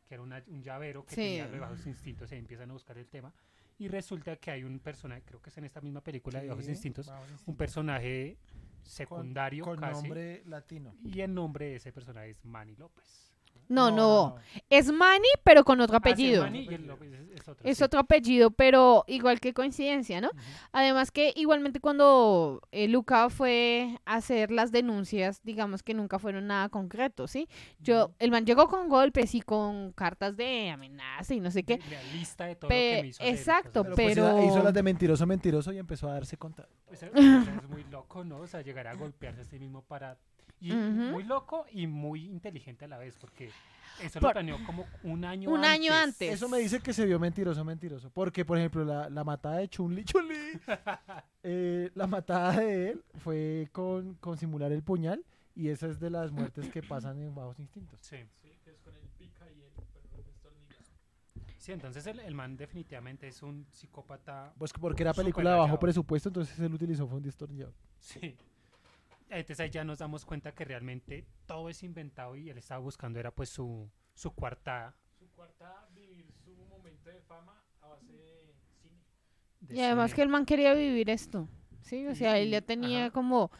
que 0.07 0.15
era 0.15 0.23
una- 0.23 0.43
un 0.47 0.61
llavero 0.61 1.05
que 1.05 1.11
Sí. 1.15 1.21
tenía 1.21 1.47
de 1.47 1.59
bajos 1.59 1.85
instintos 1.85 2.31
y 2.31 2.35
ahí 2.35 2.39
empiezan 2.39 2.69
a 2.69 2.73
buscar 2.73 2.97
el 2.97 3.07
tema. 3.07 3.33
Y 3.77 3.87
resulta 3.89 4.35
que 4.37 4.51
hay 4.51 4.63
un 4.63 4.79
personaje, 4.79 5.21
creo 5.25 5.41
que 5.41 5.49
es 5.49 5.57
en 5.57 5.65
esta 5.65 5.81
misma 5.81 6.01
película 6.01 6.41
de 6.41 6.47
Bajos 6.47 6.67
Instintos, 6.69 7.07
Bajos 7.07 7.43
un 7.45 7.57
personaje 7.57 8.37
Con- 8.39 8.85
secundario 8.89 9.65
con 9.65 9.77
casi. 9.77 10.01
nombre 10.01 10.43
latino. 10.45 10.95
Y 11.03 11.19
el 11.21 11.33
nombre 11.33 11.65
de 11.65 11.75
ese 11.75 11.91
personaje 11.91 12.29
es 12.29 12.45
Manny 12.45 12.75
López. 12.77 13.34
No, 13.67 13.91
no, 13.91 14.35
Es 14.69 14.91
Manny, 14.91 15.27
pero 15.43 15.63
con 15.63 15.79
otro 15.81 15.97
Ah, 15.97 16.01
sí, 16.03 16.09
apellido. 16.11 16.43
Manny 16.43 16.67
y 16.69 16.73
el 16.73 16.87
López 16.87 17.11
es, 17.33 17.47
otro. 17.47 17.69
Es 17.69 17.77
sí. 17.77 17.83
otro 17.83 17.99
apellido, 17.99 18.51
pero 18.51 19.03
igual 19.07 19.39
que 19.39 19.53
coincidencia, 19.53 20.21
¿no? 20.21 20.29
Además 20.71 21.11
que 21.11 21.33
igualmente 21.35 21.79
cuando 21.79 22.61
eh, 22.71 22.87
Luca 22.87 23.29
fue 23.29 23.97
a 24.05 24.15
hacer 24.15 24.51
las 24.51 24.71
denuncias, 24.71 25.41
digamos 25.43 25.83
que 25.83 25.93
nunca 25.93 26.19
fueron 26.19 26.47
nada 26.47 26.69
concreto, 26.69 27.27
¿sí? 27.27 27.47
Yo, 27.79 28.11
el 28.19 28.31
man 28.31 28.45
llegó 28.45 28.67
con 28.67 28.87
golpes 28.89 29.35
y 29.35 29.41
con 29.41 29.91
cartas 29.93 30.37
de 30.37 30.69
amenaza 30.69 31.33
y 31.33 31.39
no 31.39 31.51
sé 31.51 31.63
qué. 31.63 31.79
La 31.89 32.03
lista 32.13 32.45
de 32.45 32.55
todo 32.55 32.69
Pe- 32.69 32.91
lo 32.91 32.95
que 32.97 33.01
me 33.03 33.07
hizo 33.09 33.23
exacto. 33.23 33.83
Pero, 33.83 33.95
pues, 33.95 34.15
pero- 34.15 34.43
hizo 34.45 34.63
las 34.63 34.73
de 34.73 34.83
mentiroso, 34.83 35.25
mentiroso 35.25 35.71
y 35.73 35.77
empezó 35.77 36.09
a 36.09 36.13
darse 36.13 36.37
cuenta. 36.37 36.67
Pues, 36.85 37.03
eh, 37.03 37.11
es 37.13 37.69
muy 37.69 37.83
loco, 37.85 38.23
¿no? 38.23 38.37
O 38.37 38.47
sea, 38.47 38.61
llegar 38.61 38.87
a 38.87 38.93
golpearse 38.95 39.41
a 39.41 39.43
sí 39.45 39.59
mismo 39.59 39.81
para... 39.83 40.17
Y 40.71 41.11
muy 41.11 41.23
loco 41.23 41.65
y 41.71 41.87
muy 41.87 42.25
inteligente 42.25 42.85
a 42.85 42.87
la 42.87 42.97
vez, 42.97 43.15
porque 43.19 43.49
eso 44.01 44.19
Por- 44.19 44.29
lo 44.29 44.33
planeó 44.33 44.65
como 44.65 44.85
un 45.03 45.23
año 45.25 45.49
Un 45.51 45.63
año 45.65 45.93
antes. 45.93 46.33
Eso 46.33 46.49
me 46.49 46.59
dice 46.59 46.79
que 46.79 46.93
se 46.93 47.05
vio 47.05 47.19
mentiroso, 47.19 47.63
mentiroso. 47.63 48.09
Porque, 48.09 48.43
por 48.45 48.57
ejemplo, 48.57 48.83
la, 48.83 49.09
la 49.09 49.23
matada 49.23 49.57
de 49.57 49.69
Chun-Li, 49.69 50.03
Chun-Li, 50.03 50.59
eh, 51.43 51.91
la 51.95 52.07
matada 52.07 52.57
de 52.57 52.89
él 52.89 53.03
fue 53.19 53.69
con, 53.71 54.15
con 54.15 54.37
simular 54.37 54.71
el 54.71 54.83
puñal. 54.83 55.23
Y 55.57 55.69
esa 55.69 55.87
es 55.87 55.99
de 56.01 56.09
las 56.09 56.31
muertes 56.33 56.69
que 56.69 56.83
pasan 56.83 57.17
en 57.21 57.33
Bajos 57.33 57.59
Instintos. 57.59 57.97
Sí, 58.01 58.17
Sí, 58.41 58.51
que 58.63 58.71
es 58.71 58.79
con 58.81 58.93
el 58.93 59.07
pica 59.17 59.45
y 59.49 59.61
el 59.61 59.69
sí, 61.57 61.71
entonces 61.71 62.05
el, 62.05 62.19
el 62.19 62.35
man 62.35 62.55
definitivamente 62.57 63.27
es 63.27 63.41
un 63.41 63.65
psicópata. 63.71 64.53
Pues 64.57 64.71
porque 64.73 65.01
era 65.01 65.13
película 65.13 65.53
de 65.53 65.57
bajo 65.57 65.79
presupuesto, 65.79 66.29
entonces 66.29 66.59
él 66.59 66.73
utilizó 66.73 67.07
fue 67.07 67.17
un 67.17 67.23
destornillador. 67.23 67.73
Sí. 67.99 68.37
Entonces 69.29 69.59
ahí 69.59 69.69
ya 69.69 69.83
nos 69.83 69.99
damos 69.99 70.23
cuenta 70.25 70.53
que 70.53 70.65
realmente 70.65 71.25
todo 71.45 71.69
es 71.69 71.81
inventado 71.83 72.35
y 72.35 72.49
él 72.49 72.57
estaba 72.57 72.79
buscando 72.79 73.19
era 73.19 73.31
pues 73.31 73.49
su, 73.49 73.89
su 74.13 74.31
coartada. 74.33 74.95
Su 75.19 75.27
cuarta, 75.31 75.87
vivir 75.93 76.25
su 76.43 76.55
momento 76.69 77.09
de 77.09 77.21
fama 77.21 77.61
a 77.81 77.87
base 77.87 78.13
de 78.13 78.53
cine. 78.81 78.99
de 79.61 79.75
Y 79.75 79.81
además 79.81 80.11
cine. 80.11 80.15
que 80.15 80.21
el 80.21 80.29
man 80.29 80.45
quería 80.45 80.73
vivir 80.73 81.09
esto. 81.09 81.49
Sí, 81.81 82.05
o 82.07 82.11
Y- 82.11 82.15
sea, 82.15 82.37
él 82.37 82.49
ya 82.51 82.61
tenía 82.61 83.05
ajá. 83.05 83.11
como 83.13 83.51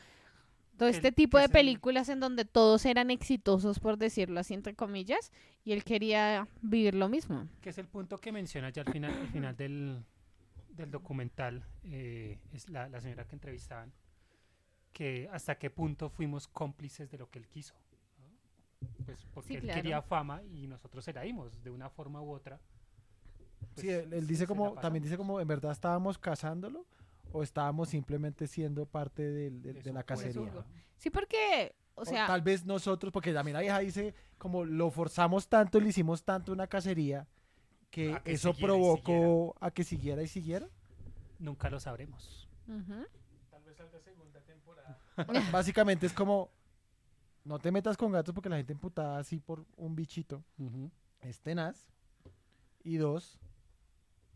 todo 0.77 0.89
este 0.89 1.07
el- 1.09 1.15
tipo 1.15 1.37
de 1.39 1.49
películas 1.49 2.09
en 2.09 2.19
donde 2.19 2.45
todos 2.45 2.85
eran 2.85 3.09
exitosos, 3.09 3.79
por 3.79 3.97
decirlo 3.97 4.39
así, 4.39 4.53
entre 4.53 4.75
comillas, 4.75 5.31
y 5.63 5.71
él 5.71 5.83
quería 5.83 6.47
vivir 6.61 6.93
lo 6.95 7.09
mismo. 7.09 7.47
que 7.61 7.69
es 7.71 7.77
el 7.79 7.87
punto 7.87 8.17
que 8.19 8.31
menciona 8.31 8.69
ya 8.69 8.83
al 8.83 8.91
final, 8.91 9.11
al 9.13 9.27
final 9.29 9.55
del, 9.57 10.03
del 10.69 10.91
documental, 10.91 11.65
eh, 11.83 12.37
es 12.53 12.69
la, 12.69 12.87
la 12.89 12.99
señora 13.01 13.25
que 13.25 13.35
entrevistaban, 13.35 13.91
que 14.95 15.27
hasta 15.29 15.57
qué 15.57 15.69
punto 15.69 16.09
fuimos 16.09 16.47
cómplices 16.47 17.11
de 17.11 17.17
lo 17.17 17.29
que 17.29 17.37
él 17.39 17.47
quiso. 17.49 17.73
¿no? 18.17 19.05
Pues 19.05 19.25
porque 19.33 19.47
Sí, 19.49 19.55
él 19.55 19.61
claro. 19.63 19.75
quería 19.81 20.01
fama 20.01 20.41
y 20.43 20.67
nosotros 20.67 21.03
se 21.03 21.11
la 21.11 21.21
dimos 21.23 21.61
de 21.61 21.69
una 21.69 21.89
forma 21.89 22.21
u 22.21 22.31
otra. 22.31 22.61
Sí, 23.75 23.87
pues, 23.87 24.05
él, 24.05 24.13
él 24.13 24.21
se- 24.21 24.27
dice 24.27 24.47
como, 24.47 24.73
también 24.75 25.03
dice 25.03 25.17
como, 25.17 25.41
en 25.41 25.47
verdad 25.49 25.73
estábamos 25.73 26.17
cazándolo 26.17 26.85
o 27.33 27.43
estábamos 27.43 27.89
simplemente 27.89 28.47
siendo 28.47 28.85
parte 28.85 29.21
del- 29.29 29.61
del- 29.61 29.83
de, 29.83 29.91
la 29.91 30.03
cacería. 30.03 30.53
Sí, 30.97 31.09
porque, 31.09 31.75
o 31.95 32.03
O 32.03 32.05
sea, 32.05 32.25
tal 32.27 32.41
vez 32.41 32.65
nosotros, 32.65 33.11
porque 33.11 33.33
también 33.33 33.55
la 33.55 33.59
vieja 33.61 33.79
dice, 33.79 34.13
como 34.37 34.63
lo 34.63 34.91
forzamos 34.91 35.49
tanto, 35.49 35.81
le 35.81 35.89
hicimos 35.89 36.23
tanto 36.23 36.53
una 36.53 36.67
cacería, 36.67 37.27
que, 37.91 38.17
que 38.23 38.31
eso 38.31 38.53
provocó 38.53 39.55
a 39.59 39.71
que 39.71 39.83
siguiera 39.83 40.23
y 40.23 40.29
siguiera. 40.29 40.69
Nunca 41.37 41.69
lo 41.69 41.81
sabremos. 41.81 42.47
Tal 42.65 42.77
vez 42.77 43.24
salga 43.75 43.99
segunda 43.99 44.39
temporada. 44.41 44.99
Básicamente 45.51 46.05
es 46.05 46.13
como, 46.13 46.49
no 47.43 47.59
te 47.59 47.71
metas 47.71 47.97
con 47.97 48.11
gatos 48.11 48.33
porque 48.33 48.49
la 48.49 48.57
gente 48.57 48.73
emputada 48.73 49.19
así 49.19 49.39
por 49.39 49.65
un 49.75 49.95
bichito 49.95 50.43
es 51.21 51.39
tenaz. 51.41 51.87
Y 52.83 52.97
dos, 52.97 53.39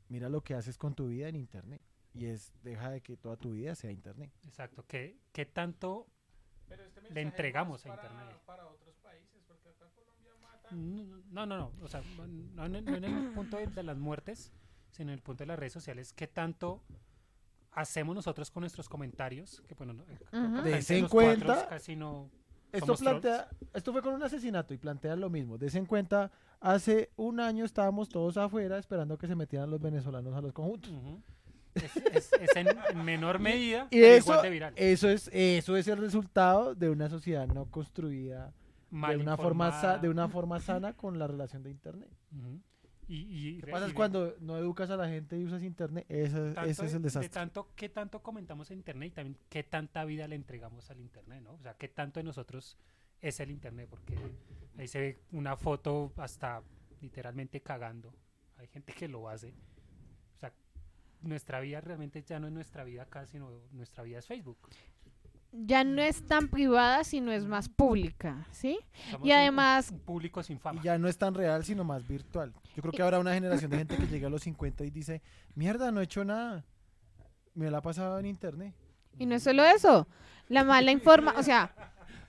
mira 0.07 0.29
lo 0.29 0.41
que 0.41 0.55
haces 0.55 0.77
con 0.77 0.93
tu 0.95 1.07
vida 1.07 1.27
en 1.27 1.35
internet. 1.35 1.81
Y 2.13 2.25
es, 2.25 2.51
deja 2.63 2.89
de 2.89 3.01
que 3.01 3.15
toda 3.17 3.37
tu 3.37 3.51
vida 3.51 3.75
sea 3.75 3.91
internet. 3.91 4.31
Exacto. 4.43 4.83
¿Qué, 4.87 5.19
qué 5.31 5.45
tanto 5.45 6.07
Pero 6.67 6.83
este 6.83 7.01
Le 7.11 7.21
entregamos 7.21 7.85
a 7.85 7.89
Internet. 7.89 8.35
Para 8.45 8.65
otros 8.65 8.95
países, 8.97 9.43
porque 9.47 9.69
acá 9.69 9.85
Colombia 9.95 10.31
mata. 10.41 10.69
No, 10.71 11.45
no, 11.45 11.57
no. 11.57 11.71
O 11.83 11.87
sea, 11.87 12.01
no 12.01 12.65
en, 12.65 12.75
el- 12.75 12.85
no 12.85 12.95
en 12.95 13.03
el 13.03 13.31
punto 13.33 13.57
de, 13.57 13.67
de 13.67 13.83
las 13.83 13.97
muertes, 13.99 14.51
sino 14.89 15.11
en 15.11 15.17
el 15.19 15.21
punto 15.21 15.43
de 15.43 15.47
las 15.47 15.59
redes 15.59 15.73
sociales. 15.73 16.11
¿Qué 16.13 16.25
tanto 16.27 16.81
hacemos 17.71 18.15
nosotros 18.15 18.49
con 18.51 18.61
nuestros 18.61 18.87
comentarios? 18.89 19.61
Que 19.67 19.73
bueno, 19.75 19.93
Des 20.63 20.89
entre 20.89 20.97
en 20.99 21.07
cuatro 21.07 21.45
cuenta- 21.45 21.67
Casi 21.69 21.95
no. 21.95 22.29
Esto 22.71 22.85
trolls. 22.85 23.01
plantea, 23.01 23.47
esto 23.73 23.91
fue 23.91 24.01
con 24.03 24.13
un 24.13 24.21
asesinato 24.21 24.75
y 24.75 24.77
plantea 24.77 25.15
lo 25.15 25.29
mismo. 25.31 25.57
Des 25.57 25.73
en 25.73 25.87
cuenta, 25.87 26.31
hace 26.59 27.09
un 27.15 27.39
año 27.39 27.65
estábamos 27.65 28.09
todos 28.09 28.37
afuera 28.37 28.77
esperando 28.77 29.17
que 29.17 29.25
se 29.27 29.35
metieran 29.35 29.71
los 29.71 29.81
venezolanos 29.81 30.35
a 30.35 30.41
los 30.41 30.53
conjuntos. 30.53 30.91
Es, 31.73 31.95
es- 31.97 32.31
es 32.33 32.55
en, 32.55 32.67
en 32.91 33.03
menor 33.05 33.39
medida, 33.39 33.87
Y 33.89 34.01
eso, 34.01 34.31
igual 34.31 34.41
de 34.43 34.49
viral. 34.51 34.73
eso 34.75 35.09
es, 35.09 35.29
eso 35.33 35.77
es 35.77 35.87
el 35.87 35.97
resultado 35.97 36.75
de 36.75 36.89
una 36.91 37.09
sociedad 37.09 37.47
no 37.47 37.65
construida 37.71 38.53
Mal 38.91 39.17
de 39.17 39.23
una 39.23 39.35
forma 39.37 39.71
sa- 39.81 39.97
de 39.97 40.09
una 40.09 40.27
forma 40.29 40.59
sana 40.59 40.93
con 40.93 41.17
la 41.17 41.25
relación 41.27 41.63
de 41.63 41.71
internet. 41.71 42.09
Y, 43.09 43.49
y, 43.57 43.61
¿Qué 43.61 43.71
pasa 43.71 43.89
y 43.89 43.93
cuando 43.93 44.35
no 44.39 44.55
educas 44.57 44.89
a 44.91 44.95
la 44.95 45.07
gente 45.07 45.35
y 45.37 45.43
usas 45.43 45.63
internet? 45.63 46.05
Ese, 46.07 46.51
ese 46.51 46.69
es 46.69 46.77
de- 46.77 46.85
el 46.85 46.91
De 46.93 46.99
desastre. 46.99 47.29
tanto, 47.29 47.69
qué 47.75 47.89
tanto 47.89 48.21
comentamos 48.21 48.69
en 48.69 48.77
internet 48.77 49.09
y 49.09 49.11
también 49.15 49.37
qué 49.49 49.63
tanta 49.63 50.05
vida 50.05 50.27
le 50.27 50.35
entregamos 50.35 50.89
al 50.91 50.99
internet, 50.99 51.41
¿no? 51.43 51.53
O 51.53 51.59
sea, 51.61 51.73
qué 51.73 51.87
tanto 51.87 52.19
de 52.19 52.23
nosotros 52.23 52.77
es 53.19 53.39
el 53.39 53.49
internet, 53.49 53.87
porque 53.89 54.15
ahí 54.77 54.87
se 54.87 54.99
ve 54.99 55.19
una 55.31 55.57
foto 55.57 56.13
hasta 56.17 56.61
literalmente 57.01 57.61
cagando. 57.61 58.13
Hay 58.57 58.67
gente 58.67 58.93
que 58.93 59.07
lo 59.07 59.27
hace. 59.27 59.55
O 60.35 60.39
sea, 60.39 60.53
nuestra 61.21 61.59
vida 61.61 61.81
realmente 61.81 62.21
ya 62.21 62.39
no 62.39 62.45
es 62.47 62.53
nuestra 62.53 62.83
vida 62.83 63.03
acá, 63.03 63.25
sino 63.25 63.49
nuestra 63.71 64.03
vida 64.03 64.19
es 64.19 64.27
Facebook. 64.27 64.57
Ya 65.51 65.83
no 65.83 66.01
es 66.01 66.25
tan 66.25 66.47
privada, 66.47 67.03
sino 67.03 67.31
es 67.31 67.45
más 67.45 67.69
pública, 67.69 68.47
¿sí? 68.51 68.79
Y 69.23 69.31
además- 69.31 69.91
un 69.91 69.99
público 69.99 70.43
sin 70.43 70.59
fama. 70.59 70.79
Y 70.81 70.83
ya 70.85 70.97
no 70.97 71.07
es 71.07 71.17
tan 71.17 71.33
real, 71.33 71.63
sino 71.65 71.83
más 71.83 72.07
virtual. 72.07 72.53
Yo 72.75 72.81
creo 72.81 72.91
que 72.91 73.01
habrá 73.01 73.19
una 73.19 73.33
generación 73.33 73.71
de 73.71 73.77
gente 73.77 73.97
que 73.97 74.07
llega 74.07 74.27
a 74.27 74.29
los 74.29 74.43
50 74.43 74.83
y 74.85 74.91
dice, 74.91 75.21
mierda, 75.55 75.91
no 75.91 76.01
he 76.01 76.03
hecho 76.03 76.23
nada. 76.23 76.65
Me 77.55 77.71
la 77.71 77.79
ha 77.79 77.81
pasado 77.81 78.19
en 78.19 78.25
internet. 78.25 78.73
Y 79.17 79.25
no 79.25 79.35
es 79.35 79.43
solo 79.43 79.63
eso, 79.65 80.07
la 80.47 80.63
mala 80.63 80.91
informa, 80.91 81.33
o 81.37 81.43
sea, 81.43 81.73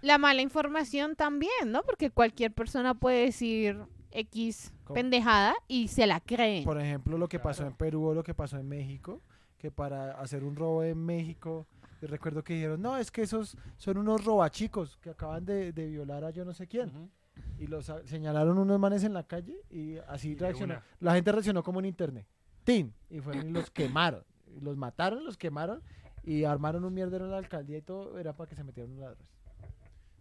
la 0.00 0.18
mala 0.18 0.40
información 0.42 1.14
también, 1.14 1.70
¿no? 1.70 1.82
Porque 1.82 2.10
cualquier 2.10 2.52
persona 2.52 2.94
puede 2.94 3.26
decir 3.26 3.78
X 4.12 4.72
¿Cómo? 4.84 4.94
pendejada 4.94 5.54
y 5.68 5.88
se 5.88 6.06
la 6.06 6.20
creen. 6.20 6.64
Por 6.64 6.80
ejemplo, 6.80 7.16
lo 7.18 7.28
que 7.28 7.38
pasó 7.38 7.66
en 7.66 7.74
Perú 7.74 8.06
o 8.06 8.14
lo 8.14 8.24
que 8.24 8.34
pasó 8.34 8.56
en 8.58 8.66
México, 8.66 9.20
que 9.58 9.70
para 9.70 10.12
hacer 10.20 10.42
un 10.42 10.56
robo 10.56 10.82
en 10.82 10.98
México, 11.04 11.68
recuerdo 12.06 12.42
que 12.44 12.54
dijeron, 12.54 12.80
no, 12.82 12.96
es 12.96 13.10
que 13.10 13.22
esos 13.22 13.56
son 13.76 13.98
unos 13.98 14.24
robachicos 14.24 14.96
que 14.98 15.10
acaban 15.10 15.44
de, 15.44 15.72
de 15.72 15.88
violar 15.88 16.24
a 16.24 16.30
yo 16.30 16.44
no 16.44 16.52
sé 16.54 16.66
quién. 16.66 17.10
Y 17.58 17.66
los 17.66 17.88
a- 17.90 18.06
señalaron 18.06 18.58
unos 18.58 18.78
manes 18.78 19.04
en 19.04 19.12
la 19.14 19.22
calle 19.24 19.56
y 19.70 19.96
así 20.08 20.30
Y 20.30 20.34
reaccionó. 20.36 20.80
La 21.00 21.14
gente 21.14 21.32
reaccionó 21.32 21.62
como 21.62 21.80
en 21.80 21.86
internet. 21.86 22.26
¡Tin! 22.64 22.92
Y 23.08 23.20
fueron 23.20 23.48
y 23.48 23.50
los 23.50 23.70
quemaron. 23.70 24.24
Y 24.46 24.60
los 24.60 24.76
mataron, 24.76 25.24
los 25.24 25.36
quemaron 25.36 25.82
y 26.22 26.44
armaron 26.44 26.84
un 26.84 26.92
mierdero 26.92 27.24
en 27.24 27.30
la 27.30 27.38
alcaldía 27.38 27.78
y 27.78 27.82
todo 27.82 28.18
era 28.18 28.34
para 28.34 28.48
que 28.48 28.56
se 28.56 28.64
metieran 28.64 28.92
los 28.92 29.00
ladrones. 29.00 29.26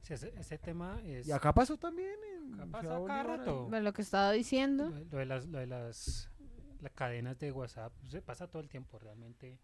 Sí, 0.02 0.14
ese, 0.14 0.34
ese 0.40 0.58
tema 0.58 1.00
es... 1.04 1.28
Y 1.28 1.32
acá 1.32 1.54
pasó 1.54 1.78
también 1.78 2.16
en 2.36 2.54
Acá 2.54 2.66
pasa 2.72 2.88
cada 3.06 3.24
rato. 3.24 3.64
Bueno, 3.68 3.84
lo 3.84 3.94
que 3.94 4.02
estaba 4.02 4.32
diciendo. 4.32 4.90
Lo, 4.90 4.96
de- 4.96 5.06
lo 5.06 5.18
de 5.18 5.26
las, 5.26 5.46
lo 5.48 5.60
de 5.60 5.68
las, 5.68 6.30
las 6.82 6.92
cadenas 6.94 7.38
de 7.38 7.52
WhatsApp 7.52 7.92
se 8.08 8.22
pasa 8.22 8.48
todo 8.48 8.62
el 8.62 8.70
tiempo 8.70 8.98
realmente. 9.00 9.60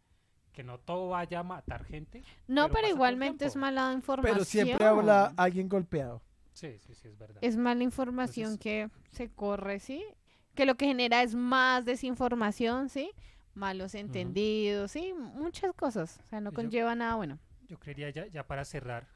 Que 0.56 0.64
no 0.64 0.80
todo 0.80 1.10
vaya 1.10 1.40
a 1.40 1.44
matar 1.44 1.84
gente. 1.84 2.24
No, 2.48 2.70
pero 2.70 2.88
igualmente 2.88 3.46
es 3.46 3.56
mala 3.58 3.92
información. 3.94 4.34
Pero 4.36 4.46
siempre 4.46 4.86
habla 4.86 5.34
alguien 5.38 5.68
golpeado. 5.68 6.22
Sí, 6.54 6.78
sí, 6.80 6.96
sí, 6.96 7.10
es 7.10 7.18
verdad. 7.18 7.38
Es 7.42 7.58
mala 7.58 7.84
información 7.84 8.54
Entonces- 8.54 8.62
que 8.64 8.90
se 9.12 9.30
corre, 9.30 9.80
¿sí? 9.82 10.04
Que 10.56 10.66
lo 10.66 10.76
que 10.76 10.86
genera 10.86 11.22
es 11.24 11.36
más 11.36 11.84
desinformación, 11.84 12.88
¿sí? 12.88 13.12
Malos 13.54 13.96
entendidos, 13.96 14.92
¿sí? 14.92 15.14
Muchas 15.14 15.74
cosas. 15.74 16.20
O 16.24 16.28
sea, 16.28 16.40
no 16.40 16.52
yo- 16.52 16.56
conlleva 16.56 16.96
nada 16.96 17.16
bueno. 17.16 17.40
Yo 17.68 17.78
creería 17.80 18.10
ya, 18.12 18.26
ya 18.28 18.48
para 18.48 18.64
cerrar 18.64 19.08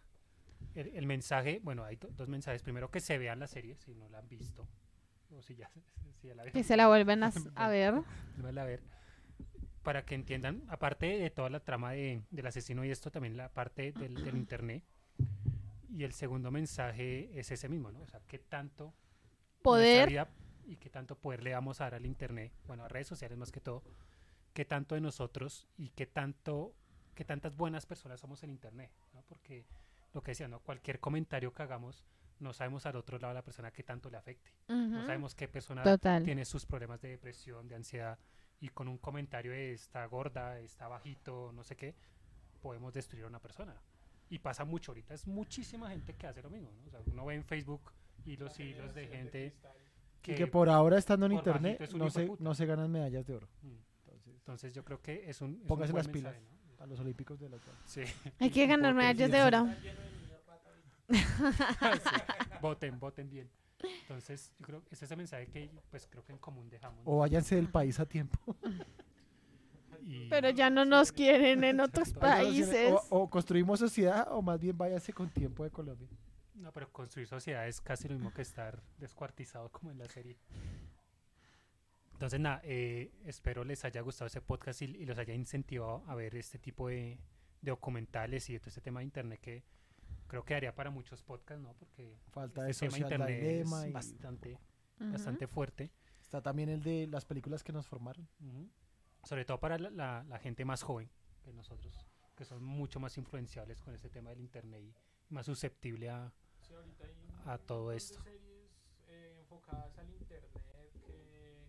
el, 0.76 0.88
el 0.96 1.06
mensaje, 1.06 1.62
bueno, 1.64 1.86
hay 1.86 1.96
do- 1.96 2.10
dos 2.18 2.28
mensajes. 2.28 2.62
Primero 2.64 2.92
que 2.92 3.00
se 3.00 3.18
vean 3.18 3.40
la 3.40 3.48
serie, 3.48 3.78
si 3.78 3.94
no 3.96 4.10
la 4.10 4.18
han 4.20 4.28
visto. 4.28 4.68
O 5.38 5.42
si 5.42 5.56
ya, 5.56 5.70
si 6.20 6.28
ya 6.28 6.36
la 6.36 6.44
Que 6.52 6.64
se 6.64 6.76
la 6.76 6.88
vuelven 6.90 7.24
a, 7.24 7.32
a 7.56 7.70
ver. 7.70 7.94
a 8.58 8.64
ver. 8.66 8.82
Para 9.84 10.06
que 10.06 10.16
entiendan, 10.16 10.64
aparte 10.70 11.06
de 11.20 11.30
toda 11.32 11.50
la 11.50 11.62
trama 11.62 11.92
de, 11.94 12.24
del 12.32 12.48
asesino 12.48 12.86
y 12.86 12.92
esto, 12.92 13.12
también 13.12 13.38
la 13.38 13.50
parte 13.54 13.92
del, 13.94 14.22
del 14.24 14.38
internet. 14.38 14.84
Y 15.90 16.04
el 16.04 16.14
segundo 16.14 16.52
mensaje 16.52 17.30
es 17.40 17.52
ese 17.52 17.68
mismo, 17.68 17.92
¿no? 17.92 18.02
O 18.02 18.08
sea, 18.08 18.22
qué 18.28 18.38
tanto 18.40 18.94
Poder, 19.62 20.08
vida 20.08 20.30
y 20.66 20.78
qué 20.78 20.90
tanto 20.90 21.18
poder 21.18 21.44
le 21.44 21.54
vamos 21.54 21.82
a 21.82 21.86
dar 21.86 21.96
al 21.96 22.06
internet, 22.06 22.54
bueno, 22.66 22.86
a 22.86 22.88
redes 22.90 23.08
sociales 23.08 23.38
más 23.38 23.52
que 23.52 23.62
todo, 23.62 23.84
qué 24.54 24.66
tanto 24.66 24.96
de 24.96 25.02
nosotros 25.02 25.68
y 25.78 25.90
qué 25.92 26.06
tanto, 26.08 26.76
qué 27.16 27.26
tantas 27.26 27.56
buenas 27.56 27.86
personas 27.86 28.20
somos 28.20 28.44
en 28.44 28.52
internet, 28.52 28.92
¿no? 29.14 29.24
Porque 29.24 29.66
lo 30.14 30.24
que 30.24 30.32
decía, 30.32 30.48
¿no? 30.48 30.62
Cualquier 30.62 31.00
comentario 31.00 31.54
que 31.54 31.64
hagamos, 31.64 32.06
no 32.40 32.54
sabemos 32.54 32.86
al 32.86 32.96
otro 32.98 33.20
lado 33.20 33.34
la 33.34 33.44
persona 33.44 33.72
qué 33.72 33.84
tanto 33.84 34.10
le 34.10 34.18
afecte. 34.18 34.52
No 34.94 35.02
Ujú, 35.02 35.04
sabemos 35.04 35.36
qué 35.36 35.48
persona 35.48 35.96
total. 35.98 36.24
tiene 36.24 36.46
sus 36.46 36.66
problemas 36.66 37.02
de 37.02 37.10
depresión, 37.10 37.68
de 37.68 37.76
ansiedad, 37.76 38.20
y 38.62 38.70
con 38.70 38.88
un 38.88 38.97
comentario 38.97 39.51
de 39.51 39.74
está 39.74 40.05
gorda, 40.05 40.60
está 40.60 40.88
bajito, 40.88 41.51
no 41.53 41.64
sé 41.64 41.76
qué, 41.76 41.95
podemos 42.62 42.93
destruir 42.93 43.26
a 43.26 43.28
una 43.28 43.39
persona. 43.39 43.76
Y 44.30 44.39
pasa 44.39 44.64
mucho 44.66 44.91
ahorita, 44.91 45.14
es 45.14 45.26
muchísima 45.26 45.89
gente 45.89 46.16
que 46.16 46.28
hace 46.28 46.41
lo 46.41 46.49
mismo, 46.49 46.72
¿no? 46.72 46.86
O 46.88 46.89
sea, 46.89 46.99
uno 47.05 47.26
ve 47.26 47.36
en 47.36 47.43
Facebook 47.43 47.91
hilos 48.26 48.60
y 48.60 48.64
hilos 48.64 48.93
de 48.93 49.07
gente 49.07 49.55
Y 50.26 50.36
que 50.36 50.47
por 50.47 50.70
ahora 50.70 50.97
estando 50.97 51.26
en 51.26 51.32
internet 51.32 51.82
es 51.82 51.93
un 51.93 51.99
no 51.99 52.10
se, 52.10 52.30
no 52.39 52.53
se 52.53 52.66
ganan 52.66 52.91
medallas 52.91 53.26
de 53.26 53.36
oro. 53.36 53.47
Mm. 53.62 53.68
Entonces, 53.68 54.34
Entonces 54.36 54.74
yo 54.74 54.84
creo 54.84 55.01
que 55.01 55.30
es 55.30 55.41
un, 55.41 55.55
es 55.55 55.62
un 55.62 55.68
Póngase 55.68 55.91
buen 55.91 56.03
las 56.05 56.14
pilas. 56.14 56.34
mensaje, 56.34 56.53
¿no? 56.78 56.84
a 56.84 56.88
los 56.88 56.99
olímpicos 56.99 57.39
de 57.39 57.49
la 57.49 57.57
otra. 57.57 57.74
Sí. 57.86 58.03
Hay 58.39 58.49
que 58.51 58.68
ganar 58.68 58.93
medallas 58.93 59.32
de 59.32 59.41
oro. 59.41 59.68
Sí, 61.10 61.18
voten, 62.62 62.99
voten 62.99 63.30
bien. 63.30 63.49
Entonces, 64.02 64.52
yo 64.60 64.66
creo 64.66 64.84
que 64.84 64.96
ese 64.96 65.06
es 65.06 65.12
el 65.12 65.18
mensaje 65.18 65.48
que 65.48 65.70
pues 65.90 66.08
creo 66.08 66.24
que 66.24 66.32
en 66.34 66.38
común 66.38 66.70
dejamos. 66.70 67.04
¿no? 67.06 67.12
O 67.12 67.18
váyanse 67.20 67.56
del 67.56 67.70
país 67.70 68.00
a 68.00 68.06
tiempo. 68.06 68.56
Y- 70.02 70.28
Pero 70.30 70.50
ya 70.50 70.70
no 70.70 70.86
nos 70.86 71.12
quieren 71.12 71.64
en 71.64 71.80
otros 71.82 72.14
países. 72.14 72.92
O, 73.10 73.22
o 73.24 73.30
construimos 73.30 73.80
sociedad 73.80 74.28
o 74.32 74.42
más 74.42 74.60
bien 74.60 74.78
váyase 74.78 75.14
con 75.14 75.30
tiempo 75.30 75.64
de 75.64 75.72
Colombia. 75.72 76.08
No, 76.56 76.72
pero 76.74 76.92
construir 76.92 77.28
sociedad 77.28 77.68
es 77.68 77.80
casi 77.80 78.08
lo 78.08 78.16
mismo 78.16 78.34
que 78.34 78.42
estar 78.42 78.82
descuartizado 78.98 79.70
como 79.72 79.92
en 79.92 79.98
la 79.98 80.08
serie. 80.08 80.38
Entonces, 82.14 82.40
nada, 82.40 82.60
eh, 82.66 83.12
espero 83.26 83.64
les 83.64 83.86
haya 83.86 84.02
gustado 84.02 84.28
ese 84.28 84.42
podcast 84.42 84.82
y, 84.82 84.86
y 84.86 85.06
los 85.06 85.18
haya 85.18 85.34
incentivado 85.34 86.04
a 86.08 86.16
ver 86.16 86.36
este 86.36 86.60
tipo 86.60 86.90
de, 86.90 87.18
de 87.62 87.72
documentales 87.72 88.50
y 88.50 88.54
de 88.54 88.60
todo 88.60 88.70
este 88.70 88.82
tema 88.82 89.00
de 89.00 89.06
internet 89.06 89.40
que 89.42 89.64
creo 90.30 90.46
que 90.46 90.56
haría 90.56 90.74
para 90.74 90.90
muchos 90.90 91.22
podcasts, 91.24 91.62
¿no? 91.62 91.74
Porque 91.74 92.16
Falta 92.32 92.64
de 92.64 92.72
este 92.72 92.86
tema 92.88 92.96
de 92.98 93.02
social 93.04 93.20
internet 93.22 93.42
dilema 93.42 93.82
es 93.84 93.90
y 93.90 93.92
bastante, 93.92 94.60
Ujú. 95.02 95.12
bastante 95.12 95.48
fuerte. 95.48 95.92
está 96.22 96.42
también 96.42 96.70
el 96.70 96.82
de 96.84 97.08
las 97.08 97.26
películas 97.26 97.64
que 97.64 97.74
nos 97.74 97.88
formaron. 97.88 98.30
Ujú. 98.40 98.70
Sobre 99.24 99.44
todo 99.44 99.60
para 99.60 99.78
la, 99.80 99.90
la- 99.90 100.24
la 100.24 100.40
gente 100.40 100.64
más 100.64 100.84
joven 100.84 101.10
que 101.44 101.52
nosotros, 101.52 102.06
que 102.38 102.46
son 102.46 102.64
mucho 102.64 103.00
más 103.00 103.18
influenciables 103.18 103.82
con 103.82 103.94
este 103.94 104.10
tema 104.10 104.30
del 104.30 104.40
internet 104.40 104.82
y 104.84 104.94
más 105.34 105.46
susceptible 105.48 106.10
a, 106.10 106.32
Sí, 106.62 106.74
ahorita 106.74 107.06
hay 107.06 107.14
a 107.46 107.58
todo 107.58 107.92
esto. 107.92 108.22
series 108.24 108.70
eh, 109.08 109.38
enfocadas 109.42 109.98
al 109.98 110.10
internet, 110.12 110.92
que 111.06 111.66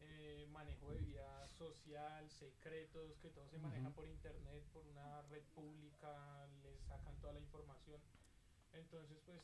eh, 0.00 0.46
manejo 0.52 0.90
de 0.92 0.98
vida 1.00 1.48
social, 1.48 2.28
secretos, 2.30 3.18
que 3.18 3.30
todo 3.30 3.48
se 3.48 3.58
maneja 3.58 3.86
Ujú. 3.88 3.94
por 3.96 4.06
internet, 4.08 4.62
por 4.72 4.86
una 4.86 5.22
red 5.22 5.42
pública, 5.54 6.46
sacan 6.88 7.14
toda 7.20 7.32
la 7.34 7.40
información. 7.40 8.00
Entonces, 8.72 9.18
pues, 9.26 9.40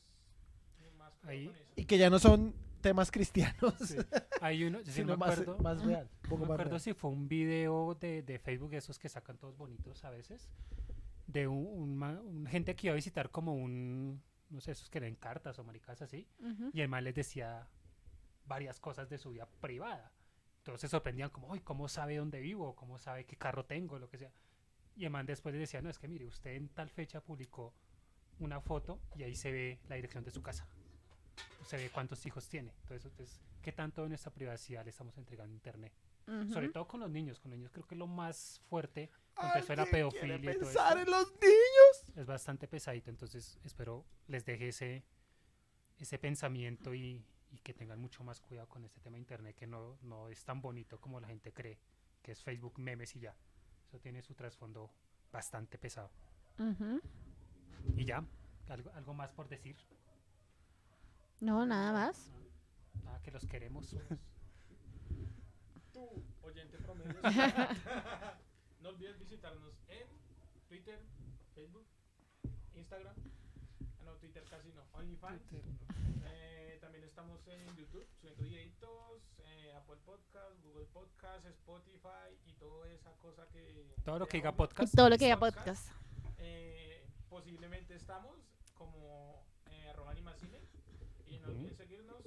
ni 0.80 0.90
más 0.98 1.12
cuidado 1.16 1.30
Ahí- 1.30 1.46
con 1.46 1.56
eso. 1.56 1.72
Y 1.76 1.84
que 1.84 1.98
ya 1.98 2.10
no 2.10 2.18
son 2.18 2.54
temas 2.80 3.10
cristianos, 3.10 3.74
Sí. 3.86 3.96
Hay 4.42 4.64
uno, 4.64 4.78
yo 4.80 4.86
sí 4.86 4.92
sino 4.92 5.12
me 5.12 5.16
más, 5.18 5.32
acuerdo, 5.38 5.58
más 5.62 5.82
real. 5.84 6.10
No 6.24 6.28
poco 6.28 6.42
me 6.42 6.48
más 6.48 6.54
acuerdo 6.56 6.70
real. 6.72 6.80
si 6.80 6.92
fue 6.92 7.10
un 7.10 7.28
video 7.28 7.94
de, 7.94 8.22
de 8.22 8.38
Facebook, 8.38 8.74
esos 8.74 8.98
que 8.98 9.08
sacan 9.08 9.38
todos 9.38 9.56
bonitos 9.56 10.04
a 10.04 10.10
veces, 10.10 10.50
de 11.26 11.46
un, 11.48 11.66
un 11.66 11.96
ma- 11.96 12.20
un 12.20 12.46
gente 12.46 12.76
que 12.76 12.88
iba 12.88 12.92
a 12.92 12.96
visitar 12.96 13.30
como 13.30 13.54
un, 13.54 14.22
no 14.50 14.60
sé, 14.60 14.72
esos 14.72 14.90
que 14.90 15.00
leen 15.00 15.14
cartas 15.16 15.58
o 15.58 15.64
maricas 15.64 16.02
así, 16.02 16.28
Ujú. 16.40 16.70
y 16.74 16.80
el 16.82 16.88
man 16.88 17.04
les 17.04 17.14
decía 17.14 17.66
varias 18.46 18.78
cosas 18.78 19.08
de 19.08 19.16
su 19.16 19.30
vida 19.30 19.48
privada. 19.60 20.12
Entonces 20.58 20.82
se 20.82 20.88
sorprendían 20.88 21.30
como, 21.30 21.48
uy, 21.48 21.60
¿cómo 21.60 21.88
sabe 21.88 22.16
dónde 22.16 22.40
vivo? 22.40 22.74
¿Cómo 22.76 22.98
sabe 22.98 23.24
qué 23.24 23.36
carro 23.36 23.64
tengo? 23.64 23.98
Lo 23.98 24.08
que 24.10 24.18
sea. 24.18 24.30
Y 24.96 25.04
el 25.04 25.10
man 25.10 25.26
después 25.26 25.52
les 25.54 25.60
decía, 25.60 25.82
no, 25.82 25.90
es 25.90 25.98
que 25.98 26.06
mire, 26.08 26.26
usted 26.26 26.50
en 26.52 26.68
tal 26.68 26.88
fecha 26.90 27.20
publicó 27.20 27.74
una 28.38 28.60
foto 28.60 29.00
y 29.16 29.22
ahí 29.22 29.34
se 29.34 29.50
ve 29.52 29.80
la 29.88 29.96
dirección 29.96 30.24
de 30.24 30.30
su 30.30 30.42
casa. 30.42 30.66
Se 31.66 31.76
ve 31.76 31.90
cuántos 31.90 32.24
hijos 32.26 32.48
tiene. 32.48 32.72
Entonces, 32.82 33.06
entonces 33.10 33.40
¿qué 33.62 33.72
tanto 33.72 34.02
de 34.02 34.08
nuestra 34.10 34.32
privacidad 34.32 34.84
le 34.84 34.90
estamos 34.90 35.16
entregando 35.18 35.52
a 35.52 35.54
Internet? 35.54 35.92
Sobre 36.52 36.66
Ujú. 36.66 36.72
todo 36.72 36.88
con 36.88 37.00
los 37.00 37.10
niños. 37.10 37.40
Con 37.40 37.50
los 37.50 37.58
niños 37.58 37.72
creo 37.72 37.86
que 37.86 37.96
lo 37.96 38.06
más 38.06 38.60
fuerte 38.68 39.10
empezó 39.42 39.74
la 39.74 39.82
¿Alguien 39.82 40.10
quiere 40.10 40.38
pedofilia 40.38 40.52
pensar 40.58 40.98
en 40.98 41.10
los 41.10 41.32
niños? 41.32 42.16
es 42.16 42.26
bastante 42.26 42.68
pesadito, 42.68 43.10
entonces 43.10 43.58
espero 43.64 44.04
les 44.28 44.44
deje 44.44 44.68
ese, 44.68 45.04
ese 45.98 46.18
pensamiento 46.18 46.94
y, 46.94 47.24
y 47.50 47.58
que 47.58 47.74
tengan 47.74 48.00
mucho 48.00 48.22
más 48.24 48.40
cuidado 48.40 48.68
con 48.68 48.84
este 48.84 49.00
tema 49.00 49.16
de 49.16 49.20
internet 49.20 49.56
que 49.56 49.66
no, 49.66 49.98
no 50.02 50.28
es 50.28 50.44
tan 50.44 50.60
bonito 50.62 51.00
como 51.00 51.20
la 51.20 51.26
gente 51.26 51.52
cree, 51.52 51.78
que 52.22 52.32
es 52.32 52.42
Facebook 52.42 52.78
memes 52.78 53.16
y 53.16 53.20
ya. 53.20 53.36
Eso 53.94 54.00
tiene 54.00 54.22
su 54.22 54.34
trasfondo 54.34 54.90
bastante 55.30 55.78
pesado. 55.78 56.10
Ujú. 56.58 57.00
Y 57.96 58.04
ya, 58.04 58.24
algo, 58.68 58.90
algo 58.90 59.14
más 59.14 59.30
por 59.30 59.48
decir. 59.48 59.76
No, 61.40 61.64
nada 61.64 61.92
más. 61.92 62.28
Nada, 63.04 63.22
que 63.22 63.30
los 63.30 63.46
queremos. 63.46 63.94
tú, 65.92 66.08
oyente 66.42 66.76
promedio, 66.78 67.20
no 68.82 68.88
olvides 68.88 69.16
visitarnos 69.20 69.74
en 69.86 70.08
Twitter, 70.66 70.98
Facebook, 71.54 71.86
Instagram. 72.74 73.14
Twitter 74.24 74.44
casi 74.44 74.72
no. 74.72 74.82
OnlyFans. 74.94 75.42
Eh, 76.24 76.78
también 76.80 77.04
estamos 77.04 77.46
en 77.46 77.66
YouTube 77.76 78.06
subiendo 78.18 78.42
videitos, 78.42 79.20
eh, 79.44 79.70
Apple 79.76 79.98
Podcast, 80.06 80.58
Google 80.62 80.86
Podcast, 80.94 81.44
Spotify 81.44 82.32
y 82.46 82.52
toda 82.54 82.88
esa 82.90 83.12
cosa 83.18 83.46
que. 83.52 83.94
Todo 84.02 84.20
lo 84.20 84.26
que 84.26 84.38
diga 84.38 84.52
podcast. 84.56 84.94
Todo 84.96 85.10
lo 85.10 85.18
que 85.18 85.24
diga 85.24 85.38
Podcast. 85.38 85.90
Eh, 86.38 87.06
posiblemente 87.28 87.94
estamos 87.94 88.38
como 88.72 89.44
eh, 89.70 89.88
arroba 89.90 90.12
animacine 90.12 90.58
y 91.26 91.38
no 91.40 91.48
olviden 91.48 91.76
seguirnos, 91.76 92.22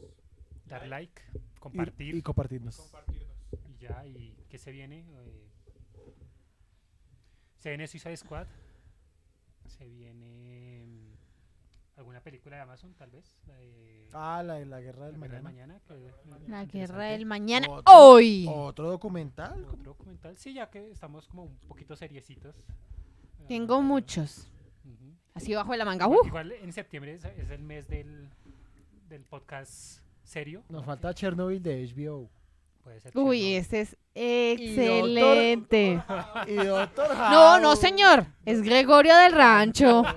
Dar 0.66 0.86
like, 0.88 1.20
Y, 1.34 1.60
compartir 1.60 2.14
y 2.14 2.20
y, 2.20 2.22
compartirnos. 2.22 2.78
compartirnos. 2.78 3.36
ya. 3.80 4.06
¿Y 4.06 4.46
qué 4.50 4.60
se 4.60 4.72
viene? 4.72 5.04
Eh, 5.10 5.50
se 7.56 7.70
viene 7.70 7.88
Suicide 7.88 8.18
Squad. 8.18 8.46
Se 9.66 9.86
viene 9.88 10.86
mm, 10.86 11.17
alguna 11.98 12.22
película 12.22 12.56
de 12.58 12.62
Amazon, 12.62 12.94
tal 12.94 13.10
vez. 13.12 13.36
La 13.48 13.56
de 13.56 14.10
Ah, 14.14 14.42
la 14.44 14.54
de 14.56 14.66
la 14.66 14.80
guerra 14.80 15.08
del 15.08 15.20
La 15.20 15.28
Guerra 15.28 15.36
del 15.36 15.44
mañana. 15.44 15.82
Mañana, 16.30 16.68
que 16.68 16.84
es 16.84 16.90
La 16.90 16.96
guerra 16.96 17.04
del 17.12 17.26
mañana. 17.26 17.68
Otro- 17.70 17.94
Hoy. 17.94 18.46
Otro 18.50 18.90
documental. 18.90 19.66
Otro 19.66 19.84
documental. 19.84 20.38
Sí, 20.38 20.54
ya 20.54 20.70
que 20.70 20.92
estamos 20.92 21.28
como 21.28 21.44
un 21.44 21.58
poquito 21.68 21.96
seriecitos. 21.96 22.56
Tengo 23.48 23.76
Ah, 23.76 23.82
muchos. 23.82 24.48
Así 25.34 25.54
bajo 25.54 25.72
de 25.72 25.78
la 25.78 25.86
manga. 25.86 26.06
Igual, 26.06 26.20
¡Uh! 26.24 26.28
igual 26.28 26.52
en 26.54 26.74
septiembre 26.74 27.14
es, 27.14 27.24
es 27.26 27.50
el 27.52 27.62
mes 27.62 27.88
del, 27.88 28.30
del 29.10 29.24
podcast 29.24 30.00
serio. 30.24 30.64
Nos 30.70 30.82
¿no? 30.82 30.86
falta 30.86 31.14
Chernobyl 31.14 31.62
de 31.62 31.86
HBO. 31.94 32.30
Puede 32.84 33.00
ser 33.02 33.12
Uy, 33.16 33.40
Chernobyl. 33.40 33.56
este 33.58 33.82
es 33.82 33.98
excelente. 34.16 36.02
Y 36.48 36.56
Doctor 36.56 37.16
No, 37.18 37.60
no, 37.60 37.76
señor. 37.76 38.26
Es 38.46 38.62
Gregorio 38.64 39.16
del 39.16 39.34
Rancho. 39.34 40.04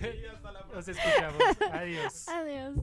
Nos 0.74 0.88
escuchamos. 0.88 1.42
Adiós. 1.72 2.28
Adiós. 2.28 2.74